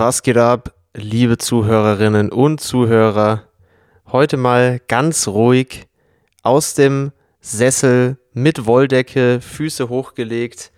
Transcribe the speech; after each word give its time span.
Was 0.00 0.22
geht 0.22 0.38
ab, 0.38 0.72
liebe 0.94 1.36
Zuhörerinnen 1.36 2.32
und 2.32 2.62
Zuhörer? 2.62 3.42
Heute 4.10 4.38
mal 4.38 4.80
ganz 4.88 5.28
ruhig 5.28 5.88
aus 6.42 6.72
dem 6.72 7.12
Sessel 7.42 8.16
mit 8.32 8.64
Wolldecke, 8.64 9.42
Füße 9.42 9.90
hochgelegt, 9.90 10.72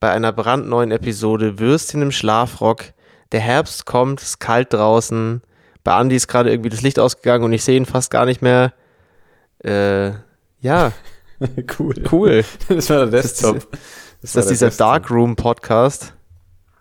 bei 0.00 0.10
einer 0.10 0.32
brandneuen 0.32 0.90
Episode 0.90 1.60
Würstchen 1.60 2.02
im 2.02 2.10
Schlafrock. 2.10 2.86
Der 3.30 3.38
Herbst 3.38 3.86
kommt, 3.86 4.20
es 4.20 4.30
ist 4.30 4.40
kalt 4.40 4.72
draußen. 4.72 5.42
Bei 5.84 5.94
Andi 5.94 6.16
ist 6.16 6.26
gerade 6.26 6.50
irgendwie 6.50 6.70
das 6.70 6.82
Licht 6.82 6.98
ausgegangen 6.98 7.44
und 7.44 7.52
ich 7.52 7.62
sehe 7.62 7.76
ihn 7.76 7.86
fast 7.86 8.10
gar 8.10 8.24
nicht 8.24 8.42
mehr. 8.42 8.72
Äh, 9.62 10.10
ja. 10.58 10.90
cool. 11.78 11.94
Cool. 12.10 12.44
Das 12.68 12.90
war 12.90 13.06
der 13.06 13.22
Desktop. 13.22 13.68
Das 14.22 14.30
ist 14.30 14.36
das 14.36 14.46
dieser 14.48 14.70
Darkroom 14.70 15.36
Podcast. 15.36 16.15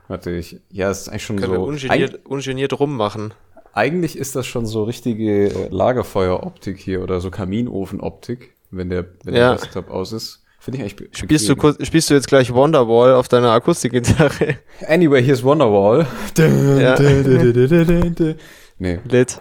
Warte, 0.08 0.32
ich, 0.32 0.60
ja, 0.70 0.92
ist 0.92 1.10
eigentlich 1.10 1.24
schon 1.24 1.38
Können 1.38 1.54
so. 1.54 1.60
wir 1.62 1.68
ungeniert, 1.68 2.26
ungeniert 2.26 2.80
rummachen. 2.80 3.34
Eigentlich 3.74 4.18
ist 4.18 4.36
das 4.36 4.46
schon 4.46 4.66
so 4.66 4.84
richtige 4.84 5.48
äh, 5.50 5.68
Lagerfeueroptik 5.70 6.78
hier 6.78 7.02
oder 7.04 7.20
so 7.20 7.32
Kaminofenoptik, 7.32 8.54
wenn 8.72 8.90
der, 8.90 9.06
wenn 9.24 9.34
Ja. 9.36 9.50
der 9.50 9.58
Desktop 9.58 9.90
aus 9.90 10.14
ist. 10.14 10.42
Finde 10.60 10.78
ich 10.78 10.84
eigentlich 10.84 11.18
Spielst 11.18 11.48
du, 11.48 11.56
bequem. 11.56 11.76
kurz, 11.76 11.86
spielst 11.88 12.10
du 12.10 12.14
jetzt 12.16 12.28
gleich 12.28 12.52
Wonderwall 12.54 13.14
auf 13.14 13.28
deiner 13.28 13.52
Akustikgitarre? 13.52 14.58
Anyway, 14.88 15.22
here's 15.24 15.44
Wonderwall. 15.44 16.08
Ja. 16.38 17.00
nee. 18.80 19.00
Lit. 19.08 19.40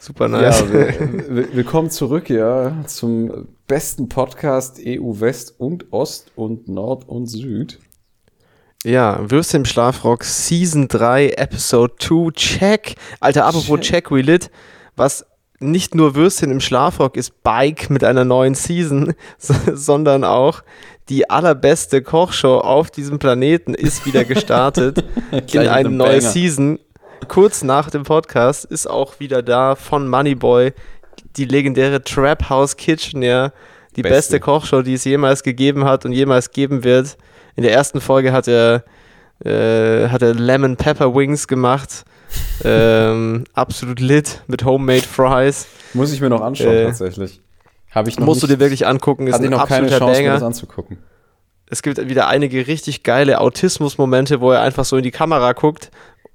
Super 0.00 0.26
nice. 0.28 0.60
Ja, 0.60 0.66
willkommen 1.52 1.90
zurück, 1.90 2.28
ja, 2.28 2.84
zum 2.86 3.46
besten 3.68 4.08
Podcast 4.08 4.80
EU 4.84 5.20
West 5.20 5.54
und 5.60 5.92
Ost 5.92 6.32
und 6.34 6.66
Nord 6.68 7.08
und 7.08 7.26
Süd. 7.26 7.78
Ja, 8.84 9.20
Würstchen 9.30 9.60
im 9.60 9.64
Schlafrock 9.64 10.24
Season 10.24 10.88
3 10.88 11.30
Episode 11.30 11.94
2 12.00 12.32
Check. 12.32 12.94
Alter, 13.20 13.46
apropos 13.46 13.78
Check, 13.78 14.10
we 14.10 14.22
lit, 14.22 14.50
was 14.96 15.24
nicht 15.60 15.94
nur 15.94 16.16
Würstchen 16.16 16.50
im 16.50 16.58
Schlafrock 16.58 17.16
ist 17.16 17.44
Bike 17.44 17.90
mit 17.90 18.02
einer 18.02 18.24
neuen 18.24 18.56
Season, 18.56 19.14
so, 19.38 19.54
sondern 19.72 20.24
auch 20.24 20.62
die 21.08 21.30
allerbeste 21.30 22.02
Kochshow 22.02 22.58
auf 22.58 22.90
diesem 22.90 23.20
Planeten 23.20 23.74
ist 23.74 24.04
wieder 24.04 24.24
gestartet 24.24 25.04
in 25.52 25.68
eine 25.68 25.88
neue 25.88 26.18
Banger. 26.18 26.30
Season. 26.30 26.80
Kurz 27.28 27.62
nach 27.62 27.88
dem 27.88 28.02
Podcast 28.02 28.64
ist 28.64 28.90
auch 28.90 29.20
wieder 29.20 29.42
da 29.42 29.76
von 29.76 30.08
Moneyboy 30.08 30.72
die 31.36 31.44
legendäre 31.44 32.02
Trap 32.02 32.50
House 32.50 32.76
Kitchen, 32.76 33.22
ja. 33.22 33.52
Die 33.94 34.02
Beste. 34.02 34.16
beste 34.16 34.40
Kochshow, 34.40 34.82
die 34.82 34.94
es 34.94 35.04
jemals 35.04 35.44
gegeben 35.44 35.84
hat 35.84 36.04
und 36.04 36.12
jemals 36.12 36.50
geben 36.50 36.82
wird. 36.82 37.16
In 37.56 37.62
der 37.62 37.72
ersten 37.72 38.00
Folge 38.00 38.32
hat 38.32 38.48
er, 38.48 38.84
äh, 39.44 40.08
hat 40.08 40.22
er 40.22 40.34
Lemon 40.34 40.76
Pepper 40.76 41.14
Wings 41.14 41.46
gemacht. 41.48 42.04
ähm, 42.64 43.44
absolut 43.52 44.00
lit 44.00 44.40
mit 44.46 44.64
Homemade 44.64 45.02
Fries. 45.02 45.66
Muss 45.92 46.12
ich 46.12 46.20
mir 46.20 46.30
noch 46.30 46.40
anschauen, 46.40 46.72
Äh, 46.72 46.84
tatsächlich. 46.86 47.40
Habe 47.90 48.08
ich 48.08 48.18
noch 48.18 48.24
Musst 48.24 48.42
du 48.42 48.46
nicht, 48.46 48.56
dir 48.56 48.60
wirklich 48.60 48.86
angucken, 48.86 49.26
ist 49.26 49.34
hatte 49.34 49.44
ich 49.44 49.50
noch 49.50 49.68
keine 49.68 49.88
Chance, 49.90 50.04
mir 50.06 50.12
Banger. 50.28 50.32
das 50.34 50.42
anzugucken. 50.42 50.96
Es 51.66 51.82
gibt 51.82 52.08
wieder 52.08 52.28
einige 52.28 52.66
richtig 52.66 53.02
geile 53.02 53.40
Autismus-Momente, 53.40 54.40
wo 54.40 54.50
er 54.52 54.62
einfach 54.62 54.84
so 54.86 54.96
in 54.96 55.02
die 55.02 55.10
Kamera 55.10 55.52
guckt 55.52 55.90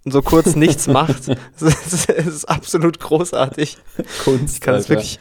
und 0.05 0.11
so 0.11 0.21
kurz 0.21 0.55
nichts 0.55 0.87
macht. 0.87 1.27
Es 1.55 1.61
ist, 1.61 2.09
ist 2.11 2.45
absolut 2.45 2.99
großartig. 2.99 3.77
Kunst, 4.23 4.55
Ich 4.55 4.61
kann 4.61 4.75
es 4.75 4.87
wirklich, 4.89 5.19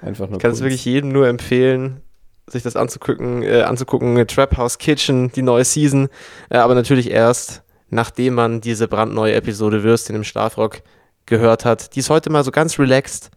Einfach 0.00 0.28
nur 0.28 0.38
kann 0.38 0.52
es 0.52 0.60
wirklich 0.60 0.84
jedem 0.86 1.10
nur 1.12 1.28
empfehlen, 1.28 2.00
sich 2.48 2.62
das 2.62 2.76
anzugucken, 2.76 3.42
äh, 3.42 3.62
anzugucken. 3.62 4.26
Trap 4.26 4.56
House 4.56 4.78
Kitchen, 4.78 5.32
die 5.32 5.42
neue 5.42 5.64
Season. 5.64 6.08
Äh, 6.50 6.58
aber 6.58 6.74
natürlich 6.74 7.10
erst, 7.10 7.62
nachdem 7.90 8.34
man 8.34 8.60
diese 8.60 8.88
brandneue 8.88 9.34
Episode 9.34 9.82
Würstchen 9.82 10.16
im 10.16 10.24
Schlafrock 10.24 10.82
gehört 11.26 11.64
hat. 11.64 11.94
Die 11.94 12.00
ist 12.00 12.10
heute 12.10 12.30
mal 12.30 12.44
so 12.44 12.50
ganz 12.50 12.78
relaxed. 12.78 13.30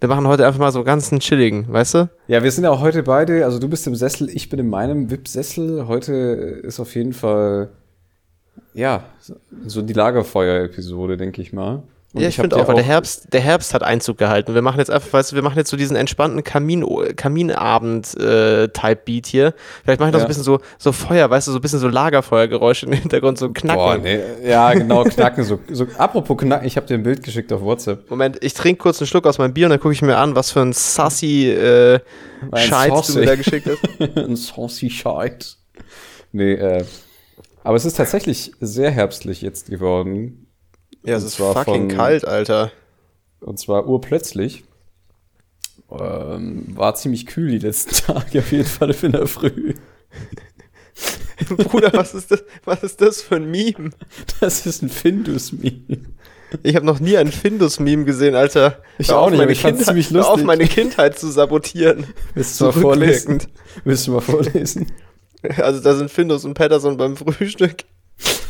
Wir 0.00 0.08
machen 0.08 0.26
heute 0.26 0.46
einfach 0.46 0.60
mal 0.60 0.72
so 0.72 0.84
ganz 0.84 1.10
einen 1.10 1.20
chilligen, 1.20 1.72
weißt 1.72 1.94
du? 1.94 2.10
Ja, 2.28 2.42
wir 2.42 2.50
sind 2.50 2.64
ja 2.64 2.70
auch 2.70 2.80
heute 2.80 3.02
beide, 3.02 3.44
also 3.46 3.58
du 3.58 3.68
bist 3.68 3.86
im 3.86 3.94
Sessel, 3.94 4.28
ich 4.28 4.50
bin 4.50 4.58
in 4.58 4.68
meinem 4.68 5.10
VIP-Sessel. 5.10 5.88
Heute 5.88 6.12
ist 6.12 6.80
auf 6.80 6.94
jeden 6.94 7.14
Fall, 7.14 7.70
ja, 8.74 9.04
so 9.66 9.80
die 9.80 9.94
Lagerfeuer-Episode, 9.94 11.16
denke 11.16 11.40
ich 11.40 11.54
mal. 11.54 11.82
Und 12.16 12.22
ja, 12.22 12.28
ich, 12.28 12.38
hab 12.38 12.44
finde 12.44 12.56
auch, 12.56 12.66
weil 12.66 12.76
der 12.76 12.84
Herbst, 12.84 13.30
der 13.34 13.42
Herbst 13.42 13.74
hat 13.74 13.82
Einzug 13.82 14.16
gehalten. 14.16 14.54
Wir 14.54 14.62
machen 14.62 14.78
jetzt 14.78 14.90
einfach, 14.90 15.12
weißt 15.12 15.32
du, 15.32 15.36
wir 15.36 15.42
machen 15.42 15.58
jetzt 15.58 15.68
so 15.68 15.76
diesen 15.76 15.96
entspannten 15.96 16.42
Kamin, 16.42 16.82
Kaminabend-Type-Beat 17.14 19.26
hier. 19.26 19.52
Vielleicht 19.84 20.00
mache 20.00 20.08
ich 20.08 20.12
noch 20.14 20.20
so 20.20 20.22
Ja. 20.22 20.24
ein 20.24 20.28
bisschen 20.28 20.44
so, 20.44 20.60
so 20.78 20.92
Feuer, 20.92 21.28
weißt 21.28 21.46
du, 21.48 21.52
so 21.52 21.58
ein 21.58 21.60
bisschen 21.60 21.78
so 21.78 21.88
Lagerfeuergeräusche 21.88 22.86
im 22.86 22.92
Hintergrund, 22.92 23.36
so 23.36 23.50
knacken. 23.50 23.76
Boah, 23.76 23.98
nee, 23.98 24.18
ja, 24.48 24.72
genau, 24.72 25.04
knacken. 25.04 25.44
So, 25.44 25.58
so, 25.70 25.86
apropos 25.98 26.38
knacken, 26.38 26.66
ich 26.66 26.78
habe 26.78 26.86
dir 26.86 26.94
ein 26.94 27.02
Bild 27.02 27.22
geschickt 27.22 27.52
auf 27.52 27.60
WhatsApp. 27.60 28.08
Moment, 28.10 28.42
ich 28.42 28.54
trinke 28.54 28.80
kurz 28.80 28.98
einen 29.00 29.08
Schluck 29.08 29.26
aus 29.26 29.36
meinem 29.36 29.52
Bier 29.52 29.66
und 29.66 29.70
dann 29.70 29.80
gucke 29.80 29.92
ich 29.92 30.00
mir 30.00 30.16
an, 30.16 30.34
was 30.34 30.52
für 30.52 30.60
ein 30.60 30.72
sassy 30.72 31.50
äh, 31.50 32.00
Ein 32.50 32.62
Scheiß 32.62 33.08
du 33.08 33.18
mir 33.18 33.26
da 33.26 33.36
geschickt 33.36 33.68
hast. 33.68 34.00
ein 34.16 34.36
saucy 34.36 34.88
Scheiß. 34.88 35.58
Nee, 36.32 36.54
äh, 36.54 36.82
aber 37.62 37.76
es 37.76 37.84
ist 37.84 37.96
tatsächlich 37.96 38.52
sehr 38.60 38.90
herbstlich 38.90 39.42
jetzt 39.42 39.68
geworden. 39.68 40.45
Ja, 41.06 41.16
es 41.16 41.24
ist 41.24 41.36
fucking 41.36 41.88
von- 41.88 41.96
kalt, 41.96 42.24
Alter. 42.24 42.72
Und 43.40 43.58
zwar 43.58 43.86
urplötzlich. 43.86 44.64
Ähm, 45.90 46.66
war 46.76 46.94
ziemlich 46.96 47.26
kühl 47.26 47.50
die 47.50 47.58
letzten 47.58 47.94
Tage, 48.06 48.40
auf 48.40 48.50
jeden 48.52 48.64
Fall 48.64 48.90
in 49.02 49.12
der 49.12 49.26
Früh. 49.26 49.74
Bruder, 51.68 51.92
was 51.92 52.14
ist, 52.14 52.30
das, 52.30 52.44
was 52.64 52.82
ist 52.82 53.00
das 53.00 53.22
für 53.22 53.36
ein 53.36 53.50
Meme? 53.50 53.90
Das 54.40 54.66
ist 54.66 54.82
ein 54.82 54.88
Findus-Meme. 54.88 56.06
Ich 56.62 56.74
habe 56.76 56.86
noch 56.86 56.98
nie 57.00 57.16
ein 57.18 57.30
Findus-Meme 57.30 58.04
gesehen, 58.04 58.34
Alter. 58.34 58.82
Ich 58.98 59.12
auch 59.12 59.30
nicht, 59.30 59.40
aber 59.40 59.50
ich 59.50 59.60
Kindheit- 59.60 59.84
ziemlich 59.84 60.10
hör 60.10 60.22
auf, 60.24 60.28
lustig. 60.30 60.46
meine 60.46 60.66
Kindheit 60.66 61.18
zu 61.18 61.30
sabotieren. 61.30 62.06
Willst 62.34 62.58
du 62.60 62.64
mal 62.64 62.72
vorlesen? 62.72 63.42
Willst 63.84 64.06
du 64.06 64.12
mal 64.12 64.20
vorlesen? 64.22 64.90
Also 65.58 65.80
da 65.80 65.94
sind 65.94 66.10
Findus 66.10 66.44
und 66.44 66.54
Patterson 66.54 66.96
beim 66.96 67.16
Frühstück. 67.16 67.84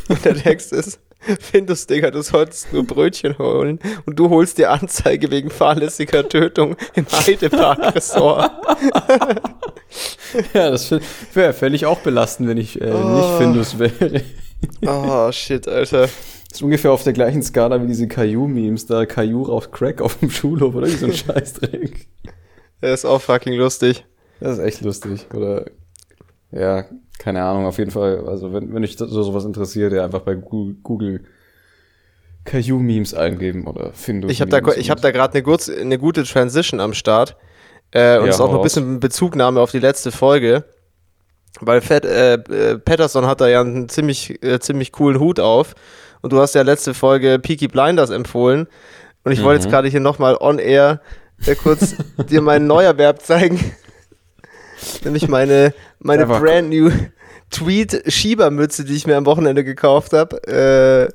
Und 0.09 0.25
der 0.25 0.37
Text 0.37 0.73
ist, 0.73 1.01
Findus, 1.41 1.87
Digga, 1.87 2.11
du 2.11 2.23
solltest 2.23 2.73
nur 2.73 2.85
Brötchen 2.85 3.39
holen 3.39 3.79
und 4.07 4.19
du 4.19 4.31
holst 4.31 4.59
dir 4.59 4.71
Anzeige 4.71 5.31
wegen 5.31 5.51
fahrlässiger 5.51 6.29
Tötung 6.29 6.77
im 6.95 7.07
Heidepark-Ressort. 7.07 8.51
Ja, 10.53 10.71
das 10.71 10.91
wäre 11.33 11.53
völlig 11.53 11.87
auch 11.87 12.01
belastend, 12.01 12.49
wenn 12.49 12.59
ich 12.59 12.81
äh, 12.81 12.91
nicht 12.91 13.29
Findus 13.39 13.79
wäre. 13.79 14.23
Oh, 14.85 15.31
shit, 15.33 15.69
Alter. 15.69 16.03
Das 16.03 16.11
ist 16.53 16.63
ungefähr 16.63 16.91
auf 16.93 17.05
der 17.05 17.13
gleichen 17.13 17.43
Skala 17.43 17.83
wie 17.83 17.87
diese 17.87 18.09
Caillou-Memes, 18.09 18.87
da 18.87 19.07
Caillou 19.07 19.45
raucht 19.45 19.73
Crack 19.73 20.03
auf 20.03 20.19
dem 20.19 20.31
Schulhof 20.31 20.75
oder 20.75 20.87
wie 20.89 20.97
so 20.97 21.07
ein 21.07 21.13
Scheißdreck. 21.15 22.09
Der 22.83 22.95
ist 22.95 23.05
auch 23.05 23.21
fucking 23.21 23.55
lustig. 23.55 24.05
Das 24.41 24.59
ist 24.59 24.65
echt 24.65 24.81
lustig. 24.83 25.27
Oder 25.35 25.67
ja, 26.51 26.85
keine 27.19 27.43
Ahnung, 27.43 27.67
auf 27.67 27.79
jeden 27.79 27.91
Fall. 27.91 28.27
Also 28.27 28.53
wenn, 28.53 28.73
wenn 28.75 28.85
euch 28.85 28.97
so 28.97 29.07
sowas 29.07 29.45
interessiert, 29.45 29.93
ja 29.93 30.05
einfach 30.05 30.21
bei 30.21 30.35
Google, 30.35 31.23
Caillou-Memes 32.45 33.15
eingeben 33.15 33.67
oder 33.67 33.93
Findus. 33.93 34.31
Ich 34.31 34.41
habe 34.41 34.51
da, 34.51 34.61
ich 34.73 34.91
hab 34.91 35.01
da 35.01 35.11
gerade 35.11 35.37
eine, 35.39 35.81
eine 35.81 35.99
gute 35.99 36.25
Transition 36.25 36.81
am 36.81 36.95
Start. 36.95 37.37
Äh, 37.91 38.19
und 38.19 38.27
Ja, 38.27 38.31
ist 38.31 38.41
auch 38.41 38.51
noch 38.51 38.59
ein 38.59 38.63
bisschen 38.63 39.01
Bezugnahme 39.01 39.61
auf 39.61 39.71
die 39.71 39.79
letzte 39.79 40.13
Folge. 40.13 40.65
Weil 41.61 41.81
Fett, 41.81 42.05
äh, 42.05 42.35
äh, 42.35 42.79
Patterson 42.79 43.27
hat 43.27 43.41
da 43.41 43.49
ja 43.49 43.61
einen 43.61 43.89
ziemlich, 43.89 44.43
äh, 44.43 44.61
ziemlich 44.61 44.93
coolen 44.93 45.19
Hut 45.19 45.41
auf. 45.41 45.75
Und 46.23 46.33
du 46.33 46.41
hast 46.41 46.55
ja 46.55 46.63
letzte 46.63 46.95
Folge 46.95 47.39
Peaky 47.39 47.69
Blinders 47.69 48.11
empfohlen. 48.11 48.67
Und 49.25 49.33
ich 49.33 49.43
wollte 49.43 49.63
jetzt 49.63 49.71
gerade 49.71 49.89
hier 49.89 50.01
nochmal 50.01 50.37
on 50.41 50.59
air 50.59 51.01
äh, 51.47 51.55
kurz 51.55 51.97
dir 52.31 52.41
meinen 52.41 52.67
Neuerwerb 52.67 53.23
zeigen. 53.23 53.59
Nämlich 55.05 55.29
meine, 55.29 55.73
meine 56.01 56.23
Einfach- 56.23 56.41
brand 56.41 56.71
new 56.71 56.91
Tweet-Schiebermütze, 57.51 58.85
die 58.85 58.95
ich 58.95 59.07
mir 59.07 59.17
am 59.17 59.27
Wochenende 59.27 59.65
gekauft 59.65 60.13
habe. 60.13 60.37
Äh, 60.47 61.13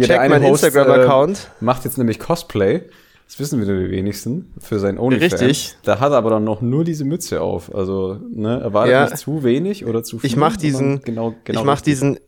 Ja, 0.00 0.06
check 0.06 0.18
eine 0.20 0.34
meinen 0.34 0.44
Instagram-Account. 0.52 1.38
Äh, 1.60 1.64
macht 1.64 1.84
jetzt 1.84 1.98
nämlich 1.98 2.18
Cosplay. 2.18 2.82
Das 3.26 3.38
wissen 3.40 3.60
wieder 3.60 3.76
die 3.78 3.90
wenigsten 3.90 4.54
für 4.60 4.78
sein 4.78 4.98
OnlyFans. 4.98 5.40
Richtig. 5.42 5.76
Da 5.82 6.00
hat 6.00 6.12
er 6.12 6.18
aber 6.18 6.30
dann 6.30 6.44
noch 6.44 6.60
nur 6.62 6.84
diese 6.84 7.04
Mütze 7.04 7.40
auf. 7.42 7.74
Also, 7.74 8.18
ne, 8.32 8.60
erwartet 8.60 8.92
Ja. 8.92 9.04
nicht 9.04 9.18
zu 9.18 9.42
wenig 9.42 9.84
oder 9.84 10.02
zu 10.02 10.18
viel. 10.18 10.30
Ich 10.30 10.36
mach 10.36 10.56
diesen- 10.56 11.02
genau, 11.02 11.34
genau 11.44 11.60
ich 11.60 11.66
mache 11.66 11.84
richtig. 11.86 11.94
diesen 11.94 12.18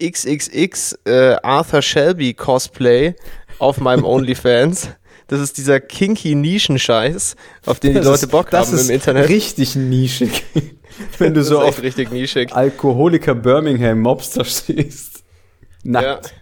XXX 0.00 0.98
äh, 1.06 1.36
Arthur 1.42 1.82
Shelby 1.82 2.34
Cosplay 2.34 3.14
auf 3.58 3.80
meinem 3.80 4.04
OnlyFans. 4.04 4.90
Das 5.28 5.40
ist 5.40 5.56
dieser 5.56 5.80
kinky 5.80 6.34
Nischenscheiß, 6.34 7.36
auf 7.66 7.80
den 7.80 7.92
die 7.92 7.98
Das 7.98 8.06
Leute 8.06 8.24
ist- 8.26 8.30
Bock 8.30 8.50
das 8.50 8.68
haben 8.68 8.74
ist 8.78 8.88
im 8.88 8.94
Internet. 8.94 9.28
richtig 9.28 9.74
nischig. 9.76 10.44
Wenn 11.18 11.34
du 11.34 11.40
Das 11.40 11.48
so 11.48 11.60
ist 11.60 11.68
auf 11.68 11.82
richtig 11.82 12.12
nischig. 12.12 12.52
Alkoholiker 12.54 13.34
Birmingham 13.34 14.00
Mobster 14.00 14.44
stehst. 14.44 15.24
Ja. 15.82 15.90
Nackt. 16.02 16.34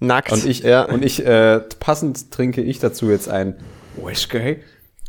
Nackt. 0.00 0.32
Und 0.32 0.46
ich, 0.46 0.60
ja. 0.60 0.82
und 0.84 1.04
ich 1.04 1.24
äh, 1.26 1.60
passend 1.80 2.30
trinke 2.30 2.62
ich 2.62 2.78
dazu 2.78 3.10
jetzt 3.10 3.28
ein 3.28 3.56
Whisky. 3.96 4.58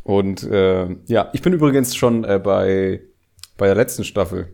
Und 0.04 0.44
äh, 0.44 0.88
ja, 1.08 1.30
ich 1.34 1.42
bin 1.42 1.54
übrigens 1.54 1.96
schon 1.96 2.24
äh, 2.24 2.40
bei, 2.44 3.02
bei 3.58 3.68
der 3.68 3.76
letzten 3.76 4.04
Staffel. 4.04 4.48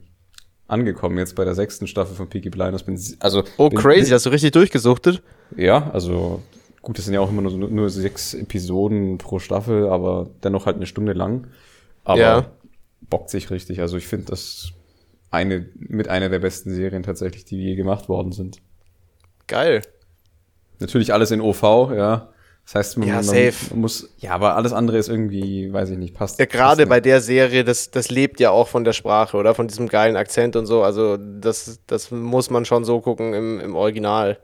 angekommen 0.68 1.18
jetzt 1.18 1.36
bei 1.36 1.46
der 1.46 1.56
sechsten 1.56 1.88
Staffel 1.88 2.16
von 2.16 2.28
Peaky 2.30 2.50
Blinders. 2.50 2.84
Bin, 2.84 3.00
also, 3.20 3.44
Oh, 3.58 3.70
bin, 3.70 3.80
crazy, 3.80 4.10
hast 4.12 4.26
du 4.26 4.30
richtig 4.30 4.52
durchgesuchtet? 4.52 5.22
Ja, 5.56 5.90
also 5.92 6.42
gut, 6.86 6.98
das 6.98 7.06
sind 7.06 7.16
ja 7.16 7.20
auch 7.20 7.30
immer 7.30 7.42
nur, 7.42 7.52
nur 7.68 7.90
sechs 7.90 8.34
Episoden 8.34 9.18
pro 9.18 9.40
Staffel, 9.40 9.90
aber 9.90 10.30
dennoch 10.44 10.68
halt 10.68 10.78
eine 10.78 10.86
Stunde 10.86 11.14
lang. 11.14 11.48
Aber 12.06 12.20
Ja. 12.20 12.52
bockt 13.10 13.30
sich 13.32 13.50
richtig. 13.52 13.82
Also 13.82 13.98
ich 13.98 14.08
finde 14.08 14.28
das 14.28 14.70
eine 15.32 15.68
mit 15.76 16.08
einer 16.08 16.30
der 16.30 16.40
besten 16.40 16.74
Serien 16.74 17.04
tatsächlich, 17.04 17.44
die 17.44 17.58
je 17.58 17.76
gemacht 17.76 18.08
worden 18.08 18.32
sind. 18.32 18.62
Geil. 19.48 19.82
Natürlich 20.80 21.12
alles 21.12 21.32
in 21.32 21.42
OV, 21.42 21.92
ja. 21.96 22.30
Das 22.66 22.76
heißt, 22.76 22.98
man, 22.98 23.08
Ja, 23.08 23.22
man, 23.22 23.80
muss, 23.80 24.16
ja, 24.18 24.32
aber 24.32 24.56
alles 24.56 24.72
andere 24.74 24.98
ist 24.98 25.08
irgendwie, 25.10 25.72
weiß 25.74 25.90
ich 25.90 25.98
nicht, 25.98 26.16
passt. 26.16 26.40
Ja, 26.40 26.46
gerade 26.46 26.86
bei 26.88 27.00
der 27.00 27.22
Serie, 27.22 27.64
das, 27.64 27.92
das 27.92 28.10
lebt 28.10 28.40
ja 28.40 28.52
auch 28.52 28.68
von 28.68 28.84
der 28.84 28.94
Sprache, 28.94 29.38
oder? 29.38 29.54
Von 29.56 29.68
diesem 29.68 29.88
geilen 29.88 30.16
Akzent 30.16 30.56
und 30.56 30.66
so. 30.66 30.82
Also, 30.84 31.18
das, 31.18 31.80
das 31.88 32.12
muss 32.12 32.50
man 32.50 32.66
schon 32.66 32.84
so 32.84 33.02
gucken 33.02 33.34
im, 33.34 33.60
im 33.60 33.76
Original. 33.76 34.40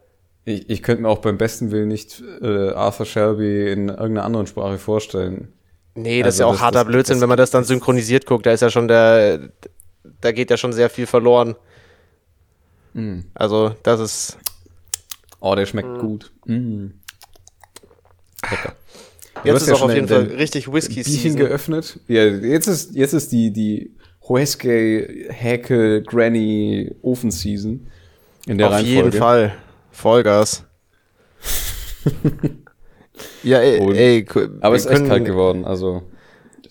Ich, 0.45 0.69
ich 0.69 0.81
könnte 0.83 1.03
mir 1.03 1.09
auch 1.09 1.19
beim 1.19 1.38
besten 1.38 1.71
Willen 1.71 1.88
nicht 1.89 2.23
äh, 2.41 2.69
Arthur 2.71 3.05
Shelby 3.05 3.71
in 3.71 3.89
irgendeiner 3.89 4.23
anderen 4.23 4.47
Sprache 4.47 4.77
vorstellen. 4.79 5.49
Nee, 5.93 6.23
das 6.23 6.35
ist 6.35 6.41
Also 6.41 6.43
ja 6.43 6.47
auch 6.47 6.53
das- 6.53 6.61
harter 6.61 6.79
das- 6.79 6.88
Blödsinn, 6.88 7.15
das- 7.15 7.21
wenn 7.21 7.29
man 7.29 7.38
das 7.38 7.51
dann 7.51 7.63
synchronisiert 7.63 8.25
guckt. 8.25 8.45
Da 8.45 8.51
ist 8.51 8.61
ja 8.61 8.69
schon 8.69 8.88
der. 8.88 9.49
Da 10.19 10.31
geht 10.31 10.49
ja 10.49 10.57
schon 10.57 10.73
sehr 10.73 10.89
viel 10.89 11.05
verloren. 11.05 11.55
Also, 13.35 13.75
das 13.83 13.99
ist. 13.99 14.38
Oh, 15.39 15.55
der 15.55 15.65
schmeckt 15.65 15.99
gut. 15.99 16.31
Mm. 16.45 16.88
Lecker. 18.49 18.75
Du 19.43 19.49
Jetzt 19.49 19.61
ist 19.63 19.67
ja 19.69 19.73
auch 19.75 19.81
auf 19.83 19.93
jeden 19.93 20.07
Fall 20.07 20.23
richtig 20.23 20.71
Whisky 20.71 20.95
Bierchen 20.95 21.13
Season. 21.13 21.38
geöffnet. 21.39 21.99
Ja, 22.07 22.23
jetzt 22.25 22.67
ist, 22.67 22.93
jetzt 22.95 23.13
ist 23.13 23.31
die, 23.31 23.51
die 23.51 23.91
Huesque, 24.27 25.27
Häkel, 25.29 26.03
Granny, 26.03 26.93
Ofen-Season. 27.01 27.88
In 28.47 28.57
der 28.57 28.67
Auf 28.67 28.73
Reihenfolge. 28.73 28.95
jeden 29.05 29.11
Fall. 29.13 29.55
Vollgas. 29.91 30.63
ja, 33.43 33.59
ey, 33.59 33.79
Und- 33.79 33.95
ey 33.95 34.25
Aber 34.61 34.75
es 34.75 34.85
ist 34.85 34.91
echt 34.91 35.07
kalt 35.07 35.25
geworden, 35.25 35.65
also. 35.65 36.03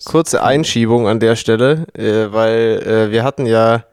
Kurze 0.03 0.41
Einschiebung 0.43 1.07
an 1.07 1.19
der 1.19 1.35
Stelle, 1.35 1.85
äh, 1.93 2.31
weil 2.33 2.81
äh, 2.85 3.11
wir 3.11 3.23
hatten 3.23 3.45
ja, 3.45 3.83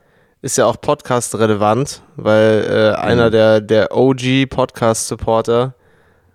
ist 0.40 0.56
ja 0.56 0.64
auch 0.64 0.80
Podcast-relevant, 0.80 2.00
weil 2.16 2.64
äh, 2.96 2.98
einer 2.98 3.30
der, 3.30 3.60
der 3.60 3.94
OG-Podcast-Supporter 3.94 5.74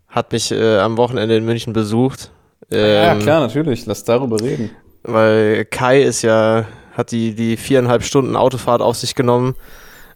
hat 0.10 0.31
mich 0.31 0.51
äh, 0.51 0.78
am 0.78 0.98
Wochenende 0.98 1.36
in 1.38 1.45
München 1.45 1.74
besucht. 1.74 2.30
ja, 2.69 3.13
Ähm, 3.13 3.19
klar, 3.19 3.40
natürlich. 3.40 3.88
Lass 3.88 4.04
darüber 4.04 4.40
reden. 4.40 4.69
Weil 5.01 5.66
Kai 5.66 6.04
ist 6.04 6.22
ja, 6.22 6.66
hat 6.95 7.10
die, 7.12 7.34
die 7.34 7.57
viereinhalb 7.57 8.04
Stunden 8.04 8.36
Autofahrt 8.36 8.81
auf 8.81 8.95
sich 8.95 9.16
genommen 9.16 9.56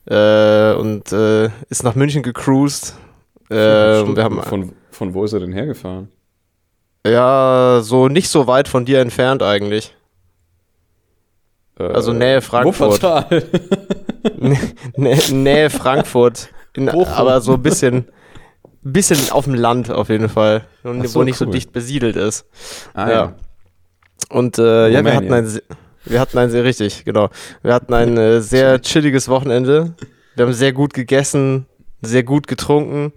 äh, 0.07 0.73
und 0.73 1.11
äh, 1.11 1.49
ist 1.69 1.83
nach 1.83 1.95
München 1.95 2.23
gecruised. 2.23 2.95
Äh, 3.49 3.55
wir 3.55 4.23
haben 4.23 4.41
von, 4.43 4.73
von 4.91 5.13
wo 5.13 5.23
ist 5.23 5.33
er 5.33 5.39
denn 5.39 5.53
hergefahren? 5.53 6.09
ja 7.05 7.79
so 7.81 8.07
nicht 8.07 8.29
so 8.29 8.47
weit 8.47 8.67
von 8.67 8.85
dir 8.85 8.99
entfernt 8.99 9.43
eigentlich. 9.43 9.95
Also 11.77 12.11
Nähe 12.11 12.41
Frankfurt. 12.41 13.03
Wuppertal. 13.03 13.43
Nä 14.95 15.17
Nähe 15.31 15.69
Frankfurt. 15.69 16.49
In, 16.73 16.89
aber 16.89 17.41
so 17.41 17.53
ein 17.53 17.61
bisschen, 17.61 18.07
bisschen 18.81 19.31
auf 19.31 19.45
dem 19.45 19.53
Land 19.53 19.91
auf 19.91 20.09
jeden 20.09 20.29
Fall. 20.29 20.65
Und, 20.83 21.07
so, 21.07 21.19
wo 21.19 21.23
nicht 21.23 21.37
so 21.37 21.45
cool. 21.45 21.51
dicht 21.51 21.71
besiedelt 21.71 22.15
ist. 22.15 22.45
ah, 22.93 23.09
Ja. 23.09 23.35
Und 24.29 24.57
äh, 24.57 24.89
ja, 24.89 25.05
wir 25.05 25.15
hatten 25.15 25.31
ein, 25.31 25.61
wir 26.09 26.19
hatten 26.19 26.37
ein 26.37 26.49
sehr 26.49 26.63
richtig, 26.63 27.05
genau. 27.05 27.29
Wir 27.61 27.73
hatten 27.73 27.93
ein 27.93 28.17
äh, 28.17 28.41
sehr 28.41 28.81
chilliges 28.81 29.29
Wochenende. 29.29 29.93
Wir 30.35 30.45
haben 30.45 30.53
sehr 30.53 30.73
gut 30.73 30.93
gegessen, 30.93 31.65
sehr 32.01 32.23
gut 32.23 32.47
getrunken, 32.47 33.13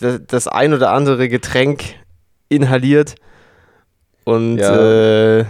das, 0.00 0.20
das 0.26 0.48
ein 0.48 0.72
oder 0.72 0.92
andere 0.92 1.28
Getränk 1.28 1.84
inhaliert 2.48 3.16
und 4.24 4.58
Ja. 4.58 5.38
äh, 5.40 5.44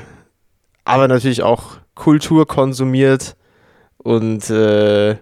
aber 0.84 1.06
natürlich 1.08 1.42
auch 1.42 1.76
Kultur 1.94 2.46
konsumiert 2.46 3.36
und 3.98 4.50
äh, 4.50 5.16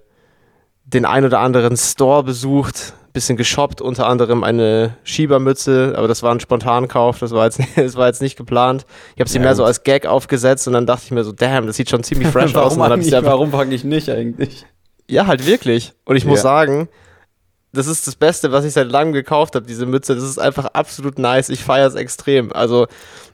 den 0.84 1.04
ein 1.04 1.24
oder 1.24 1.40
anderen 1.40 1.76
Store 1.76 2.24
besucht, 2.24 2.94
bisschen 3.12 3.36
geshoppt, 3.36 3.80
unter 3.80 4.06
anderem 4.06 4.44
eine 4.44 4.96
Schiebermütze, 5.04 5.94
aber 5.96 6.08
das 6.08 6.22
war 6.22 6.32
ein 6.34 6.40
Spontankauf, 6.40 7.18
das 7.18 7.32
war 7.32 7.44
jetzt, 7.44 7.60
das 7.76 7.96
war 7.96 8.06
jetzt 8.06 8.22
nicht 8.22 8.36
geplant. 8.36 8.86
Ich 9.14 9.20
habe 9.20 9.28
sie 9.28 9.36
Ja, 9.38 9.42
mehr 9.44 9.54
so 9.54 9.62
gut. 9.62 9.68
als 9.68 9.82
Gag 9.82 10.06
aufgesetzt 10.06 10.66
und 10.66 10.74
dann 10.74 10.86
dachte 10.86 11.02
ich 11.06 11.10
mir 11.10 11.24
so, 11.24 11.32
damn, 11.32 11.66
das 11.66 11.76
sieht 11.76 11.90
schon 11.90 12.02
ziemlich 12.04 12.28
fresh 12.32 12.54
aus. 12.54 12.74
Und 12.74 12.80
warum 12.80 12.92
hab 12.92 12.98
ich 12.98 13.04
eigentlich, 13.04 13.16
einfach, 13.16 13.30
warum 13.32 13.50
fange 13.50 13.74
ich 13.74 13.84
nicht 13.84 14.08
eigentlich? 14.08 14.64
ja, 15.08 15.26
halt 15.26 15.44
wirklich. 15.46 15.92
Und 16.04 16.16
ich 16.16 16.24
muss 16.24 16.38
Ja. 16.38 16.42
sagen, 16.44 16.88
das 17.72 17.86
ist 17.86 18.06
das 18.06 18.16
Beste, 18.16 18.50
was 18.52 18.64
ich 18.64 18.72
seit 18.72 18.90
langem 18.90 19.12
gekauft 19.12 19.54
habe, 19.54 19.64
diese 19.66 19.86
Mütze. 19.86 20.14
Das 20.14 20.24
ist 20.24 20.38
einfach 20.38 20.66
absolut 20.66 21.18
nice. 21.18 21.48
Ich 21.50 21.62
feiere 21.62 21.86
es 21.86 21.94
extrem. 21.94 22.52
Also, 22.52 22.86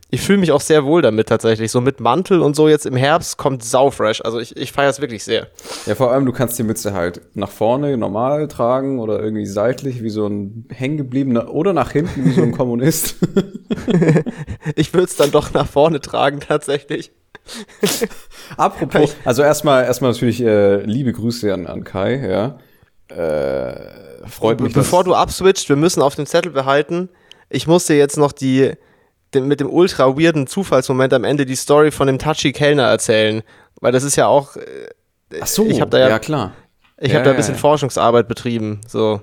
ich 0.08 0.20
fühle 0.20 0.38
mich 0.38 0.52
auch 0.52 0.60
sehr 0.60 0.84
wohl 0.84 1.02
damit 1.02 1.28
tatsächlich. 1.28 1.70
So 1.72 1.80
mit 1.80 1.98
Mantel 1.98 2.40
und 2.40 2.54
so 2.54 2.68
jetzt 2.68 2.86
im 2.86 2.96
Herbst 2.96 3.38
kommt 3.38 3.64
saufresh. 3.64 4.20
Also, 4.24 4.38
ich, 4.38 4.56
ich 4.56 4.70
feiere 4.70 4.90
es 4.90 5.00
wirklich 5.00 5.24
sehr. 5.24 5.48
Ja, 5.84 5.96
vor 5.96 6.12
allem, 6.12 6.26
du 6.26 6.32
kannst 6.32 6.58
die 6.58 6.62
Mütze 6.62 6.94
halt 6.94 7.20
nach 7.34 7.50
vorne 7.50 7.96
normal 7.96 8.46
tragen 8.46 9.00
oder 9.00 9.20
irgendwie 9.20 9.46
seitlich 9.46 10.02
wie 10.02 10.10
so 10.10 10.26
ein 10.26 10.66
hängengebliebener 10.70 11.52
oder 11.52 11.72
nach 11.72 11.90
hinten 11.90 12.24
wie 12.24 12.32
so 12.32 12.42
ein 12.42 12.52
Kommunist. 12.52 13.16
Ich 14.74 14.92
würde 14.92 15.04
es 15.04 15.16
dann 15.16 15.30
doch 15.30 15.52
nach 15.52 15.66
vorne 15.66 16.00
tragen, 16.00 16.40
tatsächlich. 16.40 17.12
Apropos, 18.56 19.14
also 19.24 19.42
erstmal 19.42 19.84
erstmal 19.84 20.12
natürlich 20.12 20.42
äh, 20.42 20.82
liebe 20.82 21.12
Grüße 21.12 21.52
an, 21.52 21.66
an 21.66 21.84
Kai, 21.84 22.16
ja. 22.16 22.58
Äh, 23.08 24.28
freut 24.28 24.60
mich. 24.60 24.72
Bevor 24.72 25.04
du 25.04 25.14
abswitcht, 25.14 25.68
wir 25.68 25.76
müssen 25.76 26.02
auf 26.02 26.16
dem 26.16 26.26
Zettel 26.26 26.52
behalten. 26.52 27.08
Ich 27.48 27.66
muss 27.66 27.86
dir 27.86 27.96
jetzt 27.96 28.16
noch 28.16 28.32
die, 28.32 28.72
den, 29.34 29.48
mit 29.48 29.60
dem 29.60 29.70
ultra 29.70 30.16
weirden 30.18 30.46
Zufallsmoment 30.46 31.12
am 31.12 31.24
Ende 31.24 31.46
die 31.46 31.56
Story 31.56 31.90
von 31.90 32.06
dem 32.06 32.18
Touchy 32.18 32.52
Kellner 32.52 32.84
erzählen. 32.84 33.42
Weil 33.80 33.92
das 33.92 34.02
ist 34.04 34.16
ja 34.16 34.26
auch, 34.26 34.56
äh, 34.56 34.62
Ach 35.40 35.46
so, 35.46 35.66
ich 35.66 35.80
hab 35.80 35.90
da 35.90 35.98
ja- 35.98 36.08
ja 36.08 36.18
klar. 36.18 36.52
ich 36.98 37.08
Ja, 37.08 37.16
habe 37.16 37.24
da 37.24 37.30
ein 37.32 37.36
bisschen 37.36 37.54
ja. 37.54 37.60
Forschungsarbeit 37.60 38.28
betrieben. 38.28 38.80
So. 38.86 39.20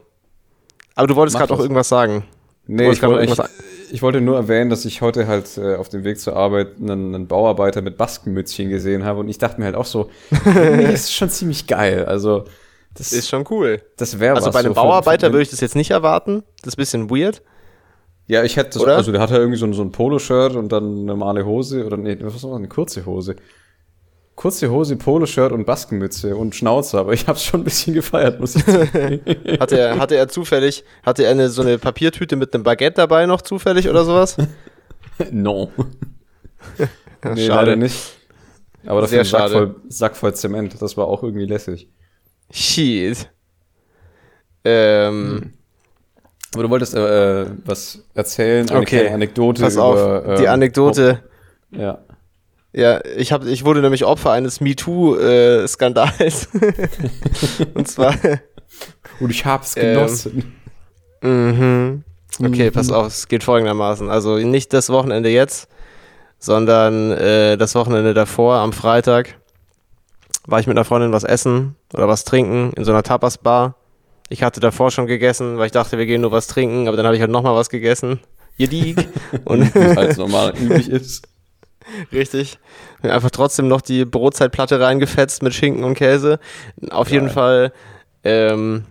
Aber 0.96 1.08
du 1.08 1.16
wolltest 1.16 1.38
gerade 1.38 1.54
auch 1.54 1.60
irgendwas 1.60 1.90
sagen. 1.90 2.26
Nee, 2.66 2.90
ich, 2.92 3.02
wollte, 3.02 3.24
ich, 3.24 3.30
irgendwas 3.30 3.50
ich 3.92 4.02
wollte 4.02 4.22
nur 4.22 4.38
erwähnen, 4.38 4.70
dass 4.70 4.86
ich 4.86 5.02
heute 5.02 5.28
halt 5.28 5.58
äh, 5.58 5.76
auf 5.76 5.90
dem 5.90 6.04
Weg 6.06 6.20
zur 6.20 6.36
Arbeit 6.38 6.78
einen, 6.80 7.14
einen 7.14 7.28
Bauarbeiter 7.28 7.82
mit 7.82 7.98
Baskenmützchen 7.98 8.70
gesehen 8.70 9.04
habe 9.04 9.20
und 9.20 9.28
ich 9.28 9.38
dachte 9.38 9.60
mir 9.60 9.66
halt 9.66 9.76
auch 9.76 9.86
so, 9.86 10.10
nee, 10.46 10.84
das 10.84 11.02
ist 11.06 11.14
schon 11.14 11.30
ziemlich 11.30 11.68
geil. 11.68 12.06
Also 12.06 12.46
das, 12.94 13.12
Ist 13.12 13.28
schon 13.28 13.44
cool. 13.50 13.82
das 13.98 14.20
wäre 14.20 14.36
Also 14.36 14.48
was 14.48 14.54
bei 14.54 14.60
einem 14.60 14.70
so 14.70 14.74
für- 14.76 14.82
Bauarbeiter 14.88 15.28
für- 15.28 15.34
würde 15.34 15.42
ich 15.44 15.50
das 15.50 15.60
jetzt 15.62 15.76
nicht 15.76 15.92
erwarten. 15.92 16.44
Das 16.62 16.74
ist 16.74 16.78
ein 16.78 16.78
bisschen 16.78 17.10
weird. 17.10 17.42
Ja, 18.28 18.44
ich 18.44 18.56
hätte, 18.56 18.80
Oder? 18.80 18.96
also 18.96 19.12
der 19.12 19.20
hatte 19.22 19.36
irgendwie 19.36 19.58
so, 19.60 19.66
ein- 19.66 19.74
so 19.74 19.82
ein 19.82 19.92
Poloshirt 19.92 20.56
und 20.56 20.72
dann 20.72 20.84
eine 20.84 21.04
normale 21.04 21.46
Hose 21.46 21.86
oder 21.86 21.98
nee, 21.98 22.18
was 22.22 22.42
war 22.44 22.52
das, 22.52 22.58
eine 22.58 22.68
kurze 22.70 23.06
Hose. 23.06 23.36
Kurze 24.36 24.72
Hose, 24.72 24.96
Poloshirt 24.96 25.52
und 25.52 25.66
Baskenmütze 25.66 26.36
und 26.36 26.56
Schnauze, 26.56 26.98
aber 26.98 27.14
ich 27.14 27.28
hab's 27.28 27.44
schon 27.44 27.62
ein 27.62 27.64
bisschen 27.66 27.94
gefeiert, 27.94 28.40
muss 28.40 28.56
ich 28.56 28.64
sagen. 28.64 29.20
Hatte 29.60 29.78
er, 29.78 30.00
hatte 30.00 30.16
er 30.16 30.28
zufällig, 30.28 30.84
hatte 31.04 31.24
er 31.24 31.32
eine, 31.32 31.50
so 31.50 31.62
eine 31.62 31.78
Papiertüte 31.78 32.36
mit 32.36 32.54
einem 32.54 32.64
Baguette 32.64 32.96
dabei 32.96 33.26
noch 33.28 33.42
zufällig 33.44 33.88
oder 33.90 34.04
sowas? 34.06 34.38
no. 35.32 35.70
Nee, 37.36 37.48
leider 37.48 37.76
nicht. 37.76 37.96
Aber 38.86 39.06
Sehr 39.08 39.20
ein 39.20 39.26
Sack 39.26 39.40
schade. 39.42 39.54
voll, 39.54 39.76
Sack 39.90 40.16
voll 40.16 40.34
Zement, 40.34 40.82
das 40.82 40.98
war 40.98 41.08
auch 41.08 41.22
irgendwie 41.24 41.46
lässig. 41.46 41.88
Shit. 42.52 43.30
Ähm, 44.66 45.54
Aber 46.54 46.64
du 46.64 46.70
wolltest 46.70 46.94
äh, 46.96 47.46
was 47.66 48.00
erzählen, 48.14 48.70
eine 48.70 48.80
Okay, 48.80 49.08
Anekdote 49.10 49.62
pass 49.62 49.78
auf, 49.78 49.96
über, 49.96 50.36
die 50.36 50.44
ähm, 50.44 50.50
Anekdote. 50.50 51.20
oh, 51.74 51.78
ja. 51.80 51.98
Ja, 52.76 53.02
ich, 53.18 53.32
hab, 53.32 53.46
ich 53.46 53.66
wurde 53.66 53.82
nämlich 53.82 54.04
Opfer 54.04 54.32
eines 54.32 54.60
MeToo-Skandals. 54.60 56.48
Und 57.76 57.88
zwar, 57.88 58.16
Und 59.20 59.30
ich 59.30 59.46
hab's 59.46 59.76
Ähm, 59.78 59.94
genossen. 59.94 60.56
mhm. 61.22 62.04
okay, 62.44 62.72
pass 62.72 62.92
auf, 62.92 63.08
es 63.08 63.28
geht 63.28 63.44
folgendermaßen. 63.44 64.10
Also 64.10 64.38
nicht 64.38 64.74
das 64.74 64.90
Wochenende 64.90 65.30
jetzt, 65.30 65.68
sondern 66.40 67.12
äh, 67.12 67.58
das 67.58 67.76
Wochenende 67.76 68.16
davor, 68.16 68.56
am 68.56 68.74
Freitag, 68.74 69.36
war 70.48 70.60
ich 70.60 70.66
mit 70.68 70.76
einer 70.76 70.84
Freundin 70.86 71.14
was 71.14 71.24
essen 71.24 71.76
oder 71.94 72.08
was 72.08 72.24
trinken 72.26 72.74
in 72.76 72.84
so 72.86 72.92
einer 72.92 73.04
Tapas-Bar. 73.04 73.76
Ich 74.30 74.44
hatte 74.44 74.60
davor 74.60 74.92
schon 74.92 75.08
gegessen, 75.08 75.58
weil 75.58 75.68
ich 75.68 75.72
dachte, 75.72 75.98
wir 75.98 76.06
gehen 76.06 76.22
nur 76.22 76.32
was 76.32 76.48
trinken, 76.48 76.88
aber 76.88 76.98
dann 76.98 77.06
habe 77.06 77.16
ich 77.16 77.22
halt 77.22 77.32
nochmal 77.32 77.56
was 77.56 77.70
gegessen. 77.70 78.20
Jedik. 78.58 79.08
Und 79.46 79.74
Wie 79.76 79.98
als 79.98 80.18
normal 80.18 80.54
üblich 80.62 80.90
ist. 80.90 81.28
Richtig. 82.12 82.60
Einfach 83.02 83.32
trotzdem 83.32 83.68
noch 83.68 83.82
die 83.82 84.06
Brotzeitplatte 84.06 84.80
reingefetzt 84.80 85.44
mit 85.44 85.54
Schinken 85.54 85.84
und 85.84 85.96
Käse. 85.96 86.40
Auf 86.90 87.12
jeden 87.12 87.26
Geil. 87.26 87.34
Fall 87.34 87.74
ähm, 88.24 88.86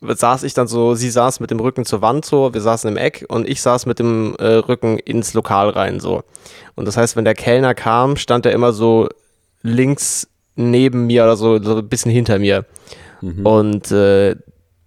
saß 0.00 0.42
ich 0.44 0.54
dann 0.54 0.68
so, 0.68 0.94
sie 0.94 1.10
saß 1.10 1.40
mit 1.40 1.50
dem 1.50 1.60
Rücken 1.60 1.84
zur 1.84 2.02
Wand 2.02 2.24
so, 2.24 2.54
wir 2.54 2.60
saßen 2.60 2.88
im 2.88 2.96
Eck 2.96 3.24
und 3.28 3.48
ich 3.48 3.60
saß 3.62 3.86
mit 3.86 3.98
dem 3.98 4.36
äh, 4.38 4.46
Rücken 4.46 4.98
ins 4.98 5.34
Lokal 5.34 5.70
rein 5.70 6.00
so. 6.00 6.22
Und 6.74 6.86
das 6.86 6.96
heißt, 6.96 7.16
wenn 7.16 7.24
der 7.24 7.34
Kellner 7.34 7.74
kam, 7.74 8.16
stand 8.16 8.46
er 8.46 8.52
immer 8.52 8.72
so 8.72 9.08
links 9.62 10.28
neben 10.56 11.06
mir 11.06 11.24
oder 11.24 11.36
so, 11.36 11.60
so 11.62 11.78
ein 11.78 11.88
bisschen 11.88 12.12
hinter 12.12 12.38
mir. 12.38 12.64
Mhm. 13.24 13.46
Und 13.46 13.90
äh, 13.90 14.36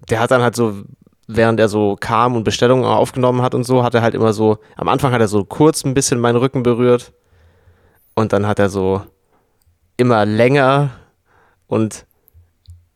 der 0.10 0.20
hat 0.20 0.32
dann 0.32 0.42
halt 0.42 0.56
so, 0.56 0.84
während 1.28 1.60
er 1.60 1.70
so 1.70 1.98
kam 2.00 2.36
und 2.36 2.44
Bestellungen 2.44 2.86
aufgenommen 2.86 3.42
hat 3.42 3.56
und 3.56 3.64
so, 3.64 3.84
hat 3.84 3.96
er 3.96 4.02
halt 4.02 4.14
immer 4.14 4.32
so, 4.32 4.60
am 4.76 4.88
Anfang 4.88 5.12
hat 5.12 5.22
er 5.22 5.28
so 5.28 5.44
kurz 5.44 5.84
ein 5.84 5.94
bisschen 5.94 6.20
meinen 6.20 6.38
Rücken 6.38 6.64
berührt 6.64 7.14
und 8.16 8.32
dann 8.32 8.46
hat 8.48 8.60
er 8.60 8.70
so 8.70 9.02
immer 9.98 10.26
länger 10.26 10.92
und 11.66 12.06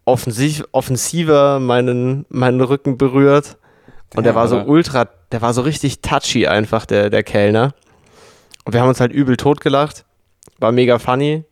offensiv, 0.05 0.63
offensiver 0.71 1.60
meinen, 1.60 2.25
meinen 2.29 2.62
Rücken 2.62 2.98
berührt. 2.98 3.57
Und 4.15 4.25
der 4.25 4.36
war 4.36 4.48
so 4.48 4.57
ultra, 4.62 5.07
der 5.31 5.41
war 5.41 5.53
so 5.53 5.62
richtig 5.62 6.01
touchy 6.01 6.45
einfach, 6.45 6.86
der, 6.86 7.10
der 7.10 7.24
Kellner. 7.24 7.74
Und 8.65 8.74
wir 8.74 8.81
haben 8.81 8.89
uns 8.89 9.00
halt 9.00 9.13
übel 9.13 9.38
totgelacht. 9.38 10.05
War 10.60 10.71
mega 10.71 11.00
funny. 11.00 11.45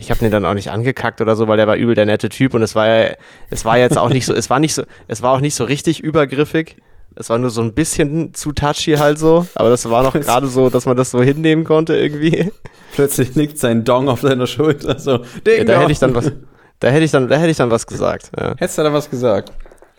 Ich 0.00 0.10
habe 0.10 0.20
den 0.20 0.30
dann 0.30 0.46
auch 0.46 0.54
nicht 0.54 0.70
angekackt 0.70 1.20
oder 1.20 1.36
so, 1.36 1.46
weil 1.46 1.58
der 1.58 1.66
war 1.66 1.76
übel 1.76 1.94
der 1.94 2.06
nette 2.06 2.30
Typ 2.30 2.54
und 2.54 2.62
es 2.62 2.74
war 2.74 2.86
ja, 2.88 3.14
es 3.50 3.66
war 3.66 3.76
jetzt 3.76 3.98
auch 3.98 4.08
nicht 4.08 4.24
so, 4.24 4.34
es 4.34 4.48
war 4.48 4.58
nicht 4.58 4.74
so, 4.74 4.82
es 5.08 5.22
war 5.22 5.32
auch 5.34 5.40
nicht 5.40 5.54
so 5.54 5.64
richtig 5.64 6.00
übergriffig. 6.00 6.76
Es 7.16 7.28
war 7.28 7.38
nur 7.38 7.50
so 7.50 7.60
ein 7.60 7.74
bisschen 7.74 8.32
zu 8.34 8.52
touchy 8.52 8.92
halt 8.92 9.18
so, 9.18 9.46
aber 9.56 9.68
das 9.68 9.90
war 9.90 10.02
noch 10.02 10.12
gerade 10.20 10.46
so, 10.46 10.70
dass 10.70 10.86
man 10.86 10.96
das 10.96 11.10
so 11.10 11.22
hinnehmen 11.22 11.64
konnte 11.64 11.96
irgendwie. 11.96 12.50
Plötzlich 12.94 13.34
liegt 13.34 13.58
sein 13.58 13.84
Dong 13.84 14.08
auf 14.08 14.22
deiner 14.22 14.46
Schulter, 14.46 14.98
so. 14.98 15.24
Ja, 15.46 15.64
da 15.64 15.80
hätte 15.80 15.92
ich 15.92 15.98
dann 15.98 16.14
was, 16.14 16.32
da 16.78 16.88
hätte 16.88 17.04
ich 17.04 17.10
dann, 17.10 17.28
da 17.28 17.36
hätte 17.36 17.50
ich 17.50 17.58
dann 17.58 17.70
was 17.70 17.86
gesagt. 17.86 18.30
Ja. 18.38 18.54
Hättest 18.56 18.78
du 18.78 18.82
da 18.82 18.92
was 18.92 19.10
gesagt? 19.10 19.52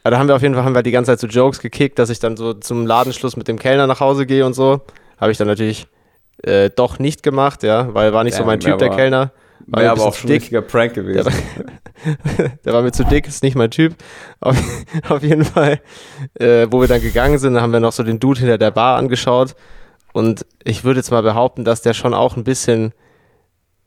Aber 0.03 0.11
da 0.11 0.17
haben 0.17 0.27
wir 0.27 0.35
auf 0.35 0.41
jeden 0.41 0.55
Fall 0.55 0.63
haben 0.63 0.73
wir 0.73 0.81
die 0.81 0.91
ganze 0.91 1.11
Zeit 1.11 1.19
so 1.19 1.27
Jokes 1.27 1.59
gekickt, 1.59 1.99
dass 1.99 2.09
ich 2.09 2.19
dann 2.19 2.37
so 2.37 2.53
zum 2.53 2.87
Ladenschluss 2.87 3.37
mit 3.37 3.47
dem 3.47 3.59
Kellner 3.59 3.85
nach 3.85 3.99
Hause 3.99 4.25
gehe 4.25 4.45
und 4.45 4.53
so. 4.53 4.81
Habe 5.19 5.31
ich 5.31 5.37
dann 5.37 5.47
natürlich 5.47 5.85
äh, 6.43 6.71
doch 6.71 6.97
nicht 6.97 7.21
gemacht, 7.21 7.61
ja, 7.61 7.93
weil 7.93 8.13
war 8.13 8.23
nicht 8.23 8.33
ja, 8.33 8.39
so 8.39 8.45
mein 8.45 8.59
Typ, 8.59 8.79
der 8.79 8.89
Kellner. 8.89 9.31
War 9.67 9.83
aber 9.91 10.05
auch 10.05 10.13
schon 10.13 10.29
ein 10.29 10.33
richtiger 10.33 10.61
Prank 10.61 10.93
gewesen. 10.93 11.25
Der 11.25 11.25
war, 11.25 12.49
der 12.65 12.73
war, 12.73 12.81
mir 12.81 12.91
zu 12.91 13.03
dick, 13.03 13.27
ist 13.27 13.43
nicht 13.43 13.55
mein 13.55 13.71
Typ. 13.71 13.95
Auf, 14.39 14.57
auf 15.09 15.23
jeden 15.23 15.45
Fall, 15.45 15.79
äh, 16.35 16.67
wo 16.69 16.81
wir 16.81 16.87
dann 16.87 17.01
gegangen 17.01 17.37
sind, 17.37 17.59
haben 17.59 17.73
wir 17.73 17.79
noch 17.79 17.91
so 17.91 18.03
den 18.03 18.19
Dude 18.19 18.39
hinter 18.39 18.57
der 18.57 18.71
Bar 18.71 18.97
angeschaut. 18.97 19.55
Und 20.13 20.45
ich 20.63 20.83
würde 20.83 20.99
jetzt 20.99 21.11
mal 21.11 21.23
behaupten, 21.23 21.63
dass 21.63 21.81
der 21.81 21.93
schon 21.93 22.13
auch 22.13 22.35
ein 22.35 22.43
bisschen, 22.43 22.93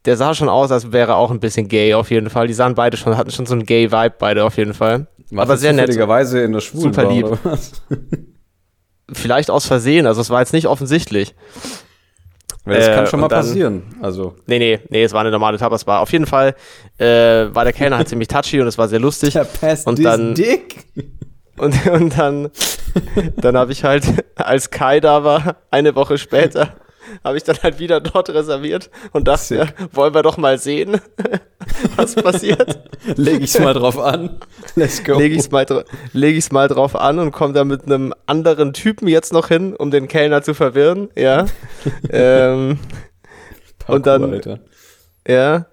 der 0.05 0.17
sah 0.17 0.35
schon 0.35 0.49
aus, 0.49 0.71
als 0.71 0.93
wäre 0.93 1.17
auch 1.17 1.31
ein 1.31 1.41
bisschen 1.41 1.69
gay 1.69 1.95
auf 1.95 2.11
jeden 2.11 2.31
Fall. 2.31 2.47
Die 2.47 2.55
sahen 2.55 2.75
beide 2.75 2.97
schon, 2.97 3.17
hatten 3.17 3.31
schon 3.31 3.47
so 3.47 3.55
einen 3.55 3.67
Gay-Vibe 3.67 4.15
beide 4.19 4.45
auf 4.45 4.57
jeden 4.57 4.75
Fall. 4.75 5.07
War 5.31 5.43
aber 5.43 5.57
sehr 5.57 5.73
nett. 5.73 5.89
in 6.45 6.53
der 6.53 6.61
Schwulen 6.61 6.93
Super 6.93 7.11
lieb. 7.11 7.27
Vielleicht 9.13 9.51
aus 9.51 9.67
Versehen, 9.67 10.07
also 10.07 10.23
es 10.23 10.31
war 10.31 10.41
jetzt 10.41 10.55
nicht 10.55 10.67
offensichtlich. 10.67 11.35
Das 12.65 12.89
äh, 12.89 12.95
kann 12.95 13.07
schon 13.07 13.21
mal 13.21 13.29
dann, 13.29 13.41
passieren. 13.41 13.83
Also. 14.01 14.37
Nee, 14.47 14.59
nee, 14.59 14.81
nee, 14.89 15.03
es 15.05 15.13
war 15.13 15.21
eine 15.21 15.31
normale 15.31 15.59
Tapas-Bar. 15.59 16.01
Auf 16.01 16.13
jeden 16.13 16.27
Fall 16.27 16.55
äh, 16.99 17.07
war 17.55 17.65
der 17.65 17.73
Kellner 17.73 17.99
halt 17.99 18.09
ziemlich 18.09 18.29
touchy 18.29 18.61
und 18.61 18.67
es 18.67 18.79
war 18.79 18.89
sehr 18.89 19.01
lustig. 19.01 19.35
Der 19.35 19.45
Pest 19.45 19.87
und 19.87 20.03
dann 20.03 20.35
dick. 20.35 20.87
Und, 21.57 21.87
und 21.87 22.19
dann, 22.19 22.51
dann 23.37 23.57
habe 23.57 23.71
ich 23.71 23.85
halt, 23.85 24.25
als 24.35 24.71
Kai 24.71 24.99
da 24.99 25.23
war, 25.23 25.59
eine 25.71 25.95
Woche 25.95 26.19
später, 26.19 26.75
habe 27.25 27.37
ich 27.37 27.45
dann 27.45 27.57
halt 27.63 27.79
wieder 27.79 28.01
dort 28.01 28.31
reserviert 28.31 28.91
und 29.13 29.29
dachte, 29.29 29.57
ja, 29.57 29.67
wollen 29.93 30.15
wir 30.15 30.23
doch 30.23 30.37
mal 30.37 30.59
sehen, 30.59 31.01
was 31.97 32.15
passiert. 32.15 32.91
Lege 33.17 33.45
ich 33.45 33.55
es 33.55 33.61
mal 33.61 33.75
drauf 33.75 33.99
an. 33.99 34.39
Let's 34.75 35.03
go. 35.03 35.19
Lege 35.19 35.35
ich 35.35 35.41
es 35.41 35.51
mal, 35.51 35.67
leg 36.13 36.53
mal 36.53 36.69
drauf 36.69 36.97
an 36.97 37.19
und 37.19 37.33
komme 37.33 37.55
da 37.55 37.65
mit 37.65 37.87
einem 37.87 38.15
anderen 38.27 38.73
Typen 38.73 39.09
jetzt 39.09 39.33
noch 39.33 39.49
hin, 39.49 39.75
um 39.75 39.91
den 39.91 40.09
Kellner 40.09 40.43
zu 40.43 40.55
verwirren. 40.55 41.09
Ja. 41.17 41.47
ähm, 42.11 42.79
und 43.87 44.07
dann, 44.07 44.33
Alter. 44.33 44.61
ja, 45.27 45.67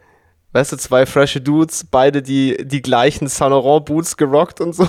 weißt 0.53 0.73
du, 0.73 0.77
zwei 0.77 1.05
frische 1.05 1.41
Dudes, 1.41 1.85
beide 1.89 2.21
die, 2.21 2.57
die 2.65 2.81
gleichen 2.81 3.27
Saint 3.27 3.51
Laurent 3.51 3.85
Boots 3.85 4.17
gerockt 4.17 4.61
und 4.61 4.73
so. 4.73 4.87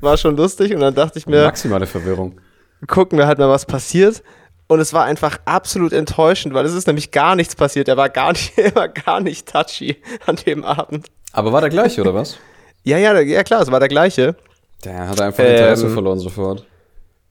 War 0.00 0.16
schon 0.16 0.36
lustig 0.36 0.74
und 0.74 0.80
dann 0.80 0.94
dachte 0.94 1.18
ich 1.18 1.26
mir. 1.26 1.44
Maximale 1.44 1.86
Verwirrung. 1.86 2.40
Gucken 2.86 3.18
wir 3.18 3.26
halt 3.26 3.38
mal, 3.38 3.48
was 3.48 3.66
passiert. 3.66 4.22
Und 4.70 4.78
es 4.78 4.92
war 4.92 5.04
einfach 5.04 5.40
absolut 5.46 5.92
enttäuschend, 5.92 6.54
weil 6.54 6.64
es 6.64 6.74
ist 6.74 6.86
nämlich 6.86 7.10
gar 7.10 7.34
nichts 7.34 7.56
passiert. 7.56 7.88
Er 7.88 7.96
war 7.96 8.08
gar 8.08 8.30
nicht, 8.30 8.52
er 8.56 8.72
war 8.76 8.86
gar 8.86 9.20
nicht 9.20 9.50
touchy 9.50 9.96
an 10.26 10.36
dem 10.46 10.62
Abend. 10.62 11.08
Aber 11.32 11.52
war 11.52 11.60
der 11.60 11.70
gleiche, 11.70 12.00
oder 12.02 12.14
was? 12.14 12.38
ja, 12.84 12.96
ja, 12.96 13.18
ja, 13.18 13.42
klar, 13.42 13.62
es 13.62 13.72
war 13.72 13.80
der 13.80 13.88
gleiche. 13.88 14.36
Der 14.84 15.08
hat 15.08 15.20
einfach 15.20 15.42
Interesse 15.42 15.86
ähm, 15.86 15.92
verloren 15.92 16.20
sofort. 16.20 16.64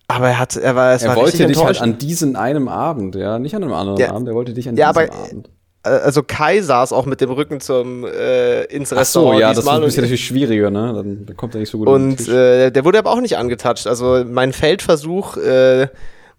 Aber 0.09 0.27
er 0.27 0.37
hat, 0.37 0.57
er 0.57 0.75
war, 0.75 0.91
es 0.91 1.03
er 1.03 1.09
war 1.11 1.15
wollte 1.15 1.47
dich 1.47 1.63
halt 1.63 1.81
an 1.81 1.97
diesem 1.97 2.35
einen 2.35 2.67
Abend, 2.67 3.15
ja, 3.15 3.39
nicht 3.39 3.55
an 3.55 3.63
einem 3.63 3.71
anderen 3.71 3.99
ja. 3.99 4.11
Abend, 4.11 4.27
er 4.27 4.35
wollte 4.35 4.53
dich 4.53 4.67
an 4.67 4.75
ja, 4.75 4.91
diesem 4.91 5.09
aber, 5.09 5.23
Abend. 5.23 5.49
Äh, 5.85 5.89
also 5.91 6.23
Kai 6.23 6.59
saß 6.59 6.91
auch 6.91 7.05
mit 7.05 7.21
dem 7.21 7.31
Rücken 7.31 7.61
zum 7.61 8.03
äh, 8.03 8.65
ins 8.65 8.91
Restaurant. 8.91 9.35
Ach 9.35 9.37
so, 9.37 9.39
ja, 9.39 9.49
das 9.53 9.59
ist 9.59 9.67
ein 9.69 9.81
bisschen 9.81 10.03
natürlich 10.03 10.25
schwieriger, 10.25 10.71
ne? 10.71 10.91
Dann, 10.93 11.25
dann 11.25 11.37
kommt 11.37 11.55
er 11.55 11.61
nicht 11.61 11.69
so 11.69 11.77
gut. 11.77 11.87
Und 11.87 12.27
äh, 12.27 12.69
der 12.69 12.83
wurde 12.83 12.99
aber 12.99 13.11
auch 13.11 13.21
nicht 13.21 13.37
angetatscht. 13.37 13.87
Also 13.87 14.25
mein 14.27 14.51
Feldversuch 14.51 15.37
äh, 15.37 15.87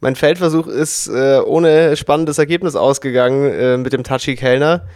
mein 0.00 0.16
Feldversuch 0.16 0.66
ist 0.66 1.09
äh, 1.09 1.40
ohne 1.45 1.97
spannendes 1.97 2.38
Ergebnis 2.38 2.75
ausgegangen 2.76 3.52
äh, 3.52 3.76
mit 3.76 3.92
dem 3.92 4.02
Touchy 4.02 4.35
Kellner. 4.35 4.87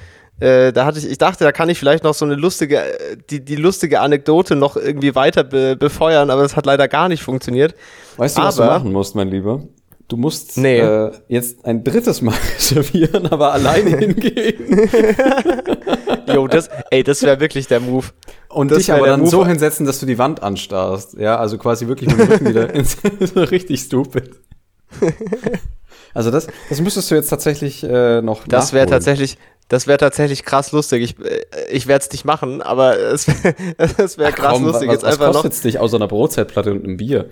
Äh, 0.40 0.72
da 0.72 0.84
hatte 0.84 0.98
ich, 0.98 1.08
ich 1.08 1.18
dachte, 1.18 1.44
da 1.44 1.52
kann 1.52 1.68
ich 1.68 1.78
vielleicht 1.78 2.02
noch 2.02 2.14
so 2.14 2.24
eine 2.24 2.34
lustige, 2.34 2.82
die, 3.30 3.44
die 3.44 3.56
lustige 3.56 4.00
Anekdote 4.00 4.56
noch 4.56 4.76
irgendwie 4.76 5.14
weiter 5.14 5.44
be 5.44 5.76
befeuern, 5.76 6.30
aber 6.30 6.42
das 6.42 6.56
hat 6.56 6.66
leider 6.66 6.88
gar 6.88 7.08
nicht 7.08 7.22
funktioniert. 7.22 7.74
Weißt 8.16 8.36
du, 8.36 8.40
aber, 8.40 8.48
was 8.48 8.56
du 8.56 8.64
machen 8.64 8.92
musst, 8.92 9.14
mein 9.14 9.28
Lieber? 9.28 9.62
Du 10.08 10.16
musst 10.16 10.58
nee. 10.58 10.80
äh, 10.80 11.12
jetzt 11.28 11.64
ein 11.64 11.82
drittes 11.82 12.20
Mal 12.20 12.34
reservieren, 12.56 13.26
aber 13.26 13.52
alleine 13.52 13.90
hingehen. 13.98 14.88
Jo, 16.32 16.46
das, 16.46 16.68
ey, 16.90 17.02
das 17.02 17.22
wäre 17.22 17.40
wirklich 17.40 17.68
der 17.68 17.80
Move. 17.80 18.06
Und 18.48 18.70
das 18.70 18.78
dich 18.78 18.92
aber 18.92 19.06
dann 19.06 19.20
Move. 19.20 19.30
so 19.30 19.46
hinsetzen, 19.46 19.86
dass 19.86 20.00
du 20.00 20.06
die 20.06 20.18
Wand 20.18 20.42
anstarrst. 20.42 21.14
Ja, 21.14 21.36
also 21.36 21.58
quasi 21.58 21.86
wirklich 21.86 22.10
mit 22.10 22.18
dem 22.18 22.28
Rücken 22.28 22.48
wieder 22.48 22.74
ins, 22.74 22.98
so 23.20 23.40
richtig 23.40 23.80
stupid. 23.80 24.30
also 26.14 26.30
das, 26.30 26.46
das 26.68 26.80
müsstest 26.80 27.10
du 27.10 27.14
jetzt 27.14 27.28
tatsächlich 27.28 27.82
äh, 27.82 28.20
noch 28.22 28.46
Das 28.46 28.72
wäre 28.72 28.86
tatsächlich, 28.86 29.38
das 29.68 29.86
wäre 29.86 29.98
tatsächlich 29.98 30.44
krass 30.44 30.72
lustig. 30.72 31.02
Ich, 31.02 31.26
äh, 31.26 31.44
ich 31.70 31.86
werde 31.86 32.04
es 32.04 32.12
nicht 32.12 32.24
machen, 32.24 32.62
aber 32.62 32.98
es, 32.98 33.26
es 33.98 34.18
wäre 34.18 34.32
krass 34.32 34.54
komm, 34.54 34.64
lustig. 34.64 34.88
Was, 34.88 34.94
jetzt 34.94 35.04
was 35.04 35.12
einfach 35.12 35.32
kostet 35.32 35.54
noch. 35.54 35.62
dich 35.62 35.78
außer 35.78 35.96
einer 35.96 36.08
Brotzeitplatte 36.08 36.72
und 36.72 36.84
einem 36.84 36.96
Bier? 36.96 37.30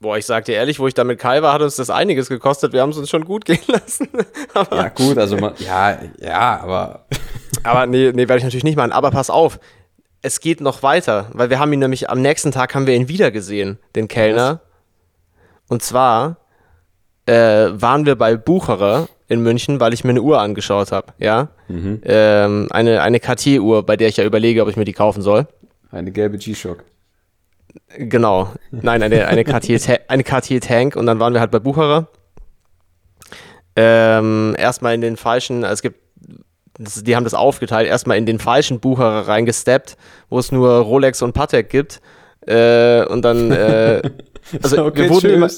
Boah, 0.00 0.18
ich 0.18 0.26
sag 0.26 0.44
dir 0.44 0.54
ehrlich, 0.54 0.80
wo 0.80 0.86
ich 0.86 0.92
da 0.94 1.02
mit 1.02 1.18
Kai 1.18 1.40
war, 1.40 1.54
hat 1.54 1.62
uns 1.62 1.76
das 1.76 1.88
einiges 1.88 2.28
gekostet. 2.28 2.72
Wir 2.74 2.82
haben 2.82 2.90
es 2.90 2.98
uns 2.98 3.08
schon 3.08 3.24
gut 3.24 3.44
gehen 3.46 3.62
lassen. 3.66 4.08
aber, 4.52 4.76
ja, 4.76 4.88
gut, 4.88 5.18
also 5.18 5.36
man, 5.36 5.54
ja, 5.58 5.98
ja, 6.20 6.60
aber. 6.60 7.06
aber 7.62 7.86
nee, 7.86 8.12
nee, 8.12 8.28
werde 8.28 8.38
ich 8.38 8.44
natürlich 8.44 8.64
nicht 8.64 8.76
machen. 8.76 8.92
Aber 8.92 9.10
pass 9.10 9.30
auf, 9.30 9.58
es 10.20 10.40
geht 10.40 10.60
noch 10.60 10.82
weiter, 10.82 11.30
weil 11.32 11.50
wir 11.50 11.58
haben 11.58 11.72
ihn 11.72 11.80
nämlich 11.80 12.10
am 12.10 12.20
nächsten 12.20 12.50
Tag 12.50 12.74
haben 12.74 12.86
wir 12.86 12.94
ihn 12.94 13.08
wieder 13.08 13.30
gesehen, 13.30 13.78
den 13.94 14.08
Kellner. 14.08 14.60
Und 15.68 15.82
zwar 15.82 16.36
äh, 17.26 17.70
waren 17.72 18.06
wir 18.06 18.16
bei 18.16 18.36
Bucherer 18.36 19.08
in 19.28 19.42
München, 19.42 19.80
weil 19.80 19.94
ich 19.94 20.04
mir 20.04 20.10
eine 20.10 20.22
Uhr 20.22 20.40
angeschaut 20.40 20.92
habe, 20.92 21.12
ja. 21.18 21.48
Mhm. 21.68 22.02
Ähm, 22.04 22.68
eine, 22.70 23.00
eine 23.00 23.20
Cartier-Uhr, 23.20 23.84
bei 23.84 23.96
der 23.96 24.08
ich 24.08 24.18
ja 24.18 24.24
überlege, 24.24 24.62
ob 24.62 24.68
ich 24.68 24.76
mir 24.76 24.84
die 24.84 24.92
kaufen 24.92 25.22
soll. 25.22 25.46
Eine 25.90 26.12
gelbe 26.12 26.38
G-Shock. 26.38 26.84
Genau. 27.96 28.52
Nein, 28.70 29.02
eine, 29.02 29.26
eine, 29.26 29.44
Cartier, 29.44 29.80
eine 30.08 30.24
Cartier 30.24 30.60
Tank 30.60 30.96
und 30.96 31.06
dann 31.06 31.18
waren 31.18 31.32
wir 31.32 31.40
halt 31.40 31.50
bei 31.50 31.58
Bucherer. 31.58 32.08
Ähm, 33.76 34.54
erstmal 34.58 34.94
in 34.94 35.00
den 35.00 35.16
falschen, 35.16 35.64
es 35.64 35.82
gibt, 35.82 35.98
das, 36.78 37.02
die 37.02 37.16
haben 37.16 37.24
das 37.24 37.34
aufgeteilt, 37.34 37.88
erstmal 37.88 38.18
in 38.18 38.26
den 38.26 38.38
falschen 38.38 38.80
Bucherer 38.80 39.26
reingesteppt, 39.26 39.96
wo 40.28 40.38
es 40.38 40.52
nur 40.52 40.70
Rolex 40.78 41.22
und 41.22 41.32
Patek 41.32 41.70
gibt. 41.70 42.00
Äh, 42.46 43.04
und 43.06 43.22
dann 43.22 43.50
äh, 43.50 44.02
Also 44.62 44.84
okay, 44.84 45.02
wir, 45.02 45.10
wurden 45.10 45.30
immer, 45.30 45.48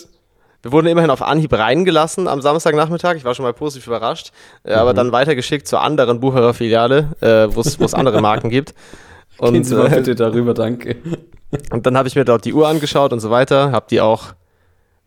wir 0.62 0.72
wurden 0.72 0.86
immerhin 0.86 1.10
auf 1.10 1.22
Anhieb 1.22 1.52
reingelassen 1.52 2.28
am 2.28 2.40
Samstagnachmittag. 2.40 3.16
Ich 3.16 3.24
war 3.24 3.34
schon 3.34 3.44
mal 3.44 3.52
positiv 3.52 3.86
überrascht. 3.86 4.32
Äh, 4.64 4.72
mhm. 4.72 4.78
Aber 4.78 4.94
dann 4.94 5.12
weitergeschickt 5.12 5.68
zur 5.68 5.80
anderen 5.80 6.20
Bucherer 6.20 6.54
Filiale, 6.54 7.10
äh, 7.20 7.54
wo 7.54 7.60
es 7.60 7.94
andere 7.94 8.20
Marken 8.20 8.50
gibt. 8.50 8.74
Und, 9.38 9.52
Gehen 9.52 9.64
Sie 9.64 9.74
mal 9.74 9.92
äh, 9.92 9.96
bitte 9.96 10.14
darüber, 10.14 10.54
danke. 10.54 10.96
Und 11.70 11.84
dann 11.86 11.96
habe 11.96 12.08
ich 12.08 12.16
mir 12.16 12.24
dort 12.24 12.44
die 12.44 12.54
Uhr 12.54 12.66
angeschaut 12.66 13.12
und 13.12 13.20
so 13.20 13.30
weiter. 13.30 13.70
Habe 13.70 13.86
die 13.90 14.00
auch 14.00 14.34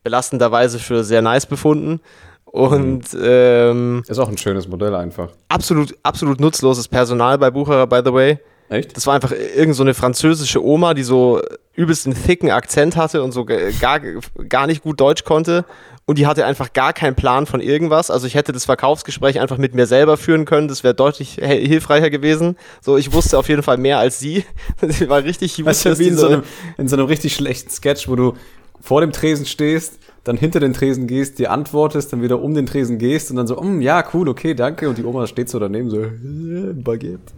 belastenderweise 0.03 0.79
für 0.79 1.03
sehr 1.03 1.21
nice 1.21 1.45
befunden. 1.45 1.99
Und 2.45 3.13
mhm. 3.13 3.21
ähm, 3.23 4.03
ist 4.07 4.19
auch 4.19 4.29
ein 4.29 4.37
schönes 4.37 4.67
Modell 4.67 4.95
einfach. 4.95 5.29
Absolut, 5.49 5.95
absolut 6.03 6.39
nutzloses 6.39 6.87
Personal 6.87 7.37
bei 7.37 7.51
Bucherer, 7.51 7.85
by 7.85 8.01
the 8.03 8.13
way. 8.13 8.39
Echt? 8.69 8.95
Das 8.95 9.07
war 9.07 9.15
einfach 9.15 9.31
irgend 9.31 9.75
so 9.75 9.83
eine 9.83 9.93
französische 9.93 10.63
Oma, 10.63 10.93
die 10.93 11.03
so 11.03 11.41
übelst 11.73 12.05
einen 12.05 12.15
thicken 12.15 12.51
Akzent 12.51 12.95
hatte 12.95 13.23
und 13.23 13.31
so 13.31 13.45
gar, 13.45 13.99
gar 14.47 14.67
nicht 14.67 14.83
gut 14.83 14.99
Deutsch 14.99 15.23
konnte. 15.23 15.65
Und 16.05 16.17
die 16.17 16.27
hatte 16.27 16.45
einfach 16.45 16.73
gar 16.73 16.93
keinen 16.93 17.15
Plan 17.15 17.45
von 17.45 17.61
irgendwas. 17.61 18.09
Also 18.09 18.25
ich 18.27 18.35
hätte 18.35 18.51
das 18.51 18.65
Verkaufsgespräch 18.65 19.39
einfach 19.39 19.57
mit 19.57 19.75
mir 19.75 19.85
selber 19.85 20.17
führen 20.17 20.45
können. 20.45 20.67
Das 20.67 20.83
wäre 20.83 20.93
deutlich 20.95 21.39
hilfreicher 21.41 22.09
gewesen. 22.09 22.57
So, 22.81 22.97
ich 22.97 23.13
wusste 23.13 23.37
auf 23.37 23.47
jeden 23.47 23.63
Fall 23.63 23.77
mehr 23.77 23.99
als 23.99 24.19
sie. 24.19 24.43
sie 24.87 25.09
war 25.09 25.23
richtig 25.23 25.53
useless. 25.53 25.85
Weißt 25.85 25.99
du, 25.99 26.03
wie 26.03 26.07
in 26.07 26.17
so, 26.17 26.27
einem, 26.27 26.43
in 26.77 26.87
so 26.87 26.95
einem 26.95 27.05
richtig 27.05 27.35
schlechten 27.35 27.69
Sketch, 27.69 28.07
wo 28.07 28.15
du 28.15 28.33
vor 28.81 29.01
dem 29.01 29.11
Tresen 29.11 29.45
stehst 29.45 29.99
dann 30.23 30.37
hinter 30.37 30.59
den 30.59 30.73
Tresen 30.73 31.07
gehst, 31.07 31.39
dir 31.39 31.51
antwortest, 31.51 32.13
dann 32.13 32.21
wieder 32.21 32.41
um 32.41 32.53
den 32.53 32.65
Tresen 32.65 32.97
gehst 32.99 33.31
und 33.31 33.37
dann 33.37 33.47
so, 33.47 33.59
mm, 33.59 33.81
ja, 33.81 34.03
cool, 34.13 34.27
okay, 34.29 34.53
danke. 34.53 34.89
Und 34.89 34.97
die 34.97 35.03
Oma 35.03 35.25
steht 35.27 35.49
so 35.49 35.59
daneben, 35.59 35.89
so, 35.89 36.01
äh, 36.01 36.73
Baguette. 36.73 37.33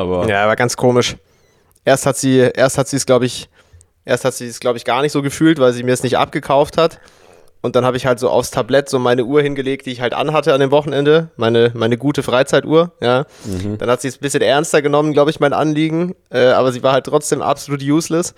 Aber. 0.00 0.28
Ja, 0.28 0.46
war 0.46 0.56
ganz 0.56 0.76
komisch. 0.76 1.16
Erst 1.84 2.06
hat 2.06 2.16
sie, 2.16 2.38
erst 2.38 2.78
hat 2.78 2.88
sie 2.88 2.96
es, 2.96 3.06
glaube 3.06 3.26
ich, 3.26 3.48
erst 4.04 4.24
hat 4.24 4.34
sie 4.34 4.46
es, 4.46 4.60
glaube 4.60 4.78
ich, 4.78 4.84
gar 4.84 5.02
nicht 5.02 5.12
so 5.12 5.22
gefühlt, 5.22 5.58
weil 5.58 5.72
sie 5.72 5.82
mir 5.82 5.92
es 5.92 6.02
nicht 6.02 6.18
abgekauft 6.18 6.76
hat. 6.76 7.00
Und 7.62 7.76
dann 7.76 7.84
habe 7.84 7.98
ich 7.98 8.06
halt 8.06 8.18
so 8.18 8.30
aufs 8.30 8.50
Tablett 8.50 8.88
so 8.88 8.98
meine 8.98 9.24
Uhr 9.24 9.42
hingelegt, 9.42 9.84
die 9.84 9.90
ich 9.90 10.00
halt 10.00 10.14
anhatte 10.14 10.54
an 10.54 10.60
dem 10.60 10.70
Wochenende. 10.70 11.28
Meine, 11.36 11.72
meine 11.74 11.98
gute 11.98 12.22
Freizeituhr, 12.22 12.92
ja. 13.02 13.26
Mhm. 13.44 13.76
Dann 13.76 13.90
hat 13.90 14.00
sie 14.00 14.08
es 14.08 14.16
ein 14.16 14.20
bisschen 14.20 14.40
ernster 14.40 14.80
genommen, 14.80 15.12
glaube 15.12 15.30
ich, 15.30 15.40
mein 15.40 15.52
Anliegen. 15.52 16.14
Äh, 16.30 16.46
aber 16.46 16.72
sie 16.72 16.82
war 16.82 16.92
halt 16.92 17.04
trotzdem 17.04 17.42
absolut 17.42 17.82
useless. 17.82 18.34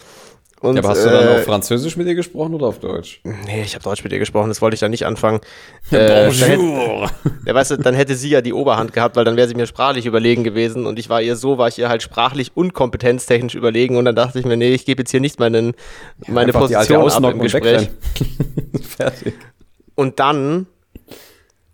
Und, 0.63 0.77
ja, 0.77 0.83
aber 0.83 0.91
hast 0.91 1.05
du 1.05 1.11
dann 1.11 1.27
äh, 1.27 1.31
auf 1.39 1.45
Französisch 1.45 1.97
mit 1.97 2.07
ihr 2.07 2.15
gesprochen 2.15 2.55
oder 2.55 2.69
auf 2.69 2.79
Deutsch? 2.79 3.21
Nee, 3.25 3.63
ich 3.65 3.75
habe 3.75 3.83
Deutsch 3.83 4.05
mit 4.05 4.13
ihr 4.13 4.21
gesprochen, 4.21 4.49
das 4.49 4.63
wollte 4.63 4.75
ich 4.75 4.81
dann 4.81 4.93
nicht 4.93 5.05
anfangen. 5.05 5.41
äh, 5.91 6.29
Bonjour! 6.29 7.09
Hätte, 7.09 7.37
ja, 7.47 7.55
weißt 7.55 7.73
du, 7.73 7.77
dann 7.79 7.95
hätte 7.95 8.15
sie 8.15 8.29
ja 8.29 8.41
die 8.43 8.53
Oberhand 8.53 8.93
gehabt, 8.93 9.17
weil 9.17 9.25
dann 9.25 9.37
wäre 9.37 9.49
sie 9.49 9.57
mir 9.57 9.67
sprachlich 9.67 10.07
überlegen 10.07 10.45
gewesen 10.45 10.87
und 10.87 11.01
ich 11.01 11.09
war 11.09 11.21
ihr 11.21 11.35
so, 11.35 11.59
war 11.59 11.67
ich 11.67 11.81
ihr 11.81 11.89
halt 11.89 12.05
sprachlich 12.05 12.53
und 12.55 12.75
kompetenztechnisch 12.75 13.57
überlegen 13.57 13.97
und 13.97 14.05
dann 14.05 14.15
dachte 14.15 14.39
ich 14.39 14.45
mir, 14.45 14.57
nee, 14.57 14.73
ich 14.73 14.85
gebe 14.85 15.03
jetzt 15.03 15.11
hier 15.11 15.19
nicht 15.19 15.41
meinen, 15.41 15.75
ja, 16.25 16.33
meine 16.33 16.53
Position 16.53 17.11
ab 17.11 17.33
im 17.33 17.41
Gespräch. 17.41 17.91
Fertig. 18.97 19.35
Und 19.97 20.21
dann 20.21 20.69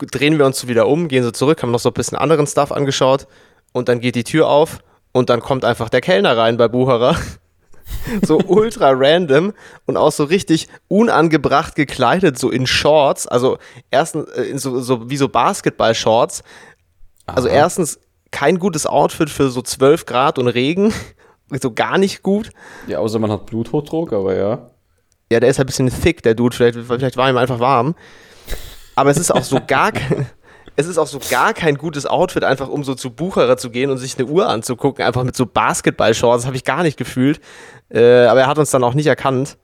drehen 0.01 0.39
wir 0.39 0.47
uns 0.47 0.61
so 0.61 0.67
wieder 0.67 0.89
um, 0.89 1.09
gehen 1.09 1.25
so 1.25 1.31
zurück, 1.31 1.63
haben 1.63 1.73
noch 1.73 1.79
so 1.79 1.91
ein 1.91 1.95
bisschen 1.95 2.17
anderen 2.17 2.47
Stuff 2.47 2.73
angeschaut 2.73 3.27
und 3.73 3.91
dann 3.91 4.01
geht 4.01 4.15
die 4.15 4.25
Tür 4.25 4.49
auf 4.49 4.79
und 5.13 5.29
dann 5.29 5.41
kommt 5.41 5.67
einfach 5.67 5.91
der 5.91 6.01
Kellner 6.01 6.39
rein 6.39 6.57
bei 6.57 6.69
Bucherer 6.69 7.17
so 8.23 8.39
ultra 8.47 8.93
random 8.95 9.53
und 9.87 9.97
auch 9.97 10.13
so 10.13 10.25
richtig 10.25 10.69
unangebracht 10.89 11.75
gekleidet, 11.75 12.39
so 12.39 12.51
in 12.51 12.67
Shorts. 12.67 13.27
Also 13.27 13.59
erstens 13.91 14.29
äh, 14.31 14.57
so, 14.59 14.81
so 14.81 15.11
wie 15.11 15.17
so 15.17 15.29
Basketball-Shorts. 15.29 16.43
Also 17.27 17.49
erstens 17.49 18.01
kein 18.31 18.59
gutes 18.59 18.87
Outfit 18.87 19.31
für 19.31 19.51
so 19.51 19.63
12 19.63 20.07
Grad 20.07 20.39
und 20.39 20.49
Regen. 20.49 20.93
So 21.63 21.73
gar 21.73 21.97
nicht 21.97 22.23
gut. 22.23 22.51
Ja, 22.89 22.99
außer 22.99 23.19
man 23.19 23.33
hat 23.33 23.47
Bluthochdruck, 23.47 24.13
aber 24.13 24.37
ja. 24.37 24.71
Ja, 25.33 25.41
der 25.41 25.49
ist 25.49 25.57
halt 25.57 25.65
ein 25.65 25.73
bisschen 25.89 26.03
thick, 26.03 26.23
der 26.23 26.35
Dude. 26.35 26.55
Vielleicht, 26.55 26.79
vielleicht 26.79 27.17
war 27.17 27.31
ihm 27.31 27.39
einfach 27.39 27.59
warm. 27.59 27.95
Aber 28.97 29.09
es 29.09 29.17
ist 29.17 29.31
auch 29.31 29.43
so 29.43 29.59
gar 29.67 29.93
kein 29.93 30.27
es 30.79 30.87
ist 30.87 30.97
auch 30.97 31.09
so 31.09 31.19
gar 31.29 31.55
kein 31.55 31.77
gutes 31.77 32.07
Outfit, 32.07 32.45
einfach 32.45 32.69
um 32.69 32.85
so 32.85 32.95
zu 32.95 33.11
Bucherer 33.11 33.57
zu 33.57 33.69
gehen 33.71 33.91
und 33.91 33.99
sich 33.99 34.17
eine 34.17 34.29
Uhr 34.29 34.49
anzugucken, 34.49 35.05
einfach 35.05 35.25
mit 35.25 35.35
so 35.35 35.45
Basketball-Shorts, 35.45 36.43
das 36.43 36.47
habe 36.47 36.57
ich 36.57 36.63
gar 36.63 36.85
nicht 36.85 36.97
gefühlt. 36.97 37.41
Äh, 37.91 38.27
aber 38.27 38.41
er 38.41 38.47
hat 38.47 38.59
uns 38.59 38.71
dann 38.71 38.85
auch 38.85 38.95
nicht 38.95 39.07
erkannt. 39.07 39.57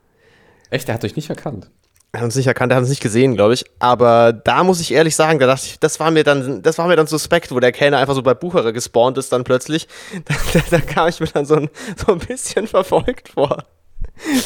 Echt, 0.70 0.88
er 0.88 0.94
hat 0.94 1.04
euch 1.04 1.16
nicht 1.16 1.30
erkannt? 1.30 1.70
Er 2.12 2.20
hat 2.20 2.26
uns 2.26 2.36
nicht 2.36 2.46
erkannt, 2.46 2.70
er 2.70 2.76
hat 2.76 2.82
uns 2.82 2.90
nicht 2.90 3.02
gesehen, 3.02 3.34
glaube 3.34 3.54
ich. 3.54 3.64
Aber 3.80 4.32
da 4.32 4.62
muss 4.62 4.80
ich 4.80 4.92
ehrlich 4.92 5.16
sagen, 5.16 5.40
da 5.40 5.46
dachte 5.46 5.66
ich, 5.66 5.80
das 5.80 5.98
war 5.98 6.12
mir 6.12 6.22
dann, 6.22 6.62
das 6.62 6.78
war 6.78 6.86
mir 6.86 6.94
dann 6.94 7.08
suspekt, 7.08 7.50
wo 7.50 7.58
der 7.58 7.72
Kellner 7.72 7.98
einfach 7.98 8.14
so 8.14 8.22
bei 8.22 8.34
Bucherer 8.34 8.72
gespawnt 8.72 9.18
ist, 9.18 9.32
dann 9.32 9.44
plötzlich. 9.44 9.88
Da, 10.24 10.34
da, 10.52 10.60
da 10.70 10.80
kam 10.80 11.08
ich 11.08 11.18
mir 11.20 11.26
dann 11.26 11.44
so 11.44 11.56
ein, 11.56 11.68
so 11.96 12.12
ein 12.12 12.20
bisschen 12.20 12.66
verfolgt 12.68 13.30
vor. 13.30 13.64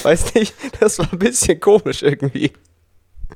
Weiß 0.02 0.35
nicht, 0.35 0.54
das 0.80 0.99
war 0.99 1.12
ein 1.12 1.18
bisschen 1.18 1.61
komisch 1.61 2.02
irgendwie. 2.02 2.52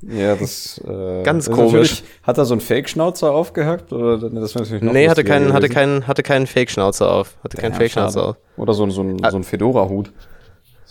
Ja, 0.01 0.35
das 0.35 0.81
äh, 0.89 1.23
ganz 1.23 1.45
das 1.45 1.55
komisch. 1.55 2.03
Hat 2.23 2.39
er 2.39 2.47
so 2.47 2.55
einen 2.55 2.63
Fake-Schnauzer 2.63 3.33
aufgehackt? 3.33 3.93
Oder 3.93 4.17
das 4.31 4.55
natürlich 4.55 4.83
noch 4.83 4.93
nee, 4.93 5.09
hatte 5.09 5.25
keinen, 5.25 5.53
hatte 5.53 5.69
keinen, 5.69 6.07
hatte 6.07 6.23
keinen 6.23 6.47
Fake-Schnauzer 6.47 7.13
auf. 7.13 7.37
Hatte 7.45 7.59
keinen 7.59 7.75
Fake-Schnauzer 7.75 8.31
auf. 8.31 8.37
Oder 8.57 8.73
so, 8.73 8.89
so, 8.91 9.03
ein, 9.03 9.23
ah. 9.23 9.31
so 9.31 9.37
ein 9.37 9.45
Fedora-Hut. 9.45 10.13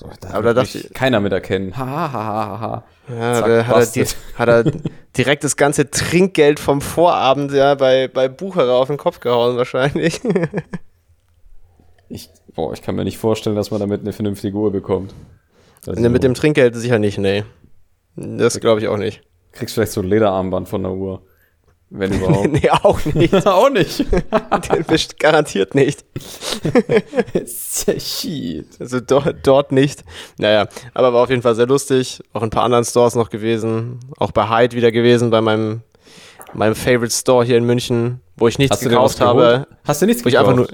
So, 0.01 0.10
da 0.20 0.31
aber 0.31 0.53
da 0.53 0.63
dachte 0.63 0.89
keiner 0.96 1.20
mit 1.20 1.31
erkennen. 1.31 1.77
Ha, 1.77 1.86
ha, 1.86 2.12
ha, 2.12 2.24
ha, 2.24 2.60
ha. 2.60 2.84
Ja, 3.08 3.34
Zack, 3.36 3.46
da 3.46 3.67
hat, 3.67 3.96
er 3.96 4.05
hat 4.36 4.50
er 4.50 4.72
direkt 5.15 5.43
das 5.43 5.58
ganze 5.58 5.91
Trinkgeld 5.91 6.60
vom 6.60 6.81
Vorabend 6.81 7.51
ja 7.51 7.75
bei, 7.75 8.08
bei 8.08 8.27
Bucherer 8.27 8.74
auf 8.74 8.88
den 8.88 8.98
Kopf 8.98 9.20
gehauen, 9.20 9.58
wahrscheinlich. 9.58 10.20
ich, 12.10 12.31
boah, 12.55 12.74
ich 12.74 12.81
kann 12.81 12.96
mir 12.96 13.03
nicht 13.03 13.20
vorstellen, 13.20 13.55
dass 13.55 13.70
man 13.70 13.79
damit 13.79 14.01
eine 14.01 14.12
vernünftige 14.12 14.58
Uhr 14.58 14.72
bekommt. 14.72 15.13
Also, 15.86 16.10
mit 16.10 16.24
dem 16.24 16.34
Trinkgeld 16.34 16.75
sicher 16.75 16.98
nicht, 16.98 17.20
nee. 17.20 17.43
Das 18.15 18.60
glaube 18.60 18.81
ich 18.81 18.88
auch 18.88 18.98
nicht. 18.98 19.22
Kriegst 19.51 19.75
vielleicht 19.75 19.91
so 19.91 20.02
ein 20.02 20.08
Lederarmband 20.08 20.67
von 20.67 20.82
der 20.82 20.93
Uhr. 20.93 21.21
Wenn 21.93 22.13
überhaupt. 22.17 22.54
nee, 22.54 22.69
auch 22.69 23.06
nicht. 23.06 23.34
auch 23.45 23.69
nicht. 23.69 23.99
Den 24.71 24.84
bist 24.88 25.19
garantiert 25.19 25.75
nicht. 25.75 26.06
Shit. 27.99 28.67
Also 28.80 29.01
do 29.01 29.21
dort 29.43 29.73
nicht. 29.73 30.04
Naja, 30.38 30.67
aber 30.93 31.13
war 31.13 31.23
auf 31.23 31.30
jeden 31.30 31.41
Fall 31.41 31.56
sehr 31.56 31.67
lustig. 31.67 32.21
Auch 32.32 32.41
in 32.41 32.47
ein 32.47 32.49
paar 32.49 32.63
anderen 32.63 32.86
Stores 32.86 33.15
noch 33.15 33.30
gewesen. 33.30 33.99
Auch 34.17 34.32
bei 34.32 34.47
Hyde 34.49 34.75
wieder 34.75 34.91
gewesen, 34.91 35.30
bei 35.32 35.41
meinem, 35.41 35.82
meinem 36.54 36.75
Favorite 36.75 37.13
Store 37.13 37.45
hier 37.45 37.58
in 37.58 37.65
München, 37.65 38.21
wo 38.38 38.47
ich 38.47 38.58
nichts 38.58 38.77
Hast 38.77 38.84
gekauft 38.84 39.19
habe. 39.19 39.67
Hast 39.84 40.01
du 40.01 40.06
nichts 40.06 40.23
gekauft? 40.23 40.39
Einfach 40.39 40.56
nur, 40.56 40.69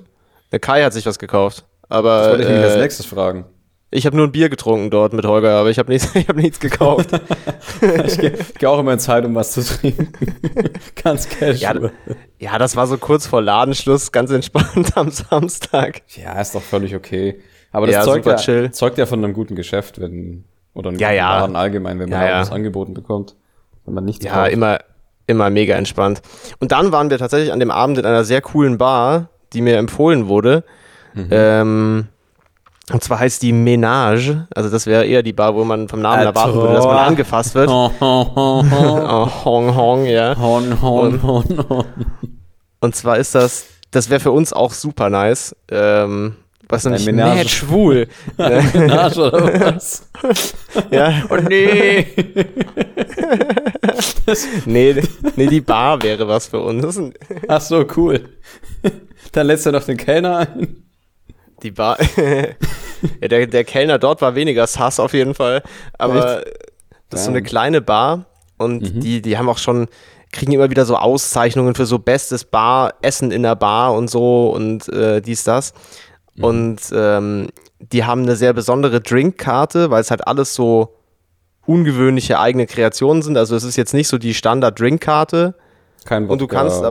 der 0.51 0.59
Kai 0.59 0.83
hat 0.83 0.93
sich 0.93 1.05
was 1.07 1.17
gekauft. 1.17 1.65
Aber, 1.89 2.19
das 2.19 2.29
wollte 2.29 2.43
ich 2.43 2.49
äh, 2.49 2.63
als 2.63 2.75
nächstes 2.77 3.05
fragen. 3.07 3.45
Ich 3.89 4.05
habe 4.05 4.17
nur 4.17 4.27
ein 4.27 4.33
Bier 4.33 4.49
getrunken 4.49 4.89
dort 4.89 5.13
mit 5.13 5.25
Holger, 5.25 5.51
aber 5.51 5.69
ich 5.69 5.79
habe 5.79 5.91
nichts, 5.91 6.13
hab 6.27 6.35
nichts 6.35 6.59
gekauft. 6.59 7.09
ich 8.05 8.17
gehe 8.17 8.33
geh 8.57 8.65
auch 8.65 8.79
immer 8.79 8.93
in 8.93 8.99
Zeit, 8.99 9.23
um 9.25 9.33
was 9.33 9.53
zu 9.53 9.63
trinken. 9.63 10.11
ganz 11.03 11.29
casual. 11.29 11.91
Ja, 12.37 12.51
ja, 12.51 12.57
das 12.57 12.75
war 12.75 12.85
so 12.87 12.97
kurz 12.97 13.27
vor 13.27 13.41
Ladenschluss, 13.41 14.11
ganz 14.11 14.31
entspannt 14.31 14.97
am 14.97 15.09
Samstag. 15.09 16.01
Ja, 16.15 16.39
ist 16.41 16.53
doch 16.53 16.61
völlig 16.61 16.95
okay. 16.95 17.39
Aber 17.71 17.85
das 17.85 17.95
ja, 17.95 18.01
zeugt, 18.03 18.25
ja, 18.25 18.71
zeugt 18.71 18.97
ja 18.97 19.05
von 19.05 19.23
einem 19.23 19.33
guten 19.33 19.55
Geschäft, 19.55 20.01
wenn, 20.01 20.43
oder 20.73 20.89
einem 20.89 20.99
ja, 20.99 21.07
guten 21.07 21.17
ja. 21.17 21.39
Laden 21.39 21.55
allgemein, 21.55 21.99
wenn 21.99 22.09
man 22.09 22.27
ja, 22.27 22.41
was 22.41 22.51
angeboten 22.51 22.93
bekommt, 22.93 23.35
wenn 23.85 23.93
man 23.93 24.03
nichts 24.03 24.25
Ja, 24.25 24.33
kauft. 24.33 24.51
immer, 24.51 24.79
immer 25.27 25.49
mega 25.49 25.75
entspannt. 25.75 26.21
Und 26.59 26.73
dann 26.73 26.91
waren 26.91 27.09
wir 27.09 27.17
tatsächlich 27.19 27.53
an 27.53 27.59
dem 27.59 27.71
Abend 27.71 27.97
in 27.97 28.05
einer 28.05 28.25
sehr 28.25 28.41
coolen 28.41 28.77
Bar, 28.77 29.29
die 29.53 29.61
mir 29.61 29.77
empfohlen 29.77 30.27
wurde. 30.27 30.65
Mhm. 31.13 31.27
Ähm, 31.31 32.07
und 32.91 33.03
zwar 33.03 33.19
heißt 33.19 33.41
die 33.41 33.51
Ménage, 33.51 34.47
also 34.55 34.69
das 34.69 34.85
wäre 34.85 35.05
eher 35.05 35.21
die 35.21 35.33
Bar, 35.33 35.55
wo 35.55 35.65
man 35.65 35.89
vom 35.89 36.01
Namen 36.01 36.23
erwarten 36.23 36.53
würde, 36.53 36.75
dass 36.75 36.85
man 36.85 36.97
angefasst 36.97 37.55
wird. 37.55 37.69
Oh, 37.69 39.29
Hong 39.45 39.75
Hong, 39.75 40.05
ja. 40.05 40.37
Hong 40.37 40.81
Hong 40.81 41.21
Hong. 41.21 41.85
Und 42.79 42.95
zwar 42.95 43.17
ist 43.17 43.35
das, 43.35 43.65
das 43.91 44.09
wäre 44.09 44.19
für 44.19 44.31
uns 44.31 44.53
auch 44.53 44.71
super 44.71 45.09
nice. 45.09 45.55
Ähm, 45.69 46.35
was 46.69 46.83
denn 46.83 46.93
nicht 46.93 47.11
mad 47.11 47.47
schwul. 47.47 48.07
Menage 48.37 49.31
oder 49.31 49.75
was? 49.75 50.07
ja. 50.91 51.23
Oh 51.29 51.37
nee. 51.37 52.07
nee. 54.65 55.01
Nee, 55.35 55.47
die 55.47 55.61
Bar 55.61 56.01
wäre 56.03 56.27
was 56.27 56.47
für 56.47 56.59
uns. 56.59 56.99
Ach 57.47 57.61
so, 57.61 57.85
cool. 57.95 58.29
Dann 59.31 59.47
lässt 59.47 59.65
er 59.65 59.71
noch 59.71 59.83
den 59.83 59.97
Kellner 59.97 60.39
ein. 60.39 60.86
Die 61.63 61.71
Bar. 61.71 61.97
ja, 63.21 63.27
der, 63.27 63.47
der 63.47 63.63
Kellner 63.63 63.99
dort 63.99 64.21
war 64.21 64.35
weniger 64.35 64.67
sass 64.67 64.99
auf 64.99 65.13
jeden 65.13 65.33
Fall. 65.33 65.63
Aber 65.97 66.39
Echt? 66.39 66.57
das 67.09 67.21
ist 67.21 67.25
so 67.25 67.31
eine 67.31 67.41
kleine 67.43 67.81
Bar 67.81 68.25
und 68.57 68.95
mhm. 68.95 68.99
die, 68.99 69.21
die 69.21 69.37
haben 69.37 69.49
auch 69.49 69.57
schon, 69.57 69.87
kriegen 70.31 70.51
immer 70.51 70.69
wieder 70.69 70.85
so 70.85 70.95
Auszeichnungen 70.95 71.75
für 71.75 71.85
so 71.85 71.99
bestes 71.99 72.43
Bar, 72.43 72.93
Essen 73.01 73.31
in 73.31 73.43
der 73.43 73.55
Bar 73.55 73.93
und 73.93 74.09
so 74.09 74.49
und 74.49 74.87
äh, 74.89 75.21
dies, 75.21 75.43
das. 75.43 75.73
Mhm. 76.35 76.43
Und 76.43 76.79
ähm, 76.93 77.47
die 77.79 78.05
haben 78.05 78.23
eine 78.23 78.35
sehr 78.35 78.53
besondere 78.53 79.01
Drinkkarte, 79.01 79.89
weil 79.89 80.01
es 80.01 80.11
halt 80.11 80.27
alles 80.27 80.53
so 80.53 80.95
ungewöhnliche 81.65 82.39
eigene 82.39 82.65
Kreationen 82.65 83.21
sind. 83.21 83.37
Also 83.37 83.55
es 83.55 83.63
ist 83.63 83.75
jetzt 83.75 83.93
nicht 83.93 84.07
so 84.07 84.17
die 84.17 84.33
Standard-Drinkkarte. 84.33 85.55
Kein 86.05 86.23
Wodka, 86.23 86.33
und 86.33 86.41
du 86.41 86.47
kannst 86.47 86.83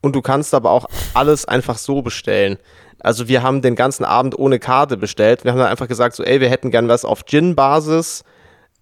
und 0.00 0.14
du 0.14 0.22
kannst 0.22 0.54
aber 0.54 0.70
auch 0.70 0.86
alles 1.14 1.46
einfach 1.46 1.76
so 1.78 2.02
bestellen. 2.02 2.58
Also 3.00 3.28
wir 3.28 3.42
haben 3.42 3.62
den 3.62 3.76
ganzen 3.76 4.04
Abend 4.04 4.38
ohne 4.38 4.58
Karte 4.58 4.96
bestellt. 4.96 5.44
Wir 5.44 5.52
haben 5.52 5.58
dann 5.58 5.68
einfach 5.68 5.88
gesagt, 5.88 6.16
so, 6.16 6.24
ey, 6.24 6.40
wir 6.40 6.48
hätten 6.48 6.70
gern 6.70 6.88
was 6.88 7.04
auf 7.04 7.24
Gin-Basis, 7.24 8.24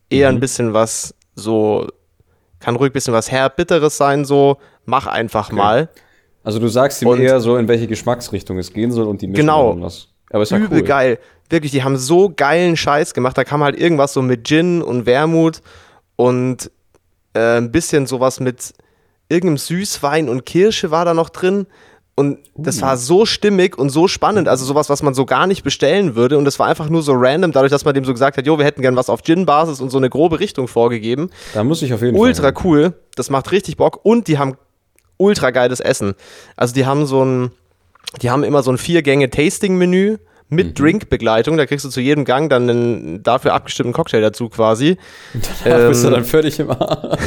eher 0.09 0.31
mhm. 0.31 0.37
ein 0.37 0.41
bisschen 0.41 0.73
was 0.75 1.15
so, 1.35 1.87
kann 2.61 2.77
ruhig 2.77 2.91
ein 2.91 2.93
bisschen 2.95 3.15
was 3.15 3.31
herbitteres 3.31 3.97
sein, 3.97 4.25
so, 4.25 4.57
mach 4.85 5.07
einfach 5.07 5.49
okay. 5.49 5.57
mal. 5.57 5.89
Also 6.43 6.59
du 6.59 6.69
sagst 6.69 7.03
ihm 7.03 7.09
und 7.09 7.21
eher 7.21 7.41
so, 7.41 7.57
in 7.57 7.69
welche 7.69 7.87
Geschmacksrichtung 7.89 8.57
es 8.59 8.73
gehen 8.73 8.93
soll 8.93 9.07
und 9.07 9.21
die 9.21 9.27
mischen 9.27 9.41
genau. 9.41 9.79
was. 9.81 10.09
Aber 10.31 10.43
ist 10.43 10.51
ja 10.51 10.59
Übel 10.59 10.81
cool. 10.81 10.87
geil. 10.87 11.19
Wirklich, 11.51 11.73
die 11.73 11.85
haben 11.85 11.97
so 11.97 12.33
geilen 12.35 12.77
Scheiß 12.77 13.15
gemacht. 13.15 13.37
Da 13.37 13.45
kam 13.45 13.63
halt 13.63 13.79
irgendwas 13.79 14.13
so 14.13 14.23
mit 14.23 14.47
Gin 14.47 14.83
und 14.83 15.07
Wermut 15.07 15.61
und 16.17 16.71
äh, 17.35 17.59
ein 17.59 17.71
bisschen 17.71 18.07
sowas 18.07 18.41
mit 18.41 18.75
irgendeinem 19.29 19.59
Süßwein 19.59 20.29
und 20.29 20.47
Kirsche 20.47 20.91
war 20.91 21.05
da 21.05 21.15
noch 21.15 21.29
drin. 21.29 21.67
Und 22.19 22.39
das 22.57 22.81
war 22.81 22.97
so 22.97 23.27
stimmig 23.27 23.77
und 23.77 23.91
so 23.91 24.09
spannend, 24.09 24.49
also 24.49 24.65
sowas, 24.65 24.89
was 24.89 25.03
man 25.03 25.13
so 25.13 25.27
gar 25.27 25.47
nicht 25.47 25.63
bestellen 25.63 26.15
würde. 26.15 26.39
Und 26.39 26.47
das 26.47 26.59
war 26.59 26.67
einfach 26.67 26.89
nur 26.89 27.03
so 27.03 27.13
random, 27.15 27.53
dadurch, 27.53 27.71
dass 27.71 27.85
man 27.85 27.93
dem 27.93 28.07
so 28.07 28.13
gesagt 28.15 28.39
hat, 28.39 28.47
jo, 28.47 28.57
wir 28.57 28.65
hätten 28.65 28.81
gern 28.81 28.97
was 28.97 29.11
auf 29.11 29.23
Gin-Basis 29.23 29.83
und 29.83 29.91
so 29.91 29.99
eine 29.99 30.09
grobe 30.09 30.41
Richtung 30.41 30.67
vorgegeben. 30.67 31.29
Da 31.53 31.63
muss 31.63 31.83
ich 31.83 31.93
auf 31.93 32.01
jeden 32.01 32.17
ultra 32.17 32.43
Fall. 32.43 32.53
Ultra 32.53 32.65
cool, 32.65 32.95
das 33.17 33.29
macht 33.29 33.53
richtig 33.53 33.77
Bock 33.77 34.01
und 34.03 34.29
die 34.29 34.39
haben 34.39 34.57
ultra 35.19 35.51
geiles 35.51 35.81
Essen. 35.81 36.15
Also 36.57 36.73
die 36.73 36.87
haben 36.87 37.05
so 37.05 37.23
ein, 37.23 37.51
die 38.23 38.31
haben 38.31 38.45
immer 38.45 38.63
so 38.63 38.73
ein 38.73 38.79
Vier-Gänge-Tasting-Menü 38.79 40.17
mit 40.49 40.69
mhm. 40.69 40.75
Drinkbegleitung. 40.75 41.59
Da 41.59 41.67
kriegst 41.67 41.85
du 41.85 41.91
zu 41.91 42.01
jedem 42.01 42.25
Gang 42.25 42.49
dann 42.49 42.71
einen 42.71 43.23
dafür 43.25 43.53
abgestimmten 43.53 43.93
Cocktail 43.93 44.23
dazu 44.23 44.49
quasi. 44.49 44.97
Danach 45.65 45.81
ähm, 45.81 45.89
bist 45.91 46.03
du 46.03 46.09
ähm, 46.09 46.15
dann 46.15 46.25
völlig 46.25 46.59
im 46.61 46.71
Arsch. 46.71 47.21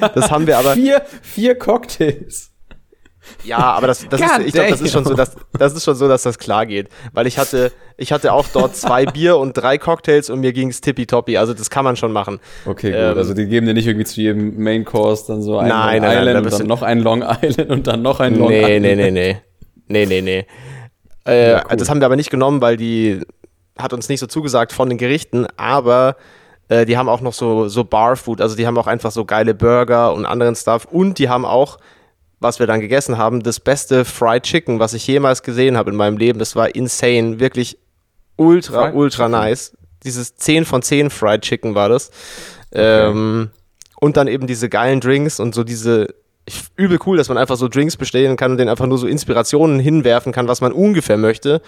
das 0.14 0.30
haben 0.30 0.46
wir 0.46 0.58
aber. 0.58 0.74
Vier, 0.74 1.02
vier 1.22 1.54
Cocktails. 1.58 2.51
Ja, 3.44 3.58
aber 3.58 3.86
das, 3.86 4.06
das 4.08 4.20
ist, 4.20 4.38
ich 4.46 4.52
glaube, 4.52 4.70
das 4.70 4.80
ist 4.80 4.92
schon 4.92 5.04
so, 5.04 5.14
dass, 5.14 5.36
das 5.52 5.74
ist 5.74 5.84
schon 5.84 5.94
so, 5.94 6.08
dass 6.08 6.22
das 6.22 6.38
klar 6.38 6.66
geht. 6.66 6.88
Weil 7.12 7.26
ich 7.26 7.38
hatte, 7.38 7.72
ich 7.96 8.12
hatte 8.12 8.32
auch 8.32 8.46
dort 8.52 8.76
zwei 8.76 9.04
Bier 9.12 9.36
und 9.38 9.54
drei 9.54 9.78
Cocktails 9.78 10.30
und 10.30 10.40
mir 10.40 10.52
ging 10.52 10.68
es 10.68 10.80
tippitoppi. 10.80 11.36
Also 11.36 11.54
das 11.54 11.70
kann 11.70 11.84
man 11.84 11.96
schon 11.96 12.12
machen. 12.12 12.40
Okay, 12.66 12.90
gut. 12.90 12.98
Ähm, 12.98 13.18
also 13.18 13.34
die 13.34 13.46
geben 13.46 13.66
dir 13.66 13.74
nicht 13.74 13.86
irgendwie 13.86 14.06
zu 14.06 14.20
jedem 14.20 14.62
Main 14.62 14.84
Course 14.84 15.24
dann 15.26 15.42
so 15.42 15.58
ein 15.58 15.68
nein, 15.68 16.02
Long 16.02 16.10
nein, 16.10 16.18
Island 16.18 16.34
nein, 16.34 16.44
und 16.44 16.60
dann 16.60 16.66
noch 16.66 16.82
ein 16.82 16.98
Long 17.00 17.22
Island 17.42 17.70
und 17.70 17.86
dann 17.86 18.02
noch 18.02 18.20
ein 18.20 18.38
Long 18.38 18.48
nee, 18.48 18.60
Island. 18.60 18.82
Nee, 18.82 18.94
nee, 18.96 19.10
nee, 19.10 19.32
nee. 19.32 19.40
Nee, 19.88 20.06
nee, 20.06 20.20
nee. 20.22 20.46
Äh, 21.26 21.50
ja, 21.52 21.64
cool. 21.70 21.76
Das 21.76 21.90
haben 21.90 22.00
wir 22.00 22.06
aber 22.06 22.16
nicht 22.16 22.30
genommen, 22.30 22.60
weil 22.60 22.76
die 22.76 23.20
hat 23.78 23.92
uns 23.92 24.08
nicht 24.08 24.20
so 24.20 24.26
zugesagt 24.26 24.72
von 24.72 24.88
den 24.88 24.98
Gerichten, 24.98 25.46
aber 25.56 26.16
äh, 26.68 26.84
die 26.86 26.96
haben 26.96 27.08
auch 27.08 27.20
noch 27.20 27.32
so, 27.32 27.68
so 27.68 27.84
Barfood, 27.84 28.40
also 28.40 28.56
die 28.56 28.66
haben 28.66 28.78
auch 28.78 28.86
einfach 28.86 29.10
so 29.10 29.24
geile 29.24 29.54
Burger 29.54 30.12
und 30.14 30.26
anderen 30.26 30.54
Stuff 30.54 30.86
und 30.90 31.18
die 31.18 31.28
haben 31.28 31.44
auch 31.44 31.78
was 32.42 32.58
wir 32.58 32.66
dann 32.66 32.80
gegessen 32.80 33.18
haben, 33.18 33.42
das 33.42 33.60
beste 33.60 34.04
Fried 34.04 34.42
Chicken, 34.42 34.78
was 34.78 34.94
ich 34.94 35.06
jemals 35.06 35.42
gesehen 35.42 35.76
habe 35.76 35.90
in 35.90 35.96
meinem 35.96 36.16
Leben. 36.16 36.38
Das 36.38 36.56
war 36.56 36.74
insane, 36.74 37.40
wirklich 37.40 37.78
ultra, 38.36 38.84
Fried 38.84 38.94
ultra 38.94 39.24
Chicken. 39.24 39.30
nice. 39.30 39.76
Dieses 40.04 40.34
10 40.36 40.64
von 40.64 40.82
10 40.82 41.10
Fried 41.10 41.42
Chicken 41.42 41.74
war 41.74 41.88
das. 41.88 42.10
Okay. 42.70 43.08
Ähm, 43.08 43.50
und 44.00 44.16
dann 44.16 44.26
eben 44.26 44.46
diese 44.46 44.68
geilen 44.68 45.00
Drinks 45.00 45.38
und 45.38 45.54
so 45.54 45.62
diese 45.62 46.08
übel 46.76 46.98
cool, 47.06 47.16
dass 47.16 47.28
man 47.28 47.38
einfach 47.38 47.56
so 47.56 47.68
Drinks 47.68 47.96
bestellen 47.96 48.36
kann 48.36 48.52
und 48.52 48.58
den 48.58 48.68
einfach 48.68 48.86
nur 48.86 48.98
so 48.98 49.06
Inspirationen 49.06 49.78
hinwerfen 49.78 50.32
kann, 50.32 50.48
was 50.48 50.60
man 50.60 50.72
ungefähr 50.72 51.16
möchte. 51.16 51.62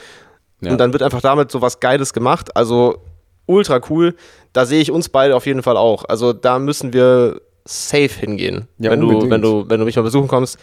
Ja. 0.61 0.73
Und 0.73 0.79
dann 0.79 0.93
wird 0.93 1.03
einfach 1.03 1.21
damit 1.21 1.51
so 1.51 1.63
was 1.63 1.79
Geiles 1.79 2.13
gemacht. 2.13 2.57
Also 2.57 3.05
ultra 3.47 3.81
cool. 3.89 4.17
Da 4.53 4.67
sehe 4.67 4.81
ich 4.81 4.91
uns 4.91 5.09
beide 5.09 5.37
auf 5.37 5.47
jeden 5.47 5.63
Fall 5.63 5.77
auch. 5.77 6.05
Also 6.09 6.33
da 6.33 6.59
müssen 6.59 6.93
wir 6.93 7.41
safe 7.65 8.21
hingehen, 8.21 8.69
ja, 8.79 8.91
wenn, 8.91 9.01
du, 9.01 9.31
wenn, 9.31 9.41
du, 9.41 9.69
wenn 9.69 9.81
du 9.81 9.87
mich 9.87 9.97
mal 9.97 10.03
besuchen 10.03 10.29
kommst. 10.29 10.59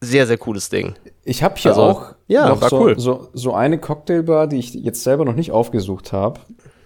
Sehr, 0.00 0.26
sehr 0.26 0.36
cooles 0.36 0.68
Ding. 0.68 0.94
Ich 1.22 1.42
habe 1.42 1.56
hier 1.56 1.70
also, 1.70 1.82
auch 1.82 2.14
ja, 2.26 2.48
noch 2.48 2.68
so, 2.68 2.80
cool. 2.80 2.98
so, 2.98 3.28
so 3.32 3.54
eine 3.54 3.78
Cocktailbar, 3.78 4.46
die 4.48 4.58
ich 4.58 4.74
jetzt 4.74 5.02
selber 5.02 5.24
noch 5.24 5.34
nicht 5.34 5.50
aufgesucht 5.50 6.12
habe, 6.12 6.40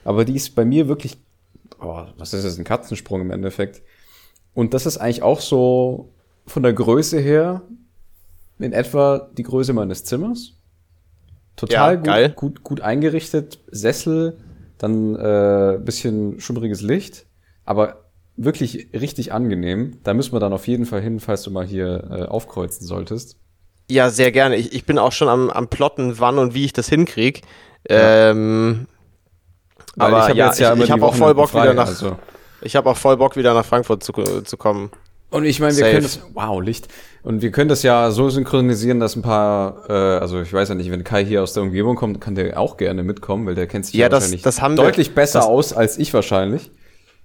aber 0.04 0.24
die 0.24 0.36
ist 0.36 0.54
bei 0.54 0.64
mir 0.64 0.86
wirklich, 0.86 1.18
oh, 1.80 2.04
was 2.16 2.32
ist 2.32 2.44
das, 2.44 2.58
ein 2.58 2.64
Katzensprung 2.64 3.20
im 3.20 3.32
Endeffekt. 3.32 3.82
Und 4.54 4.72
das 4.72 4.86
ist 4.86 4.98
eigentlich 4.98 5.22
auch 5.22 5.40
so 5.40 6.12
von 6.46 6.62
der 6.62 6.72
Größe 6.72 7.18
her 7.18 7.62
in 8.60 8.72
etwa 8.72 9.28
die 9.36 9.42
Größe 9.42 9.72
meines 9.72 10.04
Zimmers. 10.04 10.52
Total 11.56 12.00
ja, 12.06 12.28
gut, 12.28 12.36
gut, 12.36 12.62
gut 12.62 12.80
eingerichtet, 12.82 13.58
Sessel, 13.70 14.38
dann 14.78 15.16
äh, 15.16 15.80
bisschen 15.82 16.38
schummriges 16.38 16.82
Licht, 16.82 17.26
aber 17.64 18.07
wirklich 18.38 18.88
richtig 18.94 19.32
angenehm. 19.32 19.98
Da 20.04 20.14
müssen 20.14 20.32
wir 20.32 20.40
dann 20.40 20.52
auf 20.52 20.66
jeden 20.66 20.86
Fall 20.86 21.02
hin, 21.02 21.20
falls 21.20 21.42
du 21.42 21.50
mal 21.50 21.66
hier 21.66 22.08
äh, 22.10 22.22
aufkreuzen 22.24 22.86
solltest. 22.86 23.36
Ja, 23.90 24.10
sehr 24.10 24.32
gerne. 24.32 24.56
Ich, 24.56 24.72
ich 24.72 24.84
bin 24.84 24.98
auch 24.98 25.12
schon 25.12 25.28
am, 25.28 25.50
am 25.50 25.68
Plotten, 25.68 26.18
wann 26.18 26.38
und 26.38 26.54
wie 26.54 26.64
ich 26.64 26.72
das 26.72 26.88
hinkriege. 26.88 27.40
Ja. 27.88 28.30
Ähm, 28.30 28.86
aber 29.98 30.28
ich 30.28 30.36
ja, 30.36 30.52
ja 30.52 30.74
ich, 30.74 30.84
ich 30.84 30.90
habe 30.90 31.04
auch 31.04 31.14
voll 31.14 31.34
Bock 31.34 31.50
frei, 31.50 31.64
wieder 31.64 31.74
nach. 31.74 31.88
Also. 31.88 32.16
Ich 32.60 32.76
habe 32.76 32.90
auch 32.90 32.96
voll 32.96 33.16
Bock 33.16 33.36
wieder 33.36 33.54
nach 33.54 33.64
Frankfurt 33.64 34.02
zu, 34.02 34.12
zu 34.12 34.56
kommen. 34.56 34.90
Und 35.30 35.44
ich 35.44 35.60
meine, 35.60 35.76
wir 35.76 35.84
Safe. 35.84 35.90
können 35.90 36.02
das, 36.02 36.20
wow, 36.32 36.60
Licht. 36.60 36.88
Und 37.22 37.42
wir 37.42 37.50
können 37.50 37.68
das 37.68 37.82
ja 37.82 38.10
so 38.10 38.30
synchronisieren, 38.30 38.98
dass 38.98 39.14
ein 39.14 39.22
paar, 39.22 39.88
äh, 39.88 39.92
also 39.92 40.40
ich 40.40 40.52
weiß 40.52 40.70
ja 40.70 40.74
nicht, 40.74 40.90
wenn 40.90 41.04
Kai 41.04 41.24
hier 41.24 41.42
aus 41.42 41.52
der 41.52 41.62
Umgebung 41.62 41.96
kommt, 41.96 42.20
kann 42.20 42.34
der 42.34 42.58
auch 42.58 42.78
gerne 42.78 43.02
mitkommen, 43.02 43.46
weil 43.46 43.54
der 43.54 43.66
kennt 43.66 43.86
sich 43.86 43.94
ja, 43.94 44.02
ja 44.02 44.08
das, 44.08 44.22
wahrscheinlich 44.22 44.42
das 44.42 44.62
haben 44.62 44.76
deutlich 44.76 45.08
wir, 45.08 45.16
besser 45.16 45.46
aus 45.46 45.72
als 45.74 45.98
ich 45.98 46.14
wahrscheinlich. 46.14 46.70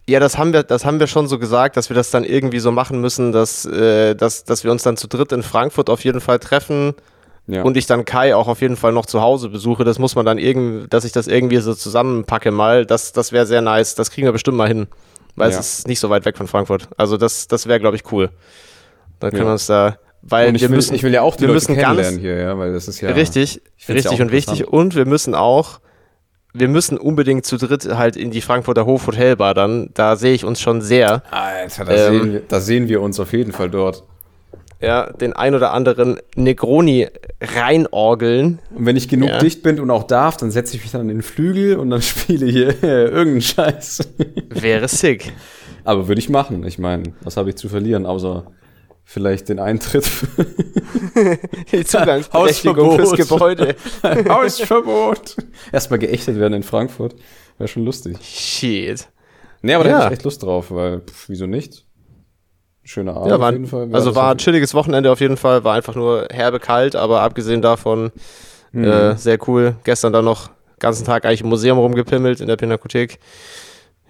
Ja, 0.07 0.19
das 0.19 0.37
haben 0.37 0.51
wir, 0.51 0.63
das 0.63 0.85
haben 0.85 0.99
wir 0.99 1.07
schon 1.07 1.27
so 1.27 1.39
gesagt, 1.39 1.77
dass 1.77 1.89
wir 1.89 1.95
das 1.95 2.11
dann 2.11 2.25
irgendwie 2.25 2.59
so 2.59 2.71
machen 2.71 2.99
müssen, 2.99 3.31
dass, 3.31 3.65
äh, 3.65 4.15
dass, 4.15 4.43
dass 4.43 4.63
wir 4.63 4.71
uns 4.71 4.83
dann 4.83 4.97
zu 4.97 5.07
dritt 5.07 5.31
in 5.31 5.43
Frankfurt 5.43 5.89
auf 5.89 6.03
jeden 6.03 6.19
Fall 6.19 6.39
treffen 6.39 6.93
ja. 7.47 7.63
und 7.63 7.77
ich 7.77 7.85
dann 7.85 8.03
Kai 8.03 8.35
auch 8.35 8.49
auf 8.49 8.61
jeden 8.61 8.75
Fall 8.75 8.91
noch 8.91 9.05
zu 9.05 9.21
Hause 9.21 9.47
besuche. 9.49 9.85
Das 9.85 9.99
muss 9.99 10.15
man 10.15 10.25
dann 10.25 10.37
irgendwie, 10.37 10.87
dass 10.89 11.05
ich 11.05 11.13
das 11.13 11.27
irgendwie 11.27 11.57
so 11.57 11.73
zusammenpacke 11.73 12.51
mal. 12.51 12.85
Das, 12.85 13.13
das 13.13 13.31
wäre 13.31 13.45
sehr 13.45 13.61
nice. 13.61 13.95
Das 13.95 14.11
kriegen 14.11 14.27
wir 14.27 14.33
bestimmt 14.33 14.57
mal 14.57 14.67
hin, 14.67 14.87
weil 15.37 15.51
ja. 15.51 15.59
es 15.59 15.79
ist 15.79 15.87
nicht 15.87 16.01
so 16.01 16.09
weit 16.09 16.25
weg 16.25 16.37
von 16.37 16.47
Frankfurt. 16.47 16.89
Also 16.97 17.15
das, 17.15 17.47
das 17.47 17.67
wäre, 17.67 17.79
glaube 17.79 17.95
ich, 17.95 18.11
cool. 18.11 18.29
Dann 19.19 19.31
können 19.31 19.43
ja. 19.43 19.49
wir 19.49 19.53
uns 19.53 19.67
da, 19.67 19.97
weil 20.21 20.53
wir 20.53 20.61
will, 20.61 20.69
müssen, 20.69 20.95
ich 20.95 21.03
will 21.03 21.13
ja 21.13 21.21
auch 21.21 21.35
die 21.35 21.41
wir 21.41 21.47
Leute 21.47 21.55
müssen 21.55 21.75
kennenlernen 21.75 22.15
ganz, 22.15 22.21
hier, 22.21 22.35
ja, 22.35 22.57
weil 22.57 22.73
das 22.73 22.89
ist 22.89 22.99
ja 22.99 23.11
richtig, 23.11 23.61
richtig 23.87 24.19
und 24.19 24.31
wichtig. 24.33 24.67
Und 24.67 24.95
wir 24.95 25.05
müssen 25.05 25.33
auch 25.33 25.79
wir 26.53 26.67
müssen 26.67 26.97
unbedingt 26.97 27.45
zu 27.45 27.57
dritt 27.57 27.85
halt 27.85 28.15
in 28.15 28.31
die 28.31 28.41
Frankfurter 28.41 28.85
Hof 28.85 29.07
Hotelbar 29.07 29.53
dann. 29.53 29.89
Da 29.93 30.15
sehe 30.15 30.33
ich 30.33 30.45
uns 30.45 30.61
schon 30.61 30.81
sehr. 30.81 31.23
Alter, 31.31 31.85
da, 31.85 31.93
ähm, 31.93 32.13
sehen 32.13 32.33
wir, 32.33 32.41
da 32.47 32.59
sehen 32.59 32.87
wir 32.87 33.01
uns 33.01 33.19
auf 33.19 33.33
jeden 33.33 33.51
Fall 33.51 33.69
dort. 33.69 34.03
Ja, 34.79 35.11
den 35.11 35.33
ein 35.33 35.55
oder 35.55 35.71
anderen 35.71 36.19
Negroni 36.35 37.07
reinorgeln. 37.41 38.59
Und 38.75 38.85
wenn 38.85 38.97
ich 38.97 39.07
genug 39.07 39.29
ja. 39.29 39.39
dicht 39.39 39.63
bin 39.63 39.79
und 39.79 39.89
auch 39.89 40.03
darf, 40.03 40.37
dann 40.37 40.51
setze 40.51 40.75
ich 40.75 40.83
mich 40.83 40.91
dann 40.91 41.01
an 41.01 41.07
den 41.07 41.21
Flügel 41.21 41.77
und 41.77 41.89
dann 41.89 42.01
spiele 42.03 42.45
hier 42.45 42.83
irgendeinen 42.83 43.41
Scheiß. 43.41 44.09
Wäre 44.49 44.87
sick. 44.87 45.31
Aber 45.85 46.07
würde 46.07 46.19
ich 46.19 46.29
machen. 46.29 46.65
Ich 46.65 46.79
meine, 46.79 47.13
was 47.21 47.37
habe 47.37 47.49
ich 47.49 47.55
zu 47.55 47.69
verlieren, 47.69 48.05
außer 48.05 48.45
vielleicht 49.03 49.49
den 49.49 49.59
Eintritt. 49.59 50.05
Die 51.71 51.85
Zugangsberechtigung 51.85 52.95
fürs 52.95 53.11
Gebäude. 53.13 53.75
Hausverbot. 54.29 55.35
Erstmal 55.71 55.99
geächtet 55.99 56.39
werden 56.39 56.53
in 56.53 56.63
Frankfurt. 56.63 57.15
Wäre 57.57 57.67
schon 57.67 57.85
lustig. 57.85 58.17
Shit. 58.21 59.07
Nee, 59.61 59.75
aber 59.75 59.85
ja. 59.85 59.91
da 59.91 59.97
hätte 59.97 60.07
ich 60.07 60.17
echt 60.19 60.23
Lust 60.23 60.43
drauf, 60.43 60.71
weil, 60.71 61.01
pff, 61.01 61.29
wieso 61.29 61.45
nicht? 61.45 61.85
Schöner 62.83 63.15
Abend 63.15 63.31
ja, 63.31 63.39
war, 63.39 63.49
auf 63.49 63.53
jeden 63.53 63.67
Fall. 63.67 63.89
Also 63.93 64.15
war 64.15 64.31
ein 64.31 64.37
chilliges 64.37 64.73
Wochenende 64.73 65.09
auf 65.09 65.21
jeden 65.21 65.37
Fall, 65.37 65.63
war 65.63 65.75
einfach 65.75 65.95
nur 65.95 66.27
herbe 66.31 66.59
kalt, 66.59 66.97
aber 66.97 67.21
abgesehen 67.21 67.61
davon 67.61 68.11
mhm. 68.73 68.83
äh, 68.83 69.15
sehr 69.15 69.37
cool. 69.47 69.77
Gestern 69.85 70.11
dann 70.11 70.25
noch 70.25 70.49
ganzen 70.79 71.05
Tag 71.05 71.25
eigentlich 71.25 71.41
im 71.41 71.49
Museum 71.49 71.77
rumgepimmelt 71.77 72.41
in 72.41 72.47
der 72.47 72.57
Pinakothek. 72.57 73.19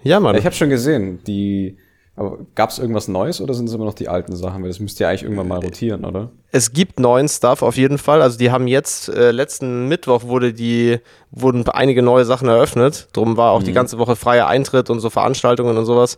Ja, 0.02 0.18
Mann. 0.18 0.36
Ich 0.36 0.44
habe 0.44 0.56
schon 0.56 0.70
gesehen, 0.70 1.22
die 1.24 1.78
aber 2.16 2.38
gab 2.54 2.70
es 2.70 2.78
irgendwas 2.78 3.08
Neues 3.08 3.40
oder 3.40 3.54
sind 3.54 3.68
es 3.68 3.74
immer 3.74 3.86
noch 3.86 3.94
die 3.94 4.08
alten 4.08 4.36
Sachen? 4.36 4.62
Weil 4.62 4.68
das 4.68 4.78
müsste 4.78 5.02
ja 5.02 5.10
eigentlich 5.10 5.24
irgendwann 5.24 5.48
mal 5.48 5.58
rotieren, 5.58 6.04
oder? 6.04 6.30
Es 6.52 6.72
gibt 6.72 7.00
neuen 7.00 7.28
Stuff 7.28 7.62
auf 7.62 7.76
jeden 7.76 7.98
Fall. 7.98 8.22
Also 8.22 8.38
die 8.38 8.52
haben 8.52 8.68
jetzt, 8.68 9.08
äh, 9.08 9.32
letzten 9.32 9.88
Mittwoch 9.88 10.22
wurde 10.22 10.52
die, 10.52 11.00
wurden 11.32 11.68
einige 11.68 12.02
neue 12.02 12.24
Sachen 12.24 12.48
eröffnet. 12.48 13.08
Drum 13.12 13.36
war 13.36 13.50
auch 13.50 13.60
mhm. 13.60 13.64
die 13.64 13.72
ganze 13.72 13.98
Woche 13.98 14.14
freier 14.14 14.46
Eintritt 14.46 14.90
und 14.90 15.00
so 15.00 15.10
Veranstaltungen 15.10 15.76
und 15.76 15.86
sowas. 15.86 16.16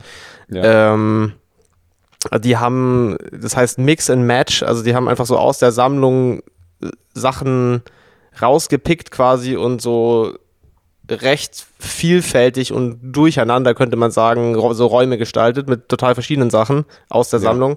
Ja. 0.51 0.93
Ähm, 0.93 1.33
die 2.41 2.59
haben, 2.59 3.17
das 3.33 3.57
heißt 3.57 3.79
Mix 3.79 4.11
and 4.11 4.25
Match, 4.25 4.63
also 4.63 4.83
die 4.83 4.95
haben 4.95 5.09
einfach 5.09 5.27
so 5.27 5.39
aus 5.39 5.59
der 5.59 5.73
Sammlung 5.73 6.41
äh, 6.83 6.91
Sachen 7.15 7.83
rausgepickt 8.43 9.11
quasi 9.11 9.57
und 9.57 9.81
so 9.81 10.35
recht 11.09 11.67
vielfältig 11.79 12.73
und 12.73 12.99
durcheinander, 13.03 13.75
könnte 13.75 13.97
man 13.97 14.11
sagen, 14.11 14.55
so 14.75 14.87
Räume 14.87 15.19
gestaltet 15.19 15.69
mit 15.69 15.89
total 15.89 16.15
verschiedenen 16.15 16.51
Sachen 16.51 16.85
aus 17.09 17.31
der 17.31 17.41
ja. 17.41 17.45
Sammlung. 17.45 17.77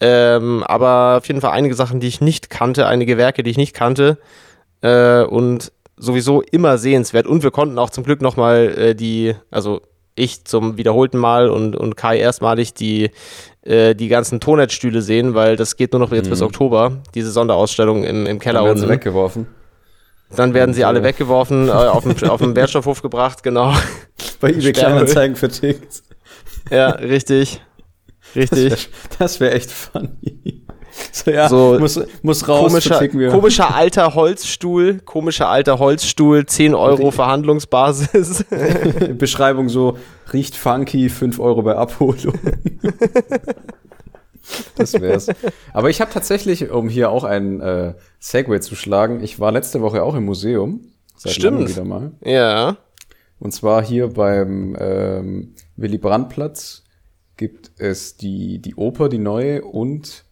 Ähm, 0.00 0.62
aber 0.64 1.18
auf 1.18 1.26
jeden 1.28 1.40
Fall 1.40 1.52
einige 1.52 1.74
Sachen, 1.74 2.00
die 2.00 2.08
ich 2.08 2.20
nicht 2.20 2.50
kannte, 2.50 2.86
einige 2.86 3.16
Werke, 3.16 3.42
die 3.42 3.50
ich 3.50 3.56
nicht 3.56 3.74
kannte 3.74 4.18
äh, 4.82 5.22
und 5.22 5.72
sowieso 5.96 6.42
immer 6.42 6.78
sehenswert. 6.78 7.26
Und 7.26 7.42
wir 7.42 7.50
konnten 7.50 7.78
auch 7.78 7.90
zum 7.90 8.04
Glück 8.04 8.20
nochmal 8.20 8.74
äh, 8.76 8.94
die, 8.94 9.34
also 9.50 9.80
ich 10.16 10.44
zum 10.44 10.76
wiederholten 10.76 11.18
Mal 11.18 11.48
und, 11.48 11.76
und 11.76 11.96
Kai 11.96 12.18
erstmalig 12.18 12.74
die, 12.74 13.10
äh, 13.62 13.94
die 13.94 14.08
ganzen 14.08 14.40
Tonnettstühle 14.40 15.02
sehen, 15.02 15.34
weil 15.34 15.56
das 15.56 15.76
geht 15.76 15.92
nur 15.92 16.00
noch 16.00 16.12
jetzt 16.12 16.26
mhm. 16.26 16.30
bis 16.30 16.42
Oktober, 16.42 16.98
diese 17.14 17.30
Sonderausstellung 17.30 18.04
im, 18.04 18.26
im 18.26 18.38
Keller 18.38 18.62
unten. 18.64 18.88
weggeworfen. 18.88 19.46
Dann 20.36 20.54
werden 20.54 20.74
sie 20.74 20.84
alle 20.84 21.02
weggeworfen, 21.02 21.68
äh, 21.68 21.72
auf, 21.72 22.04
den, 22.04 22.28
auf 22.28 22.40
den 22.40 22.56
Wertstoffhof 22.56 23.02
gebracht, 23.02 23.42
genau. 23.42 23.72
Bei 24.40 24.50
eBay 24.50 24.72
Kleinanzeigen 24.72 25.36
vertickt. 25.36 26.02
Ja, 26.70 26.90
richtig. 26.90 27.60
Richtig. 28.34 28.88
Das 29.18 29.40
wäre 29.40 29.52
wär 29.52 29.56
echt 29.56 29.70
funny. 29.70 30.64
So, 31.12 31.30
ja, 31.30 31.48
so 31.48 31.76
muss, 31.78 32.00
muss 32.22 32.48
raus. 32.48 32.68
Komischer, 32.68 33.08
komischer 33.30 33.74
alter 33.74 34.14
Holzstuhl, 34.14 35.00
komischer 35.04 35.48
alter 35.48 35.78
Holzstuhl, 35.78 36.46
10 36.46 36.74
Euro 36.74 37.10
Verhandlungsbasis. 37.10 38.44
Beschreibung 39.18 39.68
so, 39.68 39.98
riecht 40.32 40.56
funky, 40.56 41.08
5 41.08 41.40
Euro 41.40 41.62
bei 41.62 41.74
Abholung. 41.74 42.38
Das 44.76 44.92
wär's. 45.00 45.28
Aber 45.72 45.90
ich 45.90 46.00
habe 46.00 46.10
tatsächlich, 46.12 46.70
um 46.70 46.88
hier 46.88 47.10
auch 47.10 47.24
einen 47.24 47.60
äh, 47.60 47.94
Segway 48.18 48.60
zu 48.60 48.76
schlagen, 48.76 49.22
ich 49.22 49.40
war 49.40 49.52
letzte 49.52 49.80
Woche 49.80 50.02
auch 50.02 50.14
im 50.14 50.24
Museum. 50.24 50.80
Seit 51.16 51.32
Stimmt. 51.32 51.68
wieder 51.68 51.84
mal. 51.84 52.12
Ja. 52.24 52.76
Und 53.38 53.52
zwar 53.52 53.84
hier 53.84 54.08
beim 54.08 54.76
ähm, 54.78 55.54
Willy 55.76 55.98
Brandt 55.98 56.28
Platz 56.30 56.84
gibt 57.36 57.72
es 57.78 58.16
die, 58.16 58.60
die 58.60 58.74
Oper, 58.74 59.08
die 59.08 59.18
neue 59.18 59.62
und 59.62 60.24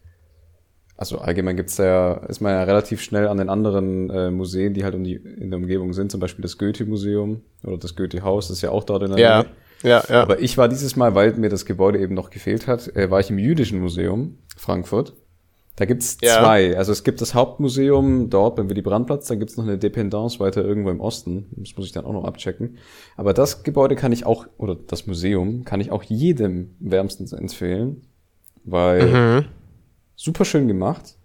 also 0.95 1.17
allgemein 1.17 1.57
gibt's 1.57 1.75
da 1.75 1.83
ja, 1.83 2.13
ist 2.27 2.39
man 2.39 2.53
ja 2.53 2.63
relativ 2.63 3.01
schnell 3.01 3.27
an 3.27 3.37
den 3.37 3.49
anderen 3.49 4.09
äh, 4.09 4.31
Museen, 4.31 4.73
die 4.73 4.83
halt 4.83 4.95
um 4.95 5.03
die, 5.03 5.15
in 5.15 5.49
der 5.49 5.59
Umgebung 5.59 5.91
sind, 5.93 6.11
zum 6.11 6.19
Beispiel 6.19 6.43
das 6.43 6.57
Goethe-Museum 6.57 7.41
oder 7.63 7.77
das 7.77 7.95
Goethe-Haus, 7.95 8.47
das 8.47 8.57
ist 8.57 8.61
ja 8.61 8.69
auch 8.69 8.83
dort 8.83 9.03
in 9.03 9.11
der 9.11 9.19
ja. 9.19 9.43
Nähe. 9.43 9.51
Ja, 9.83 10.03
ja. 10.07 10.21
Aber 10.21 10.39
ich 10.39 10.57
war 10.57 10.69
dieses 10.69 10.95
Mal, 10.95 11.13
weil 11.15 11.33
mir 11.33 11.49
das 11.49 11.65
Gebäude 11.65 11.99
eben 11.99 12.15
noch 12.15 12.29
gefehlt 12.29 12.67
hat, 12.67 12.95
äh, 12.95 13.11
war 13.11 13.19
ich 13.19 13.29
im 13.29 13.37
Jüdischen 13.37 13.79
Museum 13.79 14.37
Frankfurt. 14.57 15.13
Da 15.75 15.85
gibt's 15.85 16.17
ja. 16.21 16.39
zwei. 16.39 16.77
Also 16.77 16.91
es 16.91 17.03
gibt 17.03 17.19
das 17.19 17.33
Hauptmuseum 17.33 18.29
dort 18.29 18.55
beim 18.55 18.69
Willy 18.69 18.83
Brandt-Platz, 18.83 19.27
dann 19.27 19.39
gibt's 19.39 19.57
noch 19.57 19.63
eine 19.63 19.77
Dependance 19.77 20.39
weiter 20.39 20.63
irgendwo 20.63 20.91
im 20.91 20.99
Osten. 20.99 21.47
Das 21.57 21.75
muss 21.75 21.87
ich 21.87 21.91
dann 21.91 22.05
auch 22.05 22.13
noch 22.13 22.25
abchecken. 22.25 22.77
Aber 23.17 23.33
das 23.33 23.63
Gebäude 23.63 23.95
kann 23.95 24.11
ich 24.11 24.25
auch, 24.25 24.45
oder 24.57 24.75
das 24.75 25.07
Museum, 25.07 25.65
kann 25.65 25.81
ich 25.81 25.91
auch 25.91 26.03
jedem 26.03 26.75
wärmstens 26.79 27.33
empfehlen, 27.33 28.05
weil 28.63 29.07
mhm. 29.41 29.45
super 30.15 30.45
schön 30.45 30.67
gemacht. 30.67 31.17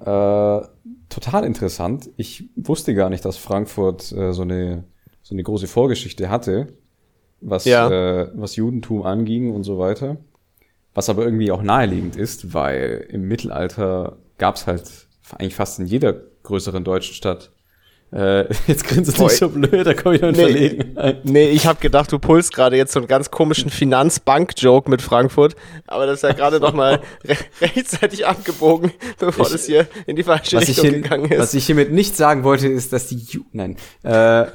Äh, 0.00 0.04
total 1.08 1.44
interessant. 1.44 2.10
Ich 2.16 2.50
wusste 2.56 2.94
gar 2.94 3.08
nicht, 3.08 3.24
dass 3.24 3.38
Frankfurt 3.38 4.12
äh, 4.12 4.32
so 4.32 4.42
eine 4.42 4.84
so 5.28 5.34
eine 5.34 5.42
große 5.42 5.66
Vorgeschichte 5.66 6.30
hatte, 6.30 6.68
was 7.40 7.64
ja. 7.64 7.88
äh, 7.88 8.30
was 8.34 8.56
Judentum 8.56 9.02
anging 9.02 9.54
und 9.54 9.64
so 9.64 9.78
weiter. 9.78 10.16
Was 10.94 11.08
aber 11.08 11.24
irgendwie 11.24 11.52
auch 11.52 11.62
naheliegend 11.62 12.16
ist, 12.16 12.54
weil 12.54 13.06
im 13.10 13.28
Mittelalter 13.28 14.16
gab 14.38 14.56
es 14.56 14.66
halt 14.66 15.06
eigentlich 15.32 15.54
fast 15.54 15.78
in 15.78 15.86
jeder 15.86 16.14
größeren 16.42 16.82
deutschen 16.82 17.14
Stadt 17.14 17.52
äh, 18.10 18.46
jetzt 18.66 18.84
grinst 18.84 19.18
du 19.18 19.24
nicht 19.24 19.36
so 19.36 19.50
blöd, 19.50 19.86
da 19.86 19.92
komme 19.92 20.16
ich 20.16 20.22
noch 20.22 20.28
in 20.28 20.36
nee, 20.36 20.42
Verlegenheit. 20.42 21.24
Nee, 21.24 21.50
ich 21.50 21.66
habe 21.66 21.78
gedacht, 21.80 22.10
du 22.10 22.18
pulst 22.18 22.54
gerade 22.54 22.76
jetzt 22.76 22.92
so 22.92 23.00
einen 23.00 23.08
ganz 23.08 23.30
komischen 23.30 23.70
Finanzbank-Joke 23.70 24.88
mit 24.88 25.02
Frankfurt, 25.02 25.56
aber 25.86 26.06
das 26.06 26.16
ist 26.16 26.22
ja 26.22 26.32
gerade 26.32 26.58
noch 26.58 26.72
mal 26.72 27.00
re 27.24 27.36
rechtzeitig 27.60 28.26
abgebogen, 28.26 28.92
bevor 29.18 29.46
ich, 29.46 29.52
das 29.52 29.66
hier 29.66 29.86
in 30.06 30.16
die 30.16 30.22
falsche 30.22 30.58
Richtung 30.58 30.86
hier, 30.86 31.00
gegangen 31.02 31.30
ist. 31.30 31.38
Was 31.38 31.54
ich 31.54 31.66
hiermit 31.66 31.92
nicht 31.92 32.16
sagen 32.16 32.44
wollte, 32.44 32.68
ist, 32.68 32.92
dass 32.92 33.08
die 33.08 33.16
Ju 33.16 33.42
Nein. 33.52 33.76
Äh, 34.02 34.46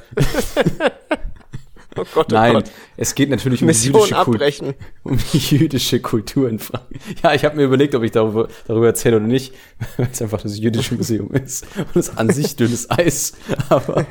Oh 1.96 2.04
Gott, 2.14 2.26
oh 2.32 2.34
Nein, 2.34 2.54
Gott. 2.54 2.70
es 2.96 3.14
geht 3.14 3.30
natürlich 3.30 3.62
um 3.62 3.68
die, 3.68 3.74
jüdische 3.74 4.16
abbrechen. 4.16 4.74
um 5.04 5.18
die 5.32 5.38
jüdische 5.38 6.00
Kultur 6.00 6.48
in 6.48 6.58
Frankreich. 6.58 7.00
Ja, 7.22 7.34
ich 7.34 7.44
habe 7.44 7.56
mir 7.56 7.64
überlegt, 7.64 7.94
ob 7.94 8.02
ich 8.02 8.10
darüber, 8.10 8.48
darüber 8.66 8.86
erzähle 8.86 9.16
oder 9.16 9.26
nicht, 9.26 9.54
weil 9.96 10.08
es 10.10 10.20
einfach 10.22 10.42
das 10.42 10.58
jüdische 10.58 10.94
Museum 10.94 11.30
ist 11.32 11.66
und 11.76 11.96
es 11.96 12.16
an 12.16 12.30
sich 12.30 12.56
dünnes 12.56 12.90
Eis. 12.90 13.34
Aber 13.68 14.06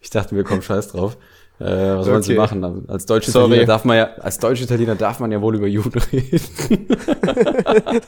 ich 0.00 0.10
dachte 0.10 0.34
mir, 0.34 0.44
komm, 0.44 0.62
scheiß 0.62 0.88
drauf. 0.88 1.16
Äh, 1.60 1.64
was 1.64 2.00
okay. 2.00 2.12
wollen 2.12 2.22
sie 2.22 2.34
machen? 2.34 2.88
Als 2.88 3.06
deutsche 3.06 3.30
Italiener 3.30 3.64
darf 3.64 3.84
man 3.84 3.96
ja, 3.96 4.14
als 4.14 4.38
deutsche 4.40 4.64
Italiener 4.64 4.96
darf 4.96 5.20
man 5.20 5.30
ja 5.30 5.40
wohl 5.40 5.54
über 5.54 5.68
Juden 5.68 6.00
reden. 6.12 6.40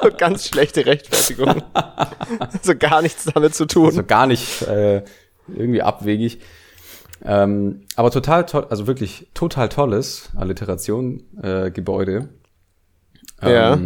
so 0.03 0.11
ganz 0.19 0.49
schlechte 0.49 0.85
Rechtfertigung. 0.85 1.63
so 2.63 2.75
gar 2.77 3.03
nichts 3.03 3.25
damit 3.33 3.55
zu 3.55 3.67
tun. 3.67 3.87
Also 3.87 4.03
gar 4.03 4.27
nicht 4.27 4.63
äh, 4.63 5.05
irgendwie 5.49 5.83
abwegig. 5.83 6.41
Ähm, 7.27 7.81
aber 7.97 8.11
total 8.11 8.47
toll, 8.47 8.67
also 8.71 8.87
wirklich 8.87 9.29
total 9.35 9.69
tolles 9.69 10.31
Alliteration 10.37 11.25
äh, 11.43 11.71
Gebäude. 11.73 12.29
Ähm, 13.43 13.51
ja. 13.51 13.79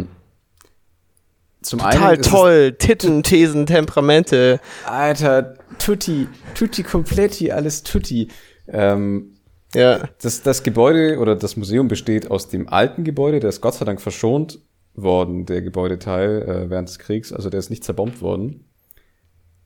Zum 1.63 1.79
total 1.79 2.13
einen 2.13 2.21
toll, 2.21 2.73
Titten, 2.73 3.23
Thesen, 3.23 3.65
Temperamente. 3.65 4.59
Alter, 4.85 5.55
tutti, 5.79 6.27
tutti 6.53 6.83
completi, 6.83 7.51
alles 7.51 7.83
tutti. 7.83 8.27
Ähm, 8.67 9.35
ja. 9.73 10.07
Das, 10.21 10.43
das 10.43 10.63
Gebäude 10.63 11.17
oder 11.17 11.35
das 11.35 11.57
Museum 11.57 11.87
besteht 11.87 12.29
aus 12.29 12.47
dem 12.47 12.69
alten 12.69 13.03
Gebäude, 13.03 13.39
der 13.39 13.49
ist 13.49 13.61
Gott 13.61 13.73
sei 13.75 13.85
Dank 13.85 14.01
verschont 14.01 14.59
worden, 14.93 15.45
der 15.45 15.61
Gebäudeteil 15.61 16.41
äh, 16.41 16.69
während 16.69 16.89
des 16.89 16.99
Kriegs, 16.99 17.31
also 17.31 17.49
der 17.49 17.59
ist 17.59 17.69
nicht 17.69 17.83
zerbombt 17.83 18.21
worden. 18.21 18.65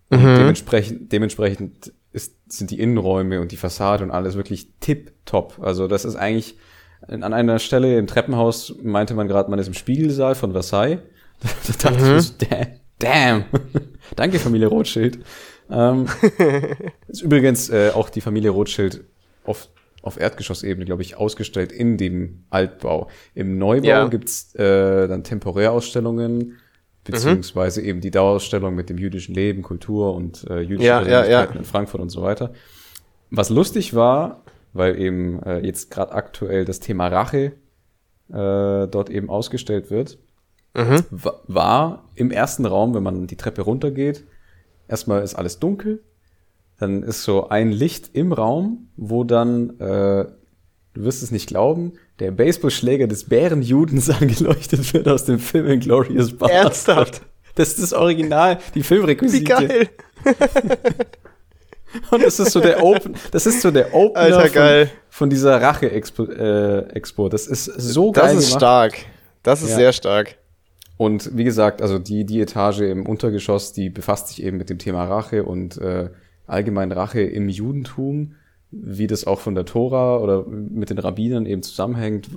Mhm. 0.10 0.36
Dementsprechend, 0.38 1.12
dementsprechend 1.12 1.92
ist, 2.16 2.38
sind 2.48 2.72
die 2.72 2.80
Innenräume 2.80 3.42
und 3.42 3.52
die 3.52 3.58
Fassade 3.58 4.04
und 4.04 4.12
alles 4.12 4.36
wirklich 4.36 4.70
tip-top. 4.80 5.60
Also 5.62 5.88
das 5.88 6.06
ist 6.06 6.16
eigentlich 6.16 6.58
an 7.08 7.34
einer 7.34 7.60
Stelle 7.60 8.00
im 8.00 8.08
Treppenhaus 8.08 8.74
meinte 8.82 9.14
man 9.14 9.28
gerade, 9.28 9.50
man 9.50 9.60
ist 9.60 9.68
im 9.68 9.74
Spiegelsaal 9.74 10.34
von 10.34 10.54
Versailles. 10.54 11.00
da 11.42 11.90
dachte 11.90 12.04
mhm. 12.04 12.18
ich 12.18 12.26
so, 12.26 12.34
damn. 13.00 13.46
Danke, 14.16 14.40
Familie 14.40 14.68
Rothschild. 14.68 15.20
Ähm, 15.70 16.08
ist 17.08 17.22
übrigens 17.22 17.70
äh, 17.70 17.92
auch 17.94 18.10
die 18.10 18.22
Familie 18.22 18.52
Rothschild 18.52 19.04
auf, 19.44 19.68
auf 20.02 20.20
Erdgeschossebene, 20.20 20.86
glaube 20.86 21.02
ich, 21.02 21.18
ausgestellt 21.18 21.72
in 21.72 21.98
dem 21.98 22.46
Altbau. 22.50 23.10
Im 23.34 23.58
Neubau 23.58 23.88
ja. 23.88 24.08
gibt's 24.08 24.56
äh, 24.56 25.08
dann 25.08 25.24
Temporärausstellungen 25.24 26.58
beziehungsweise 27.06 27.82
mhm. 27.82 27.88
eben 27.88 28.02
die 28.02 28.12
Dauerausstellung 28.12 28.76
mit 28.76 28.90
dem 28.90 28.98
jüdischen 28.98 29.34
Leben, 29.34 29.62
Kultur 29.62 30.14
und 30.14 30.46
äh, 30.50 30.60
jüdische 30.60 30.88
ja, 30.88 31.02
ja, 31.02 31.26
ja. 31.26 31.44
in 31.44 31.64
Frankfurt 31.64 32.02
und 32.02 32.10
so 32.10 32.22
weiter. 32.22 32.52
Was 33.30 33.50
lustig 33.50 33.94
war, 33.94 34.44
weil 34.74 35.00
eben 35.00 35.42
äh, 35.44 35.60
jetzt 35.60 35.92
gerade 35.92 36.12
aktuell 36.12 36.66
das 36.66 36.80
Thema 36.80 37.08
Rache 37.08 37.54
äh, 38.30 38.88
dort 38.88 39.10
eben 39.10 39.30
ausgestellt 39.30 39.90
wird, 39.90 40.18
mhm. 40.74 41.04
war 41.12 42.10
im 42.16 42.32
ersten 42.32 42.66
Raum, 42.66 42.94
wenn 42.94 43.04
man 43.04 43.28
die 43.28 43.38
Treppe 43.38 43.62
runtergeht, 43.62 44.26
erstmal 44.88 45.24
ist 45.24 45.36
alles 45.36 45.60
dunkel, 45.60 46.04
dann 46.78 47.04
ist 47.04 47.24
so 47.24 47.50
ein 47.50 47.72
Licht 47.72 48.10
im 48.14 48.34
Raum, 48.34 48.90
wo 48.98 49.24
dann, 49.24 49.80
äh, 49.80 50.26
du 50.94 51.04
wirst 51.04 51.24
es 51.24 51.32
nicht 51.32 51.48
glauben, 51.48 51.94
der 52.20 52.32
Baseballschläger 52.32 53.08
des 53.08 53.26
Bärenjudens 53.26 54.10
angeleuchtet 54.22 54.94
wird 54.94 55.08
aus 55.08 55.26
dem 55.26 55.40
Film 55.40 55.68
Inglourious 55.68 56.34
Basterds. 56.34 56.88
Ernsthaft? 56.88 57.22
Das 57.56 57.70
ist 57.70 57.82
das 57.82 57.94
Original, 57.94 58.60
die 58.74 58.84
Filmrequisite. 58.84 59.40
Wie 59.40 59.68
geil. 59.68 59.90
Und 62.12 62.24
das 62.24 62.40
ist 62.40 62.52
so 62.52 62.60
der 62.60 62.84
Open, 62.84 63.16
das 63.32 63.46
ist 63.46 63.62
so 63.62 63.72
der 63.72 63.94
Opener 63.94 64.38
Alter, 64.38 64.50
geil. 64.50 64.88
Von, 64.88 64.96
von 65.10 65.30
dieser 65.30 65.62
Rache-Expo. 65.62 66.26
Äh, 66.26 66.90
Expo. 66.90 67.30
Das 67.30 67.48
ist 67.48 67.66
so 67.66 68.12
geil. 68.12 68.26
Das 68.26 68.34
ist 68.34 68.48
gemacht. 68.48 68.60
stark. 68.60 68.94
Das 69.44 69.62
ist 69.62 69.70
ja. 69.70 69.76
sehr 69.76 69.94
stark. 69.94 70.36
Und 70.98 71.38
wie 71.38 71.44
gesagt, 71.44 71.82
also 71.82 72.00
die, 72.00 72.26
die 72.26 72.42
Etage 72.42 72.82
im 72.82 73.06
Untergeschoss, 73.06 73.74
die 73.74 73.90
befasst 73.90 74.30
sich 74.30 74.44
eben 74.44 74.58
mit 74.58 74.70
dem 74.70 74.78
Thema 74.78 75.06
Rache 75.06 75.44
und 75.44 75.78
äh, 75.78 76.10
allgemein 76.48 76.92
Rache 76.92 77.22
im 77.22 77.50
Judentum 77.50 78.36
wie 78.72 79.08
das 79.08 79.26
auch 79.26 79.40
von 79.40 79.56
der 79.56 79.66
Tora 79.66 80.18
oder 80.18 80.46
mit 80.46 80.90
den 80.90 81.00
Rabbinern 81.00 81.46
eben 81.46 81.64
zusammenhängt. 81.64 82.30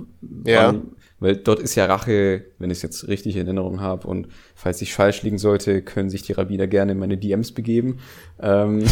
Ja. 0.45 0.73
Weil, 0.73 0.83
weil 1.21 1.37
dort 1.37 1.61
ist 1.61 1.75
ja 1.75 1.87
Rache, 1.87 2.45
wenn 2.59 2.71
ich 2.71 2.79
es 2.79 2.83
jetzt 2.83 3.09
richtig 3.09 3.37
in 3.37 3.47
Erinnerung 3.47 3.81
habe 3.81 4.07
und 4.07 4.29
falls 4.55 4.81
ich 4.83 4.95
falsch 4.95 5.23
liegen 5.23 5.39
sollte, 5.39 5.83
können 5.83 6.11
sich 6.11 6.23
die 6.23 6.33
Rabbiner 6.33 6.67
gerne 6.67 6.93
in 6.93 6.99
meine 6.99 7.19
DMs 7.19 7.53
begeben. 7.53 7.99
Ähm 8.41 8.85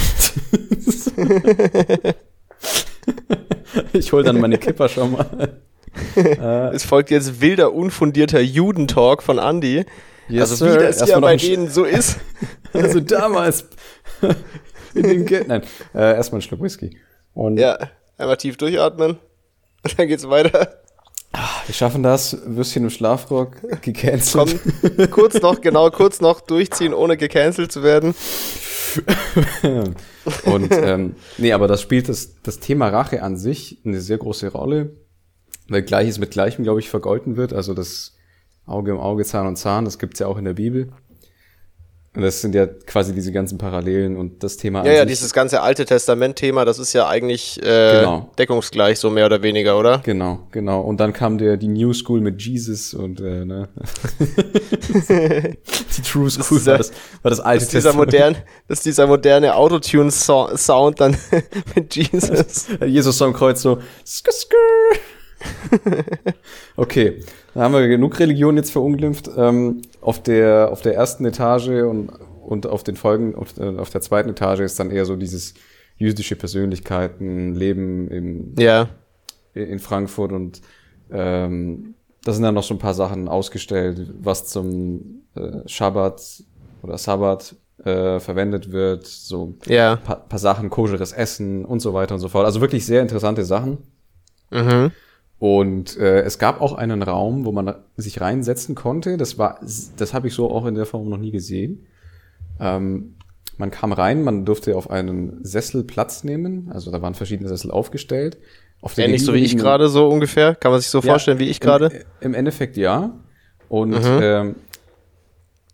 ich 3.92 4.12
hole 4.12 4.24
dann 4.24 4.40
meine 4.40 4.58
Kipper 4.58 4.88
schon 4.88 5.12
mal. 5.12 5.60
es 6.72 6.84
folgt 6.84 7.10
jetzt 7.10 7.40
wilder, 7.40 7.72
unfundierter 7.72 8.40
Judentalk 8.40 9.22
von 9.22 9.38
Andy. 9.38 9.84
Yes, 10.28 10.50
also 10.50 10.66
wie 10.66 10.78
das 10.78 11.08
ja 11.08 11.20
bei 11.20 11.36
denen 11.36 11.68
so 11.68 11.84
ist. 11.84 12.18
also 12.72 13.00
damals 13.00 13.68
in 14.94 15.02
den 15.04 15.26
Ge 15.26 15.44
Nein, 15.46 15.62
äh, 15.94 16.16
erstmal 16.16 16.38
einen 16.38 16.42
Schluck 16.42 16.62
Whisky. 16.62 16.98
Und 17.36 17.58
ja, 17.58 17.78
einmal 18.16 18.38
tief 18.38 18.56
durchatmen. 18.56 19.18
Und 19.82 19.98
dann 19.98 20.08
geht's 20.08 20.28
weiter. 20.28 20.80
Wir 21.66 21.74
schaffen 21.74 22.02
das. 22.02 22.38
Würstchen 22.46 22.84
im 22.84 22.90
Schlafrock 22.90 23.82
gecancelt. 23.82 24.58
Komm, 24.96 25.10
kurz 25.10 25.42
noch, 25.42 25.60
genau, 25.60 25.90
kurz 25.90 26.22
noch 26.22 26.40
durchziehen, 26.40 26.94
ohne 26.94 27.18
gecancelt 27.18 27.70
zu 27.70 27.82
werden. 27.82 28.14
Und 30.46 30.72
ähm, 30.72 31.16
nee, 31.36 31.52
aber 31.52 31.68
das 31.68 31.82
spielt 31.82 32.08
das, 32.08 32.40
das 32.42 32.58
Thema 32.58 32.88
Rache 32.88 33.22
an 33.22 33.36
sich 33.36 33.82
eine 33.84 34.00
sehr 34.00 34.16
große 34.16 34.50
Rolle, 34.50 34.96
weil 35.68 35.82
Gleiches 35.82 36.18
mit 36.18 36.30
Gleichem, 36.30 36.64
glaube 36.64 36.80
ich, 36.80 36.88
vergolten 36.88 37.36
wird. 37.36 37.52
Also 37.52 37.74
das 37.74 38.14
Auge 38.64 38.94
um 38.94 39.00
Auge, 39.00 39.26
Zahn 39.26 39.46
um 39.46 39.56
Zahn, 39.56 39.84
das 39.84 39.98
gibt's 39.98 40.20
ja 40.20 40.26
auch 40.26 40.38
in 40.38 40.46
der 40.46 40.54
Bibel. 40.54 40.90
Und 42.16 42.22
das 42.22 42.40
sind 42.40 42.54
ja 42.54 42.66
quasi 42.66 43.12
diese 43.12 43.30
ganzen 43.30 43.58
Parallelen 43.58 44.16
und 44.16 44.42
das 44.42 44.56
Thema. 44.56 44.86
Ja, 44.86 44.92
ja, 44.92 45.04
dieses 45.04 45.34
ganze 45.34 45.60
Alte 45.60 45.84
Testament-Thema, 45.84 46.64
das 46.64 46.78
ist 46.78 46.94
ja 46.94 47.06
eigentlich 47.06 47.62
äh, 47.62 48.00
genau. 48.00 48.30
deckungsgleich, 48.38 48.98
so 48.98 49.10
mehr 49.10 49.26
oder 49.26 49.42
weniger, 49.42 49.78
oder? 49.78 49.98
Genau, 49.98 50.38
genau. 50.50 50.80
Und 50.80 50.98
dann 50.98 51.12
kam 51.12 51.36
der 51.36 51.58
die 51.58 51.68
New 51.68 51.92
School 51.92 52.22
mit 52.22 52.40
Jesus 52.40 52.94
und 52.94 53.20
äh, 53.20 53.44
ne. 53.44 53.68
die 55.98 56.02
True 56.02 56.30
School 56.30 56.58
das 56.58 56.66
war, 56.66 56.78
das, 56.78 56.92
war 57.22 57.30
das 57.30 57.40
Alte 57.40 57.64
das 57.64 57.68
dieser 57.68 57.90
Testament. 57.90 58.12
Modern, 58.12 58.36
das 58.66 58.78
ist 58.78 58.86
dieser 58.86 59.06
moderne 59.06 59.54
Autotune-Sound 59.54 60.98
dann 60.98 61.18
mit 61.74 61.96
Jesus. 61.96 62.66
Jesus 62.86 63.20
am 63.20 63.34
Kreuz 63.34 63.60
so. 63.60 63.78
Skr, 64.06 64.32
skr. 64.32 64.54
okay, 66.76 67.20
da 67.52 67.62
haben 67.62 67.74
wir 67.74 67.86
genug 67.88 68.18
Religion 68.18 68.56
jetzt 68.56 68.70
verunglimpft. 68.70 69.30
Ähm, 69.36 69.82
auf, 70.06 70.22
der, 70.22 70.70
auf 70.70 70.82
der 70.82 70.94
ersten 70.94 71.24
Etage 71.24 71.82
und, 71.82 72.10
und 72.46 72.66
auf 72.68 72.84
den 72.84 72.94
Folgen, 72.94 73.34
auf, 73.34 73.58
äh, 73.58 73.76
auf 73.76 73.90
der 73.90 74.00
zweiten 74.00 74.30
Etage 74.30 74.60
ist 74.60 74.78
dann 74.78 74.92
eher 74.92 75.04
so 75.04 75.16
dieses 75.16 75.54
jüdische 75.96 76.36
Persönlichkeiten, 76.36 77.56
Leben 77.56 78.08
in, 78.08 78.54
ja. 78.56 78.88
in 79.52 79.80
Frankfurt 79.80 80.30
und 80.30 80.60
ähm, 81.10 81.96
da 82.22 82.32
sind 82.32 82.44
dann 82.44 82.54
noch 82.54 82.62
so 82.62 82.74
ein 82.74 82.78
paar 82.78 82.94
Sachen 82.94 83.26
ausgestellt, 83.26 84.12
was 84.20 84.46
zum 84.46 85.24
äh, 85.34 85.66
Schabbat 85.66 86.44
oder 86.82 86.98
Sabbat 86.98 87.56
äh, 87.84 88.20
verwendet 88.20 88.70
wird, 88.70 89.06
so 89.06 89.54
ja. 89.66 89.96
paar, 89.96 90.28
paar 90.28 90.38
Sachen, 90.38 90.70
koscheres 90.70 91.12
Essen 91.12 91.64
und 91.64 91.80
so 91.80 91.94
weiter 91.94 92.14
und 92.14 92.20
so 92.20 92.28
fort. 92.28 92.44
Also 92.46 92.60
wirklich 92.60 92.86
sehr 92.86 93.02
interessante 93.02 93.44
Sachen. 93.44 93.78
Mhm. 94.52 94.92
Und 95.38 95.98
äh, 95.98 96.22
es 96.22 96.38
gab 96.38 96.60
auch 96.60 96.72
einen 96.72 97.02
Raum, 97.02 97.44
wo 97.44 97.52
man 97.52 97.74
sich 97.96 98.20
reinsetzen 98.20 98.74
konnte. 98.74 99.16
Das 99.16 99.36
war, 99.36 99.60
das 99.60 100.14
habe 100.14 100.28
ich 100.28 100.34
so 100.34 100.50
auch 100.50 100.64
in 100.64 100.74
der 100.74 100.86
Form 100.86 101.08
noch 101.08 101.18
nie 101.18 101.30
gesehen. 101.30 101.86
Ähm, 102.58 103.16
man 103.58 103.70
kam 103.70 103.92
rein, 103.92 104.22
man 104.22 104.44
durfte 104.44 104.76
auf 104.76 104.90
einen 104.90 105.44
Sessel 105.44 105.84
Platz 105.84 106.24
nehmen. 106.24 106.70
Also 106.72 106.90
da 106.90 107.02
waren 107.02 107.14
verschiedene 107.14 107.48
Sessel 107.48 107.70
aufgestellt. 107.70 108.38
Auf 108.80 108.96
Ähnlich 108.98 109.24
so 109.24 109.34
wie 109.34 109.44
ich 109.44 109.56
gerade 109.56 109.88
so 109.88 110.08
ungefähr. 110.08 110.54
Kann 110.54 110.70
man 110.70 110.80
sich 110.80 110.90
so 110.90 111.00
ja, 111.00 111.04
vorstellen 111.04 111.38
wie 111.38 111.48
ich 111.48 111.60
gerade? 111.60 111.86
Im, 112.20 112.28
Im, 112.28 112.34
Endeffekt 112.34 112.76
ja. 112.76 113.18
Und 113.68 113.90
mhm. 113.90 114.20
ähm, 114.22 114.54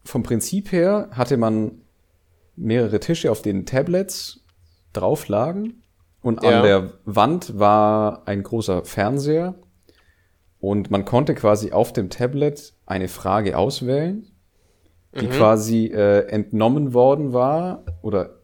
vom 0.05 0.23
Prinzip 0.23 0.73
her 0.73 1.09
hatte 1.13 1.37
man 1.37 1.73
mehrere 2.57 3.01
Tische, 3.01 3.31
auf 3.31 3.43
denen 3.43 3.67
Tablets 3.67 4.41
drauf 4.93 5.29
lagen. 5.29 5.82
Und 6.23 6.45
an 6.45 6.53
ja. 6.53 6.63
der 6.63 6.93
Wand 7.05 7.59
war 7.59 8.23
ein 8.27 8.43
großer 8.43 8.85
Fernseher. 8.85 9.55
Und 10.61 10.91
man 10.91 11.05
konnte 11.05 11.35
quasi 11.35 11.73
auf 11.73 11.93
dem 11.93 12.09
Tablet 12.09 12.73
eine 12.87 13.09
Frage 13.09 13.59
auswählen, 13.59 14.31
die 15.21 15.27
mhm. 15.27 15.31
quasi 15.31 15.87
äh, 15.87 16.29
entnommen 16.29 16.95
worden 16.95 17.33
war 17.33 17.85
oder 18.01 18.39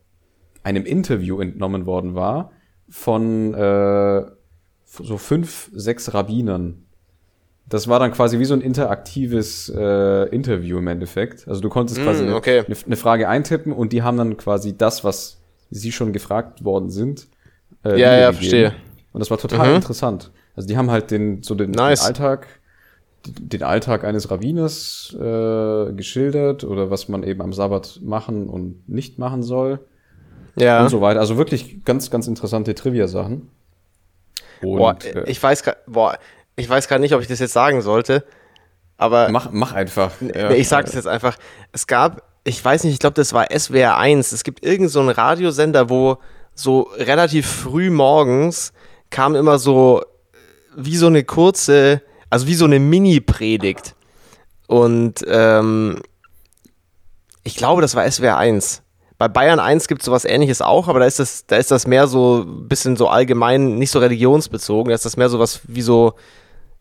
einem 0.65 0.85
Interview 0.85 1.41
entnommen 1.41 1.87
worden 1.87 2.17
war 2.17 2.51
von 2.89 3.55
äh, 3.55 4.27
so 4.85 5.17
fünf, 5.17 5.71
sechs 5.73 6.13
Rabbinern. 6.13 6.85
Das 7.69 7.87
war 7.87 8.01
dann 8.01 8.13
quasi 8.13 8.39
wie 8.39 8.47
so 8.47 8.55
ein 8.55 8.63
interaktives 8.63 9.73
äh, 9.75 10.29
Interview 10.31 10.79
im 10.79 10.89
Endeffekt. 10.89 11.47
Also 11.47 11.61
du 11.61 11.69
konntest 11.69 12.01
mm, 12.01 12.03
quasi 12.03 12.29
okay. 12.31 12.65
eine, 12.67 12.77
eine, 12.85 12.97
Frage 12.97 13.29
eintippen 13.29 13.73
und 13.73 13.93
die 13.93 14.03
haben 14.03 14.17
dann 14.17 14.37
quasi 14.39 14.77
das, 14.77 15.05
was 15.05 15.43
sie 15.71 15.93
schon 15.93 16.15
gefragt 16.15 16.65
worden 16.65 16.91
sind, 16.91 17.29
äh, 17.95 17.99
ja, 17.99 18.17
ja, 18.17 18.33
verstehe. 18.33 18.75
Und 19.13 19.21
das 19.21 19.31
war 19.31 19.39
total 19.39 19.71
mhm. 19.71 19.77
interessant. 19.77 20.31
Also 20.55 20.69
die 20.69 20.77
haben 20.77 20.91
halt 20.91 21.11
den, 21.11 21.43
so 21.43 21.55
den, 21.55 21.71
nice. 21.71 22.01
den 22.01 22.07
Alltag, 22.07 22.47
den 23.27 23.63
Alltag 23.63 24.05
eines 24.05 24.31
Rabbiners 24.31 25.15
äh, 25.19 25.93
geschildert 25.93 26.65
oder 26.65 26.91
was 26.91 27.09
man 27.09 27.23
eben 27.23 27.43
am 27.43 27.53
Sabbat 27.53 28.01
machen 28.03 28.49
und 28.49 28.89
nicht 28.89 29.19
machen 29.19 29.43
soll. 29.43 29.81
Ja. 30.57 30.83
Und 30.83 30.89
so 30.89 31.01
weiter. 31.01 31.21
Also 31.21 31.37
wirklich 31.37 31.85
ganz, 31.85 32.11
ganz 32.11 32.27
interessante 32.27 32.75
Trivia-Sachen. 32.75 33.49
Boah, 34.61 34.97
äh, 35.05 35.31
ich 35.31 35.43
weiß 35.43 35.63
boah, 35.87 36.19
ich 36.57 36.69
weiß 36.69 36.89
gar 36.89 36.99
nicht, 36.99 37.15
ob 37.15 37.21
ich 37.21 37.29
das 37.29 37.39
jetzt 37.39 37.53
sagen 37.53 37.81
sollte, 37.83 38.25
aber 38.97 39.29
mach, 39.31 39.51
mach 39.53 39.73
einfach. 39.73 40.13
Ja. 40.35 40.51
Ich 40.51 40.69
sag 40.69 40.87
das 40.87 40.95
jetzt 40.95 41.07
einfach. 41.07 41.37
Es 41.71 41.87
gab, 41.87 42.23
ich 42.43 42.63
weiß 42.63 42.85
nicht, 42.85 42.95
ich 42.95 42.99
glaube, 42.99 43.15
das 43.15 43.33
war 43.33 43.47
SWR 43.57 43.97
1. 43.97 44.33
Es 44.33 44.43
gibt 44.43 44.65
irgendeinen 44.65 44.89
so 44.89 45.01
einen 45.01 45.11
Radiosender, 45.11 45.89
wo 45.89 46.19
so 46.59 46.91
relativ 46.97 47.47
früh 47.47 47.91
morgens 47.91 48.73
kam 49.11 49.35
immer 49.35 49.59
so 49.59 50.03
wie 50.77 50.97
so 50.97 51.07
eine 51.07 51.25
kurze, 51.25 52.03
also 52.31 52.47
wie 52.47 52.55
so 52.55 52.65
eine 52.65 52.79
Mini-Predigt. 52.79 53.95
Und 54.67 55.25
ähm, 55.29 56.01
ich 57.45 57.57
glaube, 57.57 57.81
das 57.81 57.95
war 57.95 58.11
SWR 58.11 58.37
1. 58.37 58.83
Bei 59.19 59.29
Bayern 59.29 59.59
1 59.59 59.89
gibt 59.89 60.03
es 60.03 60.07
sowas 60.07 60.25
ähnliches 60.25 60.63
auch, 60.63 60.87
aber 60.89 61.01
da 61.01 61.07
ist 61.07 61.19
das, 61.19 61.47
da 61.47 61.57
ist 61.57 61.71
das 61.71 61.87
mehr 61.87 62.07
so 62.07 62.45
ein 62.47 62.69
bisschen 62.69 62.97
so 62.97 63.09
allgemein, 63.09 63.77
nicht 63.77 63.91
so 63.91 63.99
religionsbezogen. 63.99 64.91
Da 64.91 64.95
ist 64.95 65.05
das 65.05 65.17
mehr 65.17 65.29
so 65.29 65.39
was 65.39 65.61
wie 65.67 65.83
so 65.83 66.15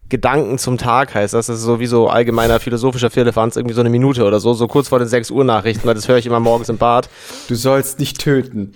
Gedanken 0.09 0.57
zum 0.57 0.77
Tag 0.77 1.13
heißt 1.13 1.33
das. 1.33 1.47
Das 1.47 1.57
ist 1.57 1.63
so 1.63 1.79
wie 1.79 1.87
so 1.87 2.07
allgemeiner 2.07 2.59
philosophischer 2.59 3.09
Firlefanz, 3.09 3.55
irgendwie 3.55 3.73
so 3.73 3.81
eine 3.81 3.89
Minute 3.89 4.23
oder 4.25 4.39
so, 4.39 4.53
so 4.53 4.67
kurz 4.67 4.87
vor 4.87 4.99
den 4.99 5.07
6 5.07 5.31
Uhr 5.31 5.43
Nachrichten, 5.43 5.87
weil 5.87 5.95
das 5.95 6.07
höre 6.07 6.17
ich 6.17 6.25
immer 6.25 6.39
morgens 6.39 6.69
im 6.69 6.77
Bad. 6.77 7.09
Du 7.47 7.55
sollst 7.55 7.99
nicht 7.99 8.19
töten. 8.19 8.73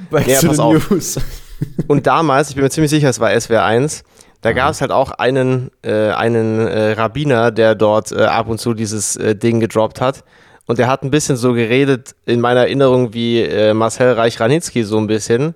Back 0.10 0.26
ja, 0.26 0.40
pass 0.40 0.58
auf. 0.58 0.90
News. 0.90 1.18
Und 1.88 2.06
damals, 2.06 2.50
ich 2.50 2.54
bin 2.54 2.64
mir 2.64 2.70
ziemlich 2.70 2.90
sicher, 2.90 3.08
es 3.08 3.20
war 3.20 3.38
SWR 3.38 3.64
1, 3.64 4.02
da 4.40 4.52
gab 4.52 4.70
es 4.70 4.80
halt 4.80 4.90
auch 4.90 5.10
einen, 5.10 5.70
äh, 5.82 6.10
einen 6.10 6.66
äh, 6.66 6.92
Rabbiner, 6.92 7.50
der 7.50 7.74
dort 7.74 8.12
äh, 8.12 8.22
ab 8.22 8.48
und 8.48 8.58
zu 8.58 8.72
dieses 8.72 9.16
äh, 9.16 9.36
Ding 9.36 9.60
gedroppt 9.60 10.00
hat. 10.00 10.24
Und 10.66 10.78
der 10.78 10.86
hat 10.86 11.02
ein 11.02 11.10
bisschen 11.10 11.36
so 11.36 11.52
geredet, 11.52 12.14
in 12.24 12.40
meiner 12.40 12.60
Erinnerung, 12.60 13.12
wie 13.12 13.42
äh, 13.42 13.74
Marcel 13.74 14.12
Reich-Ranitzky 14.12 14.84
so 14.84 14.98
ein 14.98 15.06
bisschen. 15.06 15.54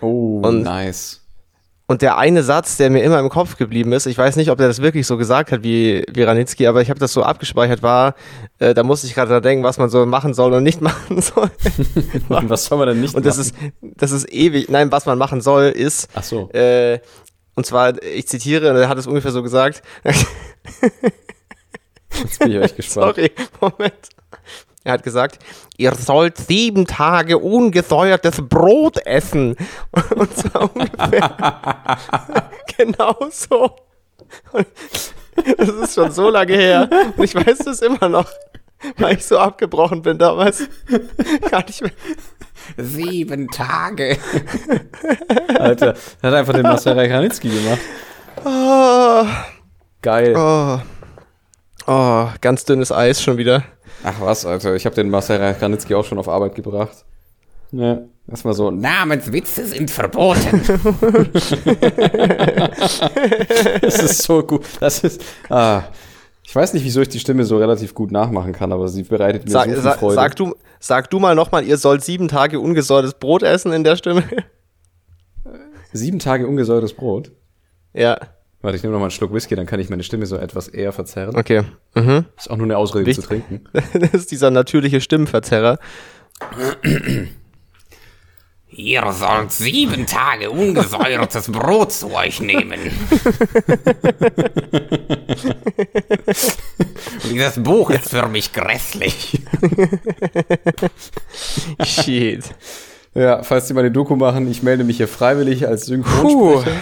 Oh, 0.00 0.40
und, 0.42 0.62
nice. 0.62 1.22
Und 1.88 2.02
der 2.02 2.18
eine 2.18 2.42
Satz, 2.42 2.76
der 2.76 2.90
mir 2.90 3.04
immer 3.04 3.20
im 3.20 3.28
Kopf 3.28 3.56
geblieben 3.56 3.92
ist, 3.92 4.06
ich 4.06 4.18
weiß 4.18 4.34
nicht, 4.34 4.50
ob 4.50 4.58
er 4.58 4.66
das 4.66 4.82
wirklich 4.82 5.06
so 5.06 5.16
gesagt 5.16 5.52
hat 5.52 5.62
wie, 5.62 6.04
wie 6.12 6.24
Ranitzky, 6.24 6.66
aber 6.66 6.82
ich 6.82 6.90
habe 6.90 6.98
das 6.98 7.12
so 7.12 7.22
abgespeichert, 7.22 7.82
war, 7.82 8.16
äh, 8.58 8.74
da 8.74 8.82
musste 8.82 9.06
ich 9.06 9.14
gerade 9.14 9.30
da 9.30 9.40
denken, 9.40 9.62
was 9.62 9.78
man 9.78 9.88
so 9.88 10.04
machen 10.04 10.34
soll 10.34 10.52
und 10.52 10.64
nicht 10.64 10.80
machen 10.82 11.20
soll. 11.22 11.48
was 12.28 12.64
soll 12.64 12.78
man 12.78 12.88
denn 12.88 13.00
nicht 13.00 13.14
und 13.14 13.24
machen? 13.24 13.38
Und 13.38 13.38
das 13.38 13.38
ist, 13.38 13.54
das 13.80 14.10
ist 14.10 14.32
ewig, 14.32 14.68
nein, 14.68 14.90
was 14.90 15.06
man 15.06 15.16
machen 15.16 15.40
soll, 15.40 15.66
ist, 15.66 16.08
Ach 16.14 16.24
so. 16.24 16.50
Äh, 16.50 16.98
und 17.54 17.64
zwar, 17.64 18.02
ich 18.02 18.26
zitiere, 18.26 18.70
und 18.70 18.76
er 18.76 18.88
hat 18.88 18.98
es 18.98 19.06
ungefähr 19.06 19.30
so 19.30 19.42
gesagt. 19.42 19.82
Jetzt 22.10 22.38
bin 22.38 22.50
ich 22.50 22.56
echt 22.62 22.76
gespannt. 22.76 23.16
Sorry, 23.16 23.30
Moment. 23.60 24.10
Er 24.86 24.92
hat 24.92 25.02
gesagt, 25.02 25.40
ihr 25.78 25.92
sollt 25.96 26.38
sieben 26.38 26.86
Tage 26.86 27.38
ungesäuertes 27.38 28.36
Brot 28.48 29.04
essen. 29.04 29.56
Und 30.14 30.36
zwar 30.36 30.70
ungefähr 30.72 31.98
genau 32.78 33.16
so. 33.32 33.74
das 35.58 35.68
ist 35.68 35.94
schon 35.96 36.12
so 36.12 36.30
lange 36.30 36.52
her. 36.52 36.88
Und 37.16 37.24
ich 37.24 37.34
weiß 37.34 37.58
das 37.64 37.82
immer 37.82 38.08
noch, 38.08 38.30
weil 38.98 39.16
ich 39.16 39.26
so 39.26 39.38
abgebrochen 39.38 40.02
bin 40.02 40.18
damals. 40.18 40.68
Gar 41.50 41.64
nicht 41.64 41.82
mehr. 41.82 41.90
Sieben 42.76 43.48
Tage. 43.48 44.18
Alter, 45.58 45.96
hat 46.22 46.32
einfach 46.32 46.54
den 46.54 46.62
Marcel 46.62 46.92
Reichranitzky 46.92 47.48
gemacht. 47.48 47.80
Oh. 48.44 49.26
Geil. 50.00 50.32
Oh. 50.36 50.78
oh, 51.88 52.28
ganz 52.40 52.64
dünnes 52.64 52.92
Eis 52.92 53.20
schon 53.20 53.36
wieder. 53.36 53.64
Ach 54.02 54.20
was, 54.20 54.46
Alter, 54.46 54.74
ich 54.74 54.86
habe 54.86 54.94
den 54.94 55.10
Marcel 55.10 55.54
Granitzky 55.54 55.94
auch 55.94 56.04
schon 56.04 56.18
auf 56.18 56.28
Arbeit 56.28 56.54
gebracht. 56.54 57.04
Ja, 57.72 58.00
erstmal 58.28 58.54
so, 58.54 58.70
Namenswitze 58.70 59.66
sind 59.66 59.90
verboten. 59.90 60.62
das 63.80 64.02
ist 64.02 64.22
so 64.22 64.42
gut. 64.42 64.64
Das 64.78 65.00
ist, 65.00 65.22
ah, 65.50 65.82
ich 66.44 66.54
weiß 66.54 66.74
nicht, 66.74 66.84
wieso 66.84 67.00
ich 67.00 67.08
die 67.08 67.18
Stimme 67.18 67.44
so 67.44 67.58
relativ 67.58 67.92
gut 67.92 68.12
nachmachen 68.12 68.52
kann, 68.52 68.72
aber 68.72 68.88
sie 68.88 69.02
bereitet 69.02 69.46
mir 69.46 69.50
sag, 69.50 69.68
so 69.68 69.80
viel 69.80 69.90
Freude. 69.92 70.14
Sag 70.14 70.36
du, 70.36 70.54
sag 70.78 71.10
du 71.10 71.18
mal 71.18 71.34
nochmal, 71.34 71.64
ihr 71.64 71.76
sollt 71.76 72.04
sieben 72.04 72.28
Tage 72.28 72.60
ungesäuertes 72.60 73.14
Brot 73.14 73.42
essen 73.42 73.72
in 73.72 73.82
der 73.82 73.96
Stimme. 73.96 74.22
Sieben 75.92 76.18
Tage 76.18 76.46
ungesäuertes 76.46 76.92
Brot? 76.92 77.32
Ja. 77.94 78.18
Warte, 78.62 78.76
ich 78.76 78.82
nehme 78.82 78.92
noch 78.92 79.00
mal 79.00 79.06
einen 79.06 79.10
Schluck 79.10 79.32
Whisky, 79.32 79.54
dann 79.54 79.66
kann 79.66 79.80
ich 79.80 79.90
meine 79.90 80.02
Stimme 80.02 80.26
so 80.26 80.36
etwas 80.36 80.68
eher 80.68 80.92
verzerren. 80.92 81.36
Okay. 81.36 81.62
Mhm. 81.94 82.24
Ist 82.36 82.50
auch 82.50 82.56
nur 82.56 82.66
eine 82.66 82.78
Ausrede 82.78 83.06
Wicht, 83.06 83.20
zu 83.20 83.26
trinken. 83.26 83.64
das 83.72 84.14
ist 84.14 84.30
dieser 84.30 84.50
natürliche 84.50 85.00
Stimmenverzerrer. 85.00 85.78
Ihr 88.76 89.10
sollt 89.12 89.52
sieben 89.52 90.04
Tage 90.04 90.50
ungesäuertes 90.50 91.50
Brot 91.50 91.92
zu 91.92 92.12
euch 92.12 92.40
nehmen. 92.40 92.78
Und 97.22 97.24
dieses 97.30 97.62
Buch 97.62 97.90
ist 97.90 98.10
für 98.10 98.28
mich 98.28 98.52
grässlich. 98.52 99.40
Shit. 101.84 102.44
Ja, 103.14 103.42
falls 103.42 103.68
Sie 103.68 103.74
mal 103.74 103.80
eine 103.80 103.92
Doku 103.92 104.14
machen, 104.14 104.50
ich 104.50 104.62
melde 104.62 104.84
mich 104.84 104.98
hier 104.98 105.08
freiwillig 105.08 105.66
als 105.66 105.86
Synchronsprecher. 105.86 106.70
Puh. 106.70 106.80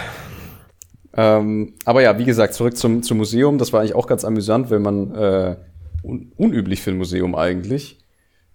Ähm, 1.15 1.73
aber 1.85 2.01
ja, 2.01 2.17
wie 2.19 2.25
gesagt, 2.25 2.53
zurück 2.53 2.75
zum, 2.75 3.03
zum 3.03 3.17
Museum. 3.17 3.57
Das 3.57 3.71
war 3.71 3.79
eigentlich 3.79 3.95
auch 3.95 4.07
ganz 4.07 4.25
amüsant, 4.25 4.69
wenn 4.69 4.81
man 4.81 5.15
äh, 5.15 5.55
un 6.03 6.31
unüblich 6.35 6.81
für 6.81 6.91
ein 6.91 6.97
Museum 6.97 7.35
eigentlich. 7.35 7.99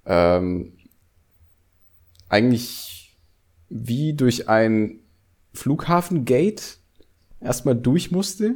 Ähm, 0.06 0.72
eigentlich 2.28 3.16
wie 3.68 4.14
durch 4.14 4.48
ein 4.48 5.00
Flughafengate 5.54 6.62
erstmal 7.40 7.76
durch 7.76 8.10
musste. 8.10 8.54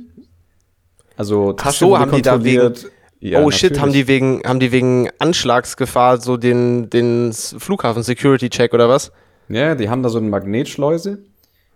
Also 1.17 1.53
Tasche 1.53 1.87
Ach 1.87 1.89
so, 1.89 1.99
haben 1.99 2.13
die 2.13 2.23
da 2.23 2.45
wegen, 2.45 2.75
ja, 3.21 3.43
oh 3.43 3.51
shit, 3.51 3.81
haben 3.81 3.93
die 3.93 4.07
wegen 4.07 4.43
haben 4.45 4.61
die 4.61 4.73
wegen 4.73 5.09
Anschlagsgefahr 5.19 6.21
so 6.21 6.37
den 6.37 6.91
den 6.91 7.33
Flughafen 7.33 8.03
Security 8.03 8.51
Check 8.51 8.75
oder 8.75 8.89
was? 8.89 9.13
Ja, 9.49 9.75
die 9.75 9.89
haben 9.89 10.03
da 10.03 10.09
so 10.09 10.19
eine 10.19 10.29
Magnetschleuse. 10.29 11.19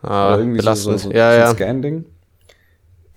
Ah, 0.02 0.28
oder 0.28 0.38
irgendwie 0.38 0.58
belastend. 0.58 1.00
so, 1.00 1.08
so, 1.08 1.14
ja, 1.14 1.32
so 1.32 1.38
ja. 1.38 1.50
Scan-Ding. 1.54 2.04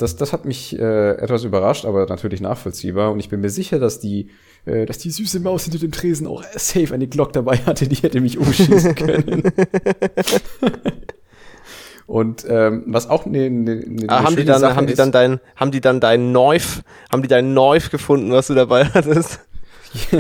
Das, 0.02 0.16
das 0.16 0.34
hat 0.34 0.46
mich 0.46 0.78
äh, 0.78 1.12
etwas 1.12 1.44
überrascht, 1.44 1.86
aber 1.86 2.06
natürlich 2.08 2.42
nachvollziehbar. 2.42 3.12
Und 3.12 3.20
ich 3.20 3.30
bin 3.30 3.42
mir 3.42 3.50
sicher, 3.50 3.80
dass 3.80 4.00
die, 4.00 4.30
äh, 4.66 4.86
dass 4.86 4.98
die 4.98 5.12
süße 5.12 5.40
Maus 5.40 5.64
hinter 5.64 5.80
dem 5.80 5.92
Tresen 5.92 6.28
auch 6.28 6.44
safe 6.56 6.94
eine 6.94 7.08
Glock 7.08 7.34
dabei 7.34 7.58
hatte, 7.58 7.88
die 7.88 7.98
hätte 7.98 8.22
mich 8.22 8.38
umschießen 8.38 8.96
können. 8.96 9.44
Und 12.08 12.46
ähm, 12.50 12.84
was 12.88 13.10
auch 13.10 13.26
eine 13.26 13.50
ne, 13.50 13.76
ne, 13.88 14.06
ah, 14.10 14.24
haben 14.24 14.36
die 14.36 14.44
dann 14.44 14.60
Sache 14.60 14.76
haben 14.76 14.88
die 14.88 14.96
dann 14.96 15.14
dein 15.14 15.40
haben 15.56 15.72
die 15.72 15.80
dann 15.80 16.02
dein 16.02 16.34
Neuf 16.34 16.82
haben 17.10 17.22
die 17.22 17.30
dein 17.30 17.54
Neuf 17.54 17.90
gefunden, 17.90 18.32
was 18.32 18.48
du 18.48 18.54
dabei 18.54 18.84
hattest? 18.84 19.40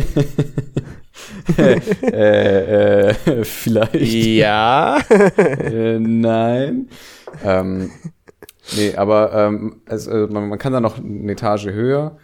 äh, 1.57 3.09
äh, 3.09 3.43
vielleicht. 3.43 4.13
Ja. 4.13 4.99
äh, 5.09 5.99
nein. 5.99 6.87
Ähm, 7.43 7.91
nee, 8.75 8.95
aber 8.95 9.33
ähm, 9.33 9.81
es, 9.85 10.07
äh, 10.07 10.27
man, 10.27 10.49
man, 10.49 10.59
kann 10.59 10.73
da 10.73 10.79
noch 10.79 10.97
eine 10.97 11.31
Etage 11.31 11.67
höher 11.67 12.17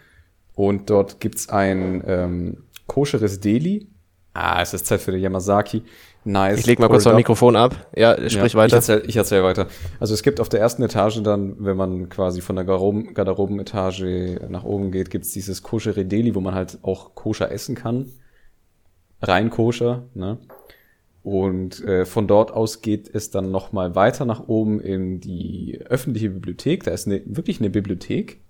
und 0.54 0.90
dort 0.90 1.20
gibt's 1.20 1.48
ein 1.48 2.02
ähm, 2.06 2.64
koscheres 2.86 3.40
Deli. 3.40 3.88
Ah, 4.34 4.62
es 4.62 4.74
ist 4.74 4.86
Zeit 4.86 5.00
für 5.00 5.12
den 5.12 5.20
Yamazaki. 5.20 5.82
Nice. 6.24 6.58
Ich 6.58 6.66
leg 6.66 6.78
mal 6.78 6.88
kurz 6.88 7.04
mein 7.06 7.16
Mikrofon 7.16 7.56
ab. 7.56 7.88
Ja, 7.96 8.14
sprich 8.28 8.52
ja, 8.52 8.58
weiter. 8.58 8.66
Ich 8.66 8.88
erzähl, 8.88 9.02
ich 9.06 9.16
erzähl 9.16 9.42
weiter. 9.42 9.66
Also 9.98 10.14
es 10.14 10.22
gibt 10.22 10.40
auf 10.40 10.48
der 10.48 10.60
ersten 10.60 10.82
Etage 10.82 11.22
dann, 11.22 11.56
wenn 11.58 11.76
man 11.76 12.08
quasi 12.08 12.40
von 12.40 12.54
der 12.54 12.64
Garderoben, 12.64 13.14
Garderobenetage 13.14 14.46
nach 14.48 14.64
oben 14.64 14.90
geht, 14.90 15.10
gibt's 15.10 15.30
dieses 15.32 15.62
koschere 15.62 16.04
Deli, 16.04 16.34
wo 16.34 16.40
man 16.40 16.54
halt 16.54 16.78
auch 16.82 17.14
koscher 17.14 17.50
essen 17.50 17.74
kann. 17.74 18.12
Rein 19.22 19.50
koscher, 19.50 20.04
ne? 20.14 20.38
Und 21.28 21.84
äh, 21.84 22.06
von 22.06 22.26
dort 22.26 22.52
aus 22.52 22.80
geht 22.80 23.14
es 23.14 23.30
dann 23.30 23.50
nochmal 23.50 23.94
weiter 23.94 24.24
nach 24.24 24.48
oben 24.48 24.80
in 24.80 25.20
die 25.20 25.78
öffentliche 25.86 26.30
Bibliothek. 26.30 26.84
Da 26.84 26.92
ist 26.92 27.06
eine, 27.06 27.20
wirklich 27.26 27.60
eine 27.60 27.68
Bibliothek. 27.68 28.40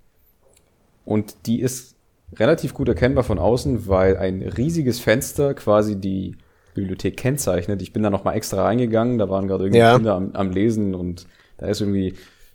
Und 1.04 1.34
die 1.46 1.60
ist 1.60 1.96
relativ 2.36 2.74
gut 2.74 2.88
erkennbar 2.88 3.24
von 3.24 3.40
außen, 3.40 3.88
weil 3.88 4.16
ein 4.16 4.42
riesiges 4.42 5.00
Fenster 5.00 5.54
quasi 5.54 5.96
die 5.96 6.36
Bibliothek 6.74 7.16
kennzeichnet. 7.16 7.82
Ich 7.82 7.92
bin 7.92 8.04
da 8.04 8.10
nochmal 8.10 8.36
extra 8.36 8.62
reingegangen, 8.62 9.18
da 9.18 9.28
waren 9.28 9.48
gerade 9.48 9.64
irgendwie 9.64 9.80
ja. 9.80 9.96
Kinder 9.96 10.14
am, 10.14 10.30
am, 10.34 10.52
Lesen 10.52 10.94
und 10.94 11.26
da 11.56 11.66
ist 11.66 11.80
irgendwie, 11.80 12.14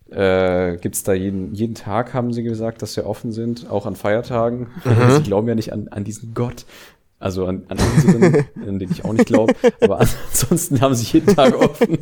äh, 0.09 0.78
gibt 0.78 0.95
es 0.95 1.03
da 1.03 1.11
jeden, 1.11 1.53
jeden 1.53 1.76
Tag, 1.76 2.13
haben 2.13 2.32
sie 2.32 2.43
gesagt, 2.43 2.82
dass 2.82 2.93
sie 2.93 3.05
offen 3.05 3.34
sind, 3.34 3.69
auch 3.69 3.86
an 3.86 3.97
Feiertagen. 3.97 4.67
Mhm. 4.86 5.17
Sie 5.17 5.24
glauben 5.24 5.49
ja 5.49 5.55
nicht 5.55 5.74
an, 5.74 5.89
an 5.89 6.05
diesen 6.05 6.34
Gott. 6.34 6.65
Also 7.24 7.45
an, 7.45 7.63
an 7.69 7.78
unseren, 7.80 8.45
an 8.67 8.80
den 8.80 8.91
ich 8.91 9.05
auch 9.05 9.13
nicht 9.13 9.28
glaube, 9.28 9.53
aber 9.80 10.01
ansonsten 10.01 10.82
haben 10.82 10.93
sie 10.93 11.05
jeden 11.13 11.34
Tag 11.34 11.57
offen. 11.57 11.99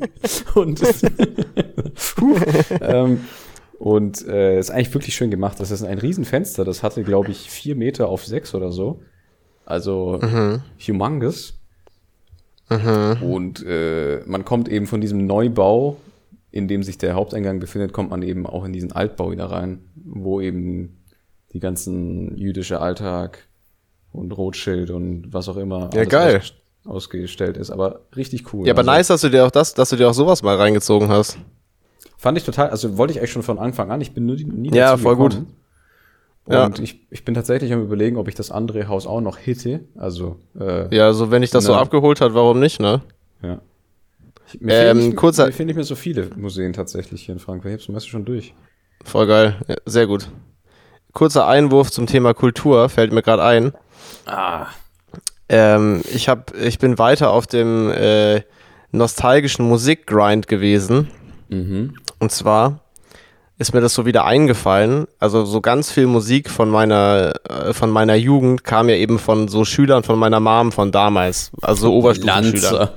Und, 0.55 0.81
ähm, 2.81 3.19
und 3.77 4.27
äh, 4.27 4.57
ist 4.57 4.71
eigentlich 4.71 4.91
wirklich 4.95 5.13
schön 5.13 5.29
gemacht. 5.29 5.59
Das 5.59 5.69
ist 5.69 5.83
ein 5.83 5.99
Riesenfenster. 5.99 6.65
Das 6.65 6.81
hatte, 6.81 7.03
glaube 7.03 7.29
ich, 7.29 7.51
vier 7.51 7.75
Meter 7.75 8.09
auf 8.09 8.25
sechs 8.25 8.55
oder 8.55 8.71
so. 8.71 9.03
Also 9.63 10.17
mhm. 10.19 10.63
humongous. 10.87 11.53
Mhm. 12.71 13.21
Und 13.21 13.63
äh, 13.63 14.23
man 14.25 14.43
kommt 14.43 14.69
eben 14.69 14.87
von 14.87 15.01
diesem 15.01 15.27
Neubau, 15.27 15.97
in 16.49 16.67
dem 16.67 16.81
sich 16.81 16.97
der 16.97 17.13
Haupteingang 17.13 17.59
befindet, 17.59 17.93
kommt 17.93 18.09
man 18.09 18.23
eben 18.23 18.47
auch 18.47 18.65
in 18.65 18.73
diesen 18.73 18.91
Altbau 18.91 19.29
wieder 19.29 19.51
rein, 19.51 19.81
wo 20.03 20.41
eben 20.41 20.97
die 21.53 21.59
ganzen 21.59 22.35
jüdische 22.37 22.79
Alltag 22.79 23.50
und 24.11 24.31
Rotschild 24.31 24.91
und 24.91 25.33
was 25.33 25.47
auch 25.49 25.57
immer 25.57 25.89
ja, 25.93 26.05
geil. 26.05 26.41
ausgestellt 26.85 27.57
ist. 27.57 27.71
Aber 27.71 28.01
richtig 28.15 28.53
cool. 28.53 28.65
Ja, 28.67 28.73
aber 28.73 28.79
also, 28.79 28.91
nice, 28.91 29.07
dass 29.07 29.21
du 29.21 29.29
dir 29.29 29.45
auch 29.45 29.51
das, 29.51 29.73
dass 29.73 29.89
du 29.89 29.95
dir 29.95 30.09
auch 30.09 30.13
sowas 30.13 30.43
mal 30.43 30.55
reingezogen 30.55 31.09
hast. 31.09 31.37
Fand 32.17 32.37
ich 32.37 32.43
total, 32.43 32.69
also 32.69 32.97
wollte 32.97 33.13
ich 33.13 33.19
eigentlich 33.19 33.31
schon 33.31 33.43
von 33.43 33.57
Anfang 33.57 33.91
an. 33.91 34.01
Ich 34.01 34.13
bin 34.13 34.25
nur 34.25 34.35
nie 34.35 34.75
Ja, 34.75 34.97
voll 34.97 35.15
gekommen. 35.15 35.45
gut. 35.45 35.55
Und 36.45 36.77
ja. 36.77 36.83
ich, 36.83 36.99
ich 37.09 37.23
bin 37.23 37.35
tatsächlich 37.35 37.71
am 37.71 37.81
überlegen, 37.83 38.17
ob 38.17 38.27
ich 38.27 38.35
das 38.35 38.51
andere 38.51 38.87
Haus 38.87 39.05
auch 39.05 39.21
noch 39.21 39.37
hitte. 39.37 39.81
Also 39.95 40.37
äh, 40.59 40.93
ja, 40.95 41.05
also 41.05 41.31
wenn 41.31 41.43
ich 41.43 41.51
das 41.51 41.63
ne. 41.63 41.67
so 41.67 41.75
abgeholt 41.75 42.19
hat, 42.19 42.33
warum 42.33 42.59
nicht, 42.59 42.79
ne? 42.79 43.01
Ja. 43.43 43.61
Ich, 44.47 44.59
mir 44.59 44.73
ähm, 44.73 44.97
fehlen 44.99 45.15
kurzer, 45.15 45.45
mir 45.45 45.51
fehlen 45.51 45.67
nicht 45.67 45.75
mehr 45.75 45.85
so 45.85 45.95
viele 45.95 46.29
Museen 46.35 46.73
tatsächlich 46.73 47.25
hier 47.25 47.33
in 47.33 47.39
Frankfurt. 47.39 47.71
Ich 47.71 47.77
hab's 47.77 47.89
meistens 47.89 48.09
schon 48.09 48.25
durch. 48.25 48.53
Voll 49.03 49.27
geil, 49.27 49.55
ja, 49.67 49.75
sehr 49.85 50.07
gut. 50.07 50.29
Kurzer 51.13 51.47
Einwurf 51.47 51.91
zum 51.91 52.07
Thema 52.07 52.33
Kultur 52.33 52.89
fällt 52.89 53.11
mir 53.11 53.21
gerade 53.21 53.43
ein. 53.43 53.73
Ah. 54.25 54.67
Ähm, 55.49 56.01
ich, 56.13 56.29
hab, 56.29 56.55
ich 56.55 56.79
bin 56.79 56.97
weiter 56.97 57.31
auf 57.31 57.47
dem 57.47 57.91
äh, 57.91 58.41
nostalgischen 58.91 59.67
Musikgrind 59.67 60.47
gewesen. 60.47 61.09
Mhm. 61.49 61.95
Und 62.19 62.31
zwar 62.31 62.79
ist 63.61 63.73
mir 63.73 63.81
das 63.81 63.93
so 63.93 64.05
wieder 64.05 64.25
eingefallen. 64.25 65.07
Also 65.19 65.45
so 65.45 65.61
ganz 65.61 65.91
viel 65.91 66.07
Musik 66.07 66.49
von 66.49 66.69
meiner 66.69 67.33
äh, 67.47 67.73
von 67.73 67.91
meiner 67.91 68.15
Jugend 68.15 68.63
kam 68.63 68.89
ja 68.89 68.95
eben 68.95 69.19
von 69.19 69.47
so 69.47 69.65
Schülern 69.65 70.03
von 70.03 70.17
meiner 70.17 70.39
Mom 70.39 70.71
von 70.71 70.91
damals, 70.91 71.51
also 71.61 71.87
so 71.87 71.93
Oberstufenschüler. 71.93 72.93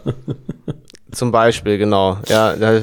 Zum 1.13 1.31
Beispiel, 1.31 1.79
genau. 1.79 2.19
Ja, 2.29 2.57
da 2.57 2.81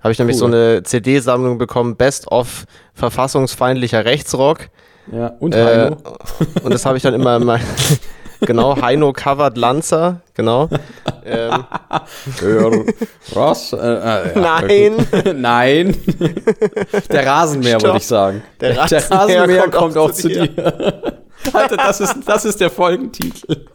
habe 0.00 0.12
ich 0.12 0.18
nämlich 0.18 0.36
cool. 0.36 0.40
so 0.40 0.46
eine 0.46 0.82
CD-Sammlung 0.84 1.58
bekommen, 1.58 1.96
Best 1.96 2.28
of 2.28 2.64
verfassungsfeindlicher 2.94 4.04
Rechtsrock. 4.04 4.68
Ja, 5.12 5.28
und 5.38 5.54
äh, 5.54 5.90
Und 6.62 6.74
das 6.74 6.84
habe 6.84 6.96
ich 6.96 7.02
dann 7.02 7.14
immer, 7.14 7.36
immer 7.36 7.60
genau, 8.40 8.80
Heino 8.80 9.12
covered 9.12 9.56
Lanza, 9.56 10.20
genau. 10.34 10.68
ähm. 11.24 11.64
Was? 13.32 13.72
Äh, 13.72 13.76
äh, 13.76 14.38
Nein. 14.38 15.08
Nein. 15.36 15.96
Der 17.10 17.26
Rasenmäher, 17.26 17.80
würde 17.82 17.98
ich 17.98 18.06
sagen. 18.06 18.42
Der 18.60 18.76
Rasenmäher, 18.76 19.08
der 19.08 19.18
Rasenmäher 19.18 19.62
kommt, 19.62 19.74
kommt, 19.74 19.98
auch 19.98 20.10
zu 20.10 20.28
dir. 20.28 20.48
dir. 20.48 21.20
Alter, 21.52 21.76
das 21.76 22.00
ist, 22.00 22.16
das 22.26 22.44
ist 22.44 22.60
der 22.60 22.70
Folgentitel. 22.70 23.66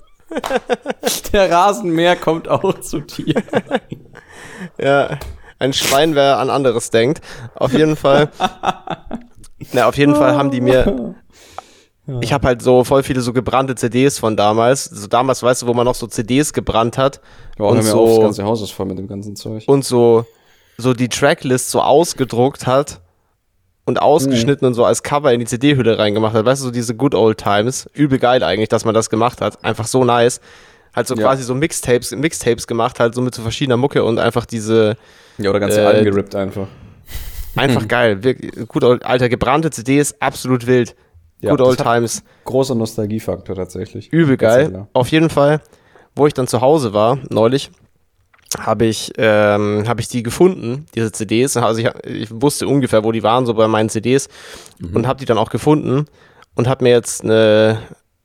Der 1.34 1.52
Rasenmäher 1.52 2.16
kommt 2.16 2.48
auch 2.48 2.80
zu 2.82 3.00
dir. 3.00 3.36
Ja, 4.78 5.18
ein 5.60 5.74
Schwein, 5.74 6.16
wer 6.16 6.40
an 6.40 6.50
anderes 6.50 6.90
denkt. 6.90 7.22
Auf 7.56 7.74
jeden 7.74 7.96
Fall. 7.96 8.30
Na, 9.74 9.88
auf 9.88 9.97
jeden 9.97 10.16
Fall 10.16 10.36
haben 10.36 10.51
die 10.51 10.62
mir 10.62 11.16
ich 12.20 12.34
habe 12.34 12.47
halt 12.47 12.62
so 12.62 12.84
voll 12.84 13.03
viele 13.03 13.22
so 13.22 13.32
gebrannte 13.32 13.76
CDs 13.76 14.20
von 14.20 14.36
damals. 14.36 14.86
So 14.86 15.07
damals, 15.07 15.43
weißt 15.43 15.62
du, 15.62 15.68
wo 15.68 15.74
man 15.74 15.86
noch 15.86 15.95
so 15.95 16.07
CDs 16.07 16.51
gebrannt 16.51 16.97
hat. 16.97 17.22
Ja, 17.57 17.66
und 17.66 17.82
so, 17.84 18.01
auf, 18.01 18.09
das 18.09 18.20
ganze 18.20 18.43
Haus 18.43 18.62
ist 18.62 18.72
voll 18.72 18.88
mit 18.88 18.97
dem 18.97 19.07
ganzen 19.07 19.36
Zeug. 19.36 19.64
Und 19.68 19.86
so, 19.86 20.26
so 20.78 20.93
die 20.93 21.09
Tracklist 21.09 21.72
so 21.72 21.82
ausgedruckt 21.82 22.66
hat 22.66 23.01
und 23.86 24.01
ausgeschnitten 24.01 24.66
mhm. 24.66 24.70
und 24.70 24.74
so 24.74 24.86
als 24.86 25.03
Cover 25.03 25.32
in 25.32 25.39
die 25.39 25.45
CD-Hülle 25.45 25.97
reingemacht 25.97 26.34
hat. 26.34 26.45
Weißt 26.45 26.62
du, 26.62 26.66
so 26.66 26.72
diese 26.72 26.95
Good 26.95 27.16
Old 27.16 27.38
Times. 27.38 27.89
Übel 27.93 28.20
geil 28.20 28.43
eigentlich, 28.43 28.70
dass 28.70 28.84
man 28.84 28.93
das 28.93 29.09
gemacht 29.09 29.41
hat. 29.41 29.64
Einfach 29.64 29.88
so 29.88 30.03
nice. 30.03 30.41
Halt 30.95 31.07
so 31.07 31.16
ja. 31.16 31.22
quasi 31.22 31.43
so 31.43 31.55
Mixtapes, 31.55 32.12
Mixtapes 32.12 32.68
gemacht, 32.68 32.99
halt 32.99 33.16
so 33.16 33.22
mit 33.22 33.34
so 33.34 33.41
verschiedener 33.41 33.78
Mucke 33.78 34.03
und 34.03 34.20
einfach 34.20 34.45
diese. 34.45 34.97
Ja, 35.38 35.49
oder 35.49 35.59
ganz 35.62 35.78
äh, 35.78 35.86
Alben 35.86 36.03
gerippt 36.03 36.36
einfach. 37.56 37.76
Einfach 37.76 37.88
geil. 37.88 38.20
Gut, 38.68 38.84
alter, 38.84 39.30
gebrannte 39.30 39.72
CDs, 39.72 40.16
absolut 40.20 40.68
wild. 40.68 40.95
Ja, 41.41 41.52
Good 41.52 41.62
Old 41.62 41.80
Times. 41.80 42.24
Großer 42.45 42.76
Nostalgiefaktor 42.76 43.56
tatsächlich. 43.56 44.14
Übel 44.14 44.38
geil. 44.38 44.88
Auf 44.93 45.08
jeden 45.08 45.30
Fall, 45.30 45.62
wo 46.16 46.28
ich 46.28 46.34
dann 46.34 46.47
zu 46.47 46.62
Hause 46.62 46.93
war, 46.93 47.18
neulich, 47.30 47.72
habe 48.60 48.86
ich, 48.86 49.14
ähm, 49.18 49.86
hab 49.88 49.99
ich 49.99 50.08
die 50.08 50.24
gefunden, 50.24 50.86
diese 50.93 51.12
CDs. 51.12 51.58
Also 51.58 51.82
ich, 51.82 51.89
ich, 52.06 52.30
wusste 52.32 52.68
ungefähr, 52.68 53.04
wo 53.04 53.12
die 53.12 53.24
waren, 53.24 53.45
so 53.45 53.54
bei 53.54 53.68
meinen 53.68 53.89
CDs. 53.89 54.28
Mhm. 54.80 54.95
Und 54.97 55.08
habe 55.08 55.20
die 55.20 55.26
dann 55.26 55.38
auch 55.38 55.49
gefunden 55.49 56.06
und 56.56 56.68
habe 56.68 56.84
mir 56.84 56.91
jetzt 56.91 57.24
eine 57.24 57.80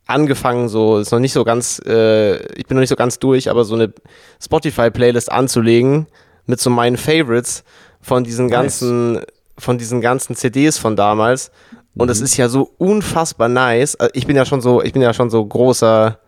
angefangen, 0.06 0.68
so, 0.68 0.98
ist 0.98 1.10
noch 1.10 1.18
nicht 1.18 1.32
so 1.32 1.42
ganz, 1.42 1.80
äh, 1.84 2.36
ich 2.54 2.66
bin 2.66 2.76
noch 2.76 2.80
nicht 2.80 2.90
so 2.90 2.96
ganz 2.96 3.18
durch, 3.18 3.50
aber 3.50 3.64
so 3.64 3.74
eine 3.74 3.92
Spotify-Playlist 4.40 5.30
anzulegen 5.32 6.06
mit 6.46 6.60
so 6.60 6.70
meinen 6.70 6.96
Favorites 6.96 7.64
von 8.06 8.22
diesen 8.22 8.46
nice. 8.46 8.54
ganzen, 8.54 9.20
von 9.58 9.78
diesen 9.78 10.00
ganzen 10.00 10.36
CDs 10.36 10.78
von 10.78 10.94
damals. 10.94 11.50
Und 11.96 12.08
es 12.08 12.20
mhm. 12.20 12.24
ist 12.26 12.36
ja 12.36 12.48
so 12.48 12.70
unfassbar 12.78 13.48
nice. 13.48 13.96
Äh, 13.96 14.10
ich 14.12 14.28
bin 14.28 14.36
ja 14.36 14.44
schon 14.44 14.60
so, 14.60 14.80
ich 14.80 14.92
bin 14.92 15.02
ja 15.02 15.12
schon 15.12 15.28
so 15.28 15.44
großer, 15.44 16.18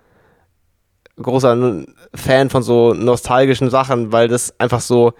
großer 1.22 1.84
Fan 2.14 2.50
von 2.50 2.62
so 2.64 2.94
nostalgischen 2.94 3.70
Sachen, 3.70 4.10
weil 4.10 4.26
das 4.26 4.58
einfach 4.58 4.80
so, 4.80 5.12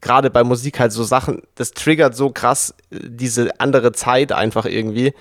gerade 0.00 0.30
bei 0.30 0.44
Musik 0.44 0.78
halt 0.78 0.92
so 0.92 1.02
Sachen, 1.02 1.42
das 1.56 1.72
triggert 1.72 2.14
so 2.14 2.30
krass 2.30 2.72
äh, 2.90 2.98
diese 3.02 3.58
andere 3.58 3.90
Zeit 3.90 4.30
einfach 4.30 4.66
irgendwie. 4.66 5.12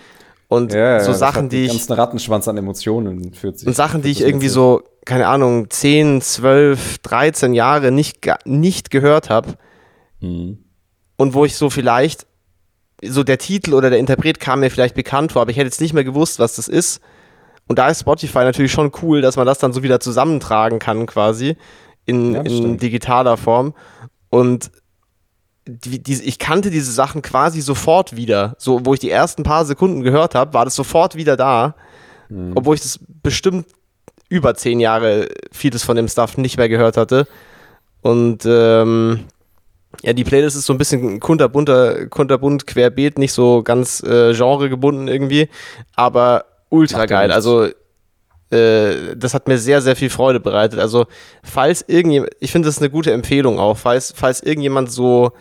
Und 0.49 0.71
ja, 0.71 0.99
so 0.99 1.11
ja, 1.11 1.17
Sachen, 1.17 1.49
die 1.49 1.65
ich. 1.65 1.71
ganzen 1.71 1.93
Rattenschwanz 1.93 2.47
an 2.47 2.57
Emotionen 2.57 3.33
führt 3.33 3.57
sich. 3.57 3.67
Und 3.67 3.75
Sachen, 3.75 4.03
die 4.03 4.11
ich 4.11 4.21
irgendwie 4.21 4.49
so, 4.49 4.83
keine 5.05 5.27
Ahnung, 5.27 5.67
10, 5.69 6.21
12, 6.21 6.99
13 6.99 7.53
Jahre 7.53 7.91
nicht, 7.91 8.19
nicht 8.45 8.91
gehört 8.91 9.31
habe. 9.31 9.55
Mhm. 10.21 10.59
Und 11.17 11.33
wo 11.33 11.45
ich 11.45 11.55
so 11.55 11.69
vielleicht 11.69 12.25
so 13.03 13.23
der 13.23 13.37
Titel 13.37 13.73
oder 13.73 13.89
der 13.89 13.99
Interpret 13.99 14.39
kam 14.39 14.59
mir 14.59 14.69
vielleicht 14.69 14.95
bekannt 14.95 15.31
vor, 15.31 15.41
aber 15.41 15.51
ich 15.51 15.57
hätte 15.57 15.67
jetzt 15.67 15.81
nicht 15.81 15.93
mehr 15.93 16.03
gewusst, 16.03 16.39
was 16.39 16.55
das 16.55 16.67
ist. 16.67 17.01
Und 17.67 17.79
da 17.79 17.87
ist 17.87 18.01
Spotify 18.01 18.39
natürlich 18.39 18.71
schon 18.71 18.91
cool, 19.01 19.21
dass 19.21 19.37
man 19.37 19.45
das 19.45 19.59
dann 19.59 19.73
so 19.73 19.83
wieder 19.83 19.99
zusammentragen 19.99 20.79
kann, 20.79 21.05
quasi 21.05 21.55
in, 22.05 22.33
ja, 22.33 22.41
in 22.41 22.77
digitaler 22.77 23.37
Form. 23.37 23.73
Und 24.29 24.71
die, 25.67 26.01
die, 26.01 26.23
ich 26.23 26.39
kannte 26.39 26.71
diese 26.71 26.91
Sachen 26.91 27.21
quasi 27.21 27.61
sofort 27.61 28.15
wieder. 28.15 28.55
So, 28.57 28.85
wo 28.85 28.93
ich 28.93 28.99
die 28.99 29.11
ersten 29.11 29.43
paar 29.43 29.65
Sekunden 29.65 30.01
gehört 30.01 30.33
habe, 30.35 30.53
war 30.53 30.65
das 30.65 30.75
sofort 30.75 31.15
wieder 31.15 31.37
da. 31.37 31.75
Mhm. 32.29 32.53
Obwohl 32.55 32.75
ich 32.75 32.81
das 32.81 32.99
bestimmt 33.21 33.67
über 34.29 34.55
zehn 34.55 34.79
Jahre 34.79 35.29
vieles 35.51 35.83
von 35.83 35.95
dem 35.95 36.07
Stuff 36.07 36.37
nicht 36.37 36.57
mehr 36.57 36.69
gehört 36.69 36.97
hatte. 36.97 37.27
Und 38.01 38.45
ähm, 38.45 39.25
Ja, 40.03 40.13
die 40.13 40.23
Playlist 40.23 40.55
ist 40.55 40.65
so 40.65 40.73
ein 40.73 40.77
bisschen 40.77 41.19
kunterbunter, 41.19 42.07
kunterbunt, 42.07 42.65
querbeet, 42.65 43.17
nicht 43.17 43.33
so 43.33 43.63
ganz 43.63 44.01
äh, 44.01 44.33
genregebunden 44.33 45.07
irgendwie, 45.07 45.49
aber 45.95 46.45
ultra 46.69 47.05
geil. 47.05 47.31
Also 47.31 47.67
äh, 48.51 49.15
das 49.15 49.33
hat 49.33 49.47
mir 49.47 49.57
sehr, 49.57 49.81
sehr 49.81 49.95
viel 49.95 50.09
Freude 50.09 50.39
bereitet. 50.39 50.79
Also, 50.79 51.05
falls 51.43 51.83
irgendjemand, 51.87 52.31
ich 52.39 52.51
finde 52.51 52.67
das 52.67 52.79
eine 52.79 52.89
gute 52.89 53.11
Empfehlung 53.11 53.59
auch, 53.59 53.77
falls, 53.77 54.13
falls 54.15 54.41
irgendjemand 54.41 54.91
so, 54.91 55.31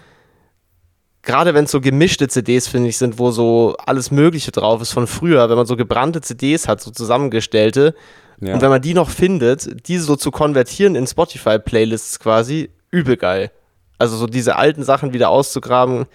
gerade 1.23 1.55
wenn 1.55 1.65
es 1.65 1.71
so 1.71 1.81
gemischte 1.81 2.29
CDs, 2.29 2.69
finde 2.69 2.91
ich, 2.91 2.99
sind, 2.99 3.19
wo 3.19 3.31
so 3.31 3.77
alles 3.79 4.11
Mögliche 4.11 4.51
drauf 4.51 4.83
ist 4.83 4.93
von 4.93 5.07
früher, 5.07 5.49
wenn 5.49 5.57
man 5.57 5.67
so 5.67 5.77
gebrannte 5.77 6.21
CDs 6.21 6.69
hat, 6.69 6.83
so 6.83 6.91
zusammengestellte, 6.91 7.95
ja. 8.41 8.55
und 8.55 8.61
wenn 8.61 8.71
man 8.71 8.83
die 8.83 8.95
noch 8.95 9.11
findet, 9.11 9.89
diese 9.89 10.05
so 10.05 10.17
zu 10.17 10.31
konvertieren 10.31 10.95
in 10.95 11.07
Spotify-Playlists 11.07 12.21
quasi, 12.21 12.71
übel 12.91 13.17
geil. 13.17 13.51
Also 13.99 14.17
so 14.17 14.27
diese 14.27 14.57
alten 14.57 14.85
Sachen 14.85 15.13
wieder 15.13 15.29
auszugraben, 15.29 16.07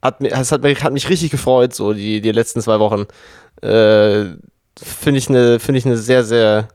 hat, 0.00 0.20
mir, 0.20 0.36
hat, 0.36 0.62
mich, 0.62 0.84
hat 0.84 0.92
mich 0.92 1.08
richtig 1.08 1.30
gefreut, 1.30 1.74
so 1.74 1.92
die, 1.92 2.20
die 2.20 2.32
letzten 2.32 2.60
zwei 2.60 2.78
Wochen. 2.78 3.06
Äh, 3.62 4.36
finde 4.80 5.18
ich 5.18 5.28
eine 5.28 5.58
finde 5.58 5.78
ich 5.78 5.86
eine 5.86 5.96
sehr 5.96 6.22
sehr 6.22 6.68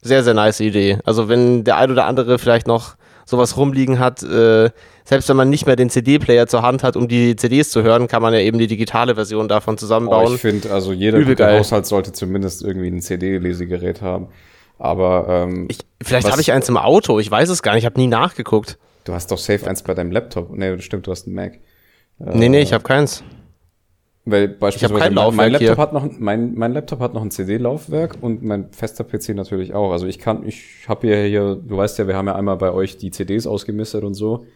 sehr 0.00 0.24
sehr 0.24 0.34
nice 0.34 0.60
Idee. 0.60 0.98
Also 1.04 1.28
wenn 1.28 1.64
der 1.64 1.76
ein 1.76 1.90
oder 1.90 2.06
andere 2.06 2.38
vielleicht 2.38 2.66
noch 2.66 2.96
sowas 3.24 3.56
rumliegen 3.56 3.98
hat, 3.98 4.22
äh, 4.22 4.70
selbst 5.04 5.28
wenn 5.28 5.36
man 5.36 5.48
nicht 5.50 5.66
mehr 5.66 5.76
den 5.76 5.90
CD-Player 5.90 6.46
zur 6.46 6.62
Hand 6.62 6.82
hat, 6.82 6.96
um 6.96 7.08
die 7.08 7.36
CDs 7.36 7.70
zu 7.70 7.82
hören, 7.82 8.08
kann 8.08 8.22
man 8.22 8.34
ja 8.34 8.40
eben 8.40 8.58
die 8.58 8.66
digitale 8.66 9.14
Version 9.14 9.48
davon 9.48 9.78
zusammenbauen. 9.78 10.28
Oh, 10.32 10.34
ich 10.34 10.40
finde, 10.40 10.72
also 10.72 10.92
jeder 10.92 11.58
Haushalt 11.58 11.86
sollte 11.86 12.12
zumindest 12.12 12.62
irgendwie 12.62 12.88
ein 12.88 13.00
CD-Lesegerät 13.00 14.02
haben. 14.02 14.28
Aber 14.78 15.26
ähm, 15.28 15.66
ich, 15.68 15.78
vielleicht 16.02 16.30
habe 16.30 16.40
ich 16.40 16.50
eins 16.50 16.68
im 16.68 16.76
Auto, 16.76 17.20
ich 17.20 17.30
weiß 17.30 17.48
es 17.48 17.62
gar 17.62 17.74
nicht, 17.74 17.82
ich 17.82 17.86
habe 17.86 18.00
nie 18.00 18.08
nachgeguckt. 18.08 18.78
Du 19.04 19.12
hast 19.12 19.30
doch 19.30 19.38
safe 19.38 19.68
eins 19.68 19.82
bei 19.82 19.94
deinem 19.94 20.12
Laptop. 20.12 20.50
Nee, 20.56 20.78
stimmt, 20.80 21.06
du 21.06 21.10
hast 21.10 21.26
einen 21.26 21.36
Mac. 21.36 21.58
Nee, 22.18 22.48
nee, 22.48 22.60
ich 22.60 22.72
habe 22.72 22.84
keins. 22.84 23.24
Weil 24.24 24.46
beispielsweise 24.46 25.10
mein, 25.10 25.34
mein, 25.34 25.52
Laptop 25.52 25.78
hat 25.78 25.92
noch 25.92 26.08
mein, 26.18 26.54
mein 26.54 26.72
Laptop 26.72 27.00
hat 27.00 27.12
noch 27.12 27.22
ein 27.22 27.32
CD-Laufwerk 27.32 28.18
und 28.20 28.44
mein 28.44 28.70
fester 28.70 29.02
PC 29.02 29.30
natürlich 29.30 29.74
auch. 29.74 29.90
Also 29.90 30.06
ich 30.06 30.20
kann, 30.20 30.46
ich 30.46 30.84
habe 30.86 31.08
hier, 31.08 31.24
hier, 31.24 31.56
du 31.56 31.76
weißt 31.76 31.98
ja, 31.98 32.06
wir 32.06 32.14
haben 32.16 32.28
ja 32.28 32.36
einmal 32.36 32.56
bei 32.56 32.70
euch 32.70 32.96
die 32.96 33.10
CDs 33.10 33.48
ausgemistet 33.48 34.04
und 34.04 34.14
so. 34.14 34.46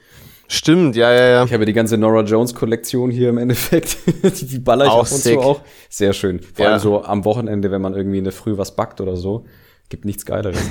Stimmt, 0.46 0.94
ja, 0.94 1.12
ja, 1.12 1.28
ja. 1.28 1.44
Ich 1.44 1.52
habe 1.52 1.66
die 1.66 1.72
ganze 1.72 1.98
Nora 1.98 2.20
Jones 2.22 2.54
Kollektion 2.54 3.10
hier 3.10 3.30
im 3.30 3.38
Endeffekt. 3.38 3.96
die, 4.06 4.46
die 4.46 4.58
baller 4.60 4.84
ich 4.84 4.90
auch 4.92 5.04
ab 5.04 5.10
und 5.10 5.18
zu 5.18 5.40
auch. 5.40 5.60
Sehr 5.88 6.12
schön. 6.12 6.38
Vor 6.38 6.64
ja. 6.64 6.70
allem 6.70 6.80
so 6.80 7.02
am 7.02 7.24
Wochenende, 7.24 7.72
wenn 7.72 7.82
man 7.82 7.94
irgendwie 7.94 8.18
eine 8.18 8.30
Früh 8.30 8.56
was 8.56 8.76
backt 8.76 9.00
oder 9.00 9.16
so. 9.16 9.46
Gibt 9.88 10.04
nichts 10.04 10.24
Geileres 10.24 10.70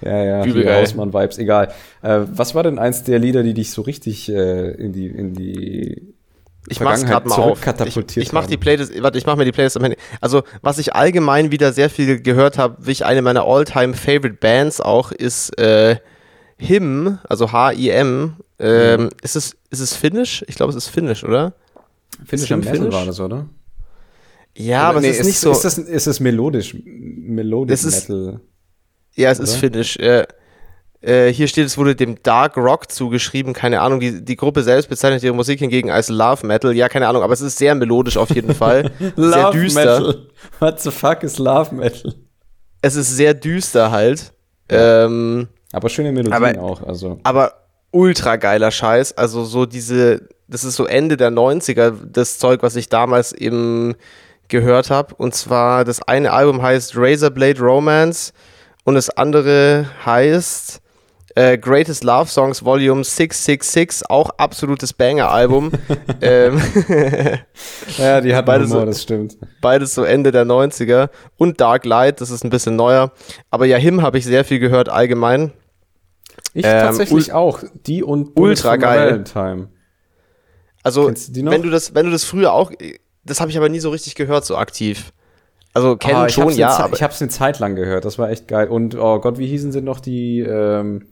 Ja, 0.00 0.42
ja, 0.44 0.80
Hausmann-Vibes, 0.80 1.38
egal. 1.38 1.72
Äh, 2.02 2.20
was 2.32 2.54
war 2.54 2.62
denn 2.62 2.78
eins 2.78 3.02
der 3.04 3.18
Lieder, 3.18 3.42
die 3.42 3.54
dich 3.54 3.72
so 3.72 3.82
richtig 3.82 4.28
äh, 4.28 4.70
in 4.70 4.92
die, 4.92 5.06
in 5.06 5.34
die 5.34 6.14
ich 6.68 6.80
mach's 6.80 7.04
gerade 7.04 7.28
mal 7.28 7.36
auf. 7.36 7.60
Ich, 7.86 8.16
ich 8.16 8.32
mach 8.32 8.46
die 8.46 8.56
Playlist, 8.56 8.92
warte, 9.02 9.16
ich 9.16 9.26
mach 9.26 9.36
mir 9.36 9.44
die 9.44 9.52
Playlist 9.52 9.76
am 9.76 9.84
Handy. 9.84 9.98
Also, 10.20 10.42
was 10.60 10.78
ich 10.78 10.94
allgemein 10.94 11.50
wieder 11.50 11.72
sehr 11.72 11.88
viel 11.88 12.20
gehört 12.20 12.58
habe, 12.58 12.76
wie 12.80 12.90
ich 12.90 13.04
eine 13.04 13.22
meiner 13.22 13.44
all-time 13.44 13.94
favorite 13.94 14.34
Bands 14.34 14.80
auch, 14.80 15.10
ist 15.12 15.58
äh, 15.58 15.96
Him, 16.58 17.18
also 17.28 17.52
H-I-M. 17.52 18.36
Ähm, 18.60 19.02
mhm. 19.02 19.08
ist, 19.22 19.36
es, 19.36 19.56
ist 19.70 19.80
es 19.80 19.94
Finnish? 19.94 20.44
Ich 20.48 20.56
glaube, 20.56 20.70
es 20.70 20.76
ist 20.76 20.88
Finnish, 20.88 21.24
oder? 21.24 21.54
Finnish 22.26 22.50
am 22.50 22.60
Metal 22.60 22.92
war 22.92 23.06
das, 23.06 23.20
oder? 23.20 23.46
Ja, 24.56 24.80
oder 24.80 24.88
aber 24.88 25.00
nee, 25.00 25.08
es 25.08 25.14
ist, 25.14 25.20
ist 25.20 25.26
nicht 25.26 25.38
so. 25.38 25.52
Ist 25.52 25.64
das, 25.64 25.78
ist 25.78 26.06
das 26.08 26.20
melodisch? 26.20 26.76
Melodisch 26.84 27.84
Metal? 27.84 28.40
Ja, 29.18 29.30
es 29.30 29.40
oder? 29.40 29.48
ist 29.48 29.56
Finnish. 29.56 29.96
Äh, 29.96 30.26
äh, 31.00 31.32
hier 31.32 31.48
steht, 31.48 31.66
es 31.66 31.76
wurde 31.76 31.94
dem 31.94 32.22
Dark 32.22 32.56
Rock 32.56 32.90
zugeschrieben. 32.90 33.52
Keine 33.52 33.80
Ahnung, 33.80 34.00
die, 34.00 34.24
die 34.24 34.36
Gruppe 34.36 34.62
selbst 34.62 34.88
bezeichnet 34.88 35.22
ihre 35.22 35.34
Musik 35.34 35.58
hingegen 35.60 35.90
als 35.90 36.08
Love 36.08 36.46
Metal. 36.46 36.74
Ja, 36.74 36.88
keine 36.88 37.08
Ahnung, 37.08 37.22
aber 37.22 37.32
es 37.32 37.40
ist 37.40 37.58
sehr 37.58 37.74
melodisch 37.74 38.16
auf 38.16 38.30
jeden 38.30 38.54
Fall. 38.54 38.90
sehr 39.16 39.50
düster. 39.50 40.00
Metal. 40.00 40.26
What 40.60 40.80
the 40.80 40.90
fuck 40.90 41.22
ist 41.22 41.38
Love 41.38 41.74
Metal? 41.74 42.14
Es 42.80 42.94
ist 42.94 43.16
sehr 43.16 43.34
düster 43.34 43.90
halt. 43.90 44.32
Ja. 44.70 45.04
Ähm, 45.04 45.48
aber 45.72 45.88
schöne 45.88 46.12
Melodien 46.12 46.32
aber, 46.32 46.60
auch. 46.60 46.82
Also. 46.82 47.18
Aber 47.24 47.54
ultra 47.90 48.36
geiler 48.36 48.70
Scheiß. 48.70 49.16
Also 49.16 49.44
so 49.44 49.66
diese, 49.66 50.28
das 50.46 50.64
ist 50.64 50.76
so 50.76 50.86
Ende 50.86 51.16
der 51.16 51.30
90er, 51.30 51.92
das 52.04 52.38
Zeug, 52.38 52.62
was 52.62 52.76
ich 52.76 52.88
damals 52.88 53.32
eben 53.32 53.94
gehört 54.48 54.90
habe. 54.90 55.14
Und 55.16 55.34
zwar, 55.34 55.84
das 55.84 56.02
eine 56.02 56.32
Album 56.32 56.62
heißt 56.62 56.96
Razorblade 56.96 57.60
Romance 57.60 58.32
und 58.88 58.94
das 58.94 59.10
andere 59.10 59.84
heißt 60.06 60.80
äh, 61.34 61.58
Greatest 61.58 62.04
Love 62.04 62.30
Songs 62.30 62.64
Volume 62.64 63.04
666, 63.04 64.08
auch 64.08 64.30
absolutes 64.38 64.94
Banger-Album. 64.94 65.72
ähm, 66.22 66.58
ja, 67.98 68.22
die 68.22 68.34
hat 68.34 68.46
beides 68.46 68.70
Humor, 68.70 68.80
so, 68.80 68.86
das 68.86 69.02
stimmt. 69.02 69.36
Beides 69.60 69.94
so 69.94 70.04
Ende 70.04 70.32
der 70.32 70.46
90er. 70.46 71.10
Und 71.36 71.60
Dark 71.60 71.84
Light, 71.84 72.22
das 72.22 72.30
ist 72.30 72.44
ein 72.44 72.48
bisschen 72.48 72.76
neuer. 72.76 73.12
Aber 73.50 73.66
ja, 73.66 73.76
Him 73.76 74.00
habe 74.00 74.16
ich 74.16 74.24
sehr 74.24 74.42
viel 74.42 74.58
gehört 74.58 74.88
allgemein. 74.88 75.52
Ich 76.54 76.64
ähm, 76.64 76.80
tatsächlich 76.80 77.30
auch. 77.34 77.62
Die 77.84 78.02
und 78.02 78.40
Ultra 78.40 78.76
geil. 78.76 79.10
Valentine. 79.10 79.68
Also, 80.82 81.12
wenn 81.34 81.60
du 81.60 81.68
das, 81.68 81.94
wenn 81.94 82.06
du 82.06 82.12
das 82.12 82.24
früher 82.24 82.54
auch, 82.54 82.72
das 83.22 83.38
habe 83.42 83.50
ich 83.50 83.58
aber 83.58 83.68
nie 83.68 83.80
so 83.80 83.90
richtig 83.90 84.14
gehört, 84.14 84.46
so 84.46 84.56
aktiv. 84.56 85.12
Also 85.74 85.96
kennen 85.96 86.16
ah, 86.16 86.28
schon, 86.28 86.50
ja. 86.50 86.76
aber 86.78 86.94
ich 86.94 87.02
habe 87.02 87.12
es 87.12 87.20
eine 87.20 87.30
Zeit 87.30 87.58
lang 87.58 87.76
gehört, 87.76 88.04
das 88.04 88.18
war 88.18 88.30
echt 88.30 88.48
geil. 88.48 88.68
Und 88.68 88.96
oh 88.96 89.20
Gott, 89.20 89.38
wie 89.38 89.46
hießen 89.46 89.70
sie 89.70 89.80
noch 89.80 90.00
die, 90.00 90.40
ähm, 90.40 91.06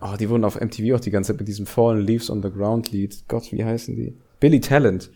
Oh, 0.00 0.16
die 0.18 0.30
wurden 0.30 0.44
auf 0.44 0.60
MTV 0.60 0.94
auch 0.94 1.00
die 1.00 1.10
ganze 1.10 1.32
Zeit 1.32 1.40
mit 1.40 1.48
diesem 1.48 1.66
Fallen 1.66 2.00
Leaves 2.00 2.30
on 2.30 2.42
the 2.42 2.50
Ground 2.50 2.92
Lied. 2.92 3.24
Gott, 3.26 3.50
wie 3.50 3.64
heißen 3.64 3.96
die? 3.96 4.16
Billy 4.38 4.60
Talent. 4.60 5.10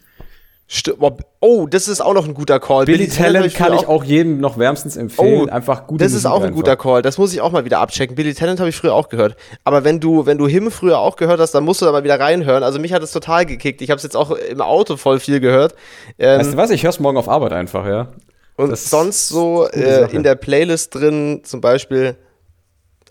St 0.68 0.94
oh, 1.40 1.66
das 1.66 1.86
ist 1.86 2.00
auch 2.00 2.14
noch 2.14 2.26
ein 2.26 2.34
guter 2.34 2.58
Call. 2.58 2.86
Billy, 2.86 2.98
Billy 2.98 3.10
Talent, 3.10 3.52
Talent 3.52 3.54
kann 3.54 3.74
ich 3.74 3.86
auch 3.86 4.04
jedem 4.04 4.40
noch 4.40 4.58
wärmstens 4.58 4.96
empfehlen. 4.96 5.48
Oh, 5.48 5.52
einfach 5.52 5.86
gut. 5.86 6.00
Das 6.00 6.12
Musik 6.12 6.18
ist 6.18 6.26
auch 6.26 6.36
ein 6.40 6.42
einfach. 6.44 6.56
guter 6.56 6.76
Call. 6.76 7.02
Das 7.02 7.18
muss 7.18 7.32
ich 7.32 7.40
auch 7.40 7.52
mal 7.52 7.64
wieder 7.64 7.78
abchecken. 7.78 8.16
Billy 8.16 8.32
Talent 8.32 8.58
habe 8.58 8.70
ich 8.70 8.76
früher 8.76 8.94
auch 8.94 9.08
gehört. 9.08 9.36
Aber 9.64 9.84
wenn 9.84 10.00
du, 10.00 10.24
wenn 10.24 10.38
du 10.38 10.48
Him 10.48 10.70
früher 10.70 10.98
auch 10.98 11.16
gehört 11.16 11.40
hast, 11.40 11.52
dann 11.52 11.64
musst 11.64 11.82
du 11.82 11.84
da 11.84 11.92
mal 11.92 12.04
wieder 12.04 12.18
reinhören. 12.18 12.62
Also 12.62 12.78
mich 12.80 12.92
hat 12.92 13.02
es 13.02 13.12
total 13.12 13.44
gekickt. 13.44 13.82
Ich 13.82 13.90
habe 13.90 13.98
es 13.98 14.02
jetzt 14.02 14.16
auch 14.16 14.30
im 14.30 14.62
Auto 14.62 14.96
voll 14.96 15.20
viel 15.20 15.40
gehört. 15.40 15.74
Ähm, 16.18 16.40
weißt 16.40 16.54
du 16.54 16.56
was? 16.56 16.70
Ich 16.70 16.82
höre 16.82 16.90
es 16.90 17.00
morgen 17.00 17.18
auf 17.18 17.28
Arbeit 17.28 17.52
einfach, 17.52 17.86
ja. 17.86 18.08
Und 18.64 18.70
das 18.70 18.90
sonst 18.90 19.28
so 19.28 19.66
äh, 19.66 20.10
in 20.14 20.22
der 20.22 20.34
Playlist 20.34 20.94
drin 20.94 21.42
zum 21.44 21.60
Beispiel 21.60 22.16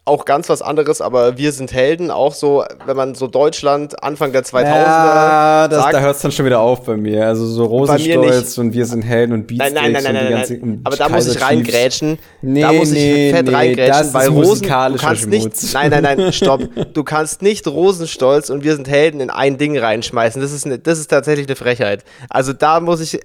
auch 0.04 0.26
ganz 0.26 0.50
was 0.50 0.64
anderes, 0.64 1.00
aber 1.00 1.38
wir 1.38 1.52
sind 1.52 1.72
Helden, 1.74 2.10
auch 2.10 2.34
so, 2.34 2.64
wenn 2.88 2.98
man 2.98 3.14
so 3.14 3.28
Deutschland 3.28 4.04
Anfang 4.04 4.32
der 4.32 4.44
2000er 4.44 4.64
ja, 4.64 5.68
das, 5.68 5.84
sagt, 5.84 5.94
da 5.94 6.00
hört 6.00 6.16
es 6.16 6.22
dann 6.24 6.32
schon 6.32 6.46
wieder 6.46 6.60
auf 6.60 6.84
bei 6.84 6.98
mir. 6.98 7.28
Also 7.28 7.46
so 7.46 7.66
Rosenstolz 7.66 8.58
und 8.58 8.74
wir 8.74 8.86
sind 8.88 9.04
Helden 9.04 9.34
und 9.34 9.48
Beats. 9.48 9.60
Nein, 9.60 9.74
nein, 9.74 9.92
nein, 9.92 10.04
nein, 10.04 10.14
nein, 10.16 10.60
nein. 10.62 10.82
aber 10.84 10.96
da 10.96 11.08
muss 11.08 11.28
ich 11.28 11.40
reingrätschen. 11.40 12.18
Nee, 12.42 12.62
da 12.62 12.74
muss 12.74 12.90
nee, 12.90 13.28
ich 13.28 13.36
fett 13.36 13.46
nee, 13.46 13.54
reingrätschen, 13.54 14.14
weil 14.14 14.30
Rosen, 14.30 14.68
du 14.68 14.98
kannst 14.98 15.28
nicht, 15.28 15.74
nein, 15.74 15.92
nein, 15.92 16.04
nein, 16.04 16.34
stopp. 16.34 16.62
Du 16.94 17.04
kannst 17.04 17.44
nicht 17.44 17.68
Rosenstolz 17.68 18.50
und 18.50 18.64
wir 18.64 18.76
sind 18.76 18.90
Helden 18.90 19.22
in 19.22 19.30
ein 19.30 19.60
Ding 19.60 19.78
reinschmeißen. 19.78 20.42
Das 20.42 20.52
ist, 20.52 20.66
ne, 20.66 20.80
das 20.80 20.98
ist 20.98 21.12
tatsächlich 21.12 21.48
eine 21.48 21.56
Frechheit. 21.56 22.04
Also 22.28 22.54
da 22.54 22.80
muss 22.80 23.02
ich 23.02 23.20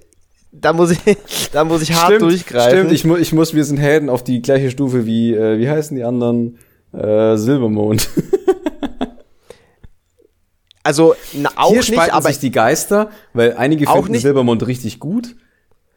da 0.51 0.73
muss 0.73 0.91
ich, 0.91 0.99
da 1.51 1.63
muss 1.63 1.81
ich 1.81 1.93
hart 1.93 2.07
stimmt, 2.07 2.21
durchgreifen. 2.21 2.77
Stimmt, 2.77 2.91
ich, 2.91 3.05
mu 3.05 3.15
ich 3.15 3.33
muss, 3.33 3.53
wir 3.53 3.63
sind 3.63 3.77
Helden 3.77 4.09
auf 4.09 4.23
die 4.23 4.41
gleiche 4.41 4.71
Stufe 4.71 5.05
wie, 5.05 5.33
äh, 5.33 5.59
wie 5.59 5.69
heißen 5.69 5.95
die 5.95 6.03
anderen? 6.03 6.57
Äh, 6.93 7.37
Silbermond. 7.37 8.09
also 10.83 11.15
na, 11.33 11.49
auch 11.55 11.71
Hier 11.71 11.79
nicht, 11.79 12.13
aber 12.13 12.29
sich 12.29 12.39
die 12.39 12.51
Geister, 12.51 13.09
weil 13.33 13.55
einige 13.57 13.85
finden 13.85 14.11
nicht. 14.11 14.21
Silbermond 14.21 14.65
richtig 14.65 14.99
gut. 14.99 15.35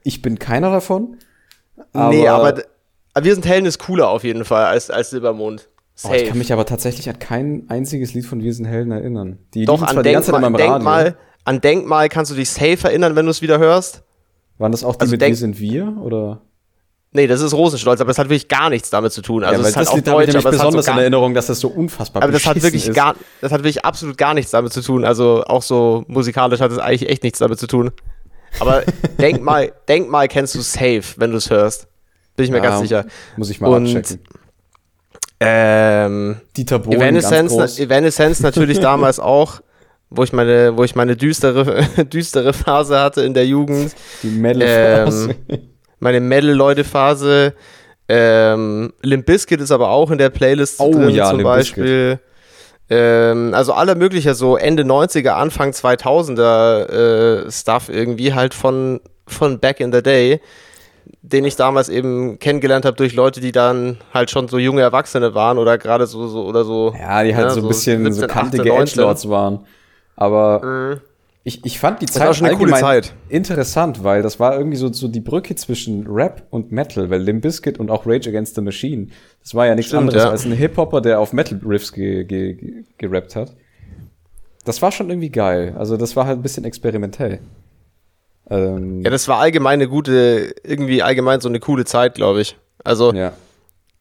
Ich 0.03 0.23
bin 0.23 0.39
keiner 0.39 0.71
davon. 0.71 1.17
Aber 1.93 2.15
nee, 2.15 2.27
aber, 2.27 2.63
aber 3.15 3.25
wir 3.25 3.35
sind 3.35 3.47
Helden 3.47 3.67
ist 3.67 3.79
cooler 3.79 4.09
auf 4.09 4.25
jeden 4.25 4.45
Fall 4.45 4.65
als, 4.65 4.91
als 4.91 5.11
Silbermond. 5.11 5.69
Oh, 6.03 6.13
ich 6.15 6.27
kann 6.27 6.39
mich 6.39 6.53
aber 6.53 6.65
tatsächlich 6.65 7.09
an 7.09 7.19
kein 7.19 7.65
einziges 7.69 8.15
Lied 8.15 8.25
von 8.25 8.43
Wir 8.43 8.55
sind 8.55 8.65
Helden 8.65 8.91
erinnern. 8.91 9.39
Die 9.53 9.67
Doch, 9.67 9.83
an 9.83 10.03
Denkmal, 10.03 10.53
Denkmal, 10.53 11.17
an 11.45 11.61
Denkmal 11.61 12.09
kannst 12.09 12.31
du 12.31 12.35
dich 12.35 12.49
safe 12.49 12.89
erinnern, 12.89 13.17
wenn 13.17 13.27
du 13.27 13.31
es 13.31 13.43
wieder 13.43 13.59
hörst. 13.59 14.03
Waren 14.61 14.73
das 14.73 14.85
auch 14.85 14.97
die 14.97 15.01
also 15.01 15.13
mit 15.13 15.23
Wir 15.23 15.37
sind 15.37 15.59
wir? 15.59 15.97
Oder? 16.03 16.43
Nee, 17.13 17.27
das 17.27 17.41
ist 17.41 17.55
Rosenstolz, 17.55 18.01
aber 18.03 18.09
das 18.09 18.19
hat 18.19 18.27
wirklich 18.27 18.47
gar 18.47 18.69
nichts 18.69 18.91
damit 18.91 19.11
zu 19.11 19.23
tun. 19.23 19.43
Also 19.43 19.63
ja, 19.63 19.63
es 19.63 19.71
ist 19.71 19.77
halt 19.77 19.89
das 19.89 19.95
auch 19.95 20.01
Deutsch, 20.01 20.37
aber 20.37 20.51
besonders 20.51 20.85
so 20.85 20.93
in 20.93 20.99
Erinnerung, 20.99 21.33
dass 21.33 21.47
das 21.47 21.61
so 21.61 21.69
unfassbar 21.69 22.23
Aber 22.23 22.31
das 22.31 22.45
hat 22.45 22.63
wirklich 22.63 22.89
ist. 22.89 22.95
gar, 22.95 23.17
das 23.41 23.53
hat 23.53 23.61
wirklich 23.61 23.87
absolut 23.87 24.19
gar 24.19 24.35
nichts 24.35 24.51
damit 24.51 24.73
zu 24.75 24.83
tun. 24.83 25.07
Also 25.07 25.45
auch 25.47 25.63
so 25.63 26.05
musikalisch 26.09 26.61
hat 26.61 26.71
es 26.71 26.79
eigentlich 26.79 27.09
echt 27.09 27.23
nichts 27.23 27.39
damit 27.39 27.59
zu 27.59 27.67
tun. 27.67 27.91
Aber 28.61 28.83
denk 29.19 29.41
mal, 29.41 29.73
denk 29.89 30.11
mal, 30.11 30.29
kennst 30.29 30.55
du 30.55 30.61
Safe, 30.61 31.03
wenn 31.17 31.31
du 31.31 31.39
es 31.39 31.49
hörst. 31.49 31.89
Bin 32.37 32.45
ich 32.45 32.51
mir 32.51 32.59
ja, 32.59 32.65
ganz 32.65 32.81
sicher. 32.81 33.07
Muss 33.39 33.49
ich 33.49 33.63
mal 33.63 33.69
Und, 33.69 33.87
abchecken. 33.87 34.21
Ähm, 35.41 36.37
Dieter 36.55 36.81
Bohlen, 36.81 37.01
Evanescence, 37.01 37.79
Evanescence 37.79 38.41
natürlich 38.41 38.79
damals 38.81 39.19
auch 39.19 39.63
wo 40.11 40.25
ich 40.25 40.33
meine, 40.33 40.77
wo 40.77 40.85
ich 40.85 40.97
meine 40.97 41.17
düstere, 41.17 41.85
düstere 42.05 42.53
Phase 42.53 42.99
hatte 43.01 43.23
in 43.23 43.33
der 43.33 43.47
Jugend. 43.47 43.95
Die 44.23 44.29
Metal-Phase. 44.29 45.37
Ähm, 45.49 45.59
meine 46.01 46.21
Metal-Leute-Phase. 46.21 47.55
Ähm, 48.09 48.93
Limp 49.03 49.27
Bizkit 49.27 49.61
ist 49.61 49.71
aber 49.71 49.91
auch 49.91 50.11
in 50.11 50.19
der 50.19 50.31
Playlist 50.31 50.81
oh, 50.81 50.91
drin, 50.91 51.11
ja, 51.11 51.29
zum 51.29 51.39
Limp 51.39 51.49
Beispiel. 51.49 52.19
Ähm, 52.89 53.55
also 53.55 53.73
aller 53.73 53.95
möglicher 53.95 54.35
so 54.35 54.57
Ende 54.57 54.83
90er, 54.83 55.31
Anfang 55.31 55.71
2000er 55.71 57.45
äh, 57.47 57.51
Stuff 57.53 57.89
irgendwie 57.89 58.35
halt 58.35 58.53
von, 58.53 59.01
von 59.29 59.61
Back 59.61 59.79
in 59.79 59.93
the 59.93 60.03
Day, 60.03 60.41
den 61.23 61.45
ich 61.45 61.55
damals 61.55 61.89
eben 61.89 62.41
kennengelernt 62.41 62.85
habe 62.85 62.97
durch 62.97 63.15
Leute, 63.15 63.41
die 63.41 63.53
dann 63.53 63.99
halt 64.13 64.33
schon 64.33 64.49
so 64.49 64.59
junge 64.59 64.81
Erwachsene 64.81 65.37
waren 65.37 65.57
oder 65.59 65.79
gerade 65.79 66.09
so, 66.09 66.27
so 66.27 66.45
oder 66.47 66.65
so. 66.65 66.93
Ja, 66.99 67.23
die 67.23 67.37
halt 67.37 67.47
ja, 67.47 67.51
so 67.55 67.61
ein 67.61 67.69
bisschen 67.69 68.03
17, 68.03 68.13
so 68.15 68.27
kantige 68.27 68.73
Edgelords 68.75 69.29
waren. 69.29 69.61
Aber 70.21 70.65
mhm. 70.65 71.01
ich, 71.45 71.65
ich 71.65 71.81
fand 71.81 72.03
die 72.03 72.07
Zeit 72.07 72.27
war 72.27 72.35
schon 72.35 72.47
eine 72.47 72.57
coole 72.57 72.75
Zeit. 72.75 73.15
interessant, 73.31 74.05
weil 74.05 74.23
das 74.23 74.39
war 74.39 74.57
irgendwie 74.57 74.77
so, 74.77 74.93
so 74.93 75.09
die 75.09 75.21
Brücke 75.21 75.57
zwischen 75.57 76.07
Rap 76.07 76.47
und 76.51 76.71
Metal, 76.71 77.09
weil 77.09 77.23
Limp 77.23 77.43
Bizkit 77.43 77.81
und 77.81 77.91
auch 77.91 78.07
Rage 78.07 78.29
Against 78.29 78.55
the 78.55 78.61
Machine, 78.61 79.09
das 79.43 79.55
war 79.55 79.67
ja 79.67 79.75
nichts 79.75 79.89
Stimmt, 79.89 80.03
anderes 80.03 80.23
ja. 80.23 80.31
als 80.31 80.45
ein 80.45 80.53
Hip-Hopper, 80.53 81.01
der 81.01 81.21
auf 81.21 81.33
Metal-Riffs 81.33 81.93
ge, 81.93 82.25
ge, 82.25 82.53
ge, 82.53 82.85
gerappt 82.99 83.35
hat. 83.35 83.57
Das 84.67 84.83
war 84.83 84.93
schon 84.93 85.09
irgendwie 85.09 85.31
geil. 85.31 85.75
Also 85.79 85.97
das 85.97 86.15
war 86.17 86.27
halt 86.27 86.39
ein 86.39 86.43
bisschen 86.43 86.65
experimentell. 86.65 87.41
Ähm, 88.51 89.01
ja, 89.01 89.09
das 89.09 89.27
war 89.27 89.39
allgemein 89.39 89.81
eine 89.81 89.89
gute, 89.89 90.55
irgendwie 90.63 91.03
allgemein 91.03 91.41
so 91.41 91.49
eine 91.49 91.61
coole 91.61 91.87
Zeit, 91.87 92.15
glaube 92.15 92.43
ich. 92.43 92.59
Also 92.85 93.15
ja. 93.15 93.33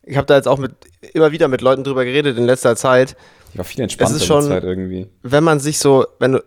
ich 0.03 0.17
habe 0.17 0.27
da 0.27 0.35
jetzt 0.35 0.49
auch 0.49 0.57
mit 0.57 0.73
immer 1.13 1.31
wieder 1.31 1.47
mit 1.47 1.61
Leuten 1.61 1.85
drüber 1.85 2.03
geredet 2.03 2.37
in 2.37 2.43
letzter 2.43 2.75
Zeit. 2.75 3.15
Ich 3.51 3.57
war 3.57 3.65
viel 3.65 3.81
entspannter 3.81 4.15
es 4.15 4.21
ist 4.21 4.27
schon, 4.27 4.43
Zeit 4.43 4.63
irgendwie. 4.63 5.07
Wenn 5.23 5.43
man 5.43 5.59
sich 5.59 5.79
so, 5.79 6.05
wenn 6.19 6.33
du, 6.33 6.43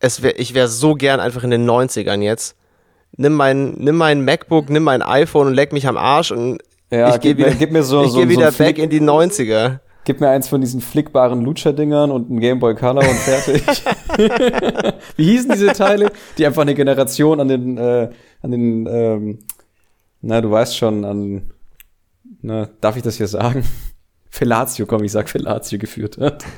es 0.00 0.22
wär, 0.22 0.38
ich 0.38 0.54
wäre 0.54 0.68
so 0.68 0.94
gern 0.94 1.20
einfach 1.20 1.44
in 1.44 1.50
den 1.50 1.68
90ern 1.68 2.20
jetzt. 2.20 2.56
Nimm 3.16 3.34
mein, 3.34 3.72
nimm 3.78 3.96
mein 3.96 4.24
MacBook, 4.24 4.68
nimm 4.70 4.82
mein 4.82 5.00
iPhone 5.00 5.48
und 5.48 5.54
leck 5.54 5.72
mich 5.72 5.86
am 5.86 5.96
Arsch 5.96 6.32
und 6.32 6.58
ja, 6.90 7.14
ich 7.14 7.20
gehe 7.20 7.36
wieder, 7.36 7.50
gib 7.52 7.72
mir 7.72 7.82
so, 7.82 8.04
ich 8.04 8.10
so, 8.10 8.18
geh 8.18 8.28
wieder 8.28 8.52
so 8.52 8.58
back 8.58 8.78
in 8.78 8.90
die 8.90 9.00
90er. 9.00 9.78
Gib 10.04 10.20
mir 10.20 10.28
eins 10.28 10.48
von 10.48 10.60
diesen 10.60 10.80
flickbaren 10.80 11.40
Lutscher-Dingern 11.40 12.10
und 12.10 12.28
einen 12.28 12.40
Game 12.40 12.58
Boy 12.58 12.74
Color 12.74 13.08
und 13.08 13.16
fertig. 13.16 13.62
Wie 15.16 15.24
hießen 15.24 15.50
diese 15.52 15.68
Teile? 15.68 16.12
Die 16.36 16.44
einfach 16.46 16.62
eine 16.62 16.74
Generation 16.74 17.40
an 17.40 17.48
den, 17.48 17.78
äh, 17.78 18.10
an 18.42 18.50
den, 18.50 18.86
ähm, 18.86 19.38
na, 20.20 20.42
du 20.42 20.50
weißt 20.50 20.76
schon, 20.76 21.04
an, 21.04 21.50
na, 22.42 22.68
darf 22.80 22.96
ich 22.96 23.02
das 23.02 23.16
hier 23.16 23.28
sagen? 23.28 23.64
Fellatio, 24.34 24.84
komm, 24.84 25.04
ich 25.04 25.12
sag 25.12 25.28
Fellatio 25.28 25.78
geführt 25.78 26.18
hat. 26.18 26.44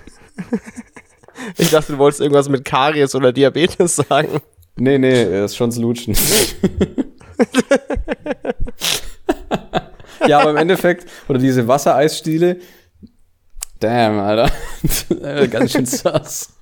Ich 1.58 1.70
dachte, 1.70 1.92
du 1.92 1.98
wolltest 1.98 2.22
irgendwas 2.22 2.48
mit 2.48 2.64
Karies 2.64 3.14
oder 3.14 3.30
Diabetes 3.30 3.96
sagen. 3.96 4.40
Nee, 4.76 4.96
nee, 4.96 5.44
ist 5.44 5.54
schon 5.54 5.68
das 5.68 5.78
Lutschen. 5.78 6.16
ja, 10.26 10.40
aber 10.40 10.52
im 10.52 10.56
Endeffekt, 10.56 11.06
oder 11.28 11.38
diese 11.38 11.68
Wassereisstiele, 11.68 12.56
damn, 13.78 14.18
Alter, 14.18 14.50
ganz 15.48 15.72
schön 15.72 15.84
sass. 15.84 16.54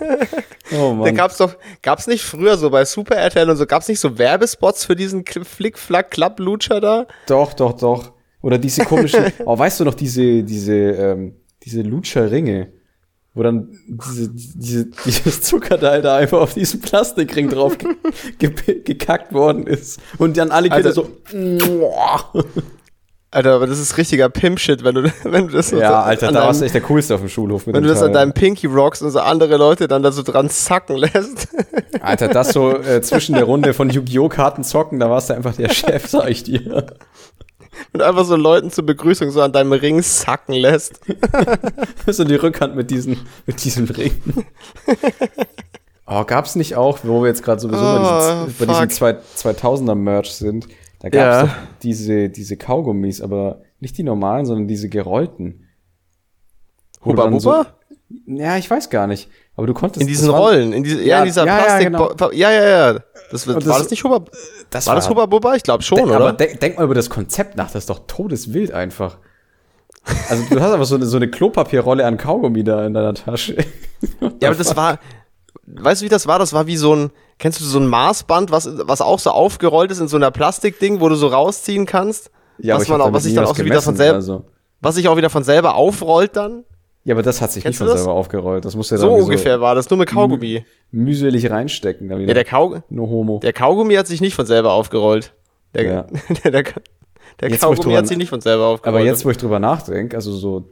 oh 0.78 0.92
Mann. 0.92 1.04
Da 1.04 1.10
gab's 1.12 1.36
doch, 1.36 1.56
gab's 1.82 2.06
nicht 2.06 2.24
früher 2.24 2.56
so 2.56 2.70
bei 2.70 2.84
Super 2.84 3.16
RTL 3.16 3.50
und 3.50 3.56
so, 3.56 3.66
gab's 3.66 3.88
nicht 3.88 4.00
so 4.00 4.18
Werbespots 4.18 4.84
für 4.84 4.96
diesen 4.96 5.24
Flick-Flack-Klapp-Lutscher 5.24 6.80
da? 6.80 7.06
Doch, 7.26 7.52
doch, 7.54 7.72
doch. 7.72 8.12
Oder 8.42 8.58
diese 8.58 8.84
komischen, 8.84 9.24
oh, 9.44 9.58
weißt 9.58 9.80
du 9.80 9.84
noch, 9.84 9.94
diese, 9.94 10.42
diese, 10.42 10.74
ähm, 10.74 11.36
diese 11.62 11.82
Lutscher-Ringe? 11.82 12.72
wo 13.36 13.42
dann 13.42 13.68
diese, 13.86 14.30
diese, 14.30 14.86
dieses 15.04 15.42
Zuckerteil 15.42 16.00
da 16.00 16.16
einfach 16.16 16.40
auf 16.40 16.54
diesen 16.54 16.80
Plastikring 16.80 17.50
drauf 17.50 17.76
ge 17.76 17.94
ge 18.38 18.80
gekackt 18.80 19.34
worden 19.34 19.66
ist. 19.66 20.00
Und 20.16 20.38
dann 20.38 20.50
alle 20.50 20.70
Kinder 20.70 20.90
so. 20.92 21.10
Alter, 23.36 23.52
aber 23.52 23.66
das 23.66 23.78
ist 23.78 23.98
richtiger 23.98 24.30
Pimp-Shit, 24.30 24.82
wenn 24.82 24.94
du, 24.94 25.02
wenn 25.24 25.48
du 25.48 25.52
das 25.52 25.68
so 25.68 25.78
Ja, 25.78 26.02
Alter, 26.02 26.32
da 26.32 26.46
warst 26.46 26.62
du 26.62 26.64
echt 26.64 26.74
der 26.74 26.80
Coolste 26.80 27.14
auf 27.14 27.20
dem 27.20 27.28
Schulhof 27.28 27.66
mit 27.66 27.76
Wenn 27.76 27.82
du 27.82 27.88
das 27.90 27.98
Teil. 27.98 28.08
an 28.08 28.14
deinem 28.14 28.32
Pinky 28.32 28.66
Rocks 28.66 29.02
und 29.02 29.10
so 29.10 29.20
andere 29.20 29.58
Leute 29.58 29.88
dann 29.88 30.02
da 30.02 30.10
so 30.10 30.22
dran 30.22 30.48
zacken 30.48 30.96
lässt. 30.96 31.48
Alter, 32.00 32.28
das 32.28 32.54
so 32.54 32.74
äh, 32.78 33.02
zwischen 33.02 33.34
der 33.34 33.44
Runde 33.44 33.74
von 33.74 33.90
Yu-Gi-Oh! 33.90 34.30
Karten 34.30 34.64
zocken, 34.64 34.98
da 34.98 35.10
warst 35.10 35.28
du 35.28 35.34
einfach 35.34 35.54
der 35.54 35.68
Chef, 35.68 36.06
sag 36.06 36.30
ich 36.30 36.44
dir 36.44 36.86
und 37.92 38.00
einfach 38.00 38.24
so 38.24 38.36
Leuten 38.36 38.70
zur 38.70 38.86
Begrüßung 38.86 39.30
so 39.30 39.42
an 39.42 39.52
deinem 39.52 39.72
Ring 39.72 40.00
sacken 40.00 40.54
lässt. 40.54 41.00
so 42.06 42.24
die 42.24 42.36
Rückhand 42.36 42.74
mit 42.74 42.90
diesen, 42.90 43.18
mit 43.44 43.62
diesem 43.62 43.84
Ring. 43.84 44.12
Oh, 46.06 46.24
gab's 46.24 46.54
nicht 46.54 46.76
auch, 46.76 47.00
wo 47.02 47.20
wir 47.22 47.28
jetzt 47.28 47.42
gerade 47.42 47.60
sowieso 47.60 47.82
oh, 47.82 48.46
bei 48.58 48.66
diesen, 48.66 48.98
bei 49.00 49.12
diesen 49.12 49.50
2000er 49.52 49.94
Merch 49.94 50.32
sind, 50.32 50.68
da 51.10 51.18
gab's 51.18 51.36
ja. 51.36 51.42
doch 51.42 51.78
diese, 51.82 52.28
diese 52.28 52.56
Kaugummis, 52.56 53.20
aber 53.20 53.62
nicht 53.80 53.96
die 53.98 54.02
normalen, 54.02 54.46
sondern 54.46 54.66
diese 54.66 54.88
gerollten. 54.88 55.66
Huba 57.04 57.26
Buba? 57.26 57.38
So, 57.40 57.64
ja, 58.26 58.56
ich 58.56 58.70
weiß 58.70 58.90
gar 58.90 59.06
nicht. 59.06 59.28
Aber 59.54 59.66
du 59.66 59.74
konntest. 59.74 60.02
In 60.02 60.08
diesen 60.08 60.30
Rollen, 60.30 60.72
in 60.72 60.82
diese, 60.82 61.02
ja, 61.02 61.20
in 61.20 61.26
dieser 61.26 61.46
ja, 61.46 61.56
Plastik. 61.58 61.92
Ja, 61.92 62.08
genau. 62.08 62.32
ja, 62.32 62.50
ja, 62.50 62.68
ja. 62.68 63.00
Das, 63.30 63.46
war 63.46 63.60
das 63.60 63.90
nicht 63.90 64.04
Huba, 64.04 64.24
das 64.70 64.86
war, 64.86 64.92
war 64.92 64.96
das 64.96 65.08
Huba 65.08 65.26
Bubba? 65.26 65.54
Ich 65.54 65.62
glaube 65.62 65.82
schon, 65.82 65.96
denk, 65.96 66.08
oder? 66.08 66.16
Aber 66.16 66.32
denk, 66.32 66.60
denk, 66.60 66.76
mal 66.76 66.84
über 66.84 66.94
das 66.94 67.10
Konzept 67.10 67.56
nach, 67.56 67.70
das 67.70 67.84
ist 67.84 67.90
doch 67.90 68.00
todeswild 68.06 68.72
einfach. 68.72 69.18
Also 70.28 70.44
du 70.48 70.60
hast 70.60 70.72
einfach 70.72 70.86
so 70.86 70.94
eine, 70.96 71.06
so 71.06 71.16
eine 71.16 71.28
Klopapierrolle 71.28 72.04
an 72.06 72.16
Kaugummi 72.16 72.62
da 72.62 72.86
in 72.86 72.94
deiner 72.94 73.14
Tasche. 73.14 73.56
ja, 74.40 74.48
aber 74.48 74.56
das 74.56 74.76
war, 74.76 75.00
weißt 75.66 76.02
du, 76.02 76.06
wie 76.06 76.08
das 76.08 76.26
war? 76.26 76.38
Das 76.38 76.52
war 76.52 76.66
wie 76.66 76.76
so 76.76 76.94
ein, 76.94 77.10
kennst 77.38 77.60
du 77.60 77.64
so 77.64 77.78
ein 77.78 77.86
Maßband, 77.86 78.50
was, 78.50 78.68
was 78.86 79.00
auch 79.00 79.18
so 79.18 79.30
aufgerollt 79.30 79.90
ist 79.90 80.00
in 80.00 80.08
so 80.08 80.16
einer 80.16 80.30
Plastikding, 80.30 81.00
wo 81.00 81.08
du 81.08 81.16
so 81.16 81.28
rausziehen 81.28 81.86
kannst? 81.86 82.30
Ja, 82.58 82.76
was 82.76 82.88
man 82.88 83.00
auch, 83.00 83.12
was 83.12 83.24
sich 83.24 83.34
dann 83.34 83.44
auch 83.44 83.56
so 83.56 83.64
wieder 83.64 83.82
von 83.82 83.96
selber, 83.96 84.14
also. 84.14 84.44
was 84.80 84.94
sich 84.94 85.08
auch 85.08 85.16
wieder 85.16 85.30
von 85.30 85.44
selber 85.44 85.74
aufrollt 85.74 86.36
dann? 86.36 86.64
Ja, 87.04 87.14
aber 87.14 87.22
das 87.22 87.40
hat 87.40 87.52
sich 87.52 87.62
Kennst 87.62 87.80
nicht 87.80 87.88
von 87.88 87.96
selber 87.96 88.12
aufgerollt. 88.12 88.64
Das 88.64 88.74
muss 88.74 88.90
ja 88.90 88.96
so 88.96 89.12
ungefähr 89.12 89.56
so 89.56 89.60
war 89.60 89.74
das, 89.74 89.88
nur 89.90 89.98
mit 89.98 90.08
Kaugummi. 90.08 90.64
Mühselig 90.90 91.48
reinstecken. 91.50 92.10
Ja, 92.10 92.34
der, 92.34 92.44
Kaug 92.44 92.82
no 92.88 93.08
homo. 93.08 93.38
der 93.40 93.52
Kaugummi 93.52 93.94
hat 93.94 94.06
sich 94.06 94.20
nicht 94.20 94.34
von 94.34 94.46
selber 94.46 94.72
aufgerollt. 94.72 95.32
Der, 95.74 95.84
ja. 95.84 96.06
der, 96.44 96.50
der, 96.50 96.64
der 97.40 97.50
jetzt, 97.50 97.60
Kaugummi 97.60 97.94
hat 97.94 98.08
sich 98.08 98.16
nicht 98.16 98.30
von 98.30 98.40
selber 98.40 98.66
aufgerollt. 98.66 99.00
Aber 99.00 99.06
jetzt, 99.06 99.24
wo 99.24 99.30
ich 99.30 99.36
drüber 99.36 99.60
nachdenke, 99.60 100.16
also 100.16 100.32
so 100.32 100.64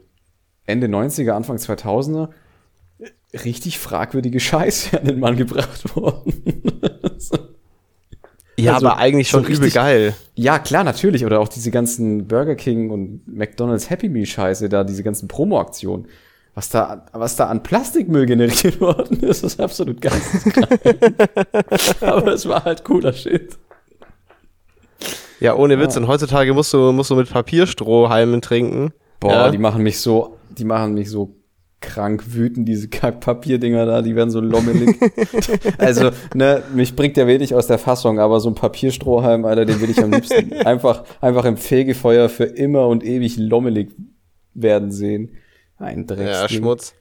Ende 0.65 0.87
90er, 0.87 1.31
Anfang 1.31 1.57
2000er, 1.57 2.29
richtig 3.33 3.79
fragwürdige 3.79 4.39
Scheiße 4.39 4.99
an 4.99 5.05
den 5.05 5.19
Mann 5.19 5.35
gebracht 5.37 5.95
worden. 5.95 6.43
Ja, 8.57 8.75
also, 8.75 8.87
aber 8.87 8.97
eigentlich 8.97 9.27
schon 9.27 9.41
so 9.43 9.47
richtig, 9.47 9.65
übel 9.65 9.71
geil. 9.71 10.15
Ja, 10.35 10.59
klar, 10.59 10.83
natürlich. 10.83 11.25
Oder 11.25 11.39
auch 11.39 11.47
diese 11.47 11.71
ganzen 11.71 12.27
Burger 12.27 12.55
King 12.55 12.89
und 12.89 13.27
McDonald's 13.27 13.89
Happy 13.89 14.07
Meal 14.07 14.25
Scheiße 14.25 14.69
da, 14.69 14.83
diese 14.83 15.03
ganzen 15.03 15.27
Promo-Aktionen. 15.27 16.07
Was 16.53 16.69
da, 16.69 17.05
was 17.11 17.35
da 17.35 17.47
an 17.47 17.63
Plastikmüll 17.63 18.25
generiert 18.25 18.79
worden 18.79 19.19
ist, 19.19 19.43
ist 19.43 19.59
absolut 19.59 19.99
geisteskrank. 19.99 20.79
aber 22.01 22.33
es 22.33 22.47
war 22.47 22.63
halt 22.63 22.85
cooler 22.85 23.11
Shit. 23.11 23.57
Ja, 25.41 25.55
ohne 25.55 25.77
Witz. 25.77 25.95
Ja. 25.95 26.01
Und 26.01 26.07
heutzutage 26.07 26.53
musst 26.53 26.71
du, 26.73 26.93
musst 26.93 27.09
du 27.09 27.15
mit 27.15 27.29
Papierstrohhalmen 27.29 28.41
trinken. 28.41 28.93
Boah, 29.19 29.31
ja. 29.31 29.51
die 29.51 29.57
machen 29.57 29.83
mich 29.83 29.99
so, 29.99 30.37
die 30.49 30.63
machen 30.63 30.93
mich 30.93 31.09
so 31.09 31.35
krank 31.85 32.33
wütend, 32.33 32.67
diese 32.67 32.87
Kackpapierdinger 32.89 33.85
da, 33.85 34.01
die 34.01 34.15
werden 34.15 34.31
so 34.31 34.39
lommelig. 34.39 34.97
also, 35.77 36.11
ne, 36.33 36.63
mich 36.73 36.95
bringt 36.95 37.17
der 37.17 37.27
wenig 37.27 37.55
aus 37.55 37.67
der 37.67 37.77
Fassung, 37.77 38.19
aber 38.19 38.39
so 38.39 38.49
ein 38.49 38.55
Papierstrohhalm, 38.55 39.45
Alter, 39.45 39.65
den 39.65 39.79
will 39.81 39.89
ich 39.89 40.03
am 40.03 40.11
liebsten 40.11 40.53
einfach, 40.65 41.03
einfach 41.21 41.45
im 41.45 41.57
Fegefeuer 41.57 42.29
für 42.29 42.45
immer 42.45 42.87
und 42.87 43.03
ewig 43.03 43.37
lommelig 43.37 43.95
werden 44.53 44.91
sehen. 44.91 45.37
Ein 45.77 46.07
Drecksding. 46.07 46.27
Ja, 46.27 46.49
Schmutz. 46.49 46.95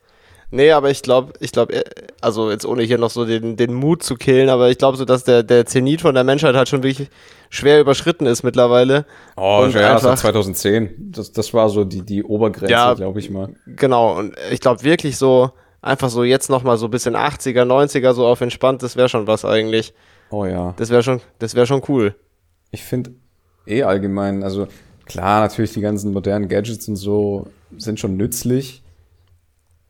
Nee, 0.50 0.70
aber 0.70 0.90
ich 0.90 1.02
glaube, 1.02 1.32
ich 1.40 1.52
glaube, 1.52 1.74
äh, 1.74 1.84
also 2.20 2.50
jetzt 2.50 2.64
ohne 2.64 2.82
hier 2.82 2.98
noch 2.98 3.10
so 3.10 3.24
den, 3.24 3.56
den 3.56 3.74
Mut 3.74 4.02
zu 4.02 4.14
killen, 4.14 4.48
aber 4.48 4.70
ich 4.70 4.78
glaube 4.78 4.96
so, 4.96 5.04
dass 5.04 5.24
der, 5.24 5.42
der 5.42 5.66
Zenit 5.66 6.00
von 6.00 6.14
der 6.14 6.24
Menschheit 6.24 6.54
halt 6.54 6.68
schon 6.68 6.82
wirklich 6.82 7.08
schwer 7.50 7.80
überschritten 7.80 8.26
ist 8.26 8.42
mittlerweile. 8.42 9.06
Oh, 9.36 9.62
und 9.64 9.74
ja, 9.74 9.94
das 9.94 10.04
war 10.04 10.16
2010. 10.16 11.12
Das, 11.12 11.32
das 11.32 11.52
war 11.54 11.68
so 11.68 11.84
die, 11.84 12.02
die 12.02 12.22
Obergrenze, 12.22 12.72
ja, 12.72 12.94
glaube 12.94 13.20
ich 13.20 13.30
mal. 13.30 13.54
Genau, 13.66 14.16
und 14.18 14.34
ich 14.50 14.60
glaube 14.60 14.82
wirklich 14.84 15.16
so, 15.16 15.50
einfach 15.82 16.08
so 16.08 16.24
jetzt 16.24 16.50
nochmal 16.50 16.78
so 16.78 16.86
ein 16.86 16.90
bisschen 16.90 17.16
80er, 17.16 17.64
90er 17.64 18.12
so 18.14 18.26
auf 18.26 18.40
entspannt, 18.40 18.82
das 18.82 18.96
wäre 18.96 19.08
schon 19.08 19.26
was 19.26 19.44
eigentlich. 19.44 19.94
Oh 20.30 20.44
ja. 20.44 20.74
Das 20.76 20.90
wäre 20.90 21.02
schon, 21.02 21.20
das 21.38 21.54
wäre 21.54 21.66
schon 21.66 21.82
cool. 21.88 22.14
Ich 22.70 22.82
finde 22.82 23.12
eh 23.66 23.82
allgemein, 23.82 24.42
also 24.42 24.66
klar, 25.04 25.40
natürlich 25.40 25.72
die 25.72 25.80
ganzen 25.80 26.12
modernen 26.12 26.48
Gadgets 26.48 26.88
und 26.88 26.96
so 26.96 27.48
sind 27.76 28.00
schon 28.00 28.16
nützlich 28.16 28.83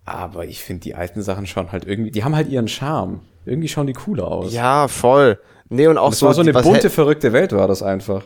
aber 0.04 0.44
ich 0.44 0.62
finde 0.62 0.82
die 0.82 0.94
alten 0.94 1.22
Sachen 1.22 1.46
schon 1.46 1.72
halt 1.72 1.86
irgendwie, 1.86 2.10
die 2.10 2.24
haben 2.24 2.36
halt 2.36 2.48
ihren 2.48 2.68
Charme. 2.68 3.20
Irgendwie 3.46 3.68
schauen 3.68 3.86
die 3.86 3.92
cooler 3.92 4.28
aus. 4.28 4.52
Ja, 4.52 4.88
voll. 4.88 5.38
Nee, 5.68 5.86
und 5.86 5.98
auch 5.98 6.10
das 6.10 6.18
so. 6.18 6.26
war 6.26 6.34
so 6.34 6.42
eine 6.42 6.52
bunte, 6.52 6.90
verrückte 6.90 7.32
Welt 7.32 7.52
war 7.52 7.68
das 7.68 7.82
einfach. 7.82 8.24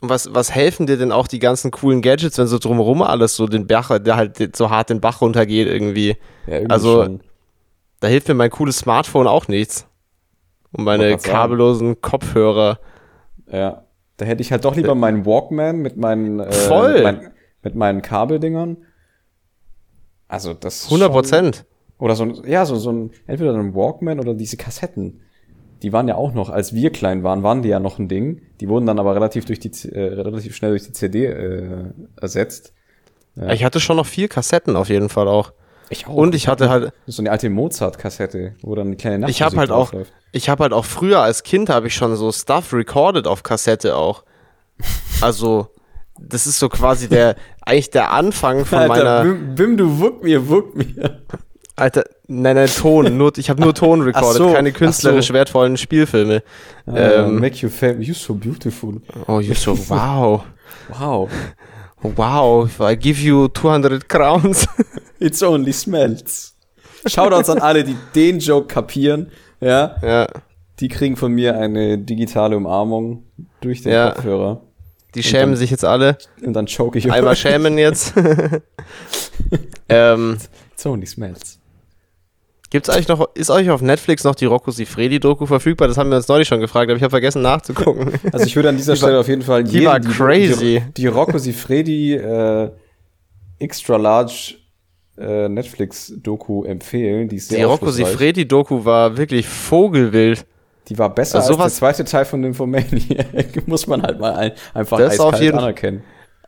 Und 0.00 0.10
was, 0.10 0.34
was 0.34 0.54
helfen 0.54 0.86
dir 0.86 0.98
denn 0.98 1.10
auch 1.10 1.26
die 1.26 1.38
ganzen 1.38 1.70
coolen 1.70 2.02
Gadgets, 2.02 2.36
wenn 2.36 2.46
so 2.46 2.58
drumherum 2.58 3.02
alles 3.02 3.34
so 3.34 3.46
den 3.46 3.66
Bach, 3.66 3.98
der 3.98 4.16
halt 4.16 4.56
so 4.56 4.70
hart 4.70 4.90
den 4.90 5.00
Bach 5.00 5.22
runtergeht 5.22 5.68
irgendwie? 5.68 6.16
Ja, 6.46 6.54
irgendwie 6.54 6.70
also, 6.70 7.02
schon. 7.02 7.20
da 8.00 8.08
hilft 8.08 8.28
mir 8.28 8.34
mein 8.34 8.50
cooles 8.50 8.78
Smartphone 8.78 9.26
auch 9.26 9.48
nichts. 9.48 9.86
Und 10.72 10.84
meine 10.84 11.16
kabellosen 11.16 12.00
Kopfhörer. 12.02 12.78
Ja. 13.50 13.84
Da 14.18 14.24
hätte 14.24 14.42
ich 14.42 14.50
halt 14.50 14.64
doch 14.64 14.76
lieber 14.76 14.94
meinen 14.94 15.26
Walkman 15.26 15.78
mit 15.78 15.96
meinen, 15.96 16.40
äh, 16.40 16.52
Voll. 16.52 16.94
Mit, 16.94 17.02
mein, 17.02 17.32
mit 17.62 17.74
meinen 17.74 18.02
Kabeldingern. 18.02 18.78
Also 20.28 20.54
das 20.54 20.84
100 20.86 21.10
Prozent. 21.12 21.64
Oder 21.98 22.14
so 22.14 22.24
ein, 22.24 22.42
ja, 22.46 22.64
so, 22.66 22.76
so 22.76 22.92
ein, 22.92 23.10
entweder 23.26 23.54
ein 23.54 23.74
Walkman 23.74 24.20
oder 24.20 24.34
diese 24.34 24.56
Kassetten. 24.56 25.22
Die 25.82 25.92
waren 25.92 26.08
ja 26.08 26.16
auch 26.16 26.32
noch, 26.34 26.50
als 26.50 26.74
wir 26.74 26.90
klein 26.90 27.22
waren, 27.22 27.42
waren 27.42 27.62
die 27.62 27.68
ja 27.68 27.80
noch 27.80 27.98
ein 27.98 28.08
Ding. 28.08 28.42
Die 28.60 28.68
wurden 28.68 28.86
dann 28.86 28.98
aber 28.98 29.14
relativ 29.14 29.44
durch 29.44 29.60
die, 29.60 29.70
äh, 29.88 30.14
relativ 30.14 30.56
schnell 30.56 30.70
durch 30.70 30.84
die 30.84 30.92
CD 30.92 31.26
äh, 31.26 31.84
ersetzt. 32.20 32.72
Ja. 33.34 33.52
Ich 33.52 33.64
hatte 33.64 33.80
schon 33.80 33.96
noch 33.96 34.06
vier 34.06 34.28
Kassetten 34.28 34.76
auf 34.76 34.88
jeden 34.88 35.08
Fall 35.08 35.28
auch. 35.28 35.52
Ich 35.88 36.06
auch. 36.06 36.14
Und 36.14 36.34
ich 36.34 36.48
hatte 36.48 36.68
halt 36.68 36.92
so 37.06 37.22
eine 37.22 37.30
alte 37.30 37.48
Mozart-Kassette, 37.48 38.54
wo 38.62 38.74
dann 38.74 38.88
eine 38.88 38.96
kleine 38.96 39.28
Ich 39.30 39.42
habe 39.42 39.56
halt 39.56 39.70
auch, 39.70 39.92
läuft. 39.92 40.12
ich 40.32 40.48
habe 40.48 40.64
halt 40.64 40.72
auch 40.72 40.84
früher 40.84 41.20
als 41.20 41.42
Kind 41.44 41.68
habe 41.68 41.86
ich 41.86 41.94
schon 41.94 42.14
so 42.16 42.32
Stuff 42.32 42.72
recorded 42.72 43.26
auf 43.26 43.42
Kassette 43.42 43.96
auch. 43.96 44.24
Also 45.20 45.68
das 46.18 46.46
ist 46.46 46.58
so 46.58 46.68
quasi 46.68 47.08
der 47.08 47.36
eigentlich 47.66 47.90
der 47.90 48.12
Anfang 48.12 48.64
von 48.64 48.78
Alter, 48.78 48.88
meiner. 48.88 49.22
Bim, 49.22 49.54
Bim, 49.54 49.76
du 49.76 49.98
wuck 49.98 50.22
mir, 50.22 50.48
wuck 50.48 50.74
mir. 50.74 51.20
Alter, 51.74 52.04
nein, 52.26 52.56
nein, 52.56 52.68
Ton. 52.68 53.16
Nur, 53.18 53.36
ich 53.36 53.50
habe 53.50 53.60
nur 53.60 53.74
Ton 53.74 54.00
recorded, 54.00 54.38
so, 54.38 54.52
keine 54.52 54.72
künstlerisch 54.72 55.28
so. 55.28 55.34
wertvollen 55.34 55.76
Spielfilme. 55.76 56.42
Uh, 56.86 56.96
ähm, 56.96 57.40
make 57.40 57.56
you 57.56 57.68
feel, 57.68 57.98
you're 57.98 58.14
so 58.14 58.34
beautiful. 58.34 59.02
Oh, 59.26 59.40
you're 59.40 59.54
so 59.54 59.76
wow. 59.90 60.44
wow. 60.98 61.28
Wow, 62.02 62.66
if 62.66 62.80
I 62.80 62.96
give 62.96 63.20
you 63.20 63.48
200 63.48 64.08
crowns. 64.08 64.66
It's 65.18 65.42
only 65.42 65.72
smells. 65.72 66.54
Shoutouts 67.06 67.50
an 67.50 67.58
alle, 67.58 67.84
die 67.84 67.96
den 68.14 68.38
Joke 68.38 68.68
kapieren. 68.68 69.30
Ja. 69.60 69.96
Ja. 70.02 70.26
Die 70.80 70.88
kriegen 70.88 71.16
von 71.16 71.32
mir 71.32 71.58
eine 71.58 71.98
digitale 71.98 72.56
Umarmung 72.56 73.24
durch 73.60 73.82
den 73.82 73.92
ja. 73.92 74.10
Kopfhörer. 74.10 74.62
Die 75.16 75.22
schämen 75.22 75.52
dann, 75.52 75.56
sich 75.56 75.70
jetzt 75.70 75.84
alle. 75.84 76.18
Und 76.42 76.52
dann 76.52 76.66
choke 76.66 76.98
ich. 76.98 77.10
Einmal 77.10 77.36
schämen 77.36 77.78
jetzt. 77.78 78.14
ähm, 79.88 80.38
It's 80.72 80.86
only 80.86 81.06
smells. 81.06 81.58
Gibt's 82.70 82.88
eigentlich 82.88 83.08
noch, 83.08 83.34
ist 83.34 83.48
euch 83.48 83.70
auf 83.70 83.80
Netflix 83.80 84.24
noch 84.24 84.34
die 84.34 84.44
Rocco 84.44 84.70
Sifredi-Doku 84.70 85.46
verfügbar? 85.46 85.88
Das 85.88 85.96
haben 85.96 86.10
wir 86.10 86.16
uns 86.16 86.28
neulich 86.28 86.48
schon 86.48 86.60
gefragt, 86.60 86.90
aber 86.90 86.96
ich 86.96 87.02
habe 87.02 87.10
vergessen 87.10 87.42
nachzugucken. 87.42 88.12
Also 88.32 88.44
ich 88.44 88.56
würde 88.56 88.70
an 88.70 88.76
dieser 88.76 88.94
die 88.94 88.98
Stelle 88.98 89.14
war, 89.14 89.20
auf 89.20 89.28
jeden 89.28 89.42
Fall 89.42 89.64
die 89.64 89.84
war 89.84 90.00
crazy. 90.00 90.82
Die, 90.86 91.02
die 91.02 91.06
Rocco 91.06 91.38
Sifredi 91.38 92.14
äh, 92.14 92.70
Extra 93.58 93.96
Large 93.96 94.56
äh, 95.16 95.48
Netflix-Doku 95.48 96.64
empfehlen. 96.64 97.28
Die, 97.28 97.36
ist 97.36 97.48
sehr 97.48 97.58
die 97.58 97.64
Rocco 97.64 97.90
Sifredi-Doku 97.90 98.84
war 98.84 99.16
wirklich 99.16 99.46
vogelwild. 99.46 100.44
Die 100.88 100.98
war 100.98 101.14
besser 101.14 101.38
also 101.38 101.54
als 101.54 101.74
der 101.74 101.78
zweite 101.78 102.04
Teil 102.04 102.24
von 102.24 102.40
Nymphomaniac. 102.40 103.66
Muss 103.66 103.86
man 103.86 104.02
halt 104.02 104.20
mal 104.20 104.34
ein, 104.34 104.52
einfach 104.74 104.98
das 104.98 105.18
auf 105.18 105.40
jeden 105.40 105.58
anerkennen. 105.58 106.04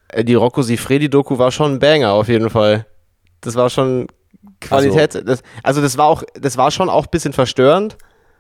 Äh, 0.09 0.25
die 0.25 0.35
Rocco 0.35 0.63
Sifredi-Doku 0.63 1.39
war 1.39 1.51
schon 1.51 1.75
ein 1.75 1.79
Banger 1.79 2.13
auf 2.13 2.29
jeden 2.29 2.51
Fall. 2.51 2.87
Das 3.41 3.55
war 3.55 3.71
schon 3.71 4.07
Qualität. 4.61 5.17
Also 5.17 5.27
das, 5.27 5.43
also 5.63 5.81
das 5.81 5.99
war 5.99 6.07
auch, 6.07 6.23
das 6.41 6.57
war 6.57 6.71
schon 6.71 6.89
auch 6.89 7.07
ein 7.07 7.11
bisschen 7.11 7.33
verstörend. 7.33 7.97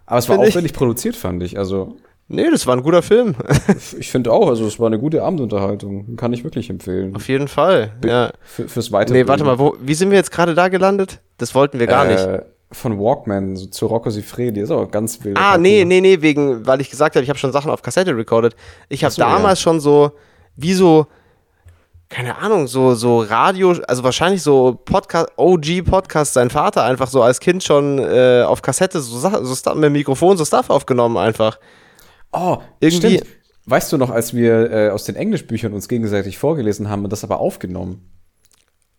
Aber 0.07 0.18
es 0.18 0.28
war 0.28 0.38
aufwendig 0.38 0.72
ich. 0.72 0.78
produziert, 0.78 1.16
fand 1.16 1.42
ich. 1.42 1.59
Also 1.59 1.96
Nee, 2.30 2.51
das 2.51 2.66
war 2.66 2.76
ein 2.76 2.82
guter 2.82 3.01
Film. 3.01 3.34
ich 3.99 4.11
finde 4.11 4.30
auch, 4.32 4.49
also 4.49 4.66
es 4.66 4.78
war 4.78 4.86
eine 4.86 4.99
gute 4.99 5.22
Abendunterhaltung. 5.22 6.16
Kann 6.16 6.34
ich 6.34 6.44
wirklich 6.44 6.68
empfehlen. 6.68 7.16
Auf 7.16 7.26
jeden 7.26 7.49
Fall, 7.49 7.92
ja. 8.05 8.32
Für, 8.42 8.68
fürs 8.68 8.92
Weitere. 8.92 9.16
Nee, 9.16 9.28
warte 9.28 9.44
mal, 9.44 9.59
wo, 9.59 9.76
wie 9.80 9.94
sind 9.94 10.11
wir 10.11 10.18
jetzt 10.18 10.30
gerade 10.30 10.55
da 10.55 10.68
gelandet? 10.68 11.22
Das 11.38 11.55
wollten 11.55 11.78
wir 11.78 11.86
gar 11.86 12.05
äh, 12.05 12.12
nicht. 12.12 12.46
Von 12.71 12.99
Walkman 12.99 13.57
so 13.57 13.66
zu 13.66 13.87
Rocco 13.87 14.11
Sifredi, 14.11 14.61
ist 14.61 14.71
auch 14.71 14.91
ganz 14.91 15.25
wild. 15.25 15.39
Ah, 15.39 15.57
nee, 15.57 15.85
nee, 15.85 16.01
nee, 16.03 16.21
wegen, 16.21 16.66
weil 16.66 16.81
ich 16.83 16.91
gesagt 16.91 17.16
habe, 17.16 17.25
ich 17.25 17.31
habe 17.31 17.39
schon 17.39 17.53
Sachen 17.53 17.71
auf 17.71 17.81
Kassette 17.81 18.14
recorded. 18.14 18.55
Ich 18.91 19.05
habe 19.05 19.12
so, 19.12 19.23
damals 19.23 19.61
ja. 19.61 19.62
schon 19.62 19.81
so, 19.81 20.12
wie 20.57 20.75
so, 20.75 21.07
keine 22.11 22.37
Ahnung, 22.39 22.66
so, 22.66 22.95
so 22.95 23.21
Radio, 23.21 23.75
also 23.87 24.05
wahrscheinlich 24.05 24.43
so 24.43 24.79
Podcast, 24.85 25.29
OG-Podcast, 25.37 26.35
sein 26.35 26.51
Vater 26.51 26.85
einfach 26.85 27.09
so 27.09 27.23
als 27.23 27.41
Kind 27.41 27.64
schon 27.64 27.99
äh, 27.99 28.43
auf 28.43 28.61
Kassette 28.61 29.01
so, 29.01 29.19
so 29.19 29.75
mit 29.75 29.93
Mikrofon 29.93 30.37
so 30.37 30.45
Stuff 30.45 30.69
aufgenommen 30.69 31.16
einfach. 31.16 31.59
Oh, 32.33 32.59
irgendwie. 32.81 33.19
Stimmt. 33.19 33.39
Weißt 33.66 33.93
du 33.93 33.99
noch, 33.99 34.09
als 34.09 34.33
wir 34.33 34.71
äh, 34.71 34.91
aus 34.91 35.05
den 35.05 35.14
Englischbüchern 35.14 35.75
uns 35.75 35.89
gegenseitig 35.89 36.39
vorgelesen 36.39 36.89
haben 36.89 37.05
und 37.05 37.12
das 37.12 37.23
aber 37.23 37.39
aufgenommen? 37.39 38.18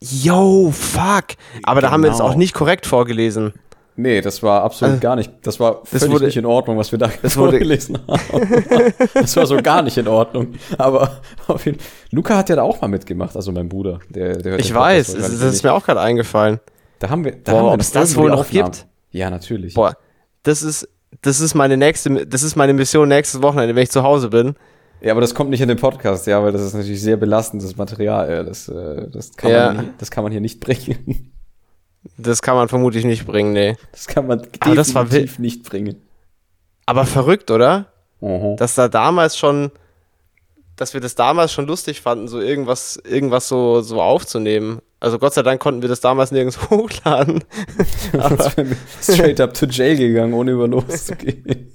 Yo, 0.01 0.71
fuck. 0.71 1.35
Aber 1.63 1.81
genau. 1.81 1.81
da 1.81 1.91
haben 1.91 2.03
wir 2.03 2.11
es 2.11 2.21
auch 2.21 2.35
nicht 2.35 2.53
korrekt 2.53 2.85
vorgelesen. 2.85 3.53
Nee, 3.97 4.21
das 4.21 4.41
war 4.41 4.63
absolut 4.63 4.93
also, 4.93 5.01
gar 5.01 5.17
nicht. 5.17 5.29
Das 5.41 5.59
war 5.59 5.81
völlig 5.83 6.03
das 6.03 6.09
wurde, 6.09 6.25
nicht 6.27 6.37
in 6.37 6.45
Ordnung, 6.45 6.77
was 6.77 6.93
wir 6.93 6.99
da 6.99 7.09
vorgelesen 7.25 7.99
haben. 8.07 8.63
das 9.13 9.35
war 9.35 9.45
so 9.45 9.57
gar 9.57 9.81
nicht 9.81 9.97
in 9.97 10.07
Ordnung. 10.07 10.53
Aber 10.77 11.19
auf 11.47 11.65
jeden 11.65 11.79
Luca 12.11 12.37
hat 12.37 12.47
ja 12.47 12.55
da 12.55 12.63
auch 12.63 12.79
mal 12.79 12.87
mitgemacht, 12.87 13.35
also 13.35 13.51
mein 13.51 13.67
Bruder. 13.67 13.99
Der, 14.07 14.37
der 14.37 14.57
ich 14.57 14.73
weiß, 14.73 15.15
das, 15.15 15.39
das 15.39 15.53
ist 15.53 15.63
mir 15.63 15.73
auch 15.73 15.83
gerade 15.83 15.99
eingefallen. 15.99 16.61
Da 16.99 17.09
haben 17.09 17.25
wir, 17.25 17.33
da 17.33 17.51
Boah, 17.51 17.57
haben 17.57 17.65
wir 17.65 17.73
ob 17.73 17.81
es 17.81 17.91
das 17.91 18.15
wohl 18.15 18.29
noch 18.29 18.49
gibt? 18.49 18.87
Ja, 19.11 19.29
natürlich. 19.29 19.73
Boah, 19.73 19.97
das 20.43 20.63
ist, 20.63 20.87
das 21.21 21.41
ist 21.41 21.53
meine 21.53 21.75
nächste, 21.75 22.25
das 22.25 22.43
ist 22.43 22.55
meine 22.55 22.73
Mission 22.73 23.09
nächstes 23.09 23.41
Wochenende, 23.41 23.75
wenn 23.75 23.83
ich 23.83 23.91
zu 23.91 24.03
Hause 24.03 24.29
bin. 24.29 24.55
Ja, 25.01 25.11
aber 25.13 25.21
das 25.21 25.33
kommt 25.33 25.49
nicht 25.49 25.61
in 25.61 25.69
den 25.69 25.77
Podcast, 25.77 26.27
ja, 26.27 26.43
weil 26.43 26.51
das 26.51 26.61
ist 26.61 26.73
natürlich 26.73 27.01
sehr 27.01 27.17
belastendes 27.17 27.77
Material. 27.77 28.29
Ja. 28.29 28.43
Das, 28.43 28.67
äh, 28.67 29.07
das, 29.09 29.35
kann 29.35 29.51
ja. 29.51 29.73
man, 29.73 29.93
das 29.97 30.11
kann 30.11 30.23
man 30.23 30.31
hier 30.31 30.41
nicht 30.41 30.59
bringen. 30.59 31.31
Das 32.17 32.41
kann 32.41 32.55
man 32.55 32.69
vermutlich 32.69 33.05
nicht 33.05 33.25
bringen, 33.25 33.53
nee. 33.53 33.77
Das 33.91 34.07
kann 34.07 34.27
man 34.27 34.41
aber 34.61 34.75
definitiv 34.75 35.39
nicht 35.39 35.63
bringen. 35.63 36.01
Aber 36.85 37.05
verrückt, 37.05 37.51
oder? 37.51 37.87
Uh 38.21 38.55
Dass 38.57 38.75
da 38.75 38.87
damals 38.87 39.37
schon, 39.37 39.71
dass 40.75 40.93
wir 40.93 41.01
das 41.01 41.15
damals 41.15 41.53
schon 41.53 41.67
lustig 41.67 42.01
fanden, 42.01 42.27
so 42.27 42.39
irgendwas, 42.39 42.97
irgendwas 42.97 43.47
so, 43.47 43.81
so 43.81 44.01
aufzunehmen. 44.01 44.81
Also 44.99 45.17
Gott 45.17 45.33
sei 45.33 45.43
Dank 45.43 45.61
konnten 45.61 45.81
wir 45.81 45.89
das 45.89 46.01
damals 46.01 46.31
nirgends 46.31 46.59
hochladen. 46.69 47.43
aber 48.13 48.51
straight 49.01 49.39
up 49.39 49.53
to 49.53 49.65
jail 49.65 49.97
gegangen, 49.97 50.33
ohne 50.33 50.51
über 50.51 50.67
loszugehen. 50.67 51.71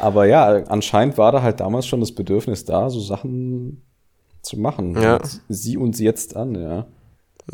Aber 0.00 0.26
ja, 0.26 0.64
anscheinend 0.66 1.18
war 1.18 1.32
da 1.32 1.42
halt 1.42 1.60
damals 1.60 1.86
schon 1.86 2.00
das 2.00 2.12
Bedürfnis 2.12 2.64
da, 2.64 2.90
so 2.90 3.00
Sachen 3.00 3.82
zu 4.42 4.58
machen. 4.58 5.00
Ja. 5.00 5.20
sieh 5.48 5.76
uns 5.76 6.00
jetzt 6.00 6.36
an, 6.36 6.54
ja. 6.54 6.86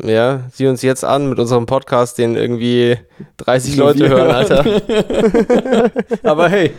Ja, 0.03 0.43
sieh 0.51 0.67
uns 0.67 0.81
jetzt 0.81 1.03
an 1.03 1.29
mit 1.29 1.39
unserem 1.39 1.65
Podcast, 1.65 2.17
den 2.17 2.35
irgendwie 2.35 2.97
30 3.37 3.77
Nur 3.77 3.87
Leute 3.87 4.09
hören, 4.09 4.31
Alter. 4.31 4.63
Aber 6.23 6.49
hey, 6.49 6.71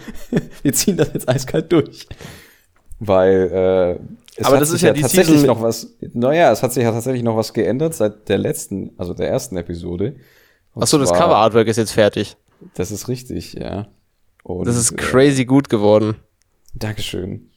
wir 0.63 0.73
ziehen 0.73 0.97
das 0.97 1.13
jetzt 1.13 1.29
eiskalt 1.29 1.73
durch. 1.73 2.07
Weil 3.01 3.51
äh, 3.53 4.19
es 4.37 4.47
Aber 4.47 4.57
hat 4.57 4.63
das 4.63 4.71
sich 4.71 4.77
ist 4.77 4.83
ja, 4.83 4.95
ja 4.95 5.03
tatsächlich 5.03 5.45
noch 5.45 5.61
was. 5.61 5.95
Naja, 6.13 6.53
es 6.53 6.63
hat 6.63 6.73
sich 6.73 6.85
ja 6.85 6.93
tatsächlich 6.93 7.25
noch 7.25 7.37
was 7.37 7.53
geändert 7.53 7.95
seit 7.95 8.29
der 8.29 8.39
letzten, 8.39 8.93
also 8.99 9.15
der 9.15 9.29
ersten 9.29 9.57
Episode. 9.57 10.17
Achso, 10.77 10.99
das 10.99 11.13
Cover 11.13 11.37
Artwork 11.37 11.67
ist 11.67 11.77
jetzt 11.77 11.93
fertig. 11.93 12.37
Das 12.75 12.93
ist 12.93 13.09
richtig, 13.09 13.55
ja. 13.55 13.89
Und, 14.57 14.67
das 14.67 14.77
ist 14.77 14.97
crazy 14.97 15.43
äh, 15.43 15.45
gut 15.45 15.69
geworden. 15.69 16.17
Dankeschön. 16.75 17.51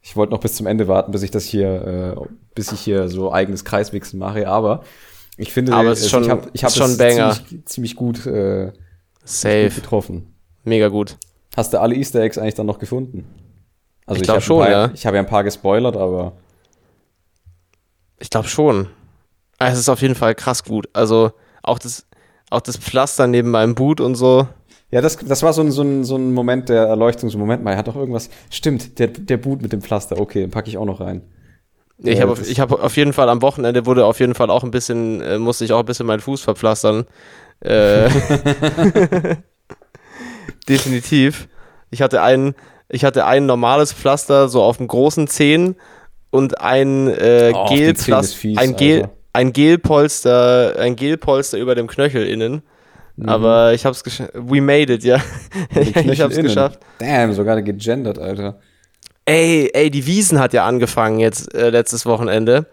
Ich 0.00 0.16
wollte 0.16 0.32
noch 0.32 0.40
bis 0.40 0.54
zum 0.54 0.66
Ende 0.66 0.88
warten, 0.88 1.12
bis 1.12 1.22
ich 1.22 1.30
das 1.30 1.44
hier, 1.44 2.16
äh, 2.18 2.28
bis 2.54 2.72
ich 2.72 2.80
hier 2.80 3.08
so 3.08 3.32
eigenes 3.32 3.64
Kreiswichsen 3.64 4.18
mache, 4.18 4.48
aber 4.48 4.84
ich 5.36 5.52
finde, 5.52 5.74
aber 5.74 5.90
es 5.90 6.00
ist 6.00 6.10
schon, 6.10 6.24
ich 6.24 6.30
habe 6.30 6.50
ich 6.52 6.64
hab 6.64 6.72
schon 6.72 6.96
Banger. 6.96 7.32
Ziemlich, 7.32 7.66
ziemlich 7.66 7.96
gut, 7.96 8.26
äh, 8.26 8.72
Safe. 9.24 9.68
Gut 9.68 9.74
getroffen. 9.76 10.34
Mega 10.64 10.88
gut. 10.88 11.16
Hast 11.56 11.72
du 11.72 11.80
alle 11.80 11.94
Easter 11.94 12.20
Eggs 12.20 12.38
eigentlich 12.38 12.54
dann 12.54 12.66
noch 12.66 12.78
gefunden? 12.78 13.24
Also 14.06 14.20
ich 14.20 14.26
glaube 14.26 14.42
schon, 14.42 14.60
paar, 14.60 14.70
ja. 14.70 14.90
Ich 14.94 15.06
habe 15.06 15.16
ja 15.16 15.22
ein 15.22 15.28
paar 15.28 15.44
gespoilert, 15.44 15.96
aber. 15.96 16.32
Ich 18.18 18.30
glaube 18.30 18.48
schon. 18.48 18.88
Ah, 19.58 19.68
es 19.68 19.78
ist 19.78 19.88
auf 19.88 20.02
jeden 20.02 20.14
Fall 20.14 20.34
krass 20.34 20.64
gut. 20.64 20.88
Also 20.92 21.32
auch 21.62 21.78
das, 21.78 22.06
auch 22.50 22.60
das 22.60 22.76
Pflaster 22.76 23.26
neben 23.26 23.50
meinem 23.50 23.74
Boot 23.74 24.00
und 24.00 24.14
so. 24.14 24.48
Ja, 24.90 25.00
das, 25.00 25.16
das 25.16 25.42
war 25.42 25.52
so 25.52 25.62
ein, 25.62 25.72
so, 25.72 25.82
ein, 25.82 26.04
so 26.04 26.16
ein 26.16 26.32
Moment 26.32 26.68
der 26.68 26.84
Erleuchtung. 26.84 27.28
So, 27.28 27.38
Moment 27.38 27.64
mal, 27.64 27.72
er 27.72 27.78
hat 27.78 27.88
doch 27.88 27.96
irgendwas. 27.96 28.30
Stimmt, 28.50 28.98
der, 28.98 29.08
der 29.08 29.36
Boot 29.38 29.60
mit 29.62 29.72
dem 29.72 29.82
Pflaster. 29.82 30.20
Okay, 30.20 30.40
den 30.40 30.50
packe 30.50 30.68
ich 30.68 30.78
auch 30.78 30.84
noch 30.84 31.00
rein. 31.00 31.22
Ich 31.98 32.20
habe 32.20 32.32
auf, 32.32 32.40
hab 32.40 32.72
auf 32.72 32.96
jeden 32.96 33.12
Fall 33.12 33.28
am 33.28 33.40
Wochenende 33.40 33.86
wurde 33.86 34.04
auf 34.04 34.18
jeden 34.20 34.34
Fall 34.34 34.50
auch 34.50 34.64
ein 34.64 34.70
bisschen, 34.70 35.20
äh, 35.20 35.38
musste 35.38 35.64
ich 35.64 35.72
auch 35.72 35.80
ein 35.80 35.84
bisschen 35.86 36.06
meinen 36.06 36.20
Fuß 36.20 36.42
verpflastern. 36.42 37.06
Äh, 37.60 38.08
definitiv. 40.68 41.48
Ich 41.90 42.02
hatte 42.02 42.20
ein, 42.22 42.54
ich 42.88 43.04
hatte 43.04 43.26
ein 43.26 43.46
normales 43.46 43.92
Pflaster 43.92 44.48
so 44.48 44.62
auf 44.62 44.78
dem 44.78 44.88
großen 44.88 45.28
Zehen 45.28 45.76
und 46.30 46.60
ein 46.60 47.08
äh, 47.08 47.52
oh, 47.54 47.66
Gelpflaster, 47.66 48.48
ein 48.56 48.74
Gel, 48.76 49.08
ein 49.32 49.52
Gelpolster, 49.52 50.74
ein 50.78 50.96
Gelpolster 50.96 51.58
über 51.58 51.74
dem 51.76 51.86
Knöchel 51.86 52.26
innen. 52.26 52.62
Mhm. 53.16 53.28
Aber 53.28 53.74
ich 53.74 53.84
hab's 53.86 54.02
geschafft. 54.02 54.32
We 54.34 54.60
made 54.60 54.92
it, 54.92 55.04
ja. 55.04 55.18
ich 55.74 56.20
hab's 56.20 56.34
innen. 56.34 56.48
geschafft. 56.48 56.80
Damn, 56.98 57.32
sogar 57.32 57.60
gegendert, 57.62 58.18
Alter. 58.18 58.58
Ey, 59.24 59.70
ey, 59.72 59.90
die 59.90 60.06
Wiesen 60.06 60.38
hat 60.38 60.52
ja 60.52 60.66
angefangen 60.66 61.18
jetzt 61.18 61.54
äh, 61.54 61.70
letztes 61.70 62.04
Wochenende. 62.06 62.66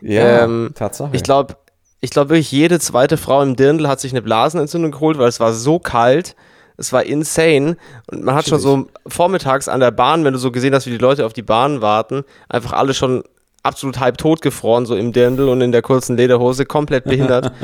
Ja, 0.00 0.44
ähm, 0.44 0.70
Tatsache. 0.74 1.10
Ich 1.14 1.22
glaube, 1.22 1.56
ich 2.00 2.10
glaube 2.10 2.30
wirklich, 2.30 2.52
jede 2.52 2.78
zweite 2.78 3.16
Frau 3.16 3.42
im 3.42 3.56
Dirndl 3.56 3.88
hat 3.88 4.00
sich 4.00 4.12
eine 4.12 4.22
Blasenentzündung 4.22 4.92
geholt, 4.92 5.18
weil 5.18 5.28
es 5.28 5.40
war 5.40 5.52
so 5.52 5.78
kalt. 5.78 6.36
Es 6.76 6.92
war 6.92 7.04
insane. 7.04 7.76
Und 8.10 8.22
man 8.22 8.34
hat 8.34 8.44
Chillig. 8.44 8.62
schon 8.62 8.86
so 8.86 8.88
vormittags 9.06 9.66
an 9.66 9.80
der 9.80 9.90
Bahn, 9.90 10.24
wenn 10.24 10.34
du 10.34 10.38
so 10.38 10.52
gesehen 10.52 10.74
hast, 10.74 10.86
wie 10.86 10.90
die 10.90 10.98
Leute 10.98 11.24
auf 11.24 11.32
die 11.32 11.42
Bahn 11.42 11.80
warten, 11.80 12.24
einfach 12.48 12.74
alle 12.74 12.92
schon 12.92 13.24
absolut 13.62 13.98
halb 13.98 14.18
tot 14.18 14.42
gefroren, 14.42 14.86
so 14.86 14.94
im 14.94 15.12
Dirndl 15.12 15.48
und 15.48 15.60
in 15.62 15.72
der 15.72 15.82
kurzen 15.82 16.16
Lederhose, 16.16 16.66
komplett 16.66 17.04
behindert. 17.04 17.52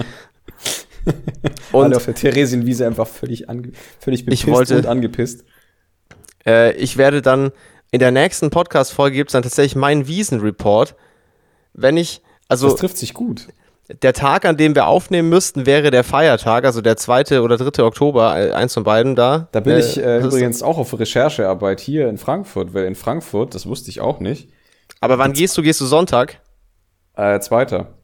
und 1.72 1.84
alle 1.84 1.96
auf 1.96 2.04
der 2.04 2.14
Theresienwiese 2.14 2.86
einfach 2.86 3.06
völlig, 3.06 3.48
ange 3.48 3.72
völlig 3.98 4.24
bepisst 4.24 4.46
wollte, 4.46 4.76
und 4.78 4.86
angepisst. 4.86 5.44
Äh, 6.46 6.74
ich 6.76 6.96
werde 6.96 7.22
dann 7.22 7.52
in 7.90 7.98
der 7.98 8.10
nächsten 8.10 8.50
Podcast-Folge 8.50 9.16
gibt 9.16 9.30
es 9.30 9.32
dann 9.32 9.42
tatsächlich 9.42 9.76
meinen 9.76 10.06
Wiesen-Report. 10.06 10.94
Wenn 11.74 11.96
ich, 11.96 12.22
also. 12.48 12.68
Das 12.68 12.76
trifft 12.76 12.96
sich 12.96 13.14
gut. 13.14 13.48
Der 14.00 14.14
Tag, 14.14 14.46
an 14.46 14.56
dem 14.56 14.74
wir 14.74 14.86
aufnehmen 14.86 15.28
müssten, 15.28 15.66
wäre 15.66 15.90
der 15.90 16.02
Feiertag, 16.02 16.64
also 16.64 16.80
der 16.80 16.96
2. 16.96 17.42
oder 17.42 17.58
3. 17.58 17.82
Oktober, 17.82 18.38
äh, 18.38 18.52
eins 18.52 18.72
von 18.72 18.84
beiden 18.84 19.14
da. 19.14 19.48
Da 19.52 19.60
bin 19.60 19.74
äh, 19.74 19.80
ich 19.80 19.98
äh, 19.98 20.20
übrigens 20.20 20.62
auch 20.62 20.78
auf 20.78 20.98
Recherchearbeit 20.98 21.80
hier 21.80 22.08
in 22.08 22.16
Frankfurt, 22.16 22.72
weil 22.72 22.84
in 22.84 22.94
Frankfurt, 22.94 23.54
das 23.54 23.66
wusste 23.66 23.90
ich 23.90 24.00
auch 24.00 24.20
nicht. 24.20 24.48
Aber 25.00 25.18
wann 25.18 25.34
gehst 25.34 25.58
du? 25.58 25.62
Gehst 25.62 25.80
du 25.80 25.84
Sonntag? 25.84 26.40
Äh, 27.14 27.40
zweiter. 27.40 27.98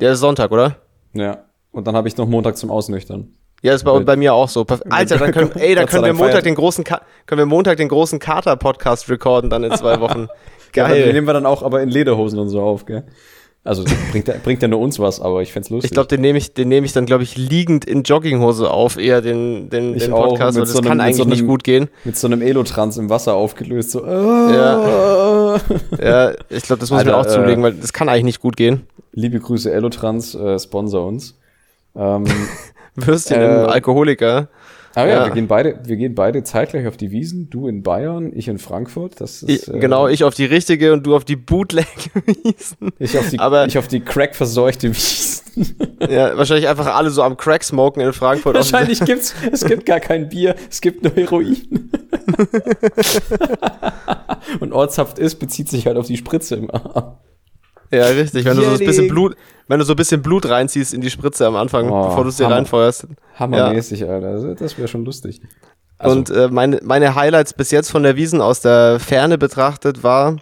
Der 0.00 0.12
ist 0.12 0.20
Sonntag, 0.20 0.50
oder? 0.50 0.78
Ja. 1.12 1.44
Und 1.72 1.86
dann 1.86 1.96
habe 1.96 2.06
ich 2.06 2.16
noch 2.16 2.28
Montag 2.28 2.56
zum 2.56 2.70
Ausnüchtern. 2.70 3.34
Ja, 3.62 3.74
ist 3.74 3.84
bei, 3.84 3.98
bei 4.00 4.16
mir 4.16 4.34
auch 4.34 4.48
so. 4.48 4.66
Alter, 4.90 5.16
dann 5.18 5.32
können, 5.32 5.52
ey, 5.54 5.74
dann 5.74 5.86
können 5.86 6.04
wir 6.04 6.12
Montag 6.12 6.44
den 6.44 6.54
großen, 6.54 6.84
können 6.84 7.38
wir 7.38 7.46
Montag 7.46 7.78
den 7.78 7.88
großen 7.88 8.18
Kater-Podcast 8.18 9.08
recorden 9.08 9.50
dann 9.50 9.64
in 9.64 9.72
zwei 9.72 10.00
Wochen. 10.00 10.28
Geil. 10.72 10.98
Ja, 10.98 11.04
den 11.06 11.14
nehmen 11.14 11.26
wir 11.26 11.34
dann 11.34 11.46
auch 11.46 11.62
aber 11.62 11.82
in 11.82 11.88
Lederhosen 11.88 12.38
und 12.38 12.48
so 12.48 12.60
auf, 12.60 12.86
gell? 12.86 13.04
Also 13.64 13.84
bringt 14.10 14.26
der, 14.26 14.34
bringt 14.34 14.60
der 14.60 14.68
nur 14.68 14.80
uns 14.80 14.98
was, 14.98 15.20
aber 15.20 15.40
ich 15.40 15.52
fände 15.52 15.68
lustig. 15.68 15.90
Ich 15.90 15.94
glaube, 15.94 16.08
den 16.08 16.20
nehme 16.20 16.36
ich, 16.36 16.52
den 16.52 16.68
nehme 16.68 16.84
ich 16.84 16.92
dann, 16.92 17.06
glaube 17.06 17.22
ich, 17.22 17.36
liegend 17.36 17.84
in 17.84 18.02
Jogginghose 18.02 18.68
auf, 18.68 18.98
eher 18.98 19.20
den, 19.20 19.70
den, 19.70 19.96
den 19.96 20.10
Podcast, 20.10 20.56
weil 20.56 20.62
das 20.62 20.72
so 20.72 20.78
einem, 20.78 20.88
kann 20.88 21.00
eigentlich 21.00 21.16
so 21.16 21.22
einem, 21.22 21.30
nicht 21.30 21.46
gut 21.46 21.62
gehen. 21.62 21.88
Mit 22.02 22.16
so 22.16 22.26
einem 22.26 22.42
Elotrans 22.42 22.96
im 22.96 23.08
Wasser 23.08 23.34
aufgelöst, 23.34 23.92
so. 23.92 24.04
Ja, 24.04 25.56
ja 26.02 26.32
ich 26.48 26.64
glaube, 26.64 26.80
das 26.80 26.90
muss 26.90 26.98
Alter, 26.98 27.10
ich 27.10 27.16
mir 27.16 27.16
auch 27.16 27.26
zulegen, 27.26 27.60
äh, 27.60 27.66
weil 27.68 27.74
das 27.74 27.92
kann 27.92 28.08
eigentlich 28.08 28.24
nicht 28.24 28.40
gut 28.40 28.56
gehen. 28.56 28.88
Liebe 29.12 29.38
Grüße, 29.38 29.70
Elotrans, 29.70 30.34
äh, 30.34 30.58
sponsor 30.58 31.06
uns. 31.06 31.38
Ähm, 31.94 32.24
Würstchen 32.94 33.40
äh, 33.40 33.64
im 33.64 33.70
Alkoholiker. 33.70 34.48
Ah 34.94 35.06
ja, 35.06 35.14
ja, 35.14 35.24
wir 35.26 35.32
gehen 35.32 35.48
beide, 35.48 35.80
wir 35.84 35.96
gehen 35.96 36.14
beide 36.14 36.42
zeitgleich 36.42 36.86
auf 36.86 36.98
die 36.98 37.10
Wiesen. 37.10 37.48
Du 37.48 37.66
in 37.66 37.82
Bayern, 37.82 38.32
ich 38.34 38.48
in 38.48 38.58
Frankfurt. 38.58 39.20
Das 39.22 39.42
ist, 39.42 39.68
ich, 39.68 39.74
äh, 39.74 39.78
genau, 39.78 40.06
ich 40.06 40.22
auf 40.22 40.34
die 40.34 40.44
richtige 40.44 40.92
und 40.92 41.06
du 41.06 41.16
auf 41.16 41.24
die 41.24 41.36
Bootleg-Wiesen. 41.36 42.92
Ich 42.98 43.16
auf 43.16 43.30
die, 43.30 43.38
Aber, 43.38 43.66
ich 43.66 43.78
auf 43.78 43.88
die 43.88 44.00
Crack-verseuchte 44.00 44.90
Wiesen. 44.90 45.42
Ja, 46.08 46.36
wahrscheinlich 46.36 46.66
einfach 46.66 46.94
alle 46.94 47.10
so 47.10 47.22
am 47.22 47.36
Crack 47.36 47.62
smoken 47.62 48.02
in 48.02 48.12
Frankfurt. 48.12 48.56
Wahrscheinlich 48.56 49.00
gibt's, 49.00 49.34
es 49.52 49.64
gibt 49.64 49.86
gar 49.86 50.00
kein 50.00 50.28
Bier, 50.28 50.56
es 50.68 50.80
gibt 50.80 51.04
nur 51.04 51.12
Heroin. 51.14 51.90
und 54.60 54.72
ortshaft 54.72 55.18
ist, 55.18 55.36
bezieht 55.36 55.68
sich 55.68 55.86
halt 55.86 55.98
auf 55.98 56.06
die 56.06 56.16
Spritze 56.16 56.56
im 56.56 56.70
Arm. 56.70 57.18
Ja, 57.92 58.06
richtig. 58.06 58.44
Wenn 58.44 58.56
du 58.56 58.62
so 58.62 58.70
ein 58.70 58.78
bisschen 58.78 59.08
Blut, 59.08 59.36
wenn 59.68 59.78
du 59.78 59.84
so 59.84 59.92
ein 59.92 59.96
bisschen 59.96 60.22
Blut 60.22 60.48
reinziehst 60.48 60.94
in 60.94 61.02
die 61.02 61.10
Spritze 61.10 61.46
am 61.46 61.56
Anfang, 61.56 61.90
oh, 61.90 62.08
bevor 62.08 62.24
du 62.24 62.30
es 62.30 62.36
dir 62.36 62.46
reinfeuerst. 62.46 63.06
Hammermäßig, 63.38 64.00
ja. 64.00 64.08
Alter. 64.08 64.28
Also, 64.28 64.54
das 64.54 64.78
wäre 64.78 64.88
schon 64.88 65.04
lustig. 65.04 65.40
Also. 65.98 66.16
Und 66.16 66.30
äh, 66.30 66.48
meine, 66.48 66.80
meine 66.82 67.14
Highlights 67.14 67.52
bis 67.52 67.70
jetzt 67.70 67.90
von 67.90 68.02
der 68.02 68.16
Wiesen 68.16 68.40
aus 68.40 68.60
der 68.60 68.98
Ferne 68.98 69.36
betrachtet 69.38 70.02
war 70.02 70.36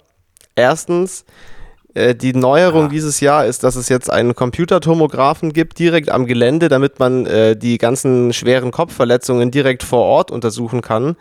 erstens, 0.54 1.24
äh, 1.94 2.14
die 2.14 2.34
Neuerung 2.34 2.84
ah. 2.84 2.88
dieses 2.88 3.20
Jahr 3.20 3.46
ist, 3.46 3.64
dass 3.64 3.74
es 3.74 3.88
jetzt 3.88 4.10
einen 4.10 4.34
Computertomographen 4.34 5.52
gibt, 5.52 5.78
direkt 5.78 6.08
am 6.08 6.26
Gelände, 6.26 6.68
damit 6.68 6.98
man 6.98 7.26
äh, 7.26 7.56
die 7.56 7.78
ganzen 7.78 8.32
schweren 8.32 8.70
Kopfverletzungen 8.70 9.50
direkt 9.50 9.82
vor 9.82 10.04
Ort 10.04 10.30
untersuchen 10.30 10.82
kann. 10.82 11.16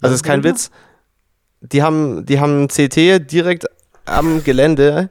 Also 0.00 0.14
ist 0.14 0.24
kein 0.24 0.44
Witz. 0.44 0.70
Die 1.60 1.82
haben, 1.82 2.26
die 2.26 2.40
haben 2.40 2.68
CT 2.68 3.30
direkt 3.30 3.66
am 4.06 4.44
Gelände 4.44 5.10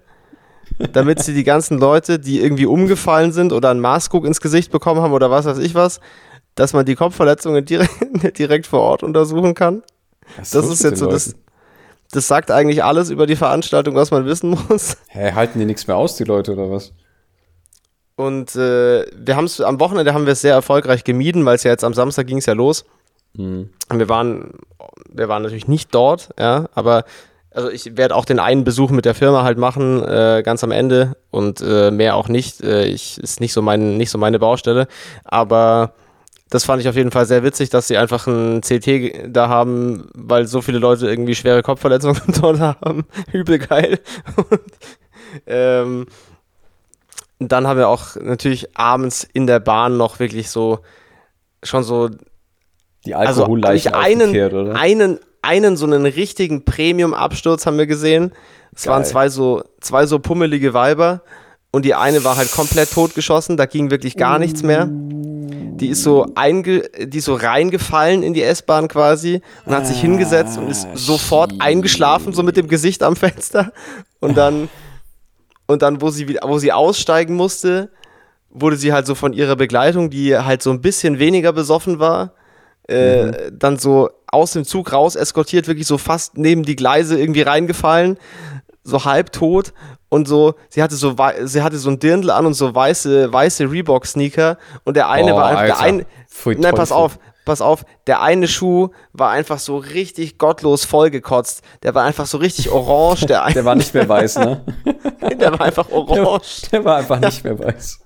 damit 0.92 1.22
sie 1.22 1.34
die 1.34 1.44
ganzen 1.44 1.78
Leute, 1.78 2.20
die 2.20 2.42
irgendwie 2.42 2.66
umgefallen 2.66 3.32
sind 3.32 3.54
oder 3.54 3.70
einen 3.70 3.80
Maßguck 3.80 4.26
ins 4.26 4.42
Gesicht 4.42 4.72
bekommen 4.72 5.02
haben 5.02 5.14
oder 5.14 5.30
was 5.30 5.46
weiß 5.46 5.60
ich 5.60 5.76
was, 5.76 6.00
dass 6.56 6.74
man 6.74 6.86
die 6.86 6.96
Kopfverletzungen 6.96 7.66
direkt, 7.66 8.38
direkt 8.38 8.68
vor 8.68 8.82
Ort 8.82 9.04
untersuchen 9.04 9.54
kann. 9.54 9.84
Was 10.38 10.52
das 10.52 10.70
ist 10.70 10.84
jetzt 10.84 11.00
so 11.00 11.08
das. 11.08 11.36
Das 12.12 12.28
sagt 12.28 12.52
eigentlich 12.52 12.84
alles 12.84 13.10
über 13.10 13.26
die 13.26 13.36
Veranstaltung, 13.36 13.96
was 13.96 14.12
man 14.12 14.28
wissen 14.28 14.52
muss. 14.52 14.98
Hä, 15.08 15.32
halten 15.32 15.58
die 15.58 15.66
nichts 15.66 15.88
mehr 15.88 15.98
aus, 15.98 16.16
die 16.16 16.26
Leute, 16.26 16.54
oder 16.54 16.70
was? 16.70 16.94
Und 18.16 18.56
äh, 18.56 19.04
wir 19.16 19.36
haben 19.36 19.46
es 19.46 19.60
am 19.60 19.80
Wochenende 19.80 20.14
haben 20.14 20.28
wir 20.28 20.34
es 20.34 20.42
sehr 20.42 20.54
erfolgreich 20.54 21.04
gemieden, 21.04 21.44
weil 21.44 21.56
es 21.56 21.64
ja 21.64 21.72
jetzt 21.72 21.84
am 21.84 21.96
Samstag 21.96 22.28
ging 22.28 22.38
es 22.38 22.46
ja 22.46 22.54
los. 22.54 22.86
Mhm. 23.34 23.72
Wir 23.92 24.10
waren, 24.10 24.54
wir 25.12 25.28
waren 25.28 25.42
natürlich 25.42 25.68
nicht 25.68 25.94
dort, 25.96 26.30
ja, 26.38 26.70
aber 26.76 27.06
also 27.54 27.70
ich 27.70 27.98
werde 27.98 28.16
auch 28.16 28.26
den 28.26 28.40
einen 28.40 28.64
Besuch 28.64 28.92
mit 28.92 29.06
der 29.06 29.16
Firma 29.16 29.44
halt 29.44 29.58
machen, 29.58 30.04
äh, 30.04 30.42
ganz 30.44 30.64
am 30.64 30.72
Ende 30.72 31.16
und 31.32 31.62
äh, 31.62 31.92
mehr 31.92 32.16
auch 32.16 32.28
nicht. 32.28 32.62
Äh, 32.62 32.86
ich 32.86 33.20
ist 33.20 33.40
nicht 33.40 33.54
so 33.54 33.62
mein, 33.62 33.98
nicht 33.98 34.10
so 34.10 34.18
meine 34.18 34.40
Baustelle. 34.40 34.88
Aber 35.24 35.94
das 36.50 36.66
fand 36.66 36.82
ich 36.82 36.90
auf 36.90 36.96
jeden 36.96 37.12
Fall 37.12 37.26
sehr 37.26 37.44
witzig, 37.44 37.70
dass 37.70 37.88
sie 37.88 37.98
einfach 37.98 38.28
ein 38.28 38.62
CT 38.62 39.34
da 39.34 39.50
haben, 39.50 40.10
weil 40.14 40.46
so 40.46 40.62
viele 40.62 40.80
Leute 40.80 41.08
irgendwie 41.08 41.36
schwere 41.36 41.64
Kopfverletzungen 41.64 42.22
dort 42.42 42.60
haben. 42.60 43.06
Übel 43.32 43.60
geil. 43.60 44.00
Und, 44.36 44.62
ähm, 45.48 46.06
dann 47.40 47.68
haben 47.68 47.78
wir 47.78 47.90
auch 47.90 48.16
natürlich 48.16 48.78
abends 48.78 49.28
in 49.34 49.48
der 49.48 49.60
Bahn 49.60 49.98
noch 49.98 50.20
wirklich 50.20 50.50
so 50.50 50.80
schon 51.62 51.84
so 51.84 52.10
die 53.06 53.16
Alkoholleichen 53.16 53.94
also 53.94 54.06
einen, 54.06 54.54
oder? 54.54 54.76
einen 54.76 55.20
einen 55.44 55.78
so 55.78 55.86
einen 55.86 56.06
richtigen 56.06 56.66
Premium-Absturz 56.66 57.66
haben 57.66 57.78
wir 57.78 57.88
gesehen. 57.88 58.32
Es 58.76 58.88
waren 58.88 59.06
zwei 59.06 59.30
so, 59.30 59.64
zwei 59.82 60.06
so 60.06 60.20
pummelige 60.20 60.74
Weiber 60.74 61.22
und 61.72 61.86
die 61.86 61.96
eine 61.96 62.24
war 62.24 62.38
halt 62.38 62.52
komplett 62.52 62.92
totgeschossen, 62.92 63.58
da 63.58 63.66
ging 63.66 63.92
wirklich 63.92 64.16
gar 64.16 64.40
nichts 64.40 64.64
mehr. 64.64 64.88
Die 64.90 65.88
ist 65.90 66.04
so 66.04 66.28
einge 66.36 66.84
die 67.00 67.18
ist 67.18 67.26
so 67.26 67.36
reingefallen 67.36 68.24
in 68.24 68.34
die 68.34 68.44
S-Bahn 68.44 68.88
quasi 68.88 69.42
und 69.66 69.76
hat 69.76 69.88
sich 69.88 70.00
hingesetzt 70.00 70.58
und 70.58 70.70
ist 70.70 70.88
sofort 70.94 71.54
eingeschlafen, 71.60 72.32
so 72.34 72.44
mit 72.44 72.58
dem 72.58 72.68
Gesicht 72.68 73.04
am 73.04 73.16
Fenster. 73.16 73.74
Und 74.20 74.38
dann, 74.38 74.70
und 75.68 75.82
dann, 75.82 76.02
wo 76.02 76.10
sie, 76.10 76.38
wo 76.44 76.60
sie 76.60 76.72
aussteigen 76.72 77.36
musste, 77.36 77.92
wurde 78.50 78.78
sie 78.78 78.94
halt 78.94 79.08
so 79.08 79.16
von 79.16 79.34
ihrer 79.34 79.56
Begleitung, 79.56 80.10
die 80.10 80.38
halt 80.38 80.62
so 80.62 80.70
ein 80.70 80.82
bisschen 80.82 81.20
weniger 81.20 81.54
besoffen 81.54 82.00
war, 82.00 82.34
äh, 82.88 83.26
mhm. 83.26 83.34
dann 83.54 83.78
so 83.78 84.10
aus 84.28 84.54
dem 84.54 84.66
Zug 84.66 84.92
raus 84.92 85.16
eskortiert, 85.16 85.68
wirklich 85.68 85.88
so 85.88 85.98
fast 85.98 86.38
neben 86.38 86.64
die 86.64 86.76
Gleise 86.76 87.20
irgendwie 87.20 87.44
reingefallen, 87.44 88.18
so 88.84 89.06
halb 89.06 89.32
tot 89.32 89.74
und 90.10 90.28
so, 90.28 90.56
sie 90.70 90.84
hatte 90.84 90.96
so, 90.96 91.16
sie 91.44 91.62
hatte 91.62 91.78
so 91.78 91.90
ein 91.90 92.00
Dirndl 92.00 92.32
an 92.32 92.46
und 92.46 92.54
so 92.54 92.74
weiße, 92.74 93.32
weiße 93.32 93.72
Reebok-Sneaker 93.72 94.58
und 94.84 94.98
der 94.98 95.10
eine 95.10 95.34
oh, 95.34 95.38
war 95.38 95.48
einfach, 95.48 95.66
der 95.66 95.80
eine, 95.80 96.06
Pfui, 96.28 96.56
nein, 96.56 96.76
pass 96.76 96.92
auf, 96.92 97.20
pass 97.46 97.62
auf, 97.62 97.86
der 98.08 98.22
eine 98.22 98.48
Schuh 98.48 98.90
war 99.14 99.30
einfach 99.30 99.60
so 99.60 99.78
richtig 99.78 100.38
gottlos 100.38 100.86
vollgekotzt. 100.86 101.62
Der 101.84 101.94
war 101.94 102.04
einfach 102.04 102.26
so 102.26 102.38
richtig 102.38 102.70
orange. 102.70 103.26
Der, 103.26 103.46
der 103.54 103.66
war 103.66 103.76
nicht 103.76 103.94
mehr 103.94 104.08
weiß, 104.08 104.40
ne? 104.40 104.64
der 105.40 105.52
war 105.52 105.62
einfach 105.62 105.90
orange. 105.92 106.70
Der, 106.72 106.80
der 106.80 106.86
war 106.86 106.98
einfach 106.98 107.20
nicht 107.20 107.44
mehr 107.44 107.58
weiß 107.60 108.00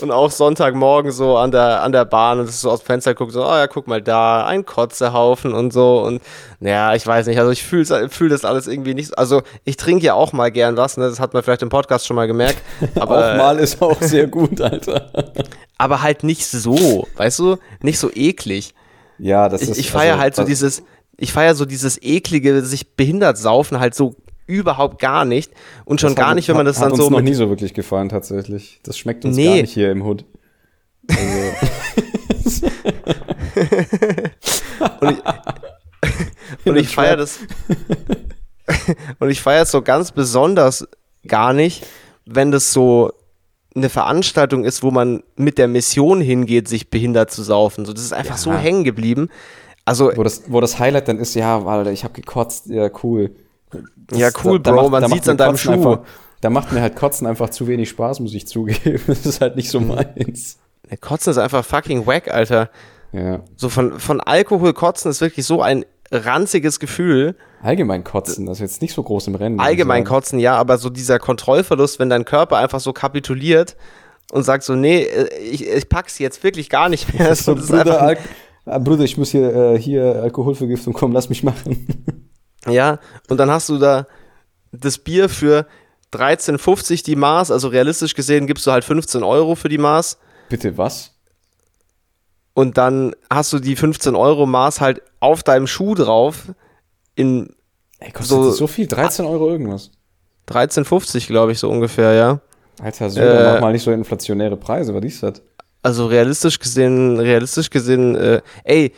und 0.00 0.10
auch 0.10 0.30
Sonntagmorgen 0.30 1.12
so 1.12 1.36
an 1.36 1.50
der, 1.50 1.82
an 1.82 1.92
der 1.92 2.04
Bahn 2.04 2.40
und 2.40 2.50
so 2.50 2.70
aus 2.70 2.80
dem 2.80 2.86
Fenster 2.86 3.14
guckt, 3.14 3.32
so, 3.32 3.44
oh 3.44 3.54
ja, 3.54 3.66
guck 3.66 3.86
mal 3.86 4.02
da, 4.02 4.46
ein 4.46 4.64
Kotzehaufen 4.64 5.52
und 5.54 5.72
so. 5.72 6.02
Und 6.02 6.22
naja, 6.60 6.94
ich 6.94 7.06
weiß 7.06 7.26
nicht, 7.26 7.38
also 7.38 7.50
ich 7.50 7.62
fühle 7.62 8.08
fühl 8.08 8.28
das 8.28 8.44
alles 8.44 8.66
irgendwie 8.66 8.94
nicht. 8.94 9.16
Also 9.18 9.42
ich 9.64 9.76
trinke 9.76 10.04
ja 10.04 10.14
auch 10.14 10.32
mal 10.32 10.50
gern 10.50 10.76
was, 10.76 10.96
ne? 10.96 11.08
das 11.08 11.20
hat 11.20 11.34
man 11.34 11.42
vielleicht 11.42 11.62
im 11.62 11.68
Podcast 11.68 12.06
schon 12.06 12.16
mal 12.16 12.26
gemerkt. 12.26 12.58
Aber, 12.98 13.32
auch 13.32 13.36
mal 13.36 13.58
ist 13.58 13.80
auch 13.82 14.00
sehr 14.00 14.26
gut, 14.26 14.60
Alter. 14.60 15.10
aber 15.78 16.02
halt 16.02 16.22
nicht 16.22 16.46
so, 16.46 17.08
weißt 17.16 17.40
du, 17.40 17.56
nicht 17.80 17.98
so 17.98 18.08
eklig. 18.14 18.74
Ja, 19.18 19.48
das 19.48 19.62
ich, 19.62 19.70
ist. 19.70 19.78
Ich 19.78 19.90
feiere 19.90 20.12
also, 20.12 20.22
halt 20.22 20.36
so 20.36 20.44
dieses, 20.44 20.82
ich 21.16 21.32
feiere 21.32 21.54
so 21.54 21.64
dieses 21.64 22.00
eklige, 22.00 22.62
sich 22.62 22.94
behindert 22.94 23.36
saufen 23.36 23.80
halt 23.80 23.94
so 23.94 24.14
überhaupt 24.46 25.00
gar 25.00 25.24
nicht. 25.24 25.52
Und 25.84 26.00
schon 26.00 26.14
gar 26.14 26.34
nicht, 26.34 26.48
wenn 26.48 26.56
man 26.56 26.66
das 26.66 26.78
hat 26.78 26.84
dann 26.84 26.90
so. 26.92 26.96
Das 26.96 27.06
hat 27.06 27.12
uns 27.12 27.18
noch 27.18 27.22
nie 27.22 27.34
so 27.34 27.48
wirklich 27.48 27.74
gefallen, 27.74 28.08
tatsächlich. 28.08 28.80
Das 28.82 28.98
schmeckt 28.98 29.24
uns 29.24 29.36
nee. 29.36 29.46
gar 29.46 29.54
nicht 29.56 29.74
hier 29.74 29.90
im 29.90 30.02
Hood. 30.02 30.24
Also. 31.08 32.66
und 35.00 35.10
ich, 35.10 36.66
und 36.66 36.76
ich 36.80 36.88
feiere 36.88 37.16
das. 37.16 37.40
und 39.18 39.30
ich 39.30 39.40
feiere 39.40 39.62
es 39.62 39.70
so 39.70 39.82
ganz 39.82 40.12
besonders 40.12 40.86
gar 41.26 41.52
nicht, 41.52 41.86
wenn 42.24 42.50
das 42.50 42.72
so 42.72 43.12
eine 43.74 43.88
Veranstaltung 43.88 44.64
ist, 44.64 44.82
wo 44.82 44.90
man 44.90 45.22
mit 45.36 45.58
der 45.58 45.68
Mission 45.68 46.20
hingeht, 46.20 46.68
sich 46.68 46.90
behindert 46.90 47.30
zu 47.30 47.42
saufen. 47.42 47.84
So, 47.84 47.92
das 47.92 48.04
ist 48.04 48.12
einfach 48.12 48.36
ja. 48.36 48.40
so 48.40 48.52
hängen 48.52 48.84
geblieben. 48.84 49.28
Also, 49.84 50.12
wo 50.14 50.22
das, 50.22 50.44
wo 50.46 50.60
das 50.60 50.78
Highlight 50.78 51.08
dann 51.08 51.18
ist, 51.18 51.34
ja, 51.34 51.64
Alter, 51.64 51.90
ich 51.90 52.04
habe 52.04 52.14
gekotzt, 52.14 52.66
ja, 52.66 52.90
cool. 53.02 53.34
Das, 54.06 54.18
ja, 54.18 54.30
cool, 54.44 54.60
da, 54.60 54.72
Bro, 54.72 54.90
da 54.90 55.00
man 55.00 55.10
sieht 55.10 55.22
es 55.22 55.28
an 55.28 55.36
deinem 55.36 55.56
Schuh. 55.56 55.72
Einfach, 55.72 56.00
da 56.40 56.50
macht 56.50 56.72
mir 56.72 56.80
halt 56.80 56.96
Kotzen 56.96 57.26
einfach 57.26 57.50
zu 57.50 57.66
wenig 57.66 57.88
Spaß, 57.88 58.20
muss 58.20 58.34
ich 58.34 58.46
zugeben. 58.46 59.00
Das 59.06 59.26
ist 59.26 59.40
halt 59.40 59.56
nicht 59.56 59.70
so 59.70 59.80
meins. 59.80 60.58
Kotzen 61.00 61.30
ist 61.30 61.38
einfach 61.38 61.64
fucking 61.64 62.06
wack, 62.06 62.32
Alter. 62.32 62.70
Ja. 63.12 63.40
So 63.56 63.68
von, 63.68 63.98
von 63.98 64.20
Alkohol 64.20 64.72
kotzen 64.72 65.10
ist 65.10 65.20
wirklich 65.20 65.46
so 65.46 65.62
ein 65.62 65.84
ranziges 66.10 66.80
Gefühl. 66.80 67.36
Allgemein 67.62 68.04
kotzen, 68.04 68.46
das 68.46 68.58
ist 68.58 68.60
jetzt 68.60 68.82
nicht 68.82 68.94
so 68.94 69.02
groß 69.02 69.28
im 69.28 69.34
Rennen. 69.34 69.60
Allgemein 69.60 70.04
kotzen, 70.04 70.38
ja, 70.38 70.56
aber 70.56 70.78
so 70.78 70.90
dieser 70.90 71.18
Kontrollverlust, 71.18 71.98
wenn 71.98 72.10
dein 72.10 72.24
Körper 72.24 72.56
einfach 72.58 72.80
so 72.80 72.92
kapituliert 72.92 73.76
und 74.32 74.42
sagt 74.42 74.64
so, 74.64 74.74
nee, 74.74 75.02
äh, 75.02 75.38
ich, 75.38 75.66
ich 75.66 75.88
pack's 75.88 76.18
jetzt 76.18 76.42
wirklich 76.42 76.68
gar 76.70 76.88
nicht 76.88 77.14
mehr. 77.14 77.34
So, 77.34 77.54
das 77.54 77.68
Bruder, 77.68 78.16
ah, 78.66 78.78
Bruder, 78.78 79.04
ich 79.04 79.16
muss 79.16 79.30
hier, 79.30 79.54
äh, 79.54 79.78
hier 79.78 80.22
Alkoholvergiftung 80.22 80.92
kommen, 80.92 81.12
lass 81.12 81.28
mich 81.28 81.42
machen. 81.42 81.86
Ja, 82.66 82.98
und 83.28 83.38
dann 83.38 83.50
hast 83.50 83.68
du 83.68 83.78
da 83.78 84.06
das 84.72 84.98
Bier 84.98 85.28
für 85.28 85.66
13,50 86.12 87.04
die 87.04 87.16
Maß, 87.16 87.50
also 87.50 87.68
realistisch 87.68 88.14
gesehen 88.14 88.46
gibst 88.46 88.66
du 88.66 88.72
halt 88.72 88.84
15 88.84 89.22
Euro 89.22 89.54
für 89.54 89.68
die 89.68 89.78
Maß. 89.78 90.18
Bitte 90.48 90.76
was? 90.76 91.10
Und 92.54 92.76
dann 92.76 93.14
hast 93.30 93.52
du 93.52 93.58
die 93.58 93.76
15 93.76 94.14
Euro 94.14 94.46
Maß 94.46 94.80
halt 94.80 95.02
auf 95.20 95.42
deinem 95.42 95.66
Schuh 95.66 95.94
drauf 95.94 96.52
in 97.14 97.54
Ey, 97.98 98.10
kostet 98.10 98.28
so, 98.28 98.46
das 98.46 98.56
so 98.56 98.66
viel? 98.66 98.86
13 98.86 99.24
Euro 99.24 99.50
irgendwas? 99.50 99.90
13,50 100.48 101.28
glaube 101.28 101.52
ich 101.52 101.58
so 101.58 101.70
ungefähr, 101.70 102.12
ja. 102.14 102.40
Alter, 102.80 103.10
so 103.10 103.20
äh, 103.20 103.60
mal 103.60 103.72
nicht 103.72 103.82
so 103.82 103.92
inflationäre 103.92 104.56
Preise, 104.56 104.94
was 104.94 105.04
ist 105.04 105.22
das? 105.22 105.42
Also 105.82 106.06
realistisch 106.06 106.58
gesehen, 106.58 107.18
realistisch 107.18 107.70
gesehen, 107.70 108.16
äh, 108.16 108.42
ey, 108.64 108.92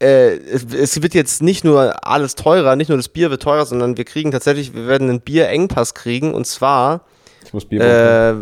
äh, 0.00 0.36
es, 0.36 0.64
es, 0.72 1.02
wird 1.02 1.14
jetzt 1.14 1.42
nicht 1.42 1.64
nur 1.64 2.06
alles 2.06 2.34
teurer, 2.34 2.74
nicht 2.76 2.88
nur 2.88 2.96
das 2.96 3.08
Bier 3.08 3.30
wird 3.30 3.42
teurer, 3.42 3.66
sondern 3.66 3.96
wir 3.96 4.04
kriegen 4.04 4.30
tatsächlich, 4.30 4.74
wir 4.74 4.86
werden 4.86 5.08
einen 5.08 5.20
Bierengpass 5.20 5.94
kriegen 5.94 6.34
und 6.34 6.46
zwar 6.46 7.04
äh, 7.52 8.34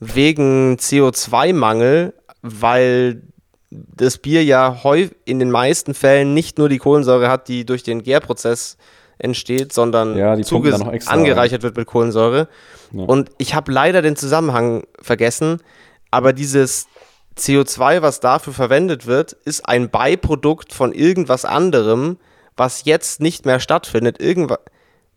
wegen 0.00 0.76
CO2-Mangel, 0.76 2.12
weil 2.42 3.22
das 3.70 4.18
Bier 4.18 4.44
ja 4.44 4.80
in 5.24 5.38
den 5.38 5.50
meisten 5.50 5.94
Fällen 5.94 6.34
nicht 6.34 6.58
nur 6.58 6.68
die 6.68 6.78
Kohlensäure 6.78 7.28
hat, 7.28 7.48
die 7.48 7.64
durch 7.64 7.82
den 7.82 8.02
Gärprozess 8.02 8.76
entsteht, 9.18 9.72
sondern 9.72 10.16
ja, 10.16 10.36
angereichert 11.06 11.62
wird 11.62 11.76
mit 11.76 11.86
Kohlensäure. 11.86 12.48
Ja. 12.92 13.04
Und 13.04 13.30
ich 13.38 13.54
habe 13.54 13.72
leider 13.72 14.02
den 14.02 14.16
Zusammenhang 14.16 14.84
vergessen, 15.00 15.62
aber 16.10 16.32
dieses 16.32 16.86
CO2, 17.38 18.02
was 18.02 18.20
dafür 18.20 18.52
verwendet 18.52 19.06
wird, 19.06 19.32
ist 19.44 19.68
ein 19.68 19.90
Beiprodukt 19.90 20.72
von 20.72 20.92
irgendwas 20.92 21.44
anderem, 21.44 22.18
was 22.56 22.84
jetzt 22.84 23.20
nicht 23.20 23.44
mehr 23.44 23.60
stattfindet. 23.60 24.20
Irgendwas. 24.20 24.58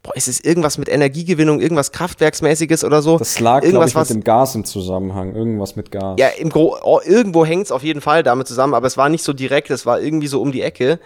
Boah, 0.02 0.16
ist 0.16 0.30
es 0.30 0.40
irgendwas 0.40 0.78
mit 0.78 0.88
Energiegewinnung, 0.88 1.60
irgendwas 1.60 1.92
Kraftwerksmäßiges 1.92 2.86
oder 2.86 3.02
so? 3.02 3.18
Das 3.18 3.40
lag, 3.42 3.64
irgendwas, 3.64 3.90
ich, 3.90 3.96
mit 3.96 4.10
dem 4.10 4.24
Gas 4.24 4.56
im 4.56 4.64
Zusammenhang. 4.64 5.36
Irgendwas 5.36 5.76
mit 5.76 5.92
Gas. 5.92 6.16
Ja, 6.18 6.28
im 6.28 6.50
Gro 6.50 6.78
oh, 6.84 7.02
irgendwo 7.04 7.46
hängt 7.46 7.66
es 7.66 7.72
auf 7.72 7.84
jeden 7.84 8.00
Fall 8.00 8.24
damit 8.24 8.48
zusammen, 8.48 8.74
aber 8.74 8.88
es 8.88 8.96
war 8.96 9.10
nicht 9.10 9.26
so 9.26 9.34
direkt, 9.34 9.70
es 9.72 9.86
war 9.86 10.00
irgendwie 10.00 10.28
so 10.28 10.42
um 10.42 10.54
die 10.54 10.62
Ecke. 10.62 11.00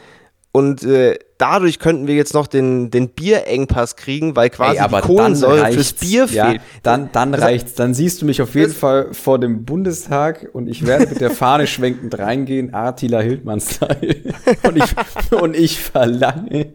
Und 0.56 0.84
äh, 0.84 1.18
dadurch 1.40 1.80
könnten 1.80 2.06
wir 2.06 2.14
jetzt 2.14 2.36
noch 2.36 2.46
den, 2.46 2.92
den 2.92 3.10
Bierengpass 3.10 3.96
kriegen, 3.96 4.36
weil 4.36 4.52
quasi 4.52 4.78
Ey, 4.78 4.88
die 4.88 5.02
Kohlensäure 5.02 5.72
fürs 5.72 5.94
Bier 5.94 6.28
ja, 6.32 6.52
fehlt. 6.52 6.62
Dann, 6.84 7.10
dann 7.12 7.34
reicht's. 7.34 7.74
Dann 7.74 7.96
siehst 7.96 8.22
du 8.22 8.28
mich 8.28 8.40
auf 8.40 8.54
jeden 8.54 8.72
Fall 8.72 9.16
vor 9.16 9.40
dem 9.40 9.66
Bundestag 9.66 10.48
und 10.54 10.68
ich 10.68 10.86
werde 10.86 11.08
mit 11.08 11.22
der 11.22 11.32
Fahne 11.32 11.66
schwenkend 11.66 12.20
reingehen, 12.20 12.72
Attila 12.72 13.20
Hildmann-Style. 13.22 14.16
Und 14.64 14.78
ich, 14.78 15.32
und 15.32 15.56
ich 15.56 15.80
verlange, 15.80 16.68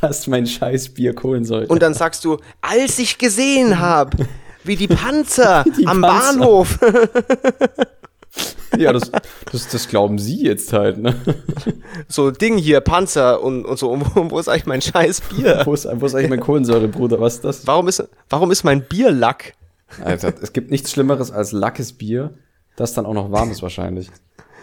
dass 0.00 0.26
mein 0.26 0.46
scheiß 0.46 0.90
Bier 0.90 1.14
Kohlensäure 1.14 1.66
Und 1.66 1.82
dann 1.82 1.94
sagst 1.94 2.24
du, 2.24 2.38
als 2.60 2.98
ich 2.98 3.18
gesehen 3.18 3.80
habe, 3.80 4.28
wie 4.62 4.76
die 4.76 4.88
Panzer 4.88 5.64
die 5.78 5.86
am 5.86 6.00
Panzer. 6.00 6.38
Bahnhof 6.38 6.78
ja, 8.78 8.92
das, 8.92 9.10
das, 9.52 9.68
das 9.68 9.88
glauben 9.88 10.18
sie 10.18 10.44
jetzt 10.44 10.72
halt, 10.72 10.98
ne? 10.98 11.14
So 12.08 12.30
Ding 12.30 12.58
hier, 12.58 12.80
Panzer 12.80 13.42
und, 13.42 13.64
und 13.64 13.78
so. 13.78 13.90
Und 13.90 14.04
wo, 14.30 14.38
ist 14.38 14.48
eigentlich 14.48 14.66
mein 14.66 14.82
scheiß 14.82 15.20
Bier? 15.22 15.62
wo, 15.64 15.74
ist, 15.74 15.88
wo 15.92 16.06
ist 16.06 16.14
eigentlich 16.14 16.30
mein 16.30 16.40
Kohlensäure, 16.40 16.88
Bruder? 16.88 17.20
Was 17.20 17.36
ist 17.36 17.44
das? 17.44 17.66
Warum 17.66 17.88
ist, 17.88 18.06
warum 18.28 18.50
ist 18.50 18.64
mein 18.64 18.82
Bier 18.82 19.10
Lack? 19.10 19.54
Alter, 20.02 20.34
es 20.42 20.52
gibt 20.52 20.70
nichts 20.70 20.90
Schlimmeres 20.90 21.30
als 21.30 21.52
lackes 21.52 21.92
Bier, 21.92 22.34
das 22.76 22.94
dann 22.94 23.06
auch 23.06 23.14
noch 23.14 23.30
warm 23.30 23.50
ist 23.50 23.62
wahrscheinlich. 23.62 24.10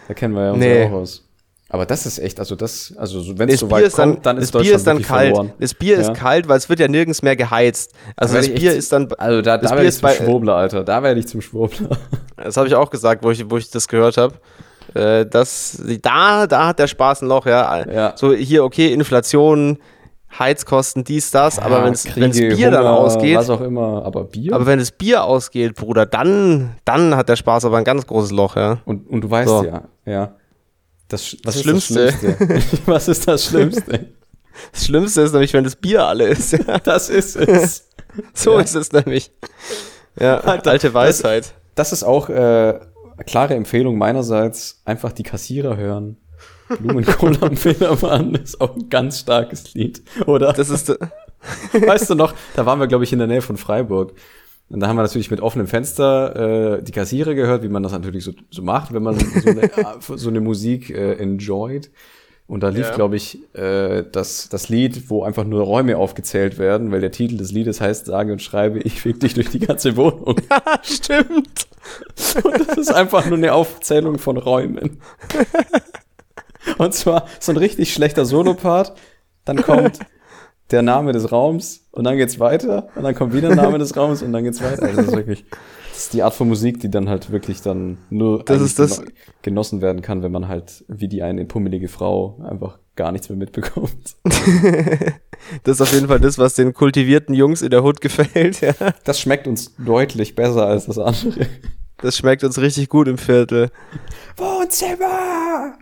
Da 0.08 0.14
kennen 0.14 0.34
wir 0.34 0.44
ja 0.44 0.50
uns 0.52 0.60
nee. 0.60 0.84
auch 0.84 0.92
aus. 0.92 1.26
Aber 1.72 1.86
das 1.86 2.04
ist 2.04 2.18
echt, 2.18 2.38
also 2.38 2.54
das, 2.54 2.92
also 2.98 3.38
wenn 3.38 3.48
es 3.48 3.60
so 3.60 3.70
weit 3.70 3.96
dann, 3.96 4.12
kommt, 4.12 4.26
dann 4.26 4.36
ist 4.36 4.54
das 4.54 4.60
Bier 4.60 4.74
ist 4.74 4.86
dann 4.86 5.00
kalt. 5.00 5.34
Verloren. 5.34 5.54
Das 5.58 5.72
Bier 5.72 5.94
ja. 5.94 6.02
ist 6.02 6.12
kalt, 6.12 6.46
weil 6.46 6.58
es 6.58 6.68
wird 6.68 6.80
ja 6.80 6.86
nirgends 6.86 7.22
mehr 7.22 7.34
geheizt. 7.34 7.94
Also 8.14 8.34
das 8.34 8.48
Bier 8.48 8.72
echt, 8.72 8.78
ist 8.78 8.92
dann, 8.92 9.08
also 9.16 9.40
da, 9.40 9.56
da 9.56 9.70
werde 9.70 9.88
ich 9.88 9.98
zum 9.98 10.10
Schwurbler, 10.10 10.54
Alter. 10.54 10.84
Da 10.84 11.02
werde 11.02 11.18
ich 11.18 11.28
zum 11.28 11.40
Schwurbler. 11.40 11.88
Das 12.36 12.56
habe 12.56 12.66
ich 12.66 12.74
auch 12.74 12.90
gesagt, 12.90 13.22
wo 13.22 13.30
ich, 13.30 13.48
wo 13.48 13.56
ich 13.56 13.70
das 13.70 13.86
gehört 13.86 14.16
habe. 14.16 14.34
Äh, 14.94 15.24
das, 15.26 15.80
da, 16.02 16.46
da 16.46 16.66
hat 16.66 16.78
der 16.78 16.88
Spaß 16.88 17.22
ein 17.22 17.28
Loch, 17.28 17.46
ja. 17.46 17.86
ja. 17.88 18.12
So 18.16 18.32
hier, 18.32 18.64
okay, 18.64 18.92
Inflation, 18.92 19.78
Heizkosten, 20.36 21.04
dies, 21.04 21.30
das, 21.30 21.56
ja, 21.56 21.62
aber 21.62 21.84
wenn 21.84 21.92
es 21.92 22.02
Bier 22.02 22.56
Hunger, 22.56 22.70
dann 22.70 22.86
ausgeht. 22.86 23.36
Was 23.36 23.48
auch 23.48 23.60
immer, 23.60 24.04
aber 24.04 24.24
Bier. 24.24 24.54
Aber 24.54 24.66
wenn 24.66 24.78
das 24.78 24.90
Bier 24.90 25.24
ausgeht, 25.24 25.76
Bruder, 25.76 26.04
dann, 26.04 26.76
dann 26.84 27.16
hat 27.16 27.28
der 27.28 27.36
Spaß 27.36 27.64
aber 27.64 27.78
ein 27.78 27.84
ganz 27.84 28.06
großes 28.06 28.32
Loch, 28.32 28.56
ja. 28.56 28.78
Und, 28.84 29.08
und 29.08 29.22
du 29.22 29.30
weißt 29.30 29.48
so. 29.48 29.64
ja, 29.64 29.82
ja. 30.04 30.34
Das, 31.12 31.36
das 31.42 31.60
Schlimmste. 31.60 32.06
Das 32.06 32.18
Schlimmste? 32.18 32.78
was 32.86 33.08
ist 33.08 33.28
das 33.28 33.44
Schlimmste? 33.44 34.06
Das 34.72 34.86
Schlimmste 34.86 35.20
ist 35.20 35.32
nämlich, 35.32 35.52
wenn 35.52 35.64
das 35.64 35.76
Bier 35.76 36.06
alle 36.06 36.28
ist. 36.28 36.52
Ja. 36.52 36.78
Das 36.84 37.10
ist 37.10 37.36
es. 37.36 37.88
so 38.32 38.54
ja. 38.54 38.60
ist 38.60 38.74
es 38.74 38.92
nämlich. 38.92 39.30
Ja, 40.18 40.38
alte 40.38 40.94
Weisheit. 40.94 41.44
Das, 41.74 41.90
das 41.90 41.92
ist 41.92 42.04
auch 42.04 42.30
äh, 42.30 42.80
klare 43.26 43.54
Empfehlung 43.54 43.98
meinerseits. 43.98 44.80
Einfach 44.86 45.12
die 45.12 45.22
Kassierer 45.22 45.76
hören. 45.76 46.16
Blumenkohl 46.78 47.36
am 47.42 47.58
Fehlermann 47.58 48.34
ist 48.34 48.58
auch 48.62 48.74
ein 48.74 48.88
ganz 48.88 49.20
starkes 49.20 49.74
Lied, 49.74 50.02
oder? 50.24 50.54
Das 50.54 50.70
ist. 50.70 50.96
weißt 51.72 52.08
du 52.08 52.14
noch, 52.14 52.32
da 52.56 52.64
waren 52.64 52.80
wir, 52.80 52.86
glaube 52.86 53.04
ich, 53.04 53.12
in 53.12 53.18
der 53.18 53.28
Nähe 53.28 53.42
von 53.42 53.58
Freiburg. 53.58 54.14
Und 54.72 54.80
da 54.80 54.88
haben 54.88 54.96
wir 54.96 55.02
natürlich 55.02 55.30
mit 55.30 55.42
offenem 55.42 55.66
Fenster 55.66 56.78
äh, 56.78 56.82
die 56.82 56.92
Kassiere 56.92 57.34
gehört, 57.34 57.62
wie 57.62 57.68
man 57.68 57.82
das 57.82 57.92
natürlich 57.92 58.24
so, 58.24 58.32
so 58.50 58.62
macht, 58.62 58.94
wenn 58.94 59.02
man 59.02 59.18
so 59.18 59.50
eine, 59.50 59.70
so 60.00 60.30
eine 60.30 60.40
Musik 60.40 60.88
äh, 60.88 61.12
enjoyt. 61.16 61.90
Und 62.46 62.62
da 62.62 62.70
lief, 62.70 62.88
ja. 62.88 62.94
glaube 62.94 63.16
ich, 63.16 63.38
äh, 63.54 64.02
das, 64.10 64.48
das 64.48 64.70
Lied, 64.70 65.10
wo 65.10 65.24
einfach 65.24 65.44
nur 65.44 65.62
Räume 65.62 65.98
aufgezählt 65.98 66.58
werden, 66.58 66.90
weil 66.90 67.02
der 67.02 67.10
Titel 67.10 67.36
des 67.36 67.52
Liedes 67.52 67.82
heißt, 67.82 68.06
sage 68.06 68.32
und 68.32 68.40
schreibe, 68.40 68.78
ich 68.78 69.02
fick 69.02 69.20
dich 69.20 69.34
durch 69.34 69.50
die 69.50 69.58
ganze 69.58 69.94
Wohnung. 69.96 70.36
Stimmt. 70.82 71.66
Und 72.42 72.68
das 72.68 72.78
ist 72.78 72.94
einfach 72.94 73.26
nur 73.26 73.36
eine 73.36 73.52
Aufzählung 73.52 74.18
von 74.18 74.38
Räumen. 74.38 75.00
Und 76.78 76.94
zwar 76.94 77.26
so 77.40 77.52
ein 77.52 77.58
richtig 77.58 77.92
schlechter 77.92 78.24
Solopart. 78.24 78.94
Dann 79.44 79.56
kommt 79.62 79.98
der 80.72 80.82
Name 80.82 81.12
des 81.12 81.30
Raums 81.30 81.86
und 81.92 82.04
dann 82.04 82.16
geht's 82.16 82.40
weiter 82.40 82.88
und 82.94 83.02
dann 83.02 83.14
kommt 83.14 83.32
wieder 83.34 83.48
der 83.48 83.56
Name 83.56 83.78
des 83.78 83.96
Raums 83.96 84.22
und 84.22 84.32
dann 84.32 84.44
geht's 84.44 84.62
weiter. 84.62 84.82
Also 84.82 84.96
das 84.96 85.06
ist 85.08 85.16
wirklich, 85.16 85.44
das 85.90 85.98
ist 86.04 86.14
die 86.14 86.22
Art 86.22 86.34
von 86.34 86.48
Musik, 86.48 86.80
die 86.80 86.90
dann 86.90 87.08
halt 87.08 87.30
wirklich 87.30 87.62
dann 87.62 87.98
nur 88.10 88.42
das 88.44 88.60
ist 88.60 88.78
das 88.78 89.02
genossen 89.42 89.80
werden 89.82 90.02
kann, 90.02 90.22
wenn 90.22 90.32
man 90.32 90.48
halt 90.48 90.84
wie 90.88 91.08
die 91.08 91.22
eine 91.22 91.44
pummelige 91.44 91.88
Frau 91.88 92.40
einfach 92.42 92.78
gar 92.96 93.12
nichts 93.12 93.28
mehr 93.28 93.38
mitbekommt. 93.38 94.16
das 95.64 95.76
ist 95.76 95.80
auf 95.80 95.92
jeden 95.92 96.08
Fall 96.08 96.20
das, 96.20 96.38
was 96.38 96.54
den 96.54 96.72
kultivierten 96.74 97.34
Jungs 97.34 97.62
in 97.62 97.70
der 97.70 97.82
Hut 97.82 98.00
gefällt, 98.00 98.60
ja. 98.60 98.74
Das 99.04 99.20
schmeckt 99.20 99.46
uns 99.46 99.74
deutlich 99.76 100.34
besser 100.34 100.66
als 100.66 100.86
das 100.86 100.98
andere. 100.98 101.46
Das 101.98 102.16
schmeckt 102.16 102.42
uns 102.42 102.58
richtig 102.58 102.88
gut 102.88 103.08
im 103.08 103.16
Viertel. 103.16 103.70
Wohnzimmer! 104.36 105.74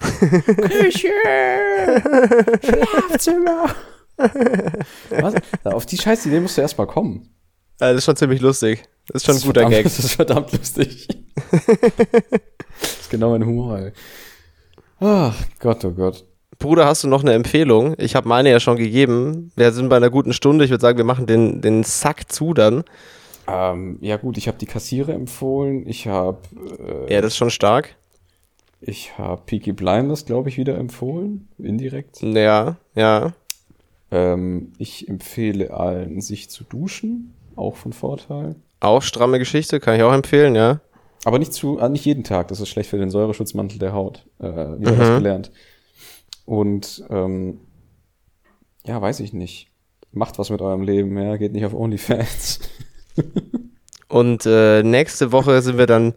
Küche! 0.00 1.08
Schlafzimmer! 2.62 3.74
Was? 4.18 5.34
Auf 5.64 5.86
die 5.86 5.96
Scheißidee 5.96 6.40
musst 6.40 6.56
du 6.58 6.62
erstmal 6.62 6.86
kommen. 6.86 7.30
Das 7.78 7.96
ist 7.96 8.04
schon 8.04 8.16
ziemlich 8.16 8.40
lustig. 8.40 8.82
Das 9.06 9.22
ist 9.22 9.26
schon 9.26 9.34
das 9.36 9.44
ein 9.44 9.46
guter 9.46 9.60
verdammt, 9.60 9.76
Gag. 9.76 9.84
Das 9.84 9.98
ist 9.98 10.12
verdammt 10.14 10.52
lustig. 10.52 11.08
das 12.80 13.00
ist 13.00 13.10
genau 13.10 13.30
mein 13.30 13.46
Humor, 13.46 13.78
ey. 13.78 13.92
Ach 15.00 15.36
Gott, 15.60 15.84
oh 15.84 15.92
Gott. 15.92 16.24
Bruder, 16.58 16.86
hast 16.86 17.04
du 17.04 17.08
noch 17.08 17.22
eine 17.22 17.34
Empfehlung? 17.34 17.94
Ich 17.98 18.16
habe 18.16 18.28
meine 18.28 18.50
ja 18.50 18.58
schon 18.58 18.76
gegeben. 18.76 19.52
Wir 19.54 19.70
sind 19.70 19.88
bei 19.88 19.96
einer 19.96 20.10
guten 20.10 20.32
Stunde. 20.32 20.64
Ich 20.64 20.70
würde 20.70 20.80
sagen, 20.82 20.98
wir 20.98 21.04
machen 21.04 21.26
den, 21.26 21.60
den 21.60 21.84
Sack 21.84 22.32
zu 22.32 22.52
dann. 22.52 22.82
Ähm, 23.46 23.98
ja 24.00 24.16
gut, 24.16 24.36
ich 24.36 24.48
habe 24.48 24.58
die 24.58 24.66
Kassiere 24.66 25.12
empfohlen. 25.12 25.86
Ich 25.86 26.08
habe... 26.08 26.40
Äh, 27.08 27.14
ja, 27.14 27.20
das 27.20 27.34
ist 27.34 27.36
schon 27.36 27.50
stark. 27.50 27.94
Ich 28.80 29.16
habe 29.18 29.42
Peaky 29.46 29.72
Blinders, 29.72 30.26
glaube 30.26 30.48
ich, 30.48 30.56
wieder 30.56 30.76
empfohlen. 30.76 31.48
Indirekt. 31.58 32.20
Ja, 32.22 32.76
ja. 32.94 33.32
Ähm, 34.10 34.72
ich 34.78 35.08
empfehle 35.08 35.72
allen, 35.72 36.20
sich 36.20 36.50
zu 36.50 36.64
duschen, 36.64 37.34
auch 37.56 37.76
von 37.76 37.92
Vorteil. 37.92 38.56
Auch 38.80 39.02
stramme 39.02 39.38
Geschichte, 39.38 39.80
kann 39.80 39.96
ich 39.96 40.02
auch 40.02 40.12
empfehlen, 40.12 40.54
ja. 40.54 40.80
Aber 41.24 41.38
nicht 41.38 41.52
zu, 41.52 41.78
äh, 41.78 41.88
nicht 41.88 42.04
jeden 42.04 42.24
Tag, 42.24 42.48
das 42.48 42.60
ist 42.60 42.68
schlecht 42.68 42.90
für 42.90 42.98
den 42.98 43.10
Säureschutzmantel 43.10 43.78
der 43.78 43.92
Haut. 43.92 44.26
Äh, 44.38 44.46
wie 44.46 44.90
mhm. 44.90 44.98
das 44.98 45.08
gelernt. 45.08 45.50
Und 46.46 47.04
ähm, 47.10 47.60
ja, 48.86 49.00
weiß 49.00 49.20
ich 49.20 49.32
nicht. 49.32 49.68
Macht 50.12 50.38
was 50.38 50.48
mit 50.48 50.62
eurem 50.62 50.82
Leben, 50.82 51.18
ja, 51.18 51.36
geht 51.36 51.52
nicht 51.52 51.66
auf 51.66 51.74
OnlyFans. 51.74 52.60
Und 54.08 54.46
äh, 54.46 54.82
nächste 54.82 55.32
Woche 55.32 55.60
sind 55.60 55.76
wir 55.76 55.86
dann, 55.86 56.14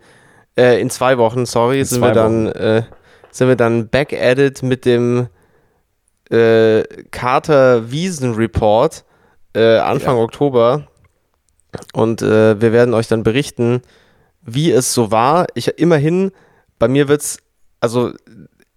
äh, 0.57 0.79
in 0.79 0.89
zwei 0.89 1.17
Wochen, 1.17 1.45
sorry, 1.45 1.79
in 1.79 1.85
sind 1.85 1.99
wir 1.99 2.15
Wochen. 2.15 2.45
dann 2.45 2.47
äh, 2.47 2.83
sind 3.31 3.49
wir 3.49 3.57
dann 3.57 3.89
back 3.89 4.13
at 4.13 4.39
it 4.39 4.63
mit 4.63 4.85
dem 4.85 5.27
äh, 6.32 6.84
Carter 7.11 7.91
Wiesen 7.91 8.34
Report 8.34 9.03
äh, 9.53 9.77
Anfang 9.77 10.17
ja. 10.17 10.23
Oktober. 10.23 10.88
Und 11.93 12.21
äh, 12.21 12.59
wir 12.59 12.73
werden 12.73 12.93
euch 12.93 13.07
dann 13.07 13.23
berichten, 13.23 13.82
wie 14.41 14.71
es 14.71 14.93
so 14.93 15.11
war. 15.11 15.47
Ich 15.53 15.67
immerhin, 15.79 16.32
bei 16.79 16.88
mir 16.88 17.07
wird's, 17.07 17.39
also 17.79 18.11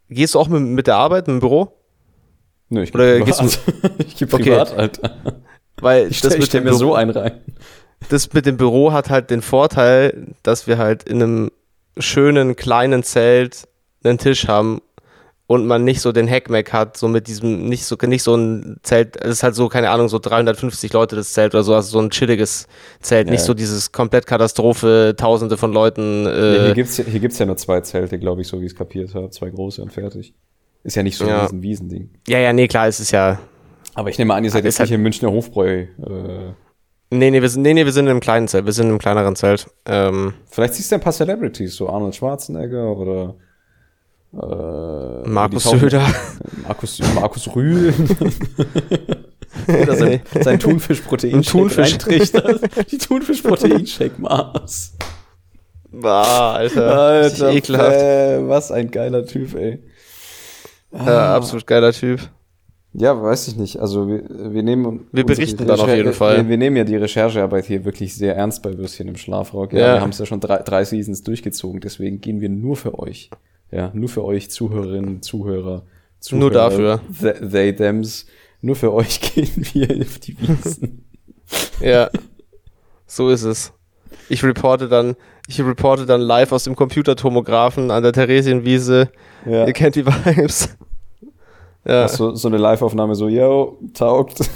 gehst 0.09 0.34
du 0.34 0.38
auch 0.38 0.48
mit, 0.48 0.62
mit 0.62 0.86
der 0.86 0.96
Arbeit, 0.96 1.26
mit 1.26 1.36
dem 1.36 1.40
Büro? 1.40 1.72
Nö, 2.68 2.82
ich 2.82 2.92
gehe 2.92 3.20
privat. 3.20 3.26
Gehst 3.26 3.40
du, 3.40 3.92
ich 3.98 4.16
gehe 4.16 4.28
privat, 4.28 4.72
okay. 4.72 4.80
Alter. 4.80 5.16
Weil 5.80 6.09
ich 6.09 6.18
stelle 6.18 6.42
stell 6.42 6.61
mir 6.61 6.70
Büro, 6.70 6.78
so 6.78 6.94
ein 6.94 7.11
rein. 7.11 7.40
Das 8.09 8.32
mit 8.32 8.46
dem 8.46 8.57
Büro 8.57 8.92
hat 8.92 9.11
halt 9.11 9.30
den 9.30 9.42
Vorteil, 9.42 10.34
dass 10.42 10.66
wir 10.66 10.78
halt 10.78 11.02
in 11.05 11.22
einem 11.22 11.50
schönen 11.98 12.55
kleinen 12.55 13.02
Zelt 13.02 13.68
einen 14.05 14.18
Tisch 14.18 14.46
haben 14.46 14.80
und 15.47 15.66
man 15.66 15.84
nicht 15.84 16.01
so 16.01 16.12
den 16.12 16.28
Hackmack 16.28 16.72
hat, 16.72 16.97
so 16.97 17.07
mit 17.09 17.26
diesem, 17.26 17.68
nicht 17.68 17.84
so, 17.84 17.97
nicht 18.07 18.22
so 18.22 18.34
ein 18.34 18.78
Zelt, 18.82 19.16
es 19.16 19.30
ist 19.30 19.42
halt 19.42 19.55
so, 19.55 19.68
keine 19.68 19.90
Ahnung, 19.90 20.09
so 20.09 20.18
350 20.18 20.92
Leute 20.92 21.16
das 21.16 21.32
Zelt 21.32 21.55
oder 21.55 21.62
so, 21.62 21.74
also 21.74 21.90
so 21.90 21.99
ein 22.01 22.11
chilliges 22.11 22.66
Zelt, 23.01 23.26
ja. 23.26 23.32
nicht 23.32 23.42
so 23.42 23.53
dieses 23.53 23.92
komplett 23.92 24.26
Katastrophe, 24.26 25.14
tausende 25.16 25.57
von 25.57 25.72
Leuten. 25.72 26.26
Äh, 26.26 26.57
ja, 26.57 26.64
hier 26.66 26.74
gibt's 26.74 26.97
hier 26.97 27.20
gibt's 27.20 27.38
ja 27.38 27.47
nur 27.47 27.57
zwei 27.57 27.80
Zelte, 27.82 28.18
glaube 28.18 28.40
ich, 28.40 28.49
so 28.49 28.61
wie 28.61 28.66
ich 28.66 28.72
es 28.72 28.78
kapiert 28.78 29.14
habe, 29.14 29.30
zwei 29.30 29.51
große 29.51 29.82
und 29.82 29.92
fertig. 29.92 30.34
Ist 30.82 30.97
ja 30.97 31.03
nicht 31.03 31.16
so 31.16 31.26
ja. 31.26 31.47
ein 31.47 31.62
Wiesending. 31.62 32.11
Ja, 32.26 32.38
ja, 32.38 32.53
nee, 32.53 32.68
klar, 32.68 32.88
es 32.88 33.01
ist 33.01 33.11
ja. 33.11 33.38
Aber 33.95 34.09
ich 34.09 34.18
nehme 34.18 34.34
an, 34.34 34.45
ihr 34.45 34.51
seid 34.51 34.64
jetzt 34.64 34.78
halt 34.78 34.88
nicht 34.88 34.97
im 34.97 35.03
Münchner 35.03 35.30
Hofbräu. 35.30 35.82
Äh, 35.82 36.53
Nee, 37.11 37.30
nee 37.30 37.42
wir, 37.42 37.49
sind, 37.49 37.62
nee, 37.62 37.74
nee, 37.74 37.84
wir 37.84 37.92
sind 37.92 38.07
in 38.07 38.11
einem 38.11 38.20
kleinen 38.20 38.49
Zelt. 38.49 38.64
Wir 38.64 38.72
sind 38.72 38.86
in 38.86 38.92
einem 38.92 38.99
kleineren 38.99 39.36
Zelt. 39.36 39.66
Ähm, 39.86 40.34
Vielleicht 40.51 40.74
siehst 40.74 40.90
du 40.90 40.97
ein 40.97 41.01
paar 41.01 41.12
Celebrities, 41.12 41.76
so 41.76 41.88
Arnold 41.88 42.16
Schwarzenegger 42.16 42.97
oder 42.97 43.36
äh, 44.41 45.28
Markus 45.28 45.64
Söder. 45.64 46.03
Markus, 46.66 47.01
Markus 47.14 47.55
Rühl. 47.55 47.95
sein, 49.66 50.20
sein 50.41 50.59
Thunfischprotein 50.59 51.43
Thunfisch. 51.43 51.99
Die 52.91 52.99
Thunfischproteinshake-Maß. 52.99 54.95
Bah, 55.93 56.55
Alter. 56.55 56.99
Alter, 56.99 57.53
ekelhaft. 57.53 58.01
Äh, 58.01 58.49
was 58.49 58.72
ein 58.72 58.91
geiler 58.91 59.24
Typ, 59.24 59.55
ey. 59.55 59.82
Ja, 60.93 61.37
absolut 61.37 61.66
geiler 61.66 61.93
Typ. 61.93 62.20
Ja, 62.97 63.20
weiß 63.20 63.49
ich 63.49 63.57
nicht. 63.57 63.80
Also 63.80 64.07
wir, 64.09 64.22
wir 64.53 64.62
nehmen. 64.62 65.09
Wir 65.11 65.26
berichten 65.26 65.66
dann 65.66 65.80
auf 65.80 65.89
jeden 65.89 66.12
Fall. 66.12 66.39
Wir, 66.39 66.49
wir, 66.51 66.59
nehmen 66.59 66.76
ja 66.76 66.85
die 66.85 66.97
Recherchearbeit 66.97 67.64
hier 67.64 67.85
wirklich 67.85 68.14
sehr 68.14 68.37
ernst 68.37 68.62
bei 68.62 68.76
Würstchen 68.78 69.09
im 69.09 69.16
Schlafrock. 69.16 69.72
Ja, 69.72 69.78
ja. 69.78 69.95
wir 69.95 70.01
haben 70.01 70.11
es 70.11 70.18
ja 70.18 70.26
schon 70.26 70.39
drei, 70.39 70.59
drei 70.59 70.85
Seasons 70.85 71.22
durchgezogen, 71.22 71.80
deswegen 71.80 72.20
gehen 72.20 72.41
wir 72.41 72.49
nur 72.49 72.76
für 72.76 72.97
euch. 72.97 73.30
Ja, 73.70 73.90
nur 73.94 74.08
für 74.08 74.24
euch 74.24 74.50
Zuhörerinnen, 74.50 75.22
Zuhörer. 75.22 75.82
Zuhörer 76.20 76.40
nur 76.40 76.50
dafür. 76.50 77.00
They, 77.20 77.48
they 77.48 77.76
thems. 77.76 78.26
Nur 78.60 78.76
für 78.76 78.92
euch 78.92 79.20
gehen 79.34 79.50
wir 79.72 80.02
auf 80.02 80.18
die 80.18 80.36
Wiesen. 80.40 81.04
ja. 81.80 82.08
So 83.06 83.28
ist 83.28 83.42
es. 83.42 83.72
Ich 84.28 84.42
reporte 84.42 84.88
dann, 84.88 85.16
ich 85.48 85.60
reporte 85.60 86.06
dann 86.06 86.20
live 86.20 86.52
aus 86.52 86.64
dem 86.64 86.74
Computertomographen 86.74 87.90
an 87.90 88.02
der 88.02 88.12
Theresienwiese. 88.12 89.10
Ja. 89.44 89.66
Ihr 89.66 89.72
kennt 89.72 89.96
die 89.96 90.06
Vibes. 90.06 90.76
Ja. 91.84 92.08
So, 92.08 92.34
so 92.34 92.48
eine 92.48 92.56
Live-Aufnahme 92.56 93.14
so, 93.14 93.28
yo, 93.28 93.78
taugt. 93.92 94.38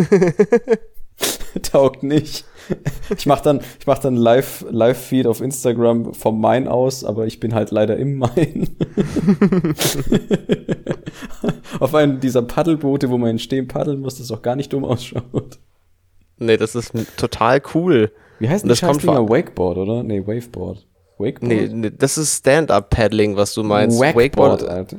taugt 1.62 2.02
nicht. 2.02 2.44
Ich 3.16 3.26
mach 3.26 3.40
dann, 3.40 3.60
ich 3.78 3.86
mach 3.86 3.98
dann 3.98 4.16
Live, 4.16 4.64
Live-Feed 4.70 5.26
auf 5.26 5.40
Instagram 5.40 6.14
vom 6.14 6.40
Main 6.40 6.66
aus, 6.66 7.04
aber 7.04 7.26
ich 7.26 7.40
bin 7.40 7.54
halt 7.54 7.70
leider 7.70 7.96
im 7.96 8.16
Main. 8.16 8.70
auf 11.80 11.94
einem 11.94 12.20
dieser 12.20 12.42
Paddelboote, 12.42 13.10
wo 13.10 13.18
man 13.18 13.30
in 13.30 13.38
Stehen 13.38 13.68
paddeln 13.68 14.00
muss, 14.00 14.16
das 14.16 14.30
auch 14.30 14.42
gar 14.42 14.56
nicht 14.56 14.72
dumm 14.72 14.84
ausschaut. 14.84 15.58
Nee, 16.38 16.56
das 16.56 16.74
ist 16.74 16.92
total 17.16 17.60
cool. 17.74 18.10
Wie 18.38 18.48
heißt 18.48 18.64
das? 18.64 18.80
Das 18.80 18.88
kommt 18.88 19.06
Wakeboard, 19.06 19.78
oder? 19.78 20.02
Nee, 20.02 20.26
Waveboard. 20.26 20.86
Wakeboard? 21.18 21.42
Nee, 21.42 21.68
nee 21.68 21.92
das 21.96 22.18
ist 22.18 22.38
Stand-Up-Paddling, 22.38 23.36
was 23.36 23.54
du 23.54 23.62
meinst. 23.62 24.00
Wakeboard, 24.00 24.62
Wakeboard 24.62 24.68
Alter. 24.68 24.96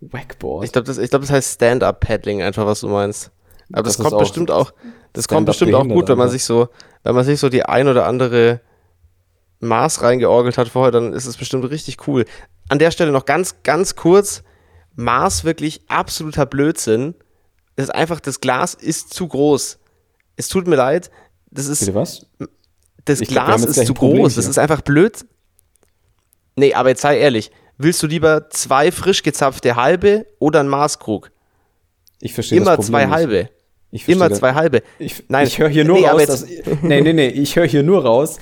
Wackboard. 0.00 0.64
Ich 0.64 0.72
glaube, 0.72 0.86
das, 0.86 0.98
glaub, 1.08 1.22
das 1.22 1.30
heißt 1.30 1.54
Stand-Up-Paddling, 1.54 2.42
einfach 2.42 2.66
was 2.66 2.80
du 2.80 2.88
meinst. 2.88 3.30
Aber 3.72 3.82
das, 3.82 3.96
das 3.96 4.06
kommt 4.06 4.18
bestimmt 4.18 4.50
auch, 4.50 4.72
das 5.12 5.28
kommt 5.28 5.46
bestimmt 5.46 5.74
auch 5.74 5.86
gut, 5.86 6.08
wenn 6.08 6.18
man 6.18 6.28
sich 6.28 6.44
so, 6.44 6.68
wenn 7.04 7.14
man 7.14 7.24
sich 7.24 7.38
so 7.38 7.48
die 7.48 7.64
ein 7.64 7.86
oder 7.86 8.06
andere 8.06 8.60
Maß 9.60 10.02
reingeorgelt 10.02 10.58
hat 10.58 10.68
vorher, 10.68 10.90
dann 10.90 11.12
ist 11.12 11.26
es 11.26 11.36
bestimmt 11.36 11.68
richtig 11.70 12.08
cool. 12.08 12.24
An 12.68 12.78
der 12.78 12.90
Stelle 12.90 13.12
noch 13.12 13.26
ganz, 13.26 13.62
ganz 13.62 13.94
kurz. 13.94 14.42
Maß 14.96 15.44
wirklich 15.44 15.82
absoluter 15.88 16.46
Blödsinn. 16.46 17.14
Das 17.76 17.86
ist 17.86 17.94
einfach, 17.94 18.20
das 18.20 18.40
Glas 18.40 18.74
ist 18.74 19.12
zu 19.12 19.28
groß. 19.28 19.78
Es 20.36 20.48
tut 20.48 20.66
mir 20.66 20.76
leid. 20.76 21.10
Das 21.50 21.66
ist. 21.66 21.80
Bitte 21.80 21.94
was? 21.94 22.26
Das 23.04 23.20
ich 23.20 23.28
Glas 23.28 23.62
glaub, 23.62 23.68
ist 23.68 23.86
zu 23.86 23.94
groß. 23.94 24.34
Das 24.34 24.46
ist 24.46 24.58
einfach 24.58 24.80
blöd. 24.80 25.26
Nee, 26.56 26.74
aber 26.74 26.90
jetzt 26.90 27.02
sei 27.02 27.18
ehrlich. 27.18 27.50
Willst 27.76 28.02
du 28.02 28.06
lieber 28.06 28.48
zwei 28.50 28.92
frisch 28.92 29.22
gezapfte 29.22 29.76
halbe 29.76 30.26
oder 30.38 30.60
ein 30.60 30.68
Maßkrug? 30.68 31.32
Ich 32.20 32.32
verstehe 32.32 32.58
Immer 32.58 32.76
das 32.76 32.86
zwei 32.86 33.08
halbe. 33.08 33.50
Ich 33.94 34.08
Immer 34.08 34.32
zwei 34.32 34.54
halbe. 34.54 34.82
Ich, 34.98 35.24
Nein, 35.28 35.46
ich 35.46 35.58
höre 35.58 35.68
hier 35.68 35.84
nur 35.84 35.98
nee, 35.98 36.06
raus, 36.06 36.26
dass, 36.26 36.46
nee, 36.82 37.00
nee, 37.00 37.12
nee, 37.12 37.28
ich 37.28 37.54
höre 37.56 37.66
hier 37.66 37.82
nur 37.82 38.04
raus. 38.04 38.38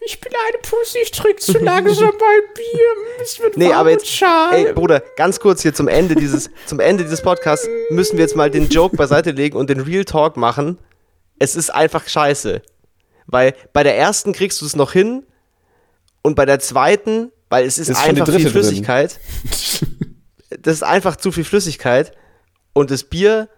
Ich 0.00 0.20
bin 0.20 0.32
eine 0.32 0.58
Pussy, 0.62 0.98
ich 1.02 1.10
trinke 1.10 1.40
zu 1.40 1.58
langsam 1.58 2.08
mein 2.18 2.54
Bier. 2.54 3.22
Es 3.22 3.38
wird 3.38 3.56
nee, 3.56 3.72
aber 3.72 3.90
jetzt, 3.90 4.22
ey, 4.52 4.72
Bruder, 4.72 5.02
ganz 5.16 5.40
kurz 5.40 5.60
hier 5.60 5.74
zum 5.74 5.88
Ende 5.88 6.14
dieses, 6.14 6.50
zum 6.64 6.80
Ende 6.80 7.04
dieses 7.04 7.20
Podcasts 7.20 7.68
müssen 7.90 8.16
wir 8.16 8.24
jetzt 8.24 8.36
mal 8.36 8.50
den 8.50 8.68
Joke 8.68 8.96
beiseite 8.96 9.32
legen 9.32 9.58
und 9.58 9.68
den 9.68 9.80
Real 9.80 10.04
Talk 10.04 10.36
machen. 10.36 10.78
Es 11.38 11.54
ist 11.54 11.70
einfach 11.70 12.08
scheiße. 12.08 12.62
Weil 13.26 13.54
bei 13.72 13.82
der 13.82 13.98
ersten 13.98 14.32
kriegst 14.32 14.62
du 14.62 14.66
es 14.66 14.74
noch 14.74 14.92
hin 14.92 15.24
und 16.22 16.34
bei 16.34 16.46
der 16.46 16.60
zweiten 16.60 17.30
weil 17.48 17.64
es 17.64 17.78
ist, 17.78 17.88
ist 17.88 17.96
einfach 17.96 18.26
viel 18.26 18.50
Flüssigkeit. 18.50 19.18
das 20.60 20.74
ist 20.74 20.82
einfach 20.82 21.16
zu 21.16 21.30
viel 21.30 21.44
Flüssigkeit. 21.44 22.12
Und 22.72 22.90
das 22.90 23.04
Bier, 23.04 23.48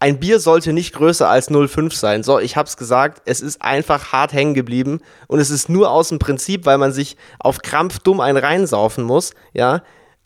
ein 0.00 0.18
Bier 0.18 0.40
sollte 0.40 0.72
nicht 0.72 0.94
größer 0.94 1.28
als 1.28 1.50
0,5 1.50 1.94
sein. 1.94 2.22
So, 2.22 2.38
ich 2.38 2.56
hab's 2.56 2.78
gesagt, 2.78 3.22
es 3.26 3.42
ist 3.42 3.60
einfach 3.60 4.12
hart 4.12 4.32
hängen 4.32 4.54
geblieben. 4.54 5.00
Und 5.28 5.40
es 5.40 5.50
ist 5.50 5.68
nur 5.68 5.90
aus 5.90 6.08
dem 6.08 6.18
Prinzip, 6.18 6.64
weil 6.64 6.78
man 6.78 6.92
sich 6.92 7.16
auf 7.38 7.60
Krampf 7.60 7.98
dumm 7.98 8.20
einen 8.20 8.38
reinsaufen 8.38 9.04
muss, 9.04 9.32
ja. 9.52 9.82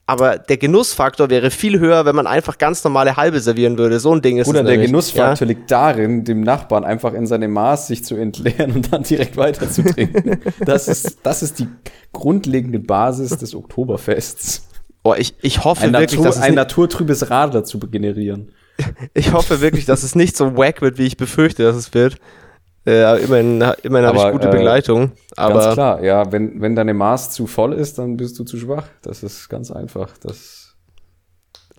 Aber 0.06 0.38
der 0.38 0.58
Genussfaktor 0.58 1.30
wäre 1.30 1.50
viel 1.50 1.80
höher, 1.80 2.04
wenn 2.04 2.14
man 2.14 2.26
einfach 2.26 2.58
ganz 2.58 2.84
normale 2.84 3.16
halbe 3.16 3.40
servieren 3.40 3.78
würde. 3.78 3.98
So 4.00 4.14
ein 4.14 4.20
Ding 4.20 4.36
ist 4.36 4.48
Oder 4.48 4.60
es 4.60 4.66
der 4.66 4.72
nämlich. 4.72 4.90
Genussfaktor 4.90 5.46
ja? 5.46 5.54
liegt 5.54 5.70
darin, 5.70 6.24
dem 6.24 6.42
Nachbarn 6.42 6.84
einfach 6.84 7.14
in 7.14 7.26
seinem 7.26 7.52
Maß 7.52 7.86
sich 7.86 8.04
zu 8.04 8.14
entleeren 8.14 8.72
und 8.72 8.92
dann 8.92 9.02
direkt 9.02 9.36
weiter 9.38 9.68
zu 9.68 9.82
trinken. 9.82 10.40
das, 10.64 10.88
ist, 10.88 11.20
das 11.22 11.42
ist 11.42 11.58
die 11.58 11.68
grundlegende 12.12 12.80
Basis 12.80 13.38
des 13.38 13.54
Oktoberfests. 13.54 14.68
Oh, 15.02 15.14
ich, 15.16 15.34
ich 15.40 15.64
hoffe 15.64 15.84
ein 15.84 15.92
wirklich, 15.92 16.12
Natur, 16.12 16.26
dass 16.26 16.40
ein 16.40 16.54
naturtrübes 16.54 17.30
Radler 17.30 17.64
zu 17.64 17.80
generieren. 17.80 18.52
Ich 19.12 19.32
hoffe 19.32 19.60
wirklich, 19.60 19.84
dass 19.84 20.02
es 20.02 20.14
nicht 20.14 20.36
so 20.36 20.56
wack 20.56 20.82
wird, 20.82 20.98
wie 20.98 21.06
ich 21.06 21.16
befürchte, 21.16 21.62
dass 21.62 21.76
es 21.76 21.94
wird. 21.94 22.16
Äh, 22.86 23.22
immerhin 23.22 23.62
immerhin 23.82 24.06
habe 24.06 24.18
ich 24.18 24.32
gute 24.32 24.48
äh, 24.48 24.50
Begleitung. 24.50 25.12
Aber 25.36 25.60
ganz 25.60 25.74
klar, 25.74 26.02
ja, 26.02 26.30
wenn, 26.32 26.60
wenn 26.60 26.76
deine 26.76 26.92
Maß 26.92 27.30
zu 27.30 27.46
voll 27.46 27.72
ist, 27.72 27.98
dann 27.98 28.16
bist 28.16 28.38
du 28.38 28.44
zu 28.44 28.58
schwach. 28.58 28.84
Das 29.02 29.22
ist 29.22 29.48
ganz 29.48 29.70
einfach. 29.70 30.10
Das 30.18 30.74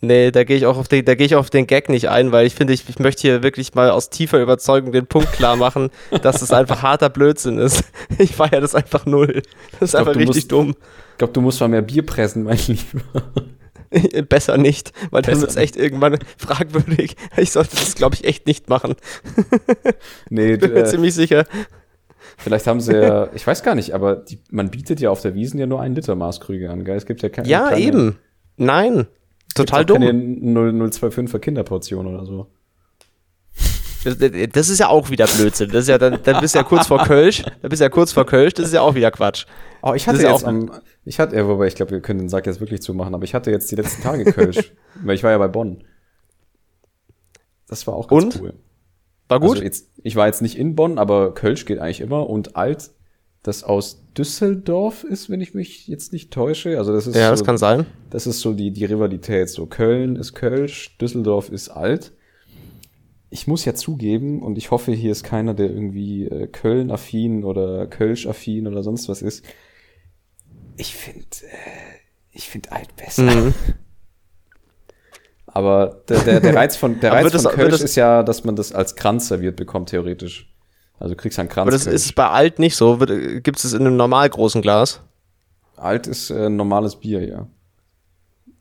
nee, 0.01 0.31
da 0.31 0.43
gehe 0.43 0.57
ich 0.57 0.65
auch 0.65 0.77
auf 0.77 0.87
den, 0.87 1.05
da 1.05 1.13
gehe 1.13 1.27
ich 1.27 1.35
auf 1.35 1.51
den 1.51 1.67
Gag 1.67 1.89
nicht 1.89 2.09
ein, 2.09 2.31
weil 2.31 2.47
ich 2.47 2.55
finde, 2.55 2.73
ich, 2.73 2.89
ich 2.89 2.97
möchte 2.97 3.21
hier 3.21 3.43
wirklich 3.43 3.75
mal 3.75 3.91
aus 3.91 4.09
tiefer 4.09 4.41
Überzeugung 4.41 4.91
den 4.91 5.05
Punkt 5.05 5.31
klar 5.33 5.55
machen, 5.55 5.91
dass 6.23 6.39
das 6.39 6.51
einfach 6.51 6.81
harter 6.81 7.09
Blödsinn 7.09 7.59
ist. 7.59 7.83
Ich 8.17 8.35
feiere 8.35 8.61
das 8.61 8.75
einfach 8.75 9.05
null. 9.05 9.41
Das 9.79 9.89
ist 9.89 9.91
glaub, 9.91 10.07
einfach 10.07 10.15
richtig 10.19 10.27
musst, 10.27 10.51
dumm. 10.51 10.75
Ich 11.11 11.17
glaube, 11.17 11.33
du 11.33 11.41
musst 11.41 11.59
mal 11.59 11.67
mehr 11.67 11.81
Bier 11.81 12.05
pressen, 12.05 12.43
mein 12.43 12.57
Lieber. 12.67 13.01
Besser 14.29 14.57
nicht, 14.57 14.91
weil 15.11 15.25
wird 15.25 15.43
es 15.43 15.55
echt 15.55 15.75
irgendwann 15.75 16.17
fragwürdig. 16.37 17.15
Ich 17.37 17.51
sollte 17.51 17.75
das, 17.75 17.95
glaube 17.95 18.15
ich, 18.15 18.25
echt 18.25 18.47
nicht 18.47 18.69
machen. 18.69 18.95
Nee, 20.29 20.53
ich 20.53 20.59
bin 20.59 20.73
mir 20.73 20.81
äh, 20.81 20.85
ziemlich 20.85 21.13
sicher. 21.13 21.45
Vielleicht 22.37 22.67
haben 22.67 22.81
sie 22.81 22.93
ja, 22.93 23.29
ich 23.33 23.45
weiß 23.45 23.63
gar 23.63 23.75
nicht, 23.75 23.93
aber 23.93 24.15
die, 24.15 24.39
man 24.51 24.69
bietet 24.69 24.99
ja 24.99 25.09
auf 25.09 25.21
der 25.21 25.35
Wiesen 25.35 25.59
ja 25.59 25.65
nur 25.65 25.81
ein 25.81 25.95
Liter 25.95 26.15
Maßkrüge 26.15 26.69
an, 26.69 26.83
gell? 26.83 26.97
Es 26.97 27.05
gibt 27.05 27.21
ja 27.21 27.29
keine. 27.29 27.47
Ja, 27.47 27.69
keine, 27.69 27.81
eben. 27.81 28.17
Nein. 28.57 29.07
Total 29.53 29.85
dumm. 29.85 30.01
Keine 30.01 30.11
0,025er 30.11 31.39
Kinderportion 31.39 32.07
oder 32.07 32.25
so. 32.25 32.47
Das 34.05 34.69
ist 34.69 34.79
ja 34.79 34.87
auch 34.87 35.09
wieder 35.09 35.25
Blödsinn. 35.25 35.69
Das 35.71 35.83
ist 35.83 35.89
ja 35.89 35.97
dann, 35.97 36.19
dann 36.23 36.41
bist 36.41 36.55
du 36.55 36.59
ja 36.59 36.63
kurz 36.63 36.87
vor 36.87 37.03
Kölsch. 37.03 37.43
Dann 37.43 37.69
bist 37.69 37.81
du 37.81 37.85
ja 37.85 37.89
kurz 37.89 38.11
vor 38.11 38.25
Kölsch. 38.25 38.53
Das 38.53 38.67
ist 38.67 38.73
ja 38.73 38.81
auch 38.81 38.95
wieder 38.95 39.11
Quatsch. 39.11 39.45
Oh, 39.81 39.93
ich 39.93 40.07
hatte 40.07 40.21
jetzt 40.21 40.45
am, 40.45 40.71
ich 41.03 41.19
hatte, 41.19 41.35
ja, 41.35 41.47
wobei 41.47 41.67
ich 41.67 41.75
glaube, 41.75 41.91
wir 41.91 42.01
können 42.01 42.19
den 42.19 42.29
Sack 42.29 42.45
jetzt 42.45 42.59
wirklich 42.59 42.81
zumachen, 42.81 43.13
aber 43.13 43.23
ich 43.23 43.33
hatte 43.33 43.51
jetzt 43.51 43.71
die 43.71 43.75
letzten 43.75 44.01
Tage 44.01 44.25
Kölsch, 44.25 44.73
weil 45.03 45.15
ich 45.15 45.23
war 45.23 45.31
ja 45.31 45.37
bei 45.37 45.47
Bonn. 45.47 45.83
Das 47.67 47.85
war 47.87 47.95
auch 47.95 48.07
ganz 48.07 48.35
und? 48.35 48.41
cool. 48.41 48.53
War 49.27 49.39
gut? 49.39 49.51
Also 49.51 49.63
jetzt, 49.63 49.89
ich 50.03 50.15
war 50.15 50.27
jetzt 50.27 50.41
nicht 50.41 50.57
in 50.57 50.75
Bonn, 50.75 50.97
aber 50.97 51.33
Kölsch 51.33 51.65
geht 51.65 51.79
eigentlich 51.79 52.01
immer 52.01 52.29
und 52.29 52.55
alt 52.55 52.91
das 53.43 53.63
aus 53.63 54.03
Düsseldorf 54.17 55.03
ist, 55.03 55.29
wenn 55.29 55.41
ich 55.41 55.53
mich 55.53 55.87
jetzt 55.87 56.13
nicht 56.13 56.31
täusche. 56.31 56.77
Also 56.77 56.93
das 56.93 57.05
ist 57.05 57.15
ja, 57.15 57.27
so, 57.27 57.31
das 57.31 57.43
kann 57.43 57.57
sein. 57.57 57.85
Das 58.09 58.25
ist 58.25 58.39
so 58.39 58.53
die, 58.53 58.71
die 58.71 58.85
Rivalität. 58.85 59.49
So 59.49 59.67
Köln 59.67 60.15
ist 60.15 60.33
Kölsch, 60.33 60.97
Düsseldorf 60.97 61.49
ist 61.49 61.69
alt. 61.69 62.11
Ich 63.29 63.47
muss 63.47 63.65
ja 63.65 63.73
zugeben, 63.73 64.41
und 64.41 64.57
ich 64.57 64.71
hoffe, 64.71 64.91
hier 64.91 65.11
ist 65.11 65.23
keiner, 65.23 65.53
der 65.53 65.69
irgendwie 65.69 66.25
äh, 66.25 66.47
Köln-affin 66.47 67.43
oder 67.43 67.87
Kölsch-affin 67.87 68.67
oder 68.67 68.83
sonst 68.83 69.09
was 69.09 69.21
ist. 69.21 69.43
Ich 70.77 70.95
finde, 70.95 71.25
äh, 71.41 71.99
ich 72.31 72.49
finde 72.49 72.71
alt 72.71 72.95
besser. 72.95 73.23
Mhm. 73.23 73.53
Aber 75.47 76.01
der, 76.09 76.19
der, 76.19 76.39
der 76.41 76.53
Reiz 76.53 76.75
von, 76.75 76.99
der 76.99 77.13
Reiz 77.13 77.31
von 77.31 77.43
das, 77.43 77.53
Kölsch 77.53 77.81
ist 77.81 77.95
ja, 77.95 78.23
dass 78.23 78.43
man 78.43 78.57
das 78.57 78.73
als 78.73 78.95
Kranz 78.97 79.29
serviert 79.29 79.55
bekommt, 79.55 79.89
theoretisch. 79.89 80.53
Also 80.99 81.15
du 81.15 81.21
kriegst 81.21 81.39
einen 81.39 81.47
Kranz. 81.47 81.63
Aber 81.63 81.71
das 81.71 81.85
ist 81.87 82.13
bei 82.13 82.27
alt 82.27 82.59
nicht 82.59 82.75
so. 82.75 82.97
Gibt 82.97 83.63
es 83.63 83.73
in 83.73 83.81
einem 83.81 83.95
normal 83.95 84.29
großen 84.29 84.61
Glas? 84.61 85.01
Alt 85.77 86.07
ist 86.07 86.29
äh, 86.29 86.49
normales 86.49 86.97
Bier, 86.97 87.25
ja. 87.25 87.47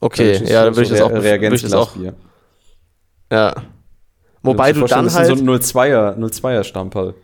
Okay, 0.00 0.40
ja, 0.44 0.64
dann 0.64 0.76
würde 0.76 0.82
ich 0.82 0.90
das 0.90 1.00
auch, 1.00 1.10
würd 1.10 1.52
ich 1.52 1.62
das 1.62 1.72
auch 1.72 1.96
Bier. 1.96 2.14
Ja. 3.32 3.54
Wobei 4.44 4.72
du 4.72 4.84
dann 4.84 5.12
halt 5.12 5.26
so 5.26 5.32
ein 5.32 5.48
02er, 5.48 6.16
02er 6.16 6.64
Stamperl. 6.64 7.14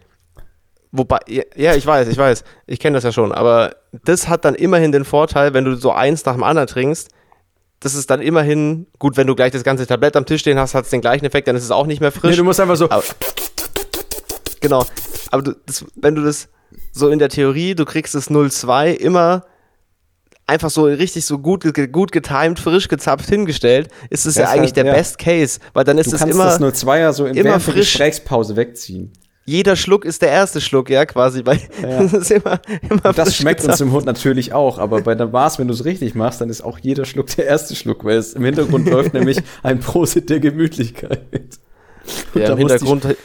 Wobei, 0.93 1.19
ja, 1.29 1.75
ich 1.75 1.87
weiß, 1.87 2.09
ich 2.09 2.19
weiß, 2.19 2.43
ich 2.67 2.81
kenne 2.81 2.97
das 2.97 3.05
ja 3.05 3.13
schon, 3.13 3.31
aber 3.31 3.77
das 4.05 4.29
hat 4.29 4.45
dann 4.45 4.57
immerhin 4.57 4.91
den 4.91 5.05
Vorteil, 5.05 5.55
wenn 5.55 5.65
du 5.65 5.77
so 5.77 5.93
eins 5.93 6.25
nach 6.25 6.33
dem 6.33 6.43
anderen 6.43 6.67
trinkst, 6.67 7.11
das 7.79 7.95
ist 7.95 8.11
dann 8.11 8.21
immerhin 8.21 8.87
gut, 8.99 9.17
wenn 9.17 9.27
du 9.27 9.35
gleich 9.35 9.53
das 9.53 9.63
ganze 9.63 9.87
Tablett 9.87 10.17
am 10.17 10.27
Tisch 10.27 10.41
stehen 10.41 10.59
hast, 10.59 10.75
hat 10.75 10.85
es 10.85 10.91
den 10.91 11.01
gleichen 11.01 11.25
Effekt, 11.25 11.47
dann 11.47 11.57
ist 11.57 11.65
es 11.65 11.71
auch 11.71 11.87
nicht 11.87 12.01
mehr 12.01 12.11
frisch. 12.11 12.33
Nee, 12.33 12.37
du 12.37 12.45
musst 12.45 12.59
einfach 12.59 12.77
so. 12.77 12.91
Aber, 12.91 13.05
genau. 14.61 14.85
Aber 15.31 15.43
du, 15.43 15.55
das, 15.65 15.85
wenn 15.95 16.15
du 16.15 16.23
das 16.23 16.49
so 16.93 17.09
in 17.09 17.19
der 17.19 17.29
Theorie, 17.29 17.75
du 17.75 17.85
kriegst 17.85 18.15
das 18.15 18.27
02 18.27 18.93
immer 18.93 19.45
einfach 20.51 20.71
so 20.71 20.85
richtig 20.85 21.25
so 21.25 21.39
gut, 21.39 21.65
gut 21.93 22.13
getimed, 22.13 22.59
frisch 22.59 22.89
gezapft 22.89 23.29
hingestellt, 23.29 23.89
ist 24.11 24.27
es 24.27 24.35
ja 24.35 24.49
eigentlich 24.49 24.71
halt, 24.71 24.77
der 24.77 24.87
ja. 24.87 24.93
Best 24.93 25.19
Case, 25.19 25.61
weil 25.73 25.85
dann 25.85 25.99
ist 25.99 26.13
du 26.13 26.17
es 26.17 26.23
immer 26.23 26.45
das 26.45 26.61
02er 26.61 27.13
so 27.13 27.27
in 27.27 27.37
immer 27.37 27.61
frisch. 27.61 27.93
Gesprächspause 27.93 28.57
wegziehen 28.57 29.13
jeder 29.51 29.75
Schluck 29.75 30.05
ist 30.05 30.23
der 30.23 30.29
erste 30.29 30.61
Schluck, 30.61 30.91
ja, 30.91 31.05
quasi, 31.07 31.45
weil 31.45 31.59
ja. 31.83 32.05
das 32.13 32.31
immer, 32.31 32.61
immer 32.89 33.13
Das 33.13 33.35
schmeckt 33.35 33.65
uns 33.65 33.81
im 33.81 33.91
Hund 33.91 34.07
natürlich 34.07 34.53
auch, 34.53 34.79
aber 34.79 35.01
bei 35.01 35.15
der 35.17 35.27
Bars, 35.27 35.59
wenn 35.59 35.67
du 35.67 35.75
es 35.75 35.85
richtig 35.85 36.15
machst, 36.15 36.41
dann 36.41 36.51
ist 36.51 36.63
auch 36.63 36.79
jeder 36.79 37.05
Schluck 37.05 37.27
der 37.35 37.47
erste 37.47 37.75
Schluck, 37.75 38.05
weil 38.05 38.19
es 38.19 38.35
im 38.35 38.45
Hintergrund 38.45 38.89
läuft 38.91 39.13
nämlich 39.13 39.43
ein 39.63 39.81
Prosit 39.81 40.31
der 40.31 40.39
Gemütlichkeit. 40.39 41.59
Und 42.35 42.41
ja, 42.41 42.53
im 42.53 42.59
Hintergrund 42.59 43.17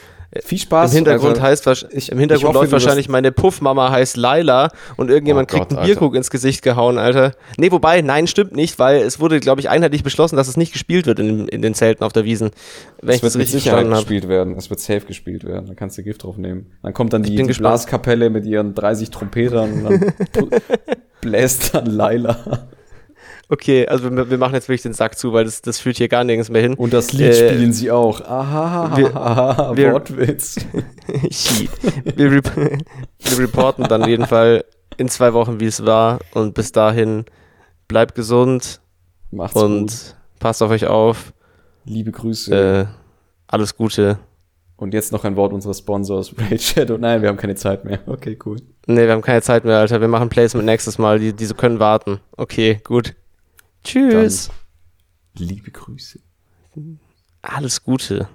viel 0.42 0.58
Spaß. 0.58 0.92
Im 0.92 0.96
Hintergrund 0.96 1.40
also, 1.40 1.66
heißt 1.66 1.86
ich, 1.92 2.10
im 2.10 2.18
Hintergrund 2.18 2.54
läuft 2.54 2.72
wahrscheinlich 2.72 3.08
meine 3.08 3.32
Puffmama 3.32 3.90
heißt 3.90 4.16
Laila 4.16 4.70
und 4.96 5.10
irgendjemand 5.10 5.50
oh 5.50 5.56
kriegt 5.56 5.70
Gott, 5.70 5.78
einen 5.78 5.86
Bierkrug 5.86 6.14
ins 6.14 6.30
Gesicht 6.30 6.62
gehauen, 6.62 6.98
Alter. 6.98 7.32
Nee, 7.56 7.70
wobei, 7.70 8.02
nein, 8.02 8.26
stimmt 8.26 8.54
nicht, 8.54 8.78
weil 8.78 9.02
es 9.02 9.20
wurde, 9.20 9.40
glaube 9.40 9.60
ich, 9.60 9.68
einheitlich 9.68 10.02
beschlossen, 10.02 10.36
dass 10.36 10.48
es 10.48 10.56
nicht 10.56 10.72
gespielt 10.72 11.06
wird 11.06 11.18
in, 11.18 11.48
in 11.48 11.62
den 11.62 11.74
Zelten 11.74 12.04
auf 12.04 12.12
der 12.12 12.24
Wiesen. 12.24 12.50
Wenn 13.00 13.16
es 13.16 13.22
wird 13.22 13.36
mit 13.36 13.48
Sicherheit 13.48 13.88
gespielt 13.88 14.28
werden. 14.28 14.56
Es 14.56 14.70
wird 14.70 14.80
safe 14.80 15.06
gespielt 15.06 15.44
werden. 15.44 15.66
Da 15.66 15.74
kannst 15.74 15.98
du 15.98 16.02
Gift 16.02 16.24
drauf 16.24 16.36
nehmen. 16.36 16.66
Dann 16.82 16.92
kommt 16.92 17.12
dann 17.12 17.22
die, 17.22 17.36
die 17.36 17.52
Blaskapelle 17.52 18.30
mit 18.30 18.46
ihren 18.46 18.74
30 18.74 19.10
Trompetern 19.10 19.72
und 19.72 19.84
dann 19.84 20.12
bläst 21.20 21.74
dann 21.74 21.86
Laila. 21.86 22.68
Okay, 23.48 23.86
also 23.86 24.10
wir, 24.10 24.28
wir, 24.28 24.38
machen 24.38 24.54
jetzt 24.54 24.68
wirklich 24.68 24.82
den 24.82 24.92
Sack 24.92 25.16
zu, 25.16 25.32
weil 25.32 25.44
das, 25.44 25.62
das 25.62 25.78
führt 25.78 25.98
hier 25.98 26.08
gar 26.08 26.24
nirgends 26.24 26.50
mehr 26.50 26.62
hin. 26.62 26.74
Und 26.74 26.92
das 26.92 27.12
Lied 27.12 27.28
äh, 27.28 27.54
spielen 27.54 27.72
sie 27.72 27.92
auch. 27.92 28.20
Aha, 28.20 28.96
wir, 28.96 29.14
aha, 29.14 29.76
wir, 29.76 29.92
Wortwitz. 29.92 30.56
wir, 32.16 32.32
wir 32.32 33.38
reporten 33.38 33.84
dann 33.84 34.02
auf 34.02 34.08
jeden 34.08 34.26
Fall 34.26 34.64
in 34.96 35.08
zwei 35.08 35.32
Wochen, 35.32 35.60
wie 35.60 35.66
es 35.66 35.86
war. 35.86 36.18
Und 36.34 36.54
bis 36.54 36.72
dahin, 36.72 37.24
bleibt 37.86 38.16
gesund. 38.16 38.80
Macht's 39.30 39.54
und 39.60 39.80
gut. 39.80 40.16
passt 40.40 40.62
auf 40.62 40.70
euch 40.70 40.86
auf. 40.86 41.32
Liebe 41.84 42.10
Grüße. 42.10 42.54
Äh, 42.54 42.86
alles 43.46 43.76
Gute. 43.76 44.18
Und 44.76 44.92
jetzt 44.92 45.12
noch 45.12 45.24
ein 45.24 45.36
Wort 45.36 45.52
unseres 45.52 45.78
Sponsors, 45.78 46.34
Raid 46.50 46.60
Shadow. 46.60 46.98
Nein, 46.98 47.22
wir 47.22 47.28
haben 47.28 47.36
keine 47.36 47.54
Zeit 47.54 47.84
mehr. 47.84 48.00
Okay, 48.06 48.36
cool. 48.44 48.56
Nee, 48.86 49.06
wir 49.06 49.12
haben 49.12 49.22
keine 49.22 49.42
Zeit 49.42 49.64
mehr, 49.64 49.78
Alter. 49.78 50.00
Wir 50.00 50.08
machen 50.08 50.28
Placement 50.28 50.66
nächstes 50.66 50.98
Mal. 50.98 51.20
Die, 51.20 51.32
diese 51.32 51.54
können 51.54 51.78
warten. 51.78 52.18
Okay, 52.36 52.80
gut. 52.82 53.14
Tschüss. 53.86 54.48
Dann 55.34 55.46
liebe 55.46 55.70
Grüße. 55.70 56.20
Alles 57.42 57.82
Gute. 57.82 58.28